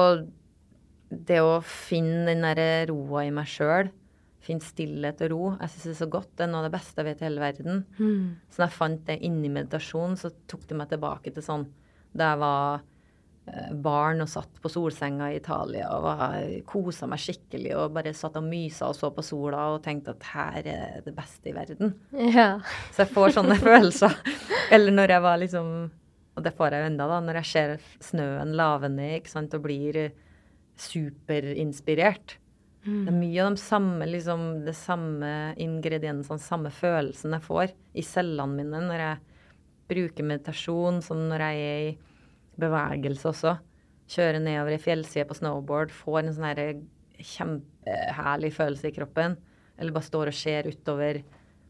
det 1.14 1.42
å 1.44 1.60
finne 1.64 2.26
den 2.32 2.46
der 2.46 2.88
roa 2.90 3.24
i 3.28 3.34
meg 3.34 3.48
sjøl. 3.48 3.92
Finne 4.44 4.66
stillhet 4.66 5.22
og 5.24 5.32
ro. 5.32 5.44
Jeg 5.62 5.72
syns 5.72 5.84
det 5.86 5.94
er 5.94 6.00
så 6.02 6.10
godt. 6.12 6.32
Det 6.36 6.46
er 6.46 6.52
noe 6.52 6.64
av 6.64 6.68
det 6.68 6.74
beste 6.76 7.00
jeg 7.00 7.08
vet 7.08 7.22
i 7.22 7.28
hele 7.30 7.44
verden. 7.44 7.84
Så 8.52 8.60
når 8.60 8.66
jeg 8.68 8.78
fant 8.80 9.06
det 9.08 9.20
inni 9.24 9.52
meditasjon, 9.54 10.18
så 10.20 10.34
tok 10.52 10.66
det 10.68 10.80
meg 10.82 10.92
tilbake 10.92 11.32
til 11.32 11.46
sånn 11.46 11.70
da 12.14 12.34
jeg 12.34 12.42
var 12.44 12.84
barn 13.84 14.24
og 14.24 14.30
satt 14.32 14.62
på 14.64 14.70
solsenga 14.72 15.28
i 15.34 15.38
Italia 15.42 15.90
og 15.98 16.64
kosa 16.70 17.10
meg 17.12 17.20
skikkelig 17.20 17.74
og 17.76 17.96
bare 17.98 18.14
satt 18.16 18.38
og 18.40 18.46
mysa 18.48 18.88
og 18.88 18.96
så 18.96 19.10
på 19.12 19.26
sola 19.26 19.66
og 19.74 19.82
tenkte 19.84 20.14
at 20.16 20.30
her 20.32 20.70
er 20.72 21.02
det 21.04 21.12
beste 21.16 21.52
i 21.52 21.56
verden. 21.56 21.92
Ja. 22.16 22.62
Så 22.96 23.04
jeg 23.04 23.12
får 23.12 23.36
sånne 23.36 23.58
følelser. 23.66 24.16
Eller 24.72 24.96
når 24.96 25.16
jeg 25.16 25.26
var 25.28 25.42
liksom 25.44 25.74
Og 26.34 26.42
det 26.42 26.56
får 26.58 26.74
jeg 26.74 26.82
jo 26.82 26.86
enda, 26.90 27.06
da. 27.06 27.20
Når 27.22 27.38
jeg 27.42 27.50
ser 27.52 27.74
snøen 28.02 28.56
lave 28.58 28.90
ned 28.90 29.20
ikke 29.20 29.30
sant, 29.36 29.54
og 29.54 29.68
blir 29.68 30.00
superinspirert. 30.82 32.40
Mm. 32.88 33.04
Det 33.04 33.12
er 33.12 33.20
mye 33.20 33.44
av 33.44 33.52
de 33.54 33.62
samme, 33.62 34.08
liksom, 34.10 34.48
de 34.66 34.74
samme 34.74 35.30
ingrediensene, 35.62 36.42
samme 36.42 36.72
følelsen 36.74 37.36
jeg 37.38 37.46
får 37.46 37.76
i 37.94 38.04
cellene 38.08 38.58
mine 38.58 38.82
når 38.88 39.04
jeg 39.04 39.22
bruker 39.94 40.26
meditasjon, 40.26 41.04
som 41.06 41.22
når 41.30 41.46
jeg 41.46 41.62
er 41.68 41.86
i 41.92 41.94
bevegelse 42.60 43.30
også. 43.30 43.56
Kjøre 44.14 44.42
nedover 44.44 44.76
i 44.76 44.82
fjellsida 44.82 45.26
på 45.30 45.38
snowboard, 45.38 45.94
får 45.96 46.20
en 46.22 46.34
sånn 46.36 46.50
her 46.50 46.62
kjempeherlig 47.24 48.52
følelse 48.56 48.90
i 48.90 48.96
kroppen. 48.96 49.38
Eller 49.80 49.96
bare 49.96 50.10
står 50.10 50.32
og 50.32 50.38
ser 50.38 50.70
utover 50.70 51.24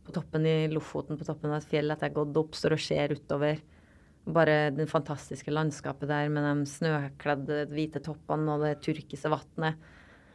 på 0.04 0.16
toppen 0.16 0.48
i 0.50 0.56
Lofoten, 0.72 1.18
på 1.20 1.28
toppen 1.28 1.54
av 1.54 1.62
et 1.62 1.70
fjell, 1.70 1.92
at 1.94 2.04
jeg 2.04 2.12
har 2.12 2.18
gått 2.18 2.40
opp, 2.42 2.58
står 2.58 2.76
og 2.76 2.84
ser 2.84 3.16
utover. 3.16 3.62
Bare 4.24 4.58
det 4.76 4.88
fantastiske 4.92 5.52
landskapet 5.52 6.10
der 6.12 6.32
med 6.32 6.46
de 6.48 6.70
snøkledde 6.70 7.66
hvite 7.72 8.02
toppene 8.04 8.56
og 8.56 8.66
det 8.66 8.78
turkise 8.84 9.32
vannet. 9.32 9.80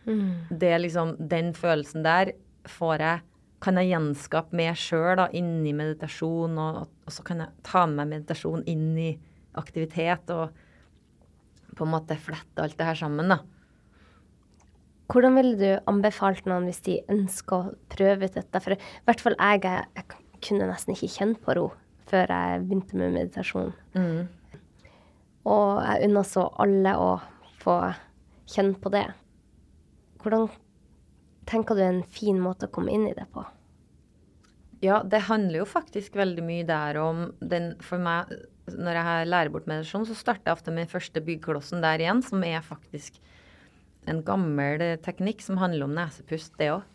Det 0.09 0.71
er 0.73 0.81
liksom 0.81 1.17
Den 1.29 1.53
følelsen 1.57 2.05
der 2.07 2.33
får 2.69 3.03
jeg 3.05 3.25
kan 3.59 3.79
jeg 3.81 3.91
gjenskape 3.91 4.55
meg 4.55 4.77
sjøl 4.79 5.25
inni 5.35 5.73
meditasjon, 5.75 6.59
og, 6.63 6.85
og, 6.87 7.11
så 7.11 7.25
kan 7.27 7.43
jeg 7.43 7.65
ta 7.67 7.85
med 7.87 7.99
meg 7.99 8.13
meditasjon 8.13 8.63
inn 8.71 8.93
i 8.95 9.09
aktivitet 9.59 10.31
og 10.35 10.55
på 11.79 11.87
en 11.87 11.93
måte 11.93 12.17
flette 12.19 12.63
alt 12.63 12.79
det 12.79 12.87
her 12.89 12.99
sammen, 12.99 13.31
da. 13.31 13.43
Hvordan 15.09 15.39
ville 15.39 15.57
du 15.57 15.85
anbefalt 15.89 16.49
noen 16.49 16.67
hvis 16.69 16.83
de 16.85 16.99
ønsker 17.09 17.55
å 17.57 17.75
prøve 17.93 18.29
ut 18.29 18.35
dette? 18.37 18.61
For 18.61 18.75
i 18.77 18.81
hvert 19.09 19.23
fall 19.25 19.39
jeg, 19.39 19.63
jeg 19.65 20.09
kunne 20.45 20.69
nesten 20.69 20.95
ikke 20.95 21.13
kjenne 21.15 21.41
på 21.45 21.55
ro 21.57 21.69
før 22.09 22.31
jeg 22.33 22.65
begynte 22.65 22.97
med 22.97 23.15
meditasjon. 23.17 23.73
Og 25.49 25.81
jeg 25.85 26.09
unner 26.09 26.29
så 26.29 26.45
alle 26.61 26.93
å 27.01 27.11
få 27.61 27.79
kjenne 28.49 28.77
på 28.81 28.93
det. 28.93 29.07
Hvordan 30.21 30.49
tenker 31.49 31.77
du 31.77 31.85
er 31.85 31.93
en 31.95 32.05
fin 32.05 32.41
måte 32.41 32.69
å 32.69 32.73
komme 32.73 32.93
inn 32.93 33.07
i 33.09 33.17
det 33.17 33.29
på? 33.33 33.45
Ja, 34.85 35.01
det 35.03 35.25
handler 35.27 35.63
jo 35.63 35.69
faktisk 35.69 36.17
veldig 36.17 36.45
mye 36.47 36.67
der 36.69 37.01
om 37.03 37.25
den 37.41 37.73
For 37.83 37.99
meg, 37.99 38.31
når 38.77 39.01
jeg 39.01 39.31
lærer 39.31 39.53
bort 39.55 39.69
meditasjon, 39.71 40.07
så 40.09 40.17
starter 40.19 40.51
jeg 40.51 40.59
ofte 40.59 40.75
med 40.75 40.91
første 40.91 41.23
byggklossen 41.25 41.85
der 41.85 42.03
igjen, 42.05 42.23
som 42.27 42.45
er 42.47 42.61
faktisk 42.65 43.21
en 44.09 44.23
gammel 44.25 44.83
teknikk 45.05 45.43
som 45.45 45.61
handler 45.61 45.89
om 45.89 45.97
nesepust, 45.97 46.55
det 46.61 46.73
òg. 46.77 46.87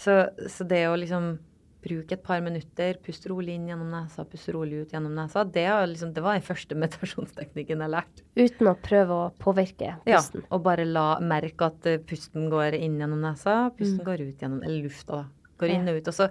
Så, 0.00 0.14
så 0.48 0.64
det 0.64 0.86
å 0.88 0.96
liksom 0.96 1.34
bruke 1.80 2.16
et 2.16 2.22
par 2.24 2.42
minutter, 2.44 2.98
puste 3.04 3.30
rolig 3.32 3.54
inn 3.56 3.68
gjennom 3.70 3.88
nesa, 3.92 4.24
puste 4.28 4.52
rolig 4.52 4.82
ut 4.82 4.94
gjennom 4.94 5.14
nesa, 5.16 5.44
det, 5.48 5.66
liksom, 5.92 6.12
det 6.16 6.24
var 6.24 6.36
den 6.36 6.44
første 6.44 6.76
meditasjonsteknikken 6.82 7.84
jeg 7.84 7.94
lærte. 7.94 8.24
Uten 8.36 8.70
å 8.70 8.76
prøve 8.84 9.16
å 9.16 9.28
påvirke 9.40 9.94
pusten? 10.04 10.44
Ja, 10.44 10.50
og 10.52 10.64
bare 10.66 10.86
la 10.88 11.06
merke 11.24 11.70
at 11.70 11.88
uh, 11.88 11.98
pusten 12.04 12.50
går 12.52 12.76
inn 12.78 12.98
gjennom 13.00 13.20
nesa, 13.24 13.62
pusten 13.76 14.00
mm. 14.02 14.06
går 14.08 14.24
ut 14.26 14.44
gjennom 14.44 14.64
Eller 14.66 14.88
lufta, 14.88 15.22
da. 15.22 15.52
Går 15.60 15.74
inn 15.74 15.92
og 15.92 16.00
ut. 16.00 16.08
Og 16.08 16.16
så 16.16 16.30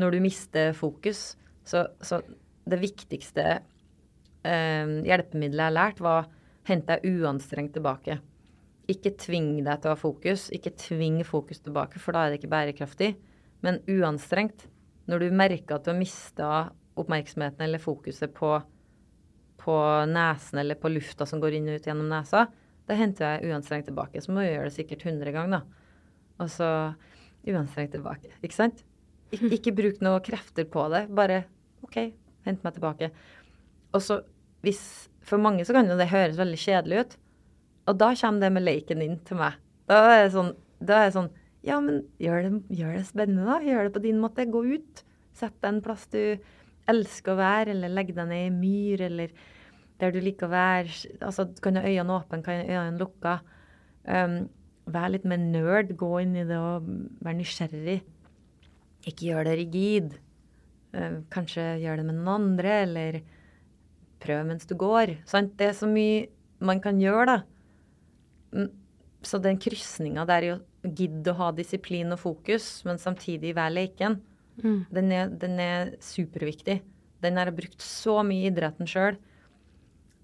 når 0.00 0.16
du 0.16 0.22
mister 0.24 0.72
fokus, 0.76 1.20
så, 1.66 1.86
så 2.02 2.20
det 2.66 2.80
viktigste 2.82 3.60
uh, 4.46 4.96
hjelpemiddelet 5.06 5.62
jeg 5.62 5.70
har 5.70 5.76
lært, 5.76 6.02
var 6.04 6.30
hente 6.66 6.96
deg 6.96 7.20
uanstrengt 7.20 7.74
tilbake. 7.76 8.18
Ikke 8.90 9.12
tving 9.18 9.56
deg 9.66 9.82
til 9.82 9.90
å 9.90 9.94
ha 9.94 9.98
fokus. 9.98 10.46
Ikke 10.54 10.74
tving 10.78 11.20
fokus 11.26 11.62
tilbake, 11.62 12.00
for 12.02 12.14
da 12.14 12.24
er 12.24 12.32
det 12.32 12.40
ikke 12.40 12.52
bærekraftig. 12.54 13.12
Men 13.66 13.82
uanstrengt. 13.90 14.68
Når 15.06 15.22
du 15.22 15.36
merker 15.38 15.76
at 15.76 15.84
du 15.86 15.92
har 15.92 15.98
mista 15.98 16.46
oppmerksomheten 16.98 17.62
eller 17.62 17.82
fokuset 17.82 18.32
på, 18.34 18.56
på 19.62 19.76
nesen 20.10 20.58
eller 20.62 20.78
på 20.80 20.90
lufta 20.90 21.26
som 21.28 21.42
går 21.42 21.58
inn 21.58 21.68
og 21.70 21.78
ut 21.78 21.86
gjennom 21.86 22.08
nesa, 22.10 22.46
da 22.86 22.96
henter 22.98 23.36
jeg 23.36 23.52
uanstrengt 23.52 23.86
tilbake. 23.90 24.22
Så 24.22 24.34
må 24.34 24.42
du 24.42 24.48
gjøre 24.48 24.66
det 24.66 24.74
sikkert 24.74 25.04
100 25.06 25.34
ganger, 25.34 25.60
da. 25.60 26.02
Og 26.42 26.50
så 26.52 26.70
uanstrengt 27.46 27.94
tilbake. 27.94 28.34
Ikke 28.42 28.58
sant? 28.58 28.82
Ik 29.34 29.42
ikke 29.58 29.74
bruk 29.74 30.02
noe 30.04 30.22
krefter 30.24 30.66
på 30.70 30.86
det. 30.92 31.06
Bare 31.14 31.44
OK, 31.86 31.98
hent 32.46 32.66
meg 32.66 32.76
tilbake. 32.76 33.10
Og 33.94 34.02
så 34.02 34.20
hvis 34.66 34.82
For 35.26 35.42
mange 35.42 35.64
så 35.66 35.74
kan 35.74 35.88
jo 35.90 35.96
det 35.98 36.12
høres 36.12 36.38
veldig 36.38 36.58
kjedelig 36.62 36.98
ut. 37.02 37.14
Og 37.90 37.96
da 37.98 38.12
kommer 38.18 38.44
det 38.44 38.52
med 38.54 38.62
leken 38.62 39.02
inn 39.02 39.16
til 39.26 39.40
meg. 39.40 39.56
Da 39.90 39.98
er 40.12 40.20
det 40.24 40.30
sånn, 40.34 40.52
er 40.82 40.92
det 40.92 41.16
sånn 41.16 41.32
Ja, 41.66 41.80
men 41.82 42.04
gjør 42.22 42.44
det, 42.44 42.52
gjør 42.78 42.92
det, 42.94 43.02
spennende, 43.08 43.46
da. 43.48 43.56
Gjør 43.58 43.88
det 43.88 43.94
på 43.96 44.02
din 44.04 44.20
måte. 44.22 44.46
Gå 44.46 44.62
ut. 44.70 45.02
Sett 45.34 45.56
deg 45.58 45.72
en 45.72 45.82
plass 45.82 46.06
du 46.12 46.20
elsker 46.86 47.34
å 47.34 47.40
være, 47.40 47.74
eller 47.74 47.90
legg 47.90 48.12
deg 48.14 48.28
ned 48.30 48.44
i 48.46 48.52
myr, 48.54 49.02
eller 49.08 49.32
der 49.98 50.14
du 50.14 50.20
liker 50.22 50.46
å 50.46 50.52
være. 50.52 50.94
Altså, 51.18 51.48
kan 51.62 51.80
ha 51.80 51.82
øynene 51.82 52.20
åpne, 52.20 52.42
kan 52.46 52.60
ha 52.60 52.68
øynene 52.68 53.00
lukka. 53.02 53.40
Um, 54.06 54.36
vær 54.94 55.10
litt 55.10 55.26
mer 55.26 55.42
nerd. 55.42 55.90
Gå 55.98 56.12
inn 56.22 56.36
i 56.38 56.46
det 56.46 56.60
og 56.60 56.86
vær 57.26 57.34
nysgjerrig. 57.34 57.98
Ikke 59.10 59.32
gjør 59.32 59.50
det 59.50 59.56
rigid. 59.64 60.14
Uh, 60.94 61.24
kanskje 61.34 61.66
gjør 61.82 61.98
det 61.98 62.06
med 62.06 62.20
noen 62.20 62.34
andre, 62.36 62.78
eller 62.86 63.20
prøv 64.22 64.46
mens 64.48 64.68
du 64.68 64.74
går. 64.78 65.16
Sant? 65.28 65.54
Det 65.58 65.70
er 65.70 65.76
så 65.76 65.88
mye 65.90 66.26
man 66.64 66.80
kan 66.82 67.00
gjøre, 67.00 67.36
da. 67.36 68.66
Så 69.26 69.40
den 69.42 69.58
krysninga 69.60 70.24
der 70.28 70.46
i 70.46 70.52
å 70.54 70.60
gidde 70.86 71.32
å 71.32 71.38
ha 71.40 71.52
disiplin 71.54 72.14
og 72.14 72.22
fokus, 72.22 72.68
men 72.86 73.00
samtidig 73.02 73.56
være 73.56 73.74
leken, 73.74 74.20
mm. 74.62 74.80
den, 74.94 75.12
er, 75.12 75.32
den, 75.42 75.56
er, 75.60 75.94
superviktig. 76.04 76.80
Den 77.24 77.40
har 77.40 77.50
jeg 77.50 77.58
brukt 77.60 77.82
så 77.82 78.20
mye 78.26 78.46
i 78.46 78.52
idretten 78.52 78.88
sjøl. 78.88 79.18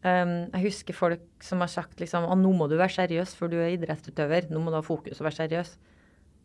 Um, 0.02 0.50
jeg 0.50 0.64
husker 0.66 0.96
folk 0.98 1.44
som 1.44 1.62
har 1.62 1.70
sagt 1.70 2.00
liksom 2.02 2.26
å, 2.26 2.36
nå 2.38 2.50
må 2.58 2.66
du 2.70 2.76
være 2.78 2.94
seriøs, 2.96 3.36
for 3.38 3.50
du 3.50 3.58
er 3.60 3.74
idrettsutøver. 3.76 4.48
Nå 4.50 4.62
må 4.62 4.72
du 4.72 4.78
ha 4.78 4.84
fokus 4.86 5.20
og 5.20 5.28
være 5.28 5.42
seriøs. 5.44 5.76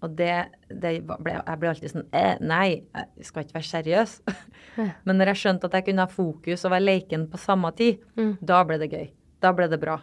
Og 0.06 0.12
det, 0.14 0.34
det 0.70 0.92
ble, 1.08 1.34
Jeg 1.40 1.58
ble 1.58 1.70
alltid 1.72 1.90
sånn 1.90 2.04
eh, 2.14 2.36
Nei, 2.46 2.84
jeg 2.94 3.26
skal 3.26 3.46
ikke 3.46 3.58
være 3.58 3.70
seriøs. 3.72 4.20
Men 5.08 5.18
når 5.18 5.34
jeg 5.34 5.42
skjønte 5.42 5.70
at 5.70 5.80
jeg 5.80 5.88
kunne 5.88 6.06
ha 6.06 6.12
fokus 6.12 6.68
og 6.68 6.76
være 6.76 6.86
leken 6.86 7.26
på 7.32 7.42
samme 7.42 7.72
tid, 7.78 8.04
mm. 8.20 8.36
da 8.46 8.62
ble 8.68 8.78
det 8.84 8.92
gøy. 8.94 9.10
Da 9.42 9.56
ble 9.58 9.70
det 9.72 9.82
bra 9.82 9.98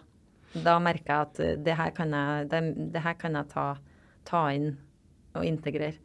da 0.62 0.76
merka 0.82 1.10
jeg 1.18 1.26
at 1.26 1.42
eh, 1.42 1.56
det 1.66 1.76
her 1.78 1.92
kan 1.96 2.14
jeg, 2.14 2.48
det, 2.52 2.62
det 2.94 3.02
her 3.04 3.16
kan 3.18 3.38
jeg 3.38 3.50
ta, 3.50 3.66
ta, 4.28 4.46
inn 4.54 4.74
og 5.34 5.46
integrere. 5.46 5.98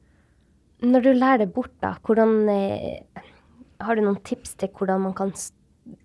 Når 0.81 1.05
du 1.05 1.11
lærer 1.13 1.43
det 1.43 1.53
bort, 1.53 1.75
da, 1.83 1.97
hvordan 2.07 2.49
eh, 2.53 3.25
Har 3.83 3.95
du 3.95 4.03
noen 4.03 4.19
tips 4.27 4.55
til 4.59 4.71
hvordan 4.75 5.05
man 5.05 5.13
kan 5.15 5.33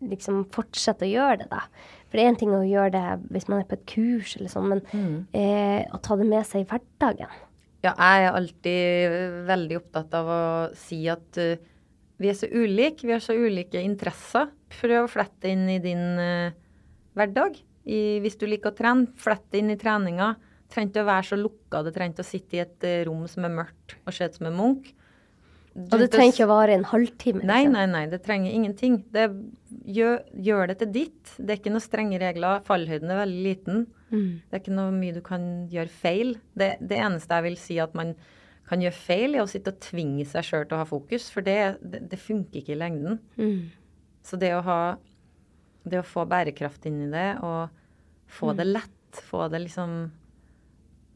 liksom 0.04 0.44
fortsette 0.54 1.06
å 1.06 1.10
gjøre 1.10 1.40
det, 1.42 1.48
da? 1.50 1.64
For 2.06 2.18
det 2.18 2.22
er 2.22 2.30
én 2.30 2.38
ting 2.38 2.52
å 2.54 2.62
gjøre 2.62 2.92
det 2.94 3.32
hvis 3.34 3.48
man 3.50 3.62
er 3.62 3.66
på 3.66 3.78
et 3.78 3.88
kurs 3.90 4.36
eller 4.38 4.52
sånn, 4.52 4.68
men 4.70 4.82
mm. 4.92 5.16
eh, 5.34 5.80
å 5.90 5.98
ta 6.02 6.18
det 6.20 6.28
med 6.28 6.46
seg 6.46 6.62
i 6.62 6.68
hverdagen. 6.70 7.40
Ja, 7.84 7.92
jeg 7.92 8.24
er 8.24 8.36
alltid 8.38 9.14
veldig 9.44 9.76
opptatt 9.76 10.14
av 10.16 10.28
å 10.32 10.42
si 10.78 11.02
at 11.12 11.36
uh, 11.36 11.60
vi 12.16 12.30
er 12.30 12.38
så 12.38 12.48
ulike. 12.48 13.04
Vi 13.04 13.12
har 13.12 13.20
så 13.20 13.36
ulike 13.36 13.82
interesser. 13.84 14.48
Prøv 14.72 15.04
å 15.04 15.10
flette 15.12 15.50
inn 15.52 15.66
i 15.68 15.80
din 15.84 16.16
uh, 16.16 16.54
hverdag 17.18 17.58
i, 17.84 18.22
hvis 18.24 18.38
du 18.40 18.46
liker 18.48 18.72
å 18.72 18.78
trene, 18.78 19.10
flett 19.20 19.58
inn 19.58 19.68
i 19.74 19.78
treninga. 19.80 20.32
Trenger 20.72 20.94
ikke 20.94 21.04
å 21.04 21.10
være 21.10 21.28
så 21.28 21.36
lukka, 21.38 21.82
det 21.84 21.92
trenger 21.94 22.16
ikke 22.16 22.24
å 22.24 22.30
sitte 22.30 22.56
i 22.56 22.62
et 22.64 22.88
uh, 22.88 23.02
rom 23.10 23.26
som 23.28 23.44
er 23.44 23.56
mørkt 23.60 23.98
og 24.00 24.16
se 24.16 24.30
ut 24.30 24.40
som 24.40 24.48
en 24.48 24.58
munk. 24.62 24.88
Og 25.74 25.98
det 25.98 26.06
trenger 26.12 26.36
ikke 26.36 26.46
å 26.46 26.52
vare 26.52 26.74
en 26.76 26.86
halvtime? 26.86 27.40
Liksom. 27.40 27.50
Nei, 27.50 27.64
nei, 27.66 27.84
nei. 27.90 28.04
Det 28.12 28.20
trenger 28.22 28.54
ingenting. 28.54 29.00
Det, 29.14 29.24
gjør, 29.96 30.20
gjør, 30.46 30.68
det 30.70 30.76
til 30.82 30.92
ditt. 30.94 31.32
Det 31.34 31.50
er 31.50 31.58
ikke 31.58 31.72
noen 31.74 31.82
strenge 31.82 32.20
regler. 32.22 32.62
Fallhøyden 32.68 33.10
er 33.10 33.18
veldig 33.24 33.42
liten. 33.42 33.80
Mm. 34.12 34.28
Det 34.38 34.54
er 34.54 34.62
ikke 34.62 34.76
noe 34.76 34.94
mye 34.94 35.16
du 35.16 35.20
kan 35.26 35.48
gjøre 35.72 35.90
feil. 35.90 36.36
Det, 36.54 36.76
det, 36.78 37.00
eneste 37.02 37.40
jeg 37.40 37.46
vil 37.48 37.58
si 37.58 37.78
at 37.82 37.96
man 37.98 38.14
kan 38.68 38.84
gjøre 38.84 38.96
feil, 38.96 39.34
er 39.34 39.42
å 39.42 39.50
sitte 39.50 39.74
og 39.74 39.80
tvinge 39.82 40.26
seg 40.30 40.46
sjøl 40.46 40.68
til 40.68 40.78
å 40.78 40.82
ha 40.84 40.88
fokus. 40.88 41.26
For 41.34 41.46
det, 41.46 41.58
det, 41.82 42.04
det 42.12 42.20
funker 42.22 42.62
ikke 42.62 42.76
i 42.76 42.80
lengden. 42.80 43.18
Mm. 43.34 43.72
Så 44.24 44.38
det 44.40 44.52
å 44.54 44.62
ha 44.64 44.80
det 45.84 46.00
å 46.00 46.06
få 46.06 46.22
bærekraft 46.28 46.86
inn 46.88 47.02
i 47.08 47.10
det 47.12 47.30
og 47.44 47.74
få 48.32 48.52
mm. 48.52 48.56
det 48.60 48.68
lett, 48.70 49.18
få 49.26 49.48
det 49.52 49.66
liksom 49.66 50.04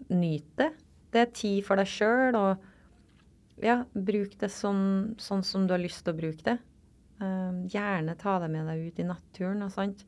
Nyte. 0.08 0.70
Det 1.12 1.20
er 1.20 1.32
tid 1.36 1.64
for 1.66 1.76
deg 1.76 1.88
sjøl, 1.90 2.36
og 2.38 2.62
ja, 3.64 3.82
bruk 3.92 4.36
det 4.40 4.50
sånn, 4.52 5.14
sånn, 5.20 5.44
som 5.46 5.66
du 5.66 5.74
har 5.74 5.82
lyst 5.82 6.04
til 6.04 6.14
å 6.14 6.18
bruke 6.18 6.44
det. 6.46 6.58
Uh, 7.18 7.64
gjerne 7.70 8.14
ta 8.18 8.36
det 8.42 8.50
med 8.52 8.68
deg 8.70 8.88
ut 8.88 9.00
i 9.02 9.06
naturen 9.08 9.64
og 9.66 9.72
sånt. 9.74 10.04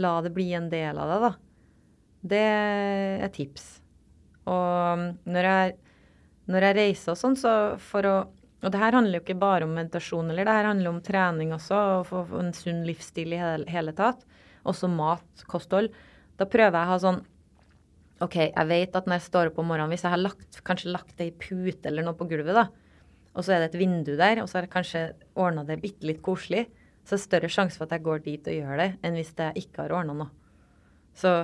La 0.00 0.18
det 0.24 0.32
bli 0.34 0.50
en 0.56 0.68
del 0.72 0.98
av 1.00 1.14
deg, 1.14 1.28
da. 1.28 1.32
Det 2.30 2.42
er 3.24 3.32
tips. 3.32 3.70
Og 4.50 5.06
når 5.24 5.48
jeg, 5.48 5.78
når 6.52 6.68
jeg 6.68 6.78
reiser 6.80 7.14
og 7.14 7.20
sånn, 7.20 7.38
så 7.38 7.54
for 7.80 8.08
å 8.08 8.18
og 8.60 8.72
det 8.74 8.80
her 8.80 8.92
handler 8.92 9.16
jo 9.16 9.24
ikke 9.24 9.40
bare 9.40 9.64
om 9.64 9.72
meditasjon, 9.72 10.30
eller 10.32 10.44
det 10.44 10.52
her 10.52 10.66
handler 10.68 10.92
om 10.92 11.00
trening 11.04 11.54
også, 11.56 11.78
og 12.12 12.32
en 12.36 12.52
sunn 12.52 12.82
livsstil 12.84 13.32
i 13.32 13.40
hele, 13.40 13.64
hele 13.72 13.94
tatt. 13.96 14.26
også 14.68 14.90
mat, 14.92 15.44
kosthold, 15.48 15.88
da 16.36 16.44
prøver 16.44 16.76
jeg 16.76 16.88
å 16.88 16.90
ha 16.90 16.98
sånn 17.00 17.22
OK, 18.20 18.34
jeg 18.36 18.68
vet 18.68 18.96
at 18.98 19.06
når 19.08 19.16
jeg 19.16 19.24
står 19.30 19.48
opp 19.48 19.60
om 19.62 19.70
morgenen, 19.70 19.88
hvis 19.94 20.02
jeg 20.04 20.12
har 20.12 20.20
lagt, 20.20 20.58
kanskje 20.66 20.92
lagt 20.92 21.22
ei 21.24 21.30
pute 21.32 21.88
eller 21.88 22.04
noe 22.04 22.18
på 22.18 22.26
gulvet, 22.28 22.52
da, 22.52 22.66
og 23.34 23.46
så 23.46 23.54
er 23.54 23.62
det 23.62 23.70
et 23.70 23.80
vindu 23.80 24.12
der, 24.18 24.42
og 24.42 24.50
så 24.50 24.58
har 24.58 24.66
jeg 24.66 24.74
kanskje 24.74 25.02
ordna 25.38 25.64
det 25.66 25.80
bitte 25.82 26.08
litt 26.08 26.20
koselig, 26.24 26.66
så 27.06 27.14
er 27.14 27.18
det 27.18 27.24
større 27.24 27.50
sjanse 27.52 27.78
for 27.78 27.86
at 27.86 27.96
jeg 27.96 28.06
går 28.06 28.22
dit 28.26 28.50
og 28.50 28.56
gjør 28.58 28.82
det, 28.82 28.90
enn 29.06 29.16
hvis 29.18 29.32
jeg 29.38 29.64
ikke 29.64 29.84
har 29.84 29.96
ordna 30.00 30.16
noe. 30.18 30.30
Så, 31.16 31.34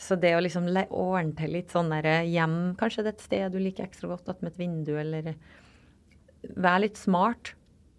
så, 0.00 0.16
det 0.20 0.34
å 0.36 0.42
liksom 0.44 0.68
ordne 0.86 1.36
til 1.38 1.54
litt 1.56 1.72
sånn 1.74 1.92
der 1.92 2.26
hjem, 2.28 2.74
kanskje 2.80 3.04
det 3.04 3.12
er 3.12 3.16
et 3.16 3.26
sted 3.26 3.54
du 3.56 3.60
liker 3.60 3.86
ekstra 3.86 4.12
godt, 4.12 4.30
at 4.32 4.42
med 4.44 4.54
et 4.54 4.60
vindu, 4.64 4.96
eller 5.00 5.36
Vær 6.62 6.76
litt 6.78 6.94
smart. 6.94 7.56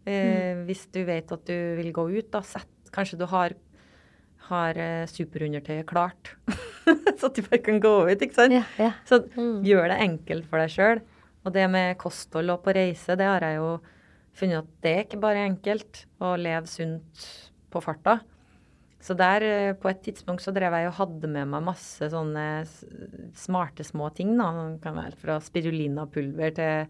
Eh, 0.08 0.56
mm. 0.56 0.60
Hvis 0.70 0.86
du 0.94 1.02
vet 1.04 1.32
at 1.36 1.42
du 1.50 1.56
vil 1.82 1.90
gå 1.92 2.06
ut, 2.14 2.30
da 2.32 2.40
sett 2.46 2.70
Kanskje 2.96 3.18
du 3.20 3.26
har 3.28 3.52
har 4.48 4.78
eh, 4.80 5.06
superundertøyet 5.12 5.88
klart. 5.90 6.34
så 7.20 7.30
at 7.30 7.38
du 7.38 7.44
bare 7.44 7.62
kan 7.64 7.82
gå 7.84 7.94
ut, 8.08 8.22
ikke 8.22 8.38
sant. 8.38 8.56
Ja, 8.56 8.64
ja. 8.80 8.92
Så 9.10 9.22
mm. 9.34 9.62
gjør 9.68 9.90
det 9.92 10.00
enkelt 10.06 10.50
for 10.50 10.62
deg 10.62 10.74
sjøl. 10.74 11.04
Og 11.48 11.54
det 11.56 11.68
med 11.72 11.96
kosthold 12.02 12.52
og 12.52 12.66
på 12.66 12.76
reise, 12.76 13.16
det 13.16 13.28
har 13.28 13.46
jeg 13.46 13.62
jo 13.62 13.78
funnet 14.38 14.66
at 14.66 14.74
det 14.84 14.92
er 14.94 15.06
ikke 15.06 15.22
bare 15.24 15.46
enkelt 15.48 16.04
å 16.20 16.34
leve 16.40 16.68
sunt 16.70 17.28
på 17.72 17.82
farta. 17.84 18.20
Så 19.00 19.16
der, 19.16 19.44
eh, 19.46 19.74
på 19.74 19.88
et 19.90 20.02
tidspunkt, 20.04 20.44
så 20.44 20.52
drev 20.52 20.74
jeg 20.74 20.90
og 20.90 20.98
hadde 20.98 21.30
med 21.32 21.48
meg 21.48 21.64
masse 21.64 22.10
sånne 22.12 22.66
smarte 23.38 23.86
små 23.86 24.10
ting, 24.14 24.36
da. 24.38 24.50
kan 24.84 24.98
være 24.98 25.16
fra 25.16 25.38
spirulinapulver 25.40 26.56
til 26.58 26.88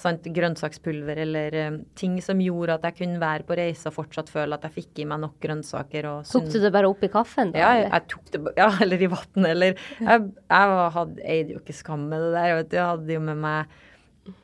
sant, 0.00 0.26
grønnsakspulver 0.34 1.20
eller 1.22 1.56
um, 1.68 1.76
ting 1.98 2.16
som 2.24 2.40
gjorde 2.42 2.78
at 2.78 2.86
jeg 2.88 2.96
kunne 2.98 3.20
være 3.22 3.46
på 3.46 3.56
reise 3.58 3.90
og 3.90 3.96
fortsatt 3.98 4.32
føle 4.32 4.56
at 4.56 4.66
jeg 4.66 4.74
fikk 4.80 5.02
i 5.04 5.06
meg 5.10 5.22
nok 5.22 5.36
grønnsaker. 5.42 6.08
Og 6.10 6.26
tok 6.28 6.50
du 6.50 6.58
det 6.64 6.72
bare 6.74 6.90
opp 6.90 7.04
i 7.06 7.10
kaffen? 7.12 7.52
da? 7.54 7.62
Ja, 7.62 7.70
jeg, 7.78 7.90
jeg 7.92 8.08
tok 8.14 8.32
det, 8.34 8.42
ja 8.58 8.68
eller 8.86 9.06
i 9.06 9.10
vann. 9.12 9.48
Eller 9.52 9.78
Jeg, 10.00 10.26
jeg 10.50 10.90
hadde, 10.98 11.24
eide 11.36 11.56
jo 11.56 11.62
ikke 11.62 11.76
skam 11.76 12.08
med 12.10 12.26
det 12.26 12.32
der. 12.34 12.50
Jeg, 12.50 12.60
vet, 12.62 12.76
jeg 12.80 12.90
hadde 12.90 13.16
jo 13.16 13.24
med 13.28 13.40
meg 13.44 14.34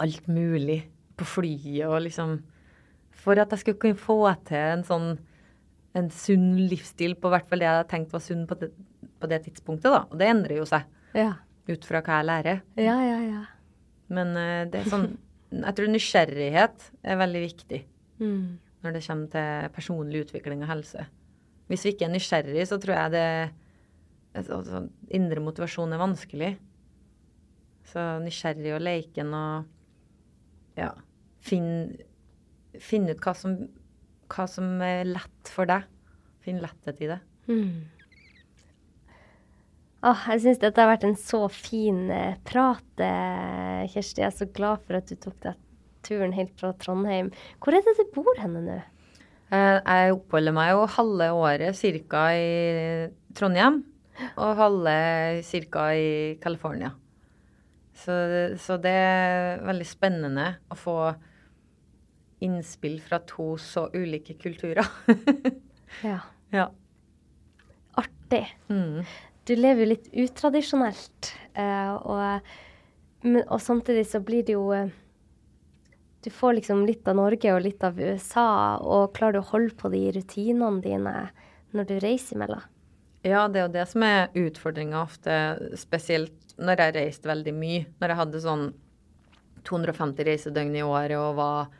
alt 0.00 0.30
mulig 0.32 0.80
på 1.20 1.26
flyet 1.28 1.84
og 1.84 1.98
liksom 2.06 2.38
For 3.20 3.36
at 3.36 3.50
jeg 3.52 3.60
skulle 3.60 3.80
kunne 3.82 4.00
få 4.00 4.22
til 4.48 4.62
en 4.78 4.86
sånn 4.86 5.10
en 5.98 6.06
sunn 6.14 6.54
livsstil 6.70 7.16
på 7.18 7.30
hvert 7.32 7.48
fall 7.50 7.60
det 7.60 7.66
jeg 7.66 7.74
hadde 7.74 7.90
tenkt 7.90 8.12
var 8.14 8.22
sunn 8.22 8.44
på 8.46 8.56
det, 8.60 8.68
på 9.20 9.30
det 9.30 9.40
tidspunktet, 9.48 9.90
da. 9.90 10.04
Og 10.06 10.20
det 10.20 10.28
endrer 10.30 10.60
jo 10.60 10.66
seg. 10.68 10.86
Ja. 11.18 11.32
Ut 11.66 11.88
fra 11.88 11.98
hva 12.06 12.20
jeg 12.20 12.28
lærer. 12.28 12.60
Ja, 12.78 12.94
ja, 13.02 13.16
ja. 13.26 13.40
Men 14.10 14.34
uh, 14.36 14.64
det 14.70 14.82
er 14.82 14.90
sånn 14.90 15.08
Jeg 15.50 15.76
tror 15.76 15.90
nysgjerrighet 15.90 16.84
er 17.02 17.18
veldig 17.18 17.40
viktig 17.42 17.80
mm. 18.22 18.44
når 18.84 18.94
det 18.94 19.02
kommer 19.06 19.32
til 19.32 19.72
personlig 19.74 20.24
utvikling 20.26 20.62
og 20.62 20.70
helse. 20.70 21.06
Hvis 21.70 21.86
vi 21.86 21.94
ikke 21.94 22.06
er 22.06 22.14
nysgjerrig, 22.14 22.66
så 22.66 22.78
tror 22.82 22.96
jeg 22.96 23.14
det 23.14 23.26
altså, 24.38 24.84
Indre 25.14 25.42
motivasjon 25.42 25.94
er 25.94 26.02
vanskelig. 26.02 26.52
Så 27.90 28.04
nysgjerrig 28.22 28.76
og 28.76 28.82
leken 28.86 29.34
og 29.34 30.78
ja 30.78 30.92
Finn, 31.40 31.96
finn 32.84 33.08
ut 33.08 33.22
hva 33.24 33.32
som, 33.32 33.54
hva 34.28 34.44
som 34.50 34.74
er 34.84 35.06
lett 35.08 35.48
for 35.50 35.66
deg. 35.70 35.86
Finn 36.44 36.60
letthet 36.60 37.00
i 37.00 37.08
det. 37.08 37.16
Mm. 37.48 37.88
Oh, 40.00 40.20
jeg 40.32 40.40
syns 40.40 40.60
dette 40.62 40.80
har 40.80 40.88
vært 40.88 41.02
en 41.04 41.18
så 41.18 41.42
fin 41.52 42.06
eh, 42.08 42.38
prat, 42.48 43.02
eh, 43.04 43.82
Kjersti. 43.92 44.22
Jeg 44.22 44.30
er 44.30 44.38
så 44.38 44.46
glad 44.48 44.80
for 44.86 44.96
at 44.96 45.10
du 45.10 45.18
tok 45.20 45.36
deg 45.44 45.58
turen 46.06 46.32
helt 46.32 46.54
fra 46.56 46.72
Trondheim. 46.80 47.28
Hvor 47.60 47.76
er 47.76 47.84
det 47.84 47.98
du 47.98 48.06
bor 48.14 48.40
henne 48.40 48.62
nå? 48.64 48.78
Eh, 49.52 49.76
jeg 49.76 50.16
oppholder 50.16 50.56
meg 50.56 50.72
jo 50.72 50.88
halve 50.96 51.28
året 51.36 51.84
ca. 52.08 52.24
i 52.32 53.10
Trondheim. 53.36 53.82
Og 54.40 54.56
halve 54.56 54.96
ca. 55.44 55.86
i 55.92 56.10
California. 56.40 56.94
Så, 58.00 58.16
så, 58.56 58.80
det 58.80 58.96
er 58.96 59.60
veldig 59.68 59.84
spennende 59.84 60.46
å 60.72 60.80
få 60.80 60.98
innspill 62.40 63.02
fra 63.04 63.20
to 63.28 63.52
så 63.60 63.90
ulike 63.92 64.40
kulturer. 64.40 64.88
ja. 66.08 66.22
ja. 66.56 66.70
Artig. 68.00 68.46
Mm 68.72 69.04
du 69.50 69.56
lever 69.58 69.82
jo 69.82 69.90
litt 69.90 70.08
utradisjonelt. 70.24 71.32
Uh, 71.58 71.94
og, 72.06 72.50
men, 73.26 73.42
og, 73.48 73.58
samtidig 73.62 74.06
så 74.06 74.22
blir 74.22 74.46
det 74.46 74.54
jo 74.54 74.68
uh, 74.70 74.92
Du 76.22 76.30
får 76.30 76.60
liksom 76.60 76.84
litt 76.86 77.08
av 77.10 77.16
Norge 77.18 77.54
og 77.54 77.64
litt 77.64 77.82
av 77.86 77.98
USA, 77.98 78.78
og 78.78 79.14
klarer 79.16 79.38
du 79.38 79.40
å 79.40 79.50
holde 79.50 79.74
på 79.74 79.90
de 79.90 80.04
rutinene 80.14 80.84
dine 80.84 81.14
når 81.74 81.88
du 81.88 81.96
reiser 82.02 82.36
imellom? 82.36 82.62
Ja, 83.24 83.48
det 83.48 83.60
er 83.60 83.66
jo 83.66 83.74
det 83.74 83.86
som 83.90 84.04
er 84.04 84.30
utfordringa 84.38 85.02
ofte, 85.02 85.34
spesielt 85.76 86.54
når 86.60 86.84
jeg 86.84 86.94
reiste 86.96 87.28
veldig 87.28 87.52
mye. 87.56 87.82
Når 88.00 88.12
jeg 88.12 88.20
hadde 88.20 88.42
sånn 88.44 88.64
250 89.68 90.28
reisedøgn 90.28 90.78
i 90.78 90.84
året 90.86 91.18
og 91.18 91.36
var 91.40 91.74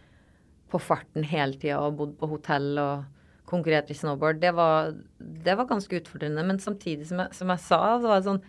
på 0.70 0.80
farten 0.82 1.24
hele 1.26 1.56
tida 1.58 1.80
og 1.84 1.96
bodde 2.00 2.18
på 2.20 2.28
hotell 2.30 2.68
og 2.80 3.19
konkurrerte 3.51 3.94
i 3.94 3.98
snowboard, 3.98 4.40
det 4.42 4.53
var, 4.57 4.92
det 5.18 5.57
var, 5.59 5.68
ganske 5.68 6.01
utfordrende. 6.01 6.44
Men 6.46 6.61
samtidig, 6.62 7.09
som 7.11 7.22
jeg, 7.24 7.36
som 7.36 7.53
jeg 7.53 7.64
sa, 7.66 7.80
så 8.01 8.11
var 8.11 8.20
det 8.20 8.28
sånn 8.28 8.42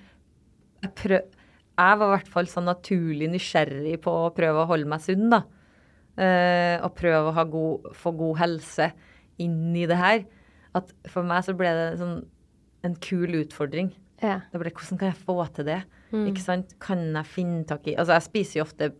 jeg, 0.81 0.91
prøv, 0.97 1.39
jeg 1.81 2.01
var 2.01 2.07
i 2.07 2.13
hvert 2.15 2.29
fall 2.33 2.49
sånn 2.49 2.69
naturlig 2.69 3.29
nysgjerrig 3.33 3.97
på 4.03 4.13
å 4.25 4.33
prøve 4.35 4.63
å 4.63 4.69
holde 4.69 4.89
meg 4.89 5.03
sunn, 5.03 5.27
da. 5.33 5.43
Eh, 6.21 6.75
og 6.83 6.93
prøve 6.97 7.31
å 7.31 7.45
god, 7.47 7.89
få 7.97 8.13
god 8.19 8.39
helse 8.41 8.91
inn 9.41 9.73
i 9.77 9.87
det 9.89 9.97
her. 9.99 10.23
At 10.77 10.91
for 11.11 11.27
meg 11.27 11.45
så 11.45 11.55
ble 11.57 11.71
det 11.75 11.87
sånn 12.01 12.21
en 12.85 12.97
kul 13.03 13.37
utfordring. 13.41 13.91
Ja. 14.21 14.41
Det 14.51 14.61
ble 14.61 14.73
hvordan 14.73 14.99
kan 14.99 15.11
jeg 15.11 15.23
få 15.25 15.37
til 15.55 15.67
det? 15.67 15.81
Mm. 16.11 16.27
Ikke 16.29 16.43
sant? 16.43 16.75
Kan 16.83 17.07
jeg 17.09 17.29
finne 17.29 17.65
tak 17.69 17.87
i 17.89 17.95
Altså, 17.95 18.17
jeg 18.17 18.27
spiser 18.27 18.59
jo 18.59 18.67
ofte 18.67 18.91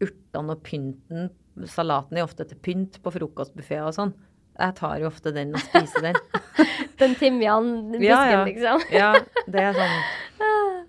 urtene 0.00 0.56
og 0.56 0.64
pynten. 0.64 1.30
Salaten 1.68 2.18
er 2.18 2.24
ofte 2.24 2.46
til 2.48 2.60
pynt 2.62 3.00
på 3.04 3.12
frokostbuffeer 3.12 3.88
og 3.88 3.96
sånn. 3.96 4.14
Jeg 4.60 4.76
tar 4.76 4.96
jo 5.00 5.08
ofte 5.08 5.32
den 5.34 5.54
og 5.56 5.62
spiser 5.64 6.10
den. 6.10 6.18
den 7.00 7.14
timianbusken, 7.16 8.04
ja, 8.04 8.20
ja. 8.28 8.40
liksom? 8.46 8.84
ja, 8.92 9.12
det 9.48 9.68
er 9.70 9.78
sånn. 9.78 10.00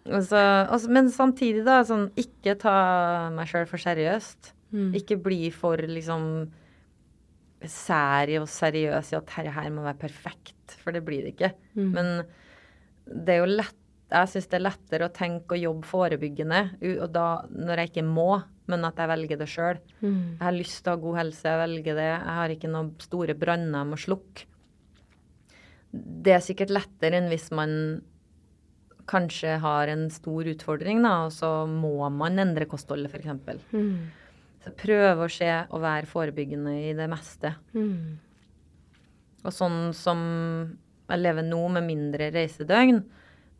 Også, 0.01 0.39
også, 0.73 0.89
men 0.89 1.11
samtidig, 1.13 1.61
da, 1.63 1.81
sånn 1.85 2.07
ikke 2.19 2.55
ta 2.59 2.73
meg 3.35 3.47
sjøl 3.51 3.67
for 3.69 3.79
seriøst. 3.79 4.49
Mm. 4.73 4.95
Ikke 4.97 5.17
bli 5.21 5.51
for 5.53 5.77
liksom 5.77 6.23
sær 7.69 8.31
og 8.39 8.47
seriøs 8.49 9.11
i 9.11 9.17
at 9.19 9.27
dette 9.29 9.53
her 9.53 9.69
må 9.73 9.83
være 9.85 10.01
perfekt, 10.01 10.73
for 10.81 10.95
det 10.95 11.03
blir 11.05 11.27
det 11.27 11.35
ikke. 11.35 11.51
Mm. 11.77 11.91
Men 11.93 12.09
det 13.05 13.35
er 13.35 13.43
jo 13.43 13.51
lett 13.51 13.80
Jeg 14.11 14.27
syns 14.27 14.49
det 14.51 14.57
er 14.57 14.65
lettere 14.65 15.07
å 15.07 15.13
tenke 15.15 15.55
og 15.55 15.63
jobbe 15.63 15.87
forebyggende 15.87 16.61
og 16.91 17.09
da 17.15 17.27
når 17.47 17.79
jeg 17.79 17.91
ikke 17.91 18.07
må, 18.07 18.29
men 18.71 18.87
at 18.87 18.99
jeg 18.99 19.11
velger 19.11 19.39
det 19.39 19.47
sjøl. 19.49 19.79
Mm. 20.01 20.37
Jeg 20.37 20.43
har 20.43 20.55
lyst 20.57 20.81
til 20.81 20.91
å 20.91 20.95
ha 20.95 21.01
god 21.05 21.19
helse, 21.21 21.43
jeg 21.47 21.61
velger 21.61 21.99
det. 21.99 22.07
Jeg 22.11 22.37
har 22.37 22.53
ikke 22.53 22.71
noen 22.71 22.89
store 23.03 23.35
branner 23.39 23.77
jeg 23.79 23.89
må 23.91 23.99
slukke. 24.05 24.47
Det 25.91 26.35
er 26.35 26.43
sikkert 26.43 26.73
lettere 26.75 27.19
enn 27.19 27.29
hvis 27.31 27.49
man 27.55 27.73
kanskje 29.11 29.57
har 29.63 29.91
en 29.91 30.05
stor 30.13 30.47
utfordring, 30.47 31.01
da, 31.03 31.13
og 31.27 31.33
så 31.35 31.49
må 31.67 31.95
man 32.15 32.39
endre 32.39 32.67
kostholdet, 32.69 33.11
f.eks. 33.11 33.71
Mm. 33.73 34.11
Så 34.61 34.75
prøve 34.77 35.25
å 35.25 35.31
se 35.31 35.49
og 35.63 35.81
være 35.83 36.09
forebyggende 36.09 36.75
i 36.83 36.93
det 36.97 37.07
meste. 37.11 37.55
Mm. 37.75 38.19
Og 39.41 39.55
sånn 39.55 39.79
som 39.97 40.21
jeg 41.11 41.19
lever 41.19 41.47
nå, 41.47 41.63
med 41.75 41.87
mindre 41.87 42.29
reisedøgn, 42.31 43.01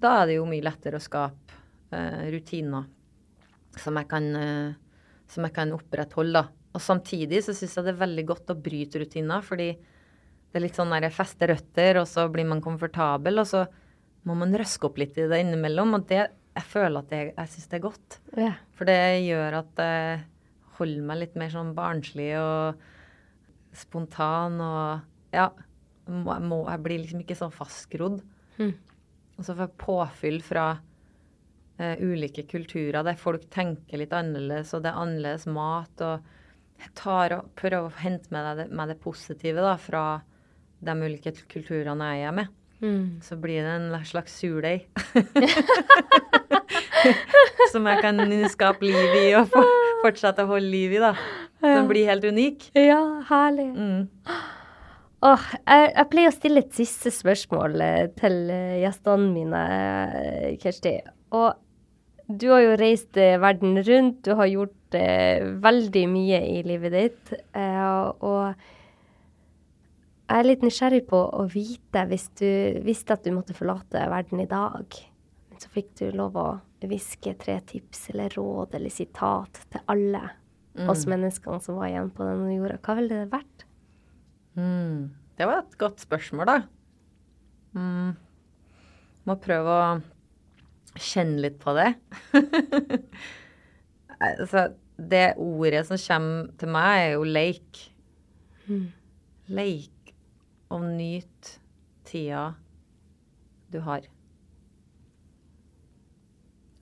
da 0.02 0.16
er 0.22 0.32
det 0.32 0.40
jo 0.40 0.48
mye 0.50 0.66
lettere 0.66 0.98
å 0.98 1.04
skape 1.04 1.60
eh, 1.94 2.24
rutiner 2.34 2.88
som 3.80 3.98
jeg 4.00 4.10
kan 4.12 4.30
eh, 4.36 4.80
som 5.32 5.48
jeg 5.48 5.56
kan 5.56 5.72
opprettholde. 5.76 6.44
Og 6.76 6.84
samtidig 6.84 7.42
så 7.46 7.56
syns 7.56 7.78
jeg 7.78 7.88
det 7.88 7.94
er 7.96 8.04
veldig 8.04 8.26
godt 8.28 8.52
å 8.54 8.60
bryte 8.60 9.02
rutiner, 9.02 9.44
fordi 9.46 9.70
det 10.52 10.60
er 10.60 10.66
litt 10.66 10.78
sånn 10.78 10.92
der 10.92 11.08
feste 11.14 11.48
røtter, 11.48 12.02
og 12.02 12.08
så 12.10 12.28
blir 12.32 12.48
man 12.48 12.64
komfortabel, 12.64 13.40
og 13.40 13.48
så 13.48 13.66
må 14.28 14.36
man 14.38 14.56
røske 14.56 14.88
opp 14.88 15.00
litt 15.00 15.18
i 15.20 15.28
det 15.32 15.40
innimellom. 15.44 15.96
Og 15.98 16.06
det, 16.10 16.26
jeg 16.58 16.68
føler 16.68 17.00
at 17.00 17.16
jeg, 17.16 17.32
jeg 17.32 17.54
syns 17.54 17.72
det 17.72 17.80
er 17.80 17.86
godt. 17.88 18.20
Ja. 18.40 18.52
For 18.76 18.90
det 18.90 19.00
gjør 19.24 19.60
at 19.62 19.82
jeg 19.84 20.22
holder 20.80 21.08
meg 21.08 21.22
litt 21.24 21.40
mer 21.40 21.54
sånn 21.54 21.74
barnslig 21.78 22.32
og 22.40 22.88
spontan 23.78 24.60
og 24.64 25.36
ja. 25.36 25.52
Må, 26.12 26.34
må, 26.44 26.58
jeg 26.66 26.82
blir 26.84 27.00
liksom 27.00 27.22
ikke 27.22 27.38
så 27.40 27.48
fastgrodd. 27.54 28.18
Mm. 28.58 28.74
Og 29.42 29.48
så 29.48 29.56
får 29.56 29.66
jeg 29.66 29.82
påfyll 29.82 30.38
fra 30.46 30.68
eh, 31.82 31.98
ulike 31.98 32.46
kulturer 32.46 33.02
der 33.08 33.18
folk 33.18 33.50
tenker 33.50 33.98
litt 33.98 34.14
annerledes, 34.14 34.76
og 34.78 34.86
det 34.86 34.94
er 34.94 35.02
annerledes 35.02 35.50
mat. 35.50 36.06
og 36.06 36.30
tar 36.98 37.36
og 37.36 37.52
prøver 37.58 37.88
å 37.88 37.92
hente 38.02 38.30
med 38.34 38.58
det, 38.58 38.66
med 38.74 38.90
det 38.92 39.00
positive 39.02 39.62
da, 39.62 39.78
fra 39.82 40.22
de 40.82 40.92
ulike 40.98 41.32
kulturene 41.52 42.06
jeg 42.16 42.28
er 42.28 42.32
med. 42.40 42.48
Mm. 42.82 43.22
Så 43.22 43.36
blir 43.38 43.62
det 43.62 43.72
en 43.76 44.06
slags 44.06 44.40
surdeig. 44.42 44.88
Som 47.72 47.88
jeg 47.90 48.02
kan 48.02 48.18
skape 48.50 48.86
liv 48.86 49.16
i 49.20 49.36
og 49.38 49.50
fortsette 50.02 50.44
å 50.46 50.48
holde 50.56 50.74
liv 50.74 50.92
i, 50.98 51.00
da. 51.02 51.14
Som 51.62 51.88
blir 51.92 52.10
helt 52.10 52.26
unik. 52.26 52.58
Ja, 52.78 53.22
herlig. 53.30 53.70
Mm. 53.78 54.10
Åh, 55.22 55.44
jeg, 55.68 55.90
jeg 55.94 56.10
pleier 56.10 56.32
å 56.32 56.34
stille 56.34 56.62
et 56.64 56.74
siste 56.74 57.12
spørsmål 57.14 57.76
eh, 57.86 58.06
til 58.18 58.38
eh, 58.50 58.80
gjestene 58.82 59.28
mine, 59.30 59.60
eh, 60.18 60.56
Kirsti. 60.62 60.96
Og 61.38 61.52
du 62.32 62.48
har 62.50 62.64
jo 62.64 62.78
reist 62.80 63.18
verden 63.20 63.78
rundt, 63.86 64.24
du 64.26 64.34
har 64.40 64.50
gjort 64.50 64.98
eh, 64.98 65.44
veldig 65.62 66.04
mye 66.10 66.40
i 66.56 66.62
livet 66.66 66.96
ditt. 66.96 67.34
eh, 67.54 68.10
og 68.24 68.56
jeg 70.32 70.40
er 70.40 70.48
litt 70.48 70.62
nysgjerrig 70.64 71.04
på 71.10 71.20
å 71.38 71.46
vite, 71.52 72.06
hvis 72.08 72.30
du 72.40 72.48
visste 72.86 73.14
at 73.18 73.26
du 73.28 73.34
måtte 73.36 73.54
forlate 73.54 74.06
verden 74.10 74.40
i 74.40 74.48
dag, 74.50 74.96
så 75.60 75.70
fikk 75.70 75.92
du 76.00 76.06
lov 76.18 76.38
å 76.40 76.50
hviske 76.82 77.36
tre 77.38 77.60
tips 77.68 78.08
eller 78.14 78.32
råd 78.40 78.78
eller 78.80 78.90
sitat 78.90 79.60
til 79.70 79.84
alle 79.92 80.24
oss 80.90 81.04
menneskene 81.06 81.60
som 81.62 81.76
var 81.78 81.92
igjen 81.92 82.10
på 82.16 82.24
denne 82.26 82.56
jorda. 82.56 82.80
Hva 82.82 82.96
ville 82.98 83.20
det 83.26 83.34
vært? 83.34 83.66
Mm. 84.58 85.12
Det 85.38 85.48
var 85.48 85.64
et 85.64 85.78
godt 85.80 86.04
spørsmål, 86.04 86.50
da. 86.50 86.58
Mm. 87.78 88.12
Må 89.28 89.38
prøve 89.42 89.76
å 89.78 89.86
kjenne 91.00 91.42
litt 91.46 91.60
på 91.62 91.74
det. 91.78 91.90
altså, 94.28 94.68
det 94.98 95.26
ordet 95.42 95.86
som 95.88 96.02
kommer 96.04 96.52
til 96.60 96.74
meg, 96.74 97.04
er 97.06 97.14
jo 97.16 97.28
leik. 97.28 97.84
Leik 99.52 100.14
og 100.72 100.86
nyt 100.88 101.54
tida 102.08 102.52
du 103.72 103.80
har. 103.84 104.08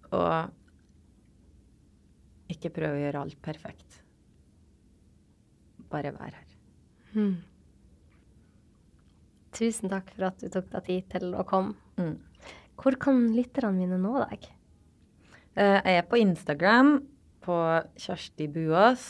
Og 0.09 0.55
ikke 2.49 2.73
prøve 2.73 2.97
å 2.97 3.03
gjøre 3.03 3.23
alt 3.25 3.41
perfekt. 3.45 4.01
Bare 5.89 6.13
vær 6.17 6.33
her. 6.33 6.49
Tusen 9.59 9.91
takk 9.91 10.13
for 10.15 10.29
at 10.29 10.39
du 10.39 10.47
tok 10.53 10.69
deg 10.71 10.85
tid 10.87 11.09
til 11.11 11.33
å 11.35 11.43
komme. 11.47 11.75
Mm. 11.99 12.15
Hvor 12.79 12.95
kan 13.01 13.25
lytterne 13.35 13.75
mine 13.75 13.97
nå 13.99 14.13
deg? 14.29 14.47
Eh, 15.59 15.79
Jeg 15.83 15.97
er 15.99 16.07
på 16.07 16.21
Instagram 16.21 16.93
på 17.43 17.57
Kjersti 17.99 18.47
Buås. 18.53 19.09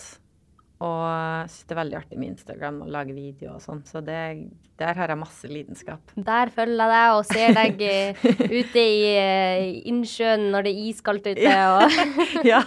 Og 0.80 1.50
syns 1.52 1.68
det 1.68 1.74
er 1.76 1.80
veldig 1.82 1.98
artig 2.00 2.18
med 2.22 2.32
Instagram 2.32 2.78
og 2.86 2.92
lage 2.96 3.12
videoer 3.12 3.58
og 3.58 3.64
sånn. 3.64 3.82
Så 3.84 4.00
det, 4.00 4.48
der 4.80 4.96
har 4.96 5.12
jeg 5.12 5.20
masse 5.20 5.50
lidenskap. 5.52 6.14
Der 6.16 6.52
følger 6.56 6.80
jeg 6.80 6.94
deg 6.96 7.16
og 7.18 7.26
ser 7.28 7.58
deg 7.58 7.84
eh, 7.84 8.22
ute 8.62 8.86
i 8.86 9.02
eh, 9.12 9.66
innsjøen 9.92 10.48
når 10.54 10.66
det 10.66 10.74
er 10.74 10.86
iskaldt 10.88 11.28
ute. 11.34 11.58
Og 11.76 12.46
ja. 12.48 12.64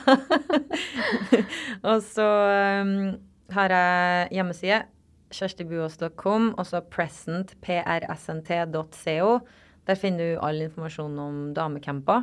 og 1.89 2.03
så 2.15 2.29
um, 2.85 2.93
har 3.57 3.79
jeg 3.79 4.29
hjemmeside. 4.37 4.83
Kjerstibuås.com, 5.33 6.53
og 6.59 6.69
så 6.69 6.83
present, 6.85 7.55
prsnt.co. 7.65 9.33
Der 9.89 9.99
finner 9.99 10.33
du 10.35 10.41
all 10.45 10.63
informasjon 10.63 11.19
om 11.19 11.43
damecamper 11.57 12.23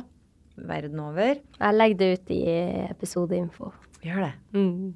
verden 0.60 1.00
over. 1.00 1.38
jeg 1.60 1.76
legger 1.76 1.98
det 1.98 2.12
ut 2.12 2.30
i 2.34 2.42
episodeinfo. 2.90 3.70
Gjør 4.04 4.26
det. 4.26 4.32
Mm. 4.56 4.94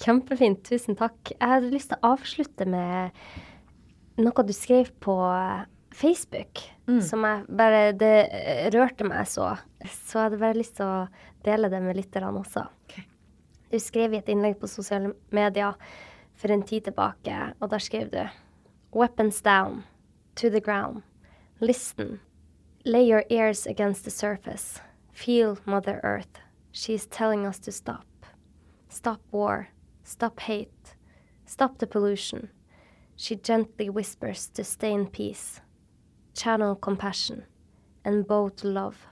Kjempefint. 0.00 0.62
Tusen 0.64 0.96
takk. 0.98 1.32
Jeg 1.32 1.48
hadde 1.54 1.72
lyst 1.72 1.90
til 1.92 2.00
å 2.00 2.14
avslutte 2.14 2.66
med 2.68 3.16
noe 4.20 4.44
du 4.46 4.52
skrev 4.54 4.92
på 5.02 5.16
Facebook, 5.96 6.62
som 7.02 7.24
jeg 7.26 7.56
bare 7.58 7.92
Det 7.98 8.14
rørte 8.74 9.06
meg 9.08 9.26
så. 9.28 9.54
Så 9.84 10.18
jeg 10.18 10.28
hadde 10.28 10.42
bare 10.42 10.58
lyst 10.58 10.76
til 10.78 10.86
å 10.86 11.08
dele 11.46 11.70
det 11.72 11.80
med 11.82 11.98
lytterne 11.98 12.30
også. 12.36 12.66
Okay. 12.86 13.06
Du 13.70 13.78
skrev 13.82 14.14
i 14.14 14.20
et 14.20 14.30
innlegg 14.30 14.58
på 14.60 14.70
sosiale 14.70 15.14
medier 15.34 15.78
for 16.40 16.52
en 16.52 16.62
tid 16.62 16.80
tilbake, 16.80 17.52
og 17.60 17.70
der 17.70 17.78
skrev 17.78 18.10
du 18.10 18.28
Weapons 18.92 19.42
down, 19.42 19.84
to 20.36 20.48
the 20.48 20.60
ground. 20.60 21.02
Listen. 21.60 22.20
Lay 22.84 23.04
your 23.04 23.24
ears 23.30 23.66
against 23.66 24.04
the 24.04 24.10
surface. 24.10 24.80
Feel 25.12 25.58
Mother 25.66 26.00
Earth. 26.02 26.40
She 26.72 26.94
is 26.94 27.06
telling 27.06 27.46
us 27.46 27.58
to 27.60 27.70
stop. 27.70 28.06
Stop 28.88 29.20
war. 29.32 29.68
Stop 30.02 30.40
hate. 30.40 30.96
Stop 31.46 31.78
the 31.78 31.86
pollution. 31.86 32.48
She 33.16 33.36
gently 33.36 33.90
whispers 33.90 34.48
to 34.54 34.64
stay 34.64 34.92
in 34.92 35.06
peace. 35.06 35.60
Channel 36.34 36.74
compassion 36.76 37.44
and 38.04 38.26
bow 38.26 38.48
to 38.48 38.66
love. 38.66 39.06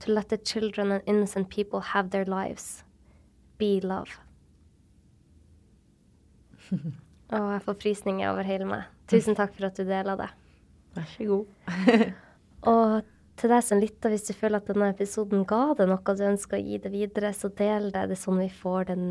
To 0.00 0.12
let 0.12 0.28
the 0.28 0.36
children 0.36 0.90
and 0.90 1.02
innocent 1.06 1.48
people 1.48 1.80
have 1.80 2.10
their 2.10 2.24
lives. 2.24 2.82
Be 3.56 3.80
love. 3.80 4.18
Å, 7.34 7.40
jeg 7.56 7.64
får 7.66 7.80
frysninger 7.82 8.30
over 8.30 8.46
hele 8.46 8.68
meg. 8.68 8.86
Tusen 9.10 9.38
takk 9.38 9.54
for 9.56 9.68
at 9.68 9.78
du 9.78 9.84
deler 9.86 10.18
det. 10.20 10.30
Vær 10.96 11.10
så 11.10 11.26
god. 11.28 11.84
Og 12.72 13.12
til 13.36 13.52
deg 13.52 13.64
som 13.66 13.80
lytter, 13.82 14.12
hvis 14.12 14.24
du 14.30 14.32
føler 14.32 14.62
at 14.62 14.68
denne 14.70 14.88
episoden 14.94 15.42
ga 15.48 15.74
deg 15.76 15.90
noe 15.90 16.14
du 16.16 16.22
ønsker 16.24 16.56
å 16.56 16.62
gi 16.62 16.78
det 16.80 16.92
videre, 16.94 17.32
så 17.36 17.50
del 17.52 17.90
det. 17.92 18.06
Det 18.08 18.16
er 18.16 18.20
sånn 18.22 18.40
vi 18.40 18.48
får 18.62 18.88
den 18.92 19.04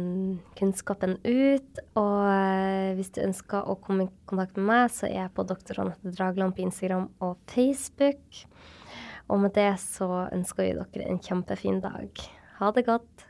kunnskapen 0.57 1.19
ut. 1.21 1.83
Og 2.01 2.23
eh, 2.31 2.95
hvis 2.97 3.13
du 3.13 3.21
ønsker 3.27 3.69
å 3.69 3.77
komme 3.83 4.07
i 4.07 4.11
kontakt 4.25 4.57
med 4.57 4.69
meg, 4.71 4.89
så 4.95 5.05
er 5.11 5.27
jeg 5.27 5.35
på 5.37 5.45
Dr. 5.45 5.83
Anette 5.83 6.15
Dragland 6.15 6.57
på 6.57 6.65
Instagram 6.65 7.07
og 7.25 7.37
Facebook. 7.53 8.41
Og 9.29 9.41
med 9.45 9.55
det 9.57 9.71
så 9.81 10.09
ønsker 10.31 10.65
vi 10.65 10.73
dere 10.79 11.07
en 11.11 11.21
kjempefin 11.21 11.81
dag. 11.85 12.25
Ha 12.57 12.73
det 12.73 12.87
godt. 12.89 13.29